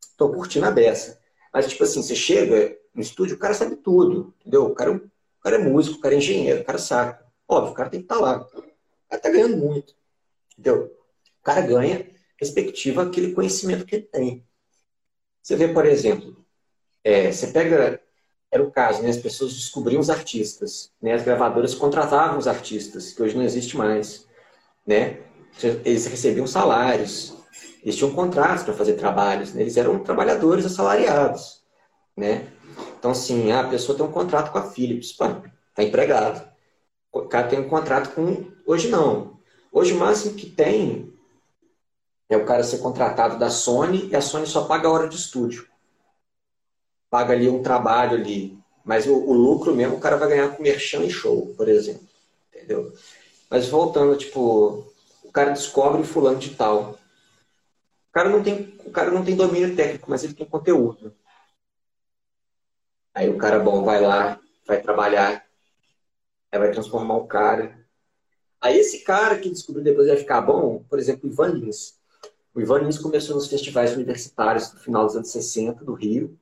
estou 0.00 0.32
curtindo 0.32 0.64
a 0.64 0.70
beça. 0.70 1.20
Mas, 1.52 1.68
tipo 1.68 1.84
assim, 1.84 2.02
você 2.02 2.16
chega 2.16 2.74
no 2.94 3.02
estúdio, 3.02 3.36
o 3.36 3.38
cara 3.38 3.52
sabe 3.52 3.76
tudo, 3.76 4.34
entendeu? 4.40 4.64
O 4.64 4.74
cara, 4.74 4.92
o 4.92 5.10
cara 5.42 5.56
é 5.56 5.58
músico, 5.58 5.98
o 5.98 6.00
cara 6.00 6.14
é 6.14 6.18
engenheiro, 6.18 6.62
o 6.62 6.64
cara 6.64 6.78
saca. 6.78 7.22
Óbvio, 7.46 7.72
o 7.72 7.74
cara 7.74 7.90
tem 7.90 8.00
que 8.00 8.06
estar 8.06 8.14
tá 8.14 8.20
lá. 8.22 8.40
O 8.40 8.48
cara 8.48 8.66
está 9.12 9.28
ganhando 9.28 9.58
muito. 9.58 9.94
Entendeu? 10.52 10.84
O 11.40 11.42
cara 11.42 11.60
ganha 11.60 12.08
respectiva 12.38 13.02
aquele 13.02 13.34
conhecimento 13.34 13.84
que 13.84 13.96
ele 13.96 14.04
tem. 14.04 14.46
Você 15.42 15.54
vê, 15.54 15.68
por 15.68 15.84
exemplo, 15.84 16.42
é, 17.04 17.30
você 17.30 17.48
pega. 17.48 18.00
Era 18.50 18.62
o 18.62 18.70
caso, 18.70 19.02
né? 19.02 19.10
As 19.10 19.16
pessoas 19.18 19.54
descobriam 19.54 20.00
os 20.00 20.08
artistas. 20.08 20.90
Né? 21.02 21.12
As 21.12 21.22
gravadoras 21.22 21.74
contratavam 21.74 22.38
os 22.38 22.46
artistas, 22.46 23.12
que 23.12 23.22
hoje 23.22 23.36
não 23.36 23.44
existe 23.44 23.76
mais. 23.76 24.26
Né? 24.86 25.20
Eles 25.84 26.06
recebiam 26.06 26.46
salários, 26.46 27.34
eles 27.82 27.96
tinham 27.96 28.12
contratos 28.12 28.64
para 28.64 28.74
fazer 28.74 28.94
trabalhos, 28.94 29.52
né? 29.52 29.62
eles 29.62 29.76
eram 29.76 29.98
trabalhadores 29.98 30.64
assalariados. 30.64 31.62
Né? 32.16 32.48
Então, 32.98 33.10
assim, 33.10 33.52
a 33.52 33.64
pessoa 33.64 33.96
tem 33.96 34.06
um 34.06 34.12
contrato 34.12 34.52
com 34.52 34.58
a 34.58 34.70
Philips, 34.70 35.10
está 35.10 35.82
empregado 35.82 36.52
o 37.12 37.28
cara 37.28 37.48
tem 37.48 37.60
um 37.60 37.68
contrato 37.68 38.14
com. 38.14 38.50
Hoje 38.66 38.88
não. 38.88 39.38
Hoje 39.70 39.92
o 39.92 39.98
máximo 39.98 40.34
que 40.34 40.48
tem 40.48 41.12
é 42.28 42.36
o 42.36 42.46
cara 42.46 42.64
ser 42.64 42.78
contratado 42.78 43.38
da 43.38 43.50
Sony 43.50 44.08
e 44.08 44.16
a 44.16 44.22
Sony 44.22 44.46
só 44.46 44.64
paga 44.64 44.88
a 44.88 44.90
hora 44.90 45.08
de 45.08 45.16
estúdio. 45.16 45.68
Paga 47.10 47.34
ali 47.34 47.48
um 47.48 47.62
trabalho 47.62 48.16
ali. 48.16 48.58
Mas 48.84 49.06
o, 49.06 49.14
o 49.14 49.32
lucro 49.32 49.74
mesmo 49.74 49.96
o 49.96 50.00
cara 50.00 50.16
vai 50.16 50.28
ganhar 50.28 50.56
com 50.56 50.62
merchan 50.62 51.04
e 51.04 51.10
show, 51.10 51.54
por 51.56 51.68
exemplo. 51.68 52.08
Entendeu? 52.54 52.92
Mas 53.50 53.68
voltando, 53.68 54.16
tipo, 54.16 54.92
o 55.22 55.30
cara 55.30 55.50
descobre 55.50 56.02
fulano 56.04 56.38
de 56.38 56.50
tal. 56.50 56.98
O 58.12 58.14
cara 58.14 58.28
não 58.28 58.42
tem, 58.42 58.78
o 58.84 58.90
cara 58.90 59.10
não 59.10 59.24
tem 59.24 59.34
domínio 59.34 59.74
técnico, 59.74 60.10
mas 60.10 60.22
ele 60.22 60.34
tem 60.34 60.46
conteúdo. 60.46 61.16
Aí 63.14 63.28
o 63.28 63.38
cara 63.38 63.58
bom 63.58 63.82
vai 63.82 64.00
lá, 64.00 64.38
vai 64.66 64.80
trabalhar 64.80 65.42
ela 66.52 66.66
vai 66.66 66.72
transformar 66.72 67.16
o 67.16 67.26
cara. 67.26 67.82
Aí 68.60 68.78
esse 68.78 69.00
cara 69.00 69.38
que 69.38 69.48
descobriu 69.48 69.82
depois 69.82 70.06
vai 70.06 70.18
ficar 70.18 70.42
bom, 70.42 70.84
por 70.88 70.98
exemplo, 70.98 71.28
o 71.28 71.32
Ivan 71.32 71.48
Lins. 71.48 71.98
O 72.54 72.60
Ivan 72.60 72.80
Lins 72.80 72.98
começou 72.98 73.34
nos 73.34 73.48
festivais 73.48 73.94
universitários 73.94 74.72
no 74.72 74.78
final 74.78 75.06
dos 75.06 75.16
anos 75.16 75.30
60 75.30 75.82
do 75.82 75.94
Rio. 75.94 76.38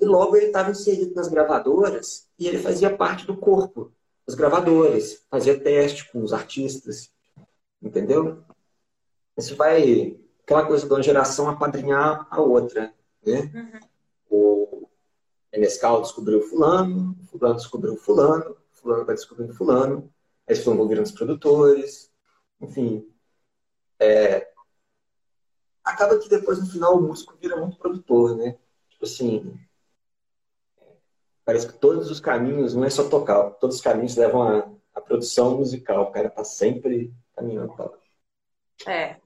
E 0.00 0.04
logo 0.06 0.34
ele 0.34 0.46
estava 0.46 0.70
inserido 0.70 1.14
nas 1.14 1.28
gravadoras 1.28 2.26
e 2.38 2.48
ele 2.48 2.58
fazia 2.58 2.96
parte 2.96 3.26
do 3.26 3.36
corpo 3.36 3.92
das 4.26 4.34
gravadoras, 4.34 5.22
fazia 5.30 5.60
teste 5.60 6.10
com 6.10 6.22
os 6.22 6.32
artistas, 6.32 7.12
entendeu? 7.80 8.42
Isso 9.36 9.54
vai 9.54 10.18
aquela 10.52 10.66
coisa 10.66 10.86
de 10.86 10.92
uma 10.92 11.02
geração 11.02 11.48
apadrinhar 11.48 12.26
a 12.30 12.40
outra, 12.40 12.92
né? 13.24 13.50
Uhum. 13.54 13.80
O 14.30 14.88
Enescal 15.52 16.02
descobriu 16.02 16.42
fulano, 16.42 17.16
o 17.22 17.26
fulano 17.26 17.56
descobriu 17.56 17.96
fulano, 17.96 18.56
fulano 18.72 19.04
vai 19.04 19.14
descobrindo 19.14 19.54
fulano, 19.54 20.12
aí 20.46 20.54
fulano 20.54 20.80
vão 20.80 20.88
virando 20.88 21.06
os 21.06 21.12
produtores, 21.12 22.10
enfim. 22.60 23.06
É, 23.98 24.48
acaba 25.84 26.18
que 26.18 26.28
depois, 26.28 26.58
no 26.58 26.66
final, 26.66 26.96
o 26.96 27.02
músico 27.02 27.36
vira 27.40 27.56
muito 27.56 27.78
produtor, 27.78 28.36
né? 28.36 28.58
Tipo 28.90 29.04
assim, 29.04 29.58
parece 31.44 31.66
que 31.66 31.78
todos 31.78 32.10
os 32.10 32.20
caminhos, 32.20 32.74
não 32.74 32.84
é 32.84 32.90
só 32.90 33.08
tocar, 33.08 33.50
todos 33.52 33.76
os 33.76 33.82
caminhos 33.82 34.16
levam 34.16 34.42
à, 34.42 34.70
à 34.94 35.00
produção 35.00 35.56
musical. 35.56 36.04
O 36.04 36.12
cara 36.12 36.28
tá 36.28 36.44
sempre 36.44 37.12
caminhando 37.34 37.72
para 37.74 37.86
lá. 37.86 37.98
É, 38.86 39.21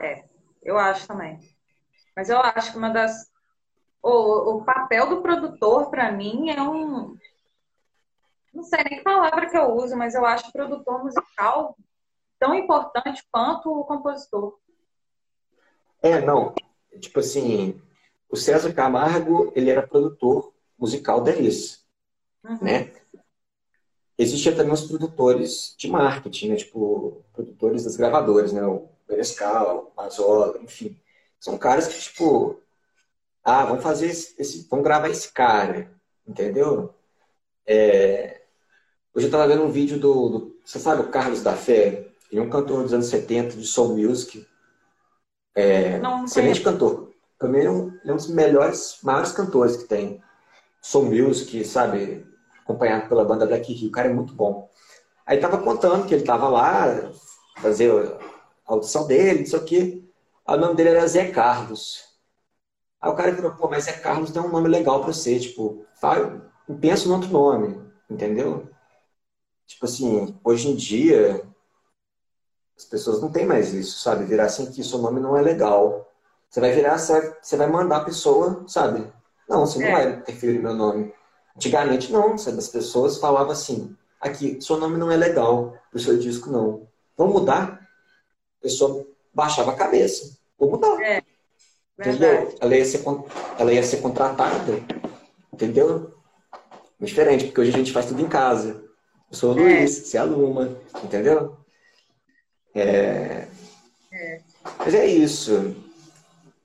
é, 0.00 0.24
eu 0.62 0.78
acho 0.78 1.06
também. 1.06 1.38
Mas 2.14 2.28
eu 2.28 2.38
acho 2.40 2.72
que 2.72 2.78
uma 2.78 2.90
das. 2.90 3.30
O, 4.02 4.56
o 4.56 4.64
papel 4.64 5.08
do 5.08 5.22
produtor, 5.22 5.90
para 5.90 6.12
mim, 6.12 6.50
é 6.50 6.62
um 6.62 7.16
não 8.56 8.62
sei 8.62 8.82
nem 8.84 8.98
que 8.98 9.04
palavra 9.04 9.50
que 9.50 9.56
eu 9.56 9.74
uso, 9.74 9.94
mas 9.96 10.14
eu 10.14 10.24
acho 10.24 10.48
o 10.48 10.52
produtor 10.52 11.04
musical 11.04 11.76
tão 12.38 12.54
importante 12.54 13.22
quanto 13.30 13.70
o 13.70 13.84
compositor. 13.84 14.58
É, 16.02 16.20
não. 16.22 16.54
Tipo 16.98 17.20
assim, 17.20 17.80
o 18.30 18.36
César 18.36 18.72
Camargo, 18.72 19.52
ele 19.54 19.68
era 19.68 19.86
produtor 19.86 20.54
musical 20.78 21.20
deles, 21.20 21.84
uhum. 22.42 22.58
né? 22.62 22.92
existia 24.18 24.54
também 24.54 24.72
os 24.72 24.84
produtores 24.84 25.74
de 25.76 25.88
marketing, 25.88 26.48
né? 26.50 26.56
Tipo, 26.56 27.22
produtores 27.32 27.84
das 27.84 27.96
gravadoras, 27.96 28.52
né? 28.52 28.64
O 28.64 28.88
Benescal, 29.06 29.92
o 29.92 29.96
Mazola, 29.96 30.58
enfim. 30.62 30.98
São 31.38 31.56
caras 31.56 31.86
que, 31.86 32.00
tipo, 32.00 32.60
ah, 33.44 33.64
vamos 33.64 33.82
fazer 33.82 34.06
esse, 34.06 34.66
vamos 34.68 34.84
gravar 34.84 35.08
esse 35.08 35.32
cara, 35.32 35.90
entendeu? 36.26 36.94
É, 37.66 38.42
hoje 39.14 39.26
eu 39.26 39.28
estava 39.28 39.46
vendo 39.46 39.64
um 39.64 39.70
vídeo 39.70 39.98
do, 39.98 40.28
do, 40.28 40.56
você 40.64 40.78
sabe 40.78 41.02
o 41.02 41.10
Carlos 41.10 41.42
da 41.42 41.54
Fé? 41.54 42.08
Ele 42.30 42.40
é 42.40 42.42
um 42.42 42.50
cantor 42.50 42.82
dos 42.82 42.92
anos 42.92 43.06
70 43.06 43.56
de 43.56 43.66
soul 43.66 43.96
music. 43.96 44.46
É, 45.54 45.98
não, 45.98 46.18
não 46.18 46.24
excelente 46.24 46.60
cantor. 46.60 47.12
Também 47.38 47.64
é 47.64 47.70
um, 47.70 47.98
é 48.04 48.12
um 48.12 48.16
dos 48.16 48.28
melhores, 48.28 48.98
maiores 49.02 49.32
cantores 49.32 49.76
que 49.76 49.84
tem. 49.84 50.22
Soul 50.80 51.06
music, 51.06 51.64
sabe? 51.64 52.26
Acompanhado 52.60 53.08
pela 53.08 53.24
banda 53.24 53.46
Black 53.46 53.72
Hill. 53.72 53.88
O 53.88 53.92
cara 53.92 54.08
é 54.08 54.12
muito 54.12 54.34
bom. 54.34 54.70
Aí 55.24 55.38
tava 55.38 55.58
contando 55.58 56.06
que 56.06 56.14
ele 56.14 56.24
tava 56.24 56.48
lá, 56.48 57.10
fazer 57.58 57.92
audição 58.66 59.06
dele, 59.06 59.40
não 59.40 59.46
sei 59.46 59.58
o 59.58 59.64
quê. 59.64 60.02
o 60.46 60.56
nome 60.56 60.74
dele 60.74 60.90
era 60.90 61.06
Zé 61.06 61.30
Carlos. 61.30 62.04
Aí 63.00 63.10
o 63.10 63.14
cara 63.14 63.32
virou, 63.32 63.52
pô, 63.52 63.68
mas 63.68 63.84
Zé 63.84 63.92
Carlos 63.92 64.32
não 64.32 64.44
é 64.44 64.46
um 64.46 64.52
nome 64.52 64.68
legal 64.68 65.00
pra 65.00 65.12
você. 65.12 65.38
Tipo, 65.38 65.84
fala, 66.00 66.50
pensa 66.80 67.08
em 67.08 67.12
outro 67.12 67.30
nome, 67.30 67.80
entendeu? 68.10 68.68
Tipo 69.66 69.86
assim, 69.86 70.36
hoje 70.44 70.68
em 70.68 70.74
dia, 70.76 71.42
as 72.76 72.84
pessoas 72.84 73.20
não 73.20 73.30
têm 73.30 73.46
mais 73.46 73.72
isso, 73.72 73.98
sabe? 73.98 74.24
Virar 74.24 74.44
assim 74.44 74.70
que 74.70 74.82
seu 74.82 74.98
nome 74.98 75.20
não 75.20 75.36
é 75.36 75.42
legal. 75.42 76.10
Você 76.48 76.60
vai 76.60 76.72
virar, 76.72 76.98
você 76.98 77.56
vai 77.56 77.66
mandar 77.66 77.98
a 77.98 78.04
pessoa, 78.04 78.64
sabe? 78.66 79.12
Não, 79.48 79.66
você 79.66 79.78
não 79.78 79.86
é. 79.86 79.92
vai 79.92 80.18
interferir 80.18 80.58
meu 80.58 80.74
nome. 80.74 81.12
Antigamente 81.54 82.12
não, 82.12 82.36
sabe? 82.36 82.58
As 82.58 82.68
pessoas 82.68 83.18
falavam 83.18 83.52
assim, 83.52 83.96
aqui, 84.20 84.60
seu 84.60 84.76
nome 84.76 84.96
não 84.98 85.10
é 85.10 85.16
legal, 85.16 85.74
o 85.92 85.98
seu 85.98 86.18
disco 86.18 86.50
não. 86.50 86.86
Vamos 87.16 87.34
mudar? 87.34 87.85
A 88.66 88.68
pessoa 88.68 89.06
baixava 89.32 89.70
a 89.70 89.76
cabeça. 89.76 90.36
Vou 90.58 90.70
mudar. 90.70 91.00
É. 91.00 91.22
Entendeu? 91.98 92.52
Ela 92.60 92.76
ia, 92.76 92.84
ser, 92.84 93.04
ela 93.58 93.72
ia 93.72 93.82
ser 93.82 93.98
contratada. 93.98 94.72
Entendeu? 95.52 96.12
Diferente, 97.00 97.44
porque 97.46 97.60
hoje 97.60 97.70
a 97.70 97.78
gente 97.78 97.92
faz 97.92 98.06
tudo 98.06 98.20
em 98.20 98.28
casa. 98.28 98.84
Eu 99.30 99.36
sou 99.36 99.54
o 99.54 99.58
é. 99.60 99.62
Luiz, 99.62 99.90
você 99.90 100.16
é 100.16 100.20
a 100.20 100.24
Luma, 100.24 100.76
entendeu? 101.04 101.56
É... 102.74 103.46
é. 104.12 104.40
Mas 104.78 104.94
é 104.94 105.06
isso. 105.06 105.76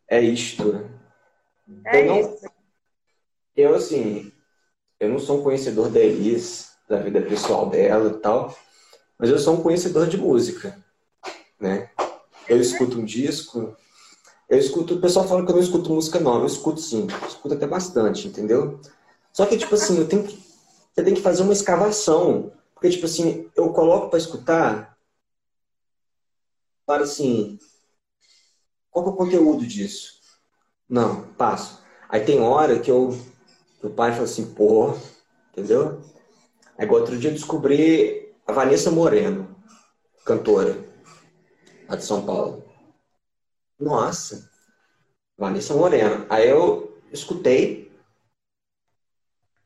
É 0.08 0.20
isto. 0.20 0.90
É 1.86 2.02
eu 2.02 2.06
não... 2.08 2.20
isso. 2.20 2.52
Eu, 3.56 3.76
assim, 3.76 4.32
eu 5.00 5.08
não 5.10 5.20
sou 5.20 5.40
um 5.40 5.44
conhecedor 5.44 5.90
da 5.90 6.00
Elis, 6.00 6.72
da 6.90 6.98
vida 6.98 7.22
pessoal 7.22 7.70
dela 7.70 8.10
e 8.10 8.20
tal, 8.20 8.58
mas 9.22 9.30
eu 9.30 9.38
sou 9.38 9.54
um 9.54 9.62
conhecedor 9.62 10.08
de 10.08 10.18
música, 10.18 10.81
né? 11.62 11.90
Eu 12.50 12.60
escuto 12.60 13.00
um 13.00 13.06
disco, 13.06 13.76
eu 14.50 14.58
escuto, 14.58 14.96
o 14.96 15.02
pessoal 15.02 15.28
fala 15.28 15.46
que 15.46 15.52
eu 15.52 15.56
não 15.56 15.64
escuto 15.64 15.94
música 15.94 16.20
nova, 16.20 16.44
eu 16.44 16.48
escuto 16.48 16.82
sim, 16.82 17.08
eu 17.10 17.28
escuto 17.28 17.56
até 17.56 17.66
bastante, 17.66 18.28
entendeu? 18.28 18.82
Só 19.32 19.46
que, 19.46 19.58
tipo 19.58 19.76
assim, 19.76 19.98
eu 19.98 20.08
tenho 20.08 20.24
que 20.24 20.52
você 20.94 21.04
tem 21.04 21.14
que 21.14 21.22
fazer 21.22 21.44
uma 21.44 21.54
escavação. 21.54 22.52
Porque, 22.74 22.90
tipo 22.90 23.06
assim, 23.06 23.50
eu 23.56 23.72
coloco 23.72 24.10
para 24.10 24.20
escutar, 24.20 24.98
para 26.86 27.04
assim, 27.04 27.58
qual 28.90 29.06
é 29.06 29.10
o 29.10 29.16
conteúdo 29.16 29.66
disso? 29.66 30.20
Não, 30.90 31.24
passo. 31.34 31.82
Aí 32.10 32.26
tem 32.26 32.42
hora 32.42 32.80
que 32.80 32.92
eu, 32.92 33.18
o 33.82 33.90
pai 33.90 34.12
fala 34.12 34.24
assim, 34.24 34.54
pô, 34.54 34.94
entendeu? 35.52 36.02
Aí 36.78 36.90
outro 36.90 37.18
dia 37.18 37.30
eu 37.30 37.36
descobri 37.36 38.34
a 38.46 38.52
Vanessa 38.52 38.92
Moreno, 38.92 39.56
cantora, 40.26 40.78
lá 41.92 41.98
de 41.98 42.06
São 42.06 42.26
Paulo. 42.26 42.64
Nossa, 43.78 44.50
Vanessa 45.38 45.74
Moreno. 45.74 46.26
Aí 46.30 46.48
eu 46.48 46.98
escutei, 47.12 47.92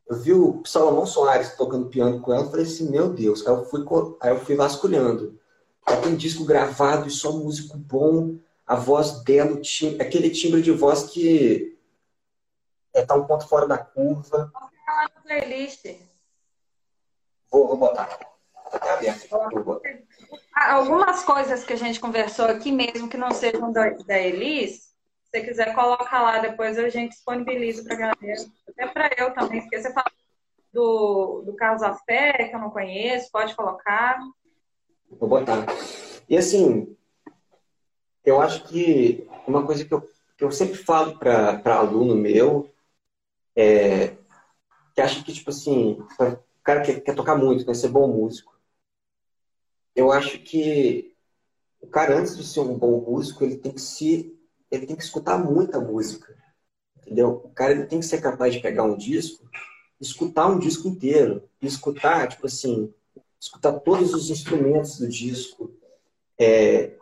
eu 0.07 0.17
vi 0.17 0.33
o 0.33 0.63
Salomão 0.65 1.05
Soares 1.05 1.55
tocando 1.55 1.89
piano 1.89 2.19
com 2.21 2.33
ela, 2.33 2.47
e 2.47 2.49
falei 2.49 2.65
assim, 2.65 2.89
meu 2.89 3.13
Deus. 3.13 3.45
Aí 3.45 3.53
eu 3.53 3.65
fui, 3.65 3.85
aí 4.21 4.31
eu 4.31 4.39
fui 4.39 4.55
vasculhando. 4.55 5.39
Ela 5.87 6.01
tem 6.01 6.15
disco 6.15 6.43
gravado 6.45 7.07
e 7.07 7.11
só 7.11 7.31
músico 7.31 7.77
bom. 7.77 8.37
A 8.65 8.75
voz 8.75 9.23
dela, 9.23 9.61
tim, 9.61 9.99
aquele 10.01 10.31
timbre 10.31 10.61
de 10.63 10.71
voz 10.71 11.03
que 11.03 11.77
é, 12.91 13.05
tá 13.05 13.13
um 13.13 13.27
ponto 13.27 13.47
fora 13.47 13.67
da 13.67 13.77
curva. 13.77 14.51
Vou 14.51 14.69
na 14.87 15.09
playlist. 15.21 15.85
Vou, 17.51 17.67
vou 17.67 17.77
botar. 17.77 18.34
Tá 18.79 18.93
aberto. 18.93 19.27
Algumas 20.53 21.23
coisas 21.23 21.63
que 21.63 21.73
a 21.73 21.77
gente 21.77 21.99
conversou 21.99 22.45
aqui 22.45 22.71
mesmo 22.71 23.09
que 23.09 23.17
não 23.17 23.31
sejam 23.31 23.71
da, 23.71 23.89
da 23.89 24.19
Elis, 24.19 24.93
você 25.23 25.41
quiser, 25.41 25.73
colocar 25.75 26.21
lá 26.21 26.39
depois, 26.39 26.77
a 26.77 26.87
gente 26.87 27.11
disponibiliza 27.11 27.83
para 27.83 27.93
a 27.93 27.97
galera. 27.97 28.45
Até 28.69 28.87
para 28.87 29.09
eu 29.17 29.33
também, 29.33 29.61
porque 29.61 29.81
você 29.81 29.91
fala 29.91 30.05
do, 30.71 31.43
do 31.45 31.55
Carlos 31.55 31.83
Afé, 31.83 32.49
que 32.49 32.55
eu 32.55 32.59
não 32.59 32.69
conheço, 32.69 33.31
pode 33.31 33.53
colocar. 33.55 34.17
Vou 35.09 35.27
botar. 35.27 35.65
E 36.29 36.37
assim, 36.37 36.95
eu 38.23 38.41
acho 38.41 38.63
que 38.63 39.27
uma 39.45 39.65
coisa 39.65 39.83
que 39.83 39.93
eu, 39.93 40.01
que 40.37 40.43
eu 40.43 40.51
sempre 40.51 40.77
falo 40.77 41.19
para 41.19 41.75
aluno 41.75 42.15
meu 42.15 42.69
é 43.55 44.15
que 44.93 45.01
acha 45.01 45.21
que, 45.21 45.33
tipo 45.33 45.49
assim, 45.49 45.99
o 46.19 46.63
cara 46.63 46.81
quer, 46.81 47.01
quer 47.01 47.13
tocar 47.13 47.35
muito, 47.35 47.65
quer 47.65 47.75
ser 47.75 47.89
bom 47.89 48.07
músico. 48.07 48.54
Eu 49.95 50.11
acho 50.11 50.39
que 50.39 51.15
o 51.81 51.87
cara, 51.87 52.17
antes 52.17 52.37
de 52.37 52.43
ser 52.43 52.59
um 52.59 52.77
bom 52.77 53.01
músico, 53.01 53.43
ele 53.43 53.57
tem 53.57 53.71
que 53.71 53.81
se 53.81 54.35
ele 54.71 54.85
tem 54.85 54.95
que 54.95 55.03
escutar 55.03 55.37
muita 55.37 55.79
música. 55.79 56.35
Entendeu? 56.97 57.41
O 57.45 57.49
cara 57.49 57.71
ele 57.71 57.85
tem 57.85 57.99
que 57.99 58.05
ser 58.05 58.19
capaz 58.19 58.53
de 58.53 58.59
pegar 58.59 58.83
um 58.83 58.97
disco, 58.97 59.47
escutar 59.99 60.47
um 60.47 60.59
disco 60.59 60.87
inteiro, 60.87 61.47
escutar, 61.61 62.27
tipo 62.27 62.47
assim, 62.47 62.93
escutar 63.39 63.79
todos 63.79 64.13
os 64.13 64.29
instrumentos 64.29 64.97
do 64.97 65.07
disco, 65.07 65.71
é, 66.37 66.97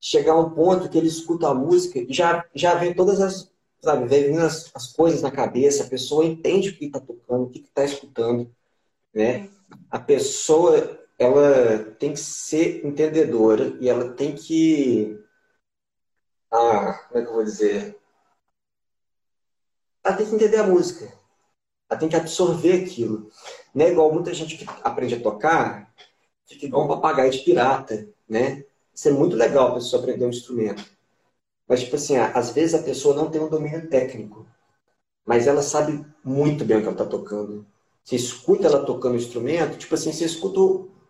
chegar 0.00 0.32
a 0.32 0.40
um 0.40 0.50
ponto 0.50 0.88
que 0.88 0.96
ele 0.96 1.08
escuta 1.08 1.48
a 1.48 1.54
música 1.54 1.98
e 1.98 2.12
já, 2.12 2.44
já 2.54 2.74
vem 2.74 2.94
todas 2.94 3.20
as, 3.20 3.52
sabe, 3.80 4.06
vem 4.06 4.38
as, 4.38 4.70
as 4.74 4.92
coisas 4.92 5.22
na 5.22 5.30
cabeça, 5.30 5.84
a 5.84 5.88
pessoa 5.88 6.24
entende 6.24 6.70
o 6.70 6.76
que 6.76 6.86
está 6.86 7.00
tocando, 7.00 7.44
o 7.44 7.50
que 7.50 7.60
está 7.60 7.84
escutando, 7.84 8.50
né? 9.12 9.48
A 9.90 9.98
pessoa, 9.98 11.00
ela 11.18 11.84
tem 11.98 12.12
que 12.12 12.20
ser 12.20 12.84
entendedora 12.84 13.76
e 13.80 13.88
ela 13.88 14.12
tem 14.12 14.34
que 14.34 15.18
ah, 16.52 16.92
como 17.08 17.20
é 17.20 17.22
que 17.24 17.30
eu 17.30 17.34
vou 17.34 17.44
dizer? 17.44 17.98
Ela 20.04 20.16
tem 20.16 20.26
que 20.26 20.34
entender 20.34 20.58
a 20.58 20.66
música. 20.66 21.10
Ela 21.88 21.98
tem 21.98 22.08
que 22.08 22.16
absorver 22.16 22.84
aquilo. 22.84 23.30
Não 23.74 23.86
é 23.86 23.90
igual 23.90 24.12
muita 24.12 24.34
gente 24.34 24.58
que 24.58 24.66
aprende 24.82 25.14
a 25.14 25.22
tocar, 25.22 25.92
fica 26.46 26.66
igual 26.66 26.84
um 26.84 26.88
papagaio 26.88 27.30
de 27.30 27.38
pirata, 27.38 28.06
né? 28.28 28.64
Isso 28.94 29.08
é 29.08 29.12
muito 29.12 29.34
legal 29.34 29.68
a 29.68 29.74
pessoa 29.74 30.02
aprender 30.02 30.26
um 30.26 30.30
instrumento. 30.30 30.84
Mas, 31.66 31.80
tipo 31.80 31.96
assim, 31.96 32.16
às 32.16 32.50
vezes 32.50 32.74
a 32.74 32.82
pessoa 32.82 33.14
não 33.14 33.30
tem 33.30 33.40
um 33.40 33.48
domínio 33.48 33.88
técnico, 33.88 34.46
mas 35.24 35.46
ela 35.46 35.62
sabe 35.62 36.04
muito 36.22 36.64
bem 36.64 36.78
o 36.78 36.80
que 36.80 36.86
ela 36.86 36.94
está 36.94 37.06
tocando. 37.06 37.66
Você 38.04 38.16
escuta 38.16 38.66
ela 38.66 38.84
tocando 38.84 39.14
o 39.14 39.16
instrumento, 39.16 39.78
tipo 39.78 39.94
assim, 39.94 40.12
você 40.12 40.24
escuta 40.26 40.60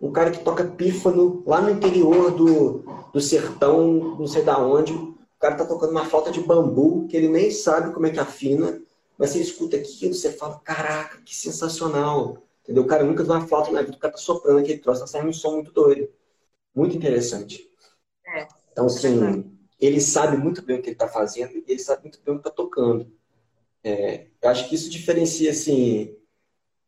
um 0.02 0.12
cara 0.12 0.30
que 0.30 0.44
toca 0.44 0.64
pífano 0.64 1.42
lá 1.46 1.60
no 1.60 1.70
interior 1.70 2.32
do, 2.32 2.84
do 3.12 3.20
sertão, 3.20 4.16
não 4.18 4.26
sei 4.26 4.42
da 4.42 4.58
onde, 4.58 4.92
cara 5.42 5.56
tá 5.56 5.66
tocando 5.66 5.90
uma 5.90 6.06
flauta 6.06 6.30
de 6.30 6.40
bambu 6.40 7.08
que 7.08 7.16
ele 7.16 7.28
nem 7.28 7.50
sabe 7.50 7.92
como 7.92 8.06
é 8.06 8.10
que 8.10 8.20
afina, 8.20 8.80
mas 9.18 9.30
você 9.30 9.40
escuta 9.40 9.76
aquilo, 9.76 10.14
você 10.14 10.30
fala, 10.30 10.60
caraca, 10.60 11.20
que 11.24 11.34
sensacional. 11.34 12.38
Entendeu? 12.62 12.84
O 12.84 12.86
cara 12.86 13.02
nunca 13.02 13.24
viu 13.24 13.32
uma 13.32 13.46
flauta 13.46 13.72
na 13.72 13.82
vida, 13.82 13.96
o 13.96 13.98
cara 13.98 14.12
tá 14.12 14.20
soprando 14.20 14.60
aquele 14.60 14.78
troço, 14.78 15.00
tá 15.00 15.06
saindo 15.08 15.28
um 15.28 15.32
som 15.32 15.54
muito 15.54 15.72
doido. 15.72 16.08
Muito 16.72 16.96
interessante. 16.96 17.68
É. 18.24 18.46
Então, 18.70 18.86
assim, 18.86 19.52
ele 19.80 20.00
sabe 20.00 20.36
muito 20.36 20.62
bem 20.62 20.78
o 20.78 20.82
que 20.82 20.90
ele 20.90 20.96
tá 20.96 21.08
fazendo 21.08 21.56
e 21.56 21.64
ele 21.66 21.80
sabe 21.80 22.02
muito 22.02 22.20
bem 22.24 22.36
o 22.36 22.38
que 22.38 22.44
tá 22.44 22.50
tocando. 22.50 23.12
É, 23.82 24.28
eu 24.40 24.48
acho 24.48 24.68
que 24.68 24.76
isso 24.76 24.88
diferencia, 24.88 25.50
assim, 25.50 26.16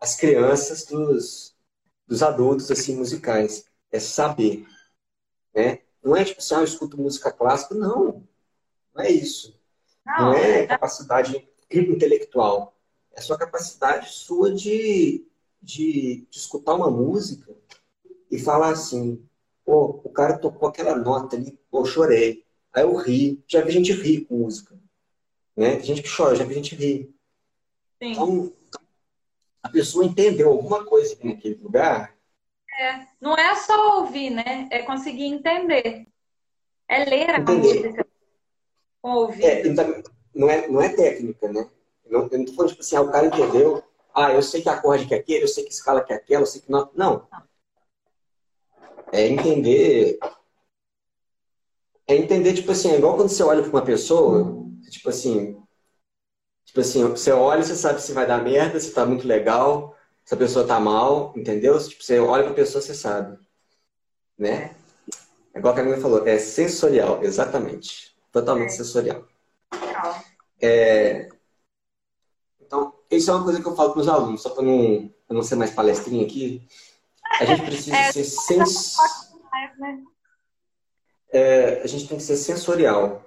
as 0.01 0.15
crianças 0.15 0.85
dos, 0.85 1.54
dos 2.07 2.23
adultos, 2.23 2.71
assim, 2.71 2.97
musicais. 2.97 3.67
É 3.91 4.01
saber, 4.01 4.67
né? 5.55 5.81
Não 6.03 6.17
é 6.17 6.25
tipo 6.25 6.41
assim, 6.41 6.55
ah, 6.55 6.59
eu 6.59 6.65
escuto 6.65 7.01
música 7.01 7.33
clássica. 7.33 7.75
Não. 7.75 8.27
Não 8.95 9.03
é 9.03 9.11
isso. 9.11 9.59
Não, 10.05 10.27
não 10.27 10.35
é, 10.35 10.61
é 10.61 10.67
capacidade 10.67 11.49
intelectual. 11.71 12.77
É 13.13 13.21
sua 13.21 13.39
capacidade 13.39 14.11
sua 14.11 14.53
de, 14.53 15.27
de, 15.63 16.27
de, 16.29 16.39
escutar 16.39 16.75
uma 16.75 16.91
música 16.91 17.55
e 18.31 18.39
falar 18.39 18.71
assim, 18.71 19.25
pô, 19.65 20.01
o 20.05 20.11
cara 20.11 20.39
tocou 20.39 20.69
aquela 20.69 20.97
nota 20.97 21.37
ali, 21.37 21.59
pô, 21.71 21.81
eu 21.81 21.87
chorei. 21.87 22.45
Aí 22.73 22.83
eu 22.83 22.95
ri. 22.97 23.43
Já 23.47 23.63
vi 23.63 23.71
gente 23.71 23.93
rir 23.93 24.23
com 24.23 24.39
música. 24.39 24.77
Né? 25.57 25.77
Tem 25.77 25.85
gente 25.85 26.03
que 26.03 26.15
chora, 26.15 26.35
já 26.35 26.45
vi 26.45 26.55
gente 26.55 26.75
rir. 26.75 27.15
Sim. 28.03 28.13
Então, 28.13 28.53
a 29.65 29.69
pessoa 29.71 30.05
entendeu 30.05 30.51
alguma 30.51 30.85
coisa 30.85 31.17
naquele 31.25 31.55
lugar 31.55 32.15
É, 32.79 33.07
não 33.21 33.35
é 33.35 33.55
só 33.55 34.01
ouvir, 34.01 34.31
né? 34.31 34.69
É 34.71 34.83
conseguir 34.83 35.25
entender. 35.25 36.07
É 36.87 37.05
ler 37.05 37.31
a 37.31 37.39
entender. 37.39 37.83
música 37.83 38.07
com 39.01 39.11
ouvir. 39.11 39.45
É, 39.45 39.67
então, 39.67 40.03
não, 40.35 40.51
é, 40.51 40.69
não 40.69 40.83
é 40.83 40.91
técnica, 40.91 41.51
né? 41.51 41.69
Eu 42.05 42.13
não, 42.13 42.29
eu 42.31 42.39
não 42.39 42.45
tô 42.45 42.53
falando, 42.53 42.71
tipo 42.71 42.83
assim, 42.83 42.97
ah, 42.97 43.03
o 43.03 43.11
cara 43.11 43.27
entendeu. 43.27 43.83
Ah, 44.15 44.33
eu 44.33 44.43
sei 44.43 44.61
que 44.61 44.69
acorde 44.69 45.07
que 45.07 45.15
é 45.15 45.19
aquele, 45.19 45.45
eu 45.45 45.49
sei 45.49 45.65
que 45.65 45.73
escala 45.73 46.05
que 46.05 46.13
é 46.13 46.17
aquela, 46.17 46.43
eu 46.43 46.47
sei 46.47 46.61
que 46.61 46.71
não. 46.71 46.91
Não. 46.95 47.27
É 49.11 49.27
entender. 49.27 50.19
É 52.07 52.15
entender, 52.17 52.53
tipo 52.53 52.71
assim, 52.71 52.91
é 52.91 52.99
igual 52.99 53.17
quando 53.17 53.31
você 53.31 53.43
olha 53.43 53.63
para 53.63 53.71
uma 53.71 53.85
pessoa, 53.85 54.67
tipo 54.91 55.09
assim. 55.09 55.64
Tipo 56.75 56.81
assim, 56.81 57.09
você 57.09 57.31
olha 57.31 57.61
e 57.61 57.65
você 57.65 57.77
sabe 57.77 58.03
se 58.03 58.13
vai 58.13 58.27
dar 58.27 58.43
merda, 58.43 58.81
se 58.81 58.91
tá 58.91 59.07
muito 59.07 59.29
legal, 59.29 59.97
se 60.25 60.35
a 60.35 60.37
pessoa 60.37 60.67
tá 60.67 60.81
mal, 60.81 61.33
entendeu? 61.37 61.79
Tipo, 61.79 62.03
você 62.03 62.19
olha 62.19 62.43
pra 62.43 62.53
pessoa, 62.53 62.83
você 62.83 62.93
sabe. 62.93 63.39
Né? 64.37 64.75
É 65.55 65.61
igual 65.61 65.73
a 65.73 65.77
Camila 65.77 65.99
falou, 65.99 66.27
é 66.27 66.37
sensorial, 66.37 67.23
exatamente. 67.23 68.17
Totalmente 68.33 68.71
é. 68.71 68.73
sensorial. 68.73 69.25
É... 70.61 71.29
Então, 72.61 72.93
isso 73.09 73.31
é 73.31 73.35
uma 73.35 73.45
coisa 73.45 73.63
que 73.63 73.69
eu 73.69 73.77
falo 73.77 73.93
para 73.93 74.01
os 74.01 74.09
alunos, 74.09 74.43
só 74.43 74.51
para 74.51 74.65
não, 74.65 75.09
não 75.31 75.45
ser 75.45 75.55
mais 75.55 75.71
palestrinha 75.71 76.27
aqui. 76.27 76.67
A 77.39 77.45
gente 77.45 77.63
precisa 77.71 77.97
é, 77.97 78.11
ser 78.11 78.25
sens... 78.25 78.97
Né? 79.79 80.03
É, 81.33 81.83
a 81.83 81.87
gente 81.87 82.09
tem 82.09 82.19
que 82.19 82.25
ser 82.25 82.37
sensorial. 82.37 83.23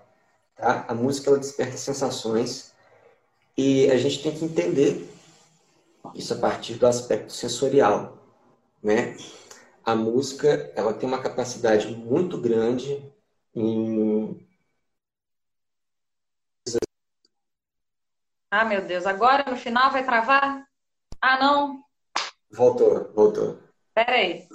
Tá? 0.53 0.83
A 0.85 0.93
música 0.93 1.29
ela 1.29 1.39
desperta 1.39 1.77
sensações 1.77 2.66
e 3.57 3.89
a 3.89 3.97
gente 3.97 4.21
tem 4.21 4.31
que 4.37 4.45
entender 4.45 5.09
isso 6.13 6.33
a 6.33 6.37
partir 6.37 6.75
do 6.75 6.85
aspecto 6.87 7.33
sensorial, 7.33 8.17
né? 8.83 9.17
A 9.83 9.95
música 9.95 10.71
ela 10.75 10.93
tem 10.93 11.07
uma 11.07 11.21
capacidade 11.21 11.87
muito 11.87 12.39
grande 12.39 13.03
em 13.55 14.47
Ah, 18.49 18.63
meu 18.63 18.85
Deus, 18.85 19.05
agora 19.05 19.49
no 19.49 19.57
final 19.57 19.91
vai 19.91 20.05
travar? 20.05 20.65
Ah, 21.21 21.37
não. 21.37 21.83
Voltou, 22.49 23.11
voltou. 23.13 23.59
Pera 23.93 24.13
aí. 24.13 24.47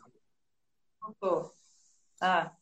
Voltou. 1.01 1.53
Ah. 2.21 2.53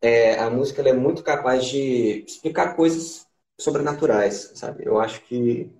É, 0.00 0.38
a 0.38 0.50
música 0.50 0.80
é 0.82 0.92
muito 0.92 1.22
capaz 1.22 1.66
de 1.66 2.24
explicar 2.26 2.76
coisas 2.76 3.23
sobrenaturais, 3.58 4.52
sabe? 4.54 4.84
Eu 4.86 4.98
acho 4.98 5.20
que 5.22 5.70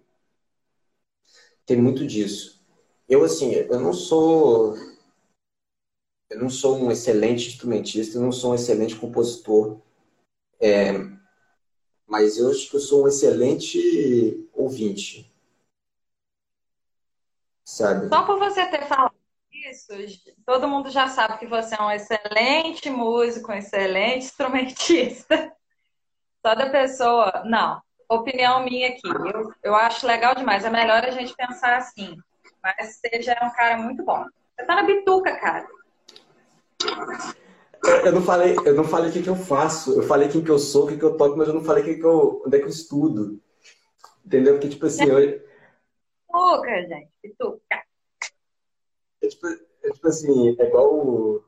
tem 1.66 1.80
muito 1.80 2.06
disso. 2.06 2.62
Eu, 3.08 3.24
assim, 3.24 3.52
eu 3.52 3.80
não 3.80 3.92
sou... 3.92 4.74
Eu 6.30 6.40
não 6.40 6.50
sou 6.50 6.76
um 6.76 6.90
excelente 6.90 7.48
instrumentista, 7.48 8.16
eu 8.16 8.22
não 8.22 8.32
sou 8.32 8.52
um 8.52 8.54
excelente 8.54 8.96
compositor. 8.96 9.80
É, 10.58 10.92
mas 12.06 12.38
eu 12.38 12.50
acho 12.50 12.70
que 12.70 12.76
eu 12.76 12.80
sou 12.80 13.04
um 13.04 13.08
excelente 13.08 14.48
ouvinte. 14.52 15.32
Sabe? 17.64 18.08
Só 18.08 18.24
por 18.24 18.38
você 18.38 18.66
ter 18.66 18.86
falado 18.86 19.14
isso, 19.70 19.92
todo 20.44 20.68
mundo 20.68 20.90
já 20.90 21.08
sabe 21.08 21.38
que 21.38 21.46
você 21.46 21.74
é 21.74 21.82
um 21.82 21.90
excelente 21.90 22.90
músico, 22.90 23.52
um 23.52 23.54
excelente 23.54 24.26
instrumentista. 24.26 25.54
Só 26.44 26.54
da 26.54 26.68
pessoa. 26.68 27.42
Não, 27.46 27.80
opinião 28.06 28.62
minha 28.62 28.88
aqui. 28.88 29.08
Eu, 29.08 29.50
eu 29.62 29.74
acho 29.74 30.06
legal 30.06 30.34
demais. 30.34 30.64
É 30.64 30.70
melhor 30.70 31.02
a 31.02 31.10
gente 31.10 31.34
pensar 31.34 31.78
assim. 31.78 32.16
Mas 32.62 33.00
você 33.00 33.22
já 33.22 33.32
é 33.32 33.44
um 33.44 33.52
cara 33.52 33.78
muito 33.78 34.04
bom. 34.04 34.24
Você 34.54 34.66
tá 34.66 34.74
na 34.74 34.82
bituca, 34.82 35.34
cara. 35.36 35.66
Eu 38.04 38.12
não 38.12 38.22
falei, 38.22 38.56
eu 38.64 38.74
não 38.74 38.84
falei 38.84 39.10
o 39.10 39.12
que, 39.12 39.22
que 39.22 39.28
eu 39.28 39.36
faço. 39.36 39.98
Eu 39.98 40.02
falei 40.02 40.28
quem 40.28 40.44
que 40.44 40.50
eu 40.50 40.58
sou, 40.58 40.84
o 40.84 40.88
que, 40.88 40.98
que 40.98 41.02
eu 41.02 41.16
toco, 41.16 41.36
mas 41.36 41.48
eu 41.48 41.54
não 41.54 41.64
falei 41.64 41.82
que 41.82 41.94
que 41.94 42.04
eu, 42.04 42.42
onde 42.46 42.56
é 42.56 42.60
que 42.60 42.66
eu 42.66 42.70
estudo. 42.70 43.40
Entendeu? 44.24 44.54
Porque, 44.54 44.68
tipo 44.68 44.84
assim. 44.84 45.04
Eu... 45.04 45.40
Pituca, 46.26 46.82
gente. 46.88 47.08
Pituca. 47.22 47.82
É 49.22 49.28
tipo, 49.28 49.46
é 49.46 49.90
tipo 49.90 50.08
assim, 50.08 50.56
é 50.58 50.66
igual 50.66 50.94
o, 50.94 51.44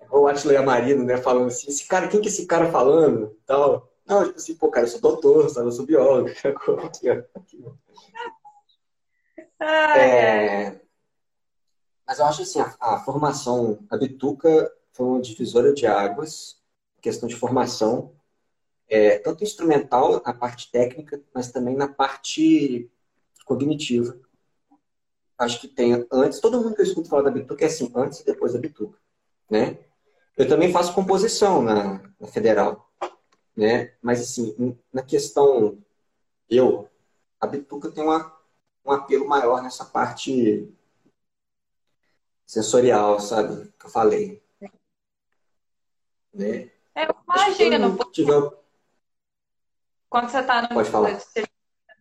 é 0.00 0.04
igual 0.04 0.22
o 0.22 0.26
Atila 0.26 0.54
Yamarino, 0.54 1.04
né? 1.04 1.18
Falando 1.18 1.48
assim, 1.48 1.68
esse 1.68 1.86
cara, 1.86 2.08
quem 2.08 2.20
que 2.22 2.28
é 2.28 2.30
esse 2.30 2.46
cara 2.46 2.70
falando? 2.70 3.36
Tal. 3.44 3.89
Não, 4.10 4.24
tipo 4.24 4.38
assim, 4.38 4.56
pô, 4.56 4.68
cara, 4.68 4.86
eu 4.86 4.90
sou 4.90 5.00
doutor, 5.00 5.48
sabe? 5.48 5.68
Eu 5.68 5.72
sou 5.72 5.86
biólogo. 5.86 6.28
é... 9.62 10.80
Mas 12.04 12.18
eu 12.18 12.24
acho 12.26 12.42
assim, 12.42 12.58
a, 12.60 12.74
a 12.80 12.98
formação, 12.98 13.86
a 13.88 13.96
bituca 13.96 14.68
foi 14.90 15.06
uma 15.06 15.20
divisora 15.20 15.72
de 15.72 15.86
águas, 15.86 16.60
questão 17.00 17.28
de 17.28 17.36
formação, 17.36 18.12
é, 18.88 19.16
tanto 19.20 19.44
instrumental, 19.44 20.20
na 20.26 20.34
parte 20.34 20.72
técnica, 20.72 21.22
mas 21.32 21.52
também 21.52 21.76
na 21.76 21.86
parte 21.86 22.90
cognitiva. 23.44 24.18
Acho 25.38 25.60
que 25.60 25.68
tem 25.68 26.04
antes, 26.10 26.40
todo 26.40 26.60
mundo 26.60 26.74
que 26.74 26.80
eu 26.80 26.86
escuto 26.86 27.08
falar 27.08 27.22
da 27.22 27.30
bituca 27.30 27.64
é 27.64 27.68
assim, 27.68 27.92
antes 27.94 28.18
e 28.18 28.26
depois 28.26 28.54
da 28.54 28.58
bituca, 28.58 28.98
né? 29.48 29.78
Eu 30.36 30.48
também 30.48 30.72
faço 30.72 30.92
composição 30.94 31.62
na, 31.62 32.02
na 32.18 32.26
federal, 32.26 32.89
né? 33.56 33.92
Mas 34.00 34.20
assim, 34.20 34.78
na 34.92 35.02
questão 35.02 35.78
eu, 36.48 36.88
a 37.40 37.46
bituca 37.46 37.90
tem 37.90 38.02
uma, 38.02 38.36
um 38.84 38.92
apelo 38.92 39.28
maior 39.28 39.62
nessa 39.62 39.84
parte 39.84 40.68
sensorial, 42.44 43.20
sabe? 43.20 43.72
Que 43.78 43.86
eu 43.86 43.90
falei. 43.90 44.42
Né? 46.34 46.70
É, 46.94 47.04
eu 47.06 47.14
imagino. 47.24 47.96
Tiver... 48.12 48.52
Quando 50.08 50.28
você 50.28 50.40
está 50.40 50.66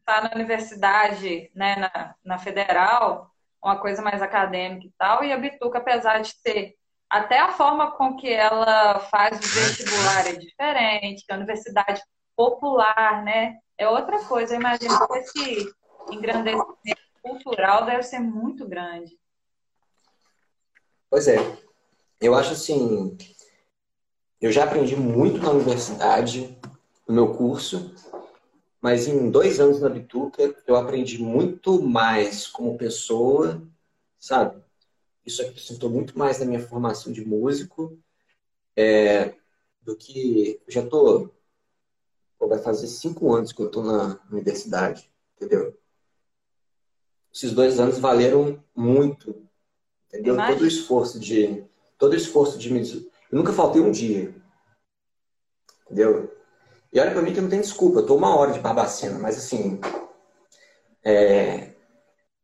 tá 0.06 0.22
na 0.24 0.32
universidade, 0.34 1.52
né, 1.54 1.76
na, 1.76 2.16
na 2.24 2.40
federal, 2.40 3.32
uma 3.64 3.80
coisa 3.80 4.02
mais 4.02 4.24
acadêmica 4.24 4.88
e 4.88 4.92
tal, 4.98 5.24
e 5.24 5.32
a 5.32 5.38
Bituca, 5.38 5.78
apesar 5.78 6.20
de 6.20 6.34
ter 6.42 6.79
até 7.10 7.40
a 7.40 7.52
forma 7.52 7.92
com 7.92 8.16
que 8.16 8.32
ela 8.32 9.00
faz 9.00 9.38
o 9.38 9.42
vestibular 9.42 10.28
é 10.28 10.34
diferente, 10.34 11.26
que 11.26 11.34
a 11.34 11.38
universidade 11.38 12.02
popular, 12.36 13.24
né? 13.24 13.58
É 13.78 13.90
outra 13.90 14.24
coisa. 14.26 14.54
Eu 14.54 14.60
imagino 14.60 15.08
que 15.08 15.18
esse 15.18 15.74
engrandecimento 16.12 17.02
cultural 17.22 17.86
deve 17.86 18.04
ser 18.04 18.20
muito 18.20 18.68
grande. 18.68 19.18
Pois 21.10 21.28
é. 21.28 21.38
Eu 22.22 22.36
acho 22.36 22.52
assim, 22.52 23.18
eu 24.40 24.52
já 24.52 24.66
aprendi 24.66 24.96
muito 24.96 25.42
na 25.42 25.52
universidade, 25.52 26.58
no 27.08 27.16
meu 27.16 27.34
curso, 27.34 27.96
mas 28.82 29.08
em 29.08 29.32
dois 29.32 29.60
anos 29.60 29.82
na 29.82 29.90
Bituca 29.90 30.54
eu 30.68 30.76
aprendi 30.76 31.22
muito 31.22 31.82
mais 31.82 32.46
como 32.46 32.78
pessoa, 32.78 33.62
sabe? 34.20 34.62
Isso 35.26 35.42
acrescentou 35.42 35.90
muito 35.90 36.18
mais 36.18 36.40
na 36.40 36.46
minha 36.46 36.60
formação 36.60 37.12
de 37.12 37.26
músico 37.26 37.98
é, 38.76 39.36
do 39.82 39.96
que 39.96 40.62
eu 40.66 40.72
já 40.72 40.86
tô 40.86 41.32
vai 42.40 42.58
fazer 42.58 42.88
cinco 42.88 43.32
anos 43.34 43.52
que 43.52 43.62
eu 43.62 43.68
estou 43.68 43.84
na 43.84 44.20
universidade, 44.32 45.12
entendeu? 45.36 45.78
Esses 47.32 47.52
dois 47.52 47.80
anos 47.80 48.00
valeram 48.00 48.64
muito, 48.76 49.48
entendeu? 50.08 50.36
Todo 50.36 50.62
o 50.64 50.68
esforço 50.68 51.20
de 51.20 51.64
todo 51.98 52.14
o 52.14 52.16
esforço 52.16 52.58
de 52.58 52.74
me 52.74 52.82
eu 53.32 53.38
nunca 53.38 53.54
faltei 53.54 53.82
um 53.82 53.92
dia. 53.92 54.34
Entendeu? 55.86 56.36
E 56.92 57.00
olha 57.00 57.12
pra 57.12 57.22
mim 57.22 57.34
que 57.34 57.42
não 57.42 57.50
tem 57.50 57.62
desculpa. 57.62 58.00
Eu 58.00 58.06
tô 58.06 58.16
uma 58.16 58.36
hora 58.36 58.52
de 58.52 58.60
Barbacena, 58.60 59.20
mas 59.20 59.38
assim. 59.38 59.80
É... 61.04 61.74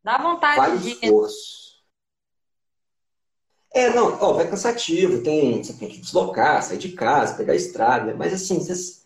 Dá 0.03 0.19
vontade 0.19 0.57
vale 0.57 0.77
de. 0.77 0.91
esforço. 0.91 1.64
É, 3.75 3.89
não, 3.89 4.17
ó, 4.21 4.31
vai 4.31 4.49
cansativo, 4.49 5.21
tem, 5.21 5.61
você 5.61 5.73
tem 5.73 5.89
que 5.89 5.97
deslocar, 5.97 6.63
sair 6.63 6.77
de 6.77 6.93
casa, 6.93 7.35
pegar 7.35 7.51
a 7.51 7.57
estrada, 7.57 8.15
mas 8.15 8.33
assim, 8.33 8.57
vocês 8.57 9.05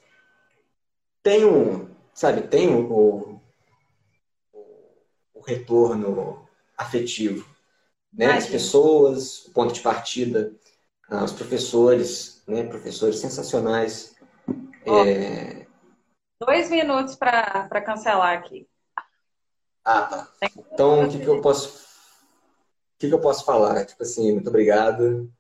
tem 1.24 1.44
um, 1.44 1.90
sabe, 2.14 2.44
tem 2.44 2.70
o, 2.76 3.42
retorno 5.44 6.48
afetivo, 6.78 7.44
né? 8.14 8.34
As 8.34 8.46
pessoas, 8.46 9.48
o 9.48 9.52
ponto 9.52 9.74
de 9.74 9.82
partida 9.82 10.54
ah, 11.10 11.24
os 11.24 11.32
professores, 11.32 12.44
né, 12.48 12.64
professores 12.64 13.18
sensacionais. 13.18 14.16
Oh, 14.86 15.04
é... 15.04 15.66
Dois 16.40 16.70
minutos 16.70 17.16
para 17.16 17.82
cancelar 17.82 18.38
aqui. 18.38 18.68
Ah, 19.84 20.04
tá. 20.04 20.28
Então, 20.72 21.06
o 21.06 21.10
que, 21.10 21.18
que 21.18 21.26
eu 21.26 21.42
posso 21.42 21.89
que, 23.00 23.08
que 23.08 23.14
eu 23.14 23.22
posso 23.22 23.46
falar? 23.46 23.86
Tipo 23.86 24.04
assim, 24.04 24.34
muito 24.34 24.50
obrigado. 24.50 25.32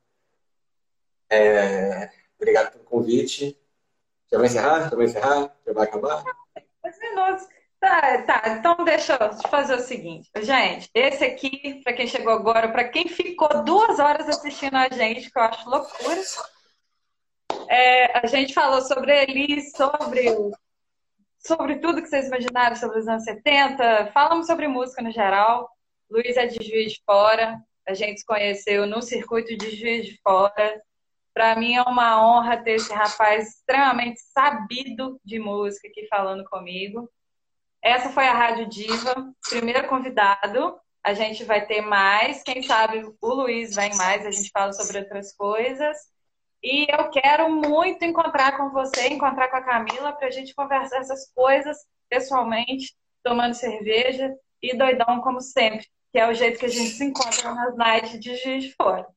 É... 1.30 2.10
Obrigado 2.38 2.72
pelo 2.72 2.86
convite. 2.86 3.60
Já 4.32 4.38
vai 4.38 4.48
encerrar? 4.48 4.90
Já 4.90 4.96
vai 4.96 5.06
encerrar? 5.06 5.56
Já 5.68 5.74
vai 5.74 5.84
acabar? 5.84 6.24
Dois 6.82 7.00
minutos. 7.00 7.48
Tá, 7.80 8.22
tá. 8.24 8.44
Então 8.48 8.76
deixa 8.86 9.18
eu 9.20 9.50
fazer 9.50 9.76
o 9.76 9.82
seguinte. 9.82 10.30
Gente, 10.42 10.90
esse 10.94 11.24
aqui, 11.24 11.82
para 11.84 11.94
quem 11.94 12.08
chegou 12.08 12.32
agora, 12.32 12.72
para 12.72 12.88
quem 12.88 13.08
ficou 13.08 13.64
duas 13.64 14.00
horas 14.00 14.28
assistindo 14.30 14.76
a 14.76 14.90
gente, 14.90 15.30
que 15.30 15.38
eu 15.38 15.44
acho 15.44 15.70
loucura. 15.70 16.22
É, 17.70 18.20
a 18.20 18.26
gente 18.26 18.54
falou 18.54 18.82
sobre 18.82 19.24
Elis, 19.24 19.72
sobre, 19.72 20.26
sobre 21.40 21.80
tudo 21.80 22.02
que 22.02 22.08
vocês 22.08 22.28
imaginaram 22.28 22.76
sobre 22.76 23.00
os 23.00 23.08
anos 23.08 23.24
70. 23.24 24.12
Falamos 24.14 24.48
sobre 24.48 24.68
música 24.68 25.02
no 25.02 25.12
geral. 25.12 25.70
Luiz 26.10 26.36
é 26.38 26.48
de 26.48 26.66
Juiz 26.66 26.94
de 26.94 27.02
Fora. 27.06 27.62
A 27.88 27.94
gente 27.94 28.20
se 28.20 28.26
conheceu 28.26 28.88
no 28.88 29.02
circuito 29.02 29.56
de 29.56 29.76
Juiz 29.76 30.06
de 30.06 30.20
Fora. 30.22 30.82
Para 31.34 31.56
mim 31.56 31.76
é 31.76 31.84
uma 31.84 32.26
honra 32.26 32.58
ter 32.58 32.74
esse 32.74 32.92
rapaz 32.92 33.48
extremamente 33.48 34.20
sabido 34.20 35.20
de 35.24 35.40
música 35.40 35.88
aqui 35.88 36.08
falando 36.08 36.44
comigo. 36.46 37.10
Essa 37.82 38.10
foi 38.10 38.28
a 38.28 38.34
Rádio 38.34 38.68
Diva, 38.68 39.32
primeiro 39.48 39.88
convidado. 39.88 40.80
A 41.04 41.14
gente 41.14 41.44
vai 41.46 41.66
ter 41.66 41.82
mais, 41.82 42.44
quem 42.44 42.62
sabe 42.62 43.06
o 43.22 43.34
Luiz 43.34 43.76
vem 43.76 43.96
mais, 43.96 44.26
a 44.26 44.32
gente 44.32 44.50
fala 44.52 44.74
sobre 44.74 45.00
outras 45.00 45.34
coisas. 45.36 45.98
E 46.62 46.88
eu 46.92 47.10
quero 47.10 47.50
muito 47.50 48.04
encontrar 48.04 48.58
com 48.58 48.70
você, 48.72 49.08
encontrar 49.08 49.48
com 49.48 49.58
a 49.58 49.64
Camila, 49.64 50.12
para 50.12 50.28
a 50.28 50.32
gente 50.32 50.54
conversar 50.54 50.98
essas 50.98 51.32
coisas 51.34 51.78
pessoalmente, 52.10 52.98
tomando 53.24 53.54
cerveja 53.54 54.36
e 54.62 54.76
doidão 54.76 55.22
como 55.22 55.40
sempre, 55.40 55.88
que 56.12 56.20
é 56.20 56.28
o 56.30 56.34
jeito 56.34 56.60
que 56.60 56.66
a 56.66 56.70
gente 56.70 56.90
se 56.92 57.04
encontra 57.04 57.54
nas 57.54 57.76
nights 57.76 58.20
de 58.20 58.36
Juiz 58.36 58.64
de 58.64 58.74
Fora. 58.74 59.08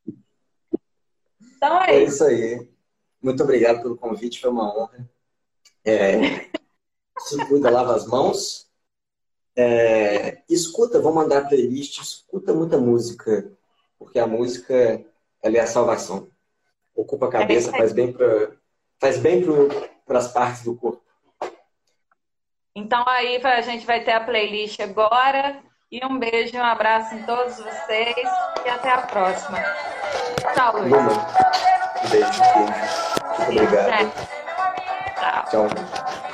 Então 1.56 1.82
é, 1.82 1.94
é 1.94 2.04
isso. 2.04 2.24
aí. 2.24 2.68
Muito 3.22 3.42
obrigado 3.42 3.82
pelo 3.82 3.96
convite, 3.96 4.40
foi 4.40 4.50
uma 4.50 4.76
honra. 4.76 5.08
É, 5.84 6.16
se 7.18 7.46
cuida, 7.46 7.70
lava 7.70 7.94
as 7.94 8.06
mãos. 8.06 8.68
É, 9.54 10.42
escuta, 10.48 11.00
vou 11.00 11.12
mandar 11.12 11.48
playlist, 11.48 12.00
escuta 12.00 12.52
muita 12.52 12.78
música, 12.78 13.52
porque 13.98 14.18
a 14.18 14.26
música 14.26 15.04
ela 15.42 15.56
é 15.56 15.60
a 15.60 15.66
salvação. 15.66 16.30
Ocupa 16.94 17.26
a 17.26 17.30
cabeça, 17.30 17.70
é 17.70 17.78
faz 17.78 17.92
bem 17.92 18.12
para 18.12 18.52
faz 18.98 19.18
bem 19.18 19.42
para 20.06 20.18
as 20.18 20.32
partes 20.32 20.62
do 20.64 20.76
corpo. 20.76 21.02
Então 22.74 23.04
aí 23.06 23.36
a 23.44 23.60
gente 23.60 23.84
vai 23.84 24.02
ter 24.02 24.12
a 24.12 24.24
playlist 24.24 24.80
agora. 24.80 25.62
E 25.92 26.00
um 26.06 26.18
beijo, 26.18 26.56
um 26.56 26.64
abraço 26.64 27.14
em 27.14 27.22
todos 27.24 27.58
vocês 27.58 28.26
e 28.64 28.68
até 28.70 28.92
a 28.92 29.02
próxima. 29.02 29.58
Tchau, 30.54 30.78
Luiz. 30.78 30.94
Um 30.94 32.08
beijo. 32.08 32.42
Muito 33.46 33.62
obrigado. 33.62 34.12
Tchau. 35.20 35.68
Tchau. 35.68 36.31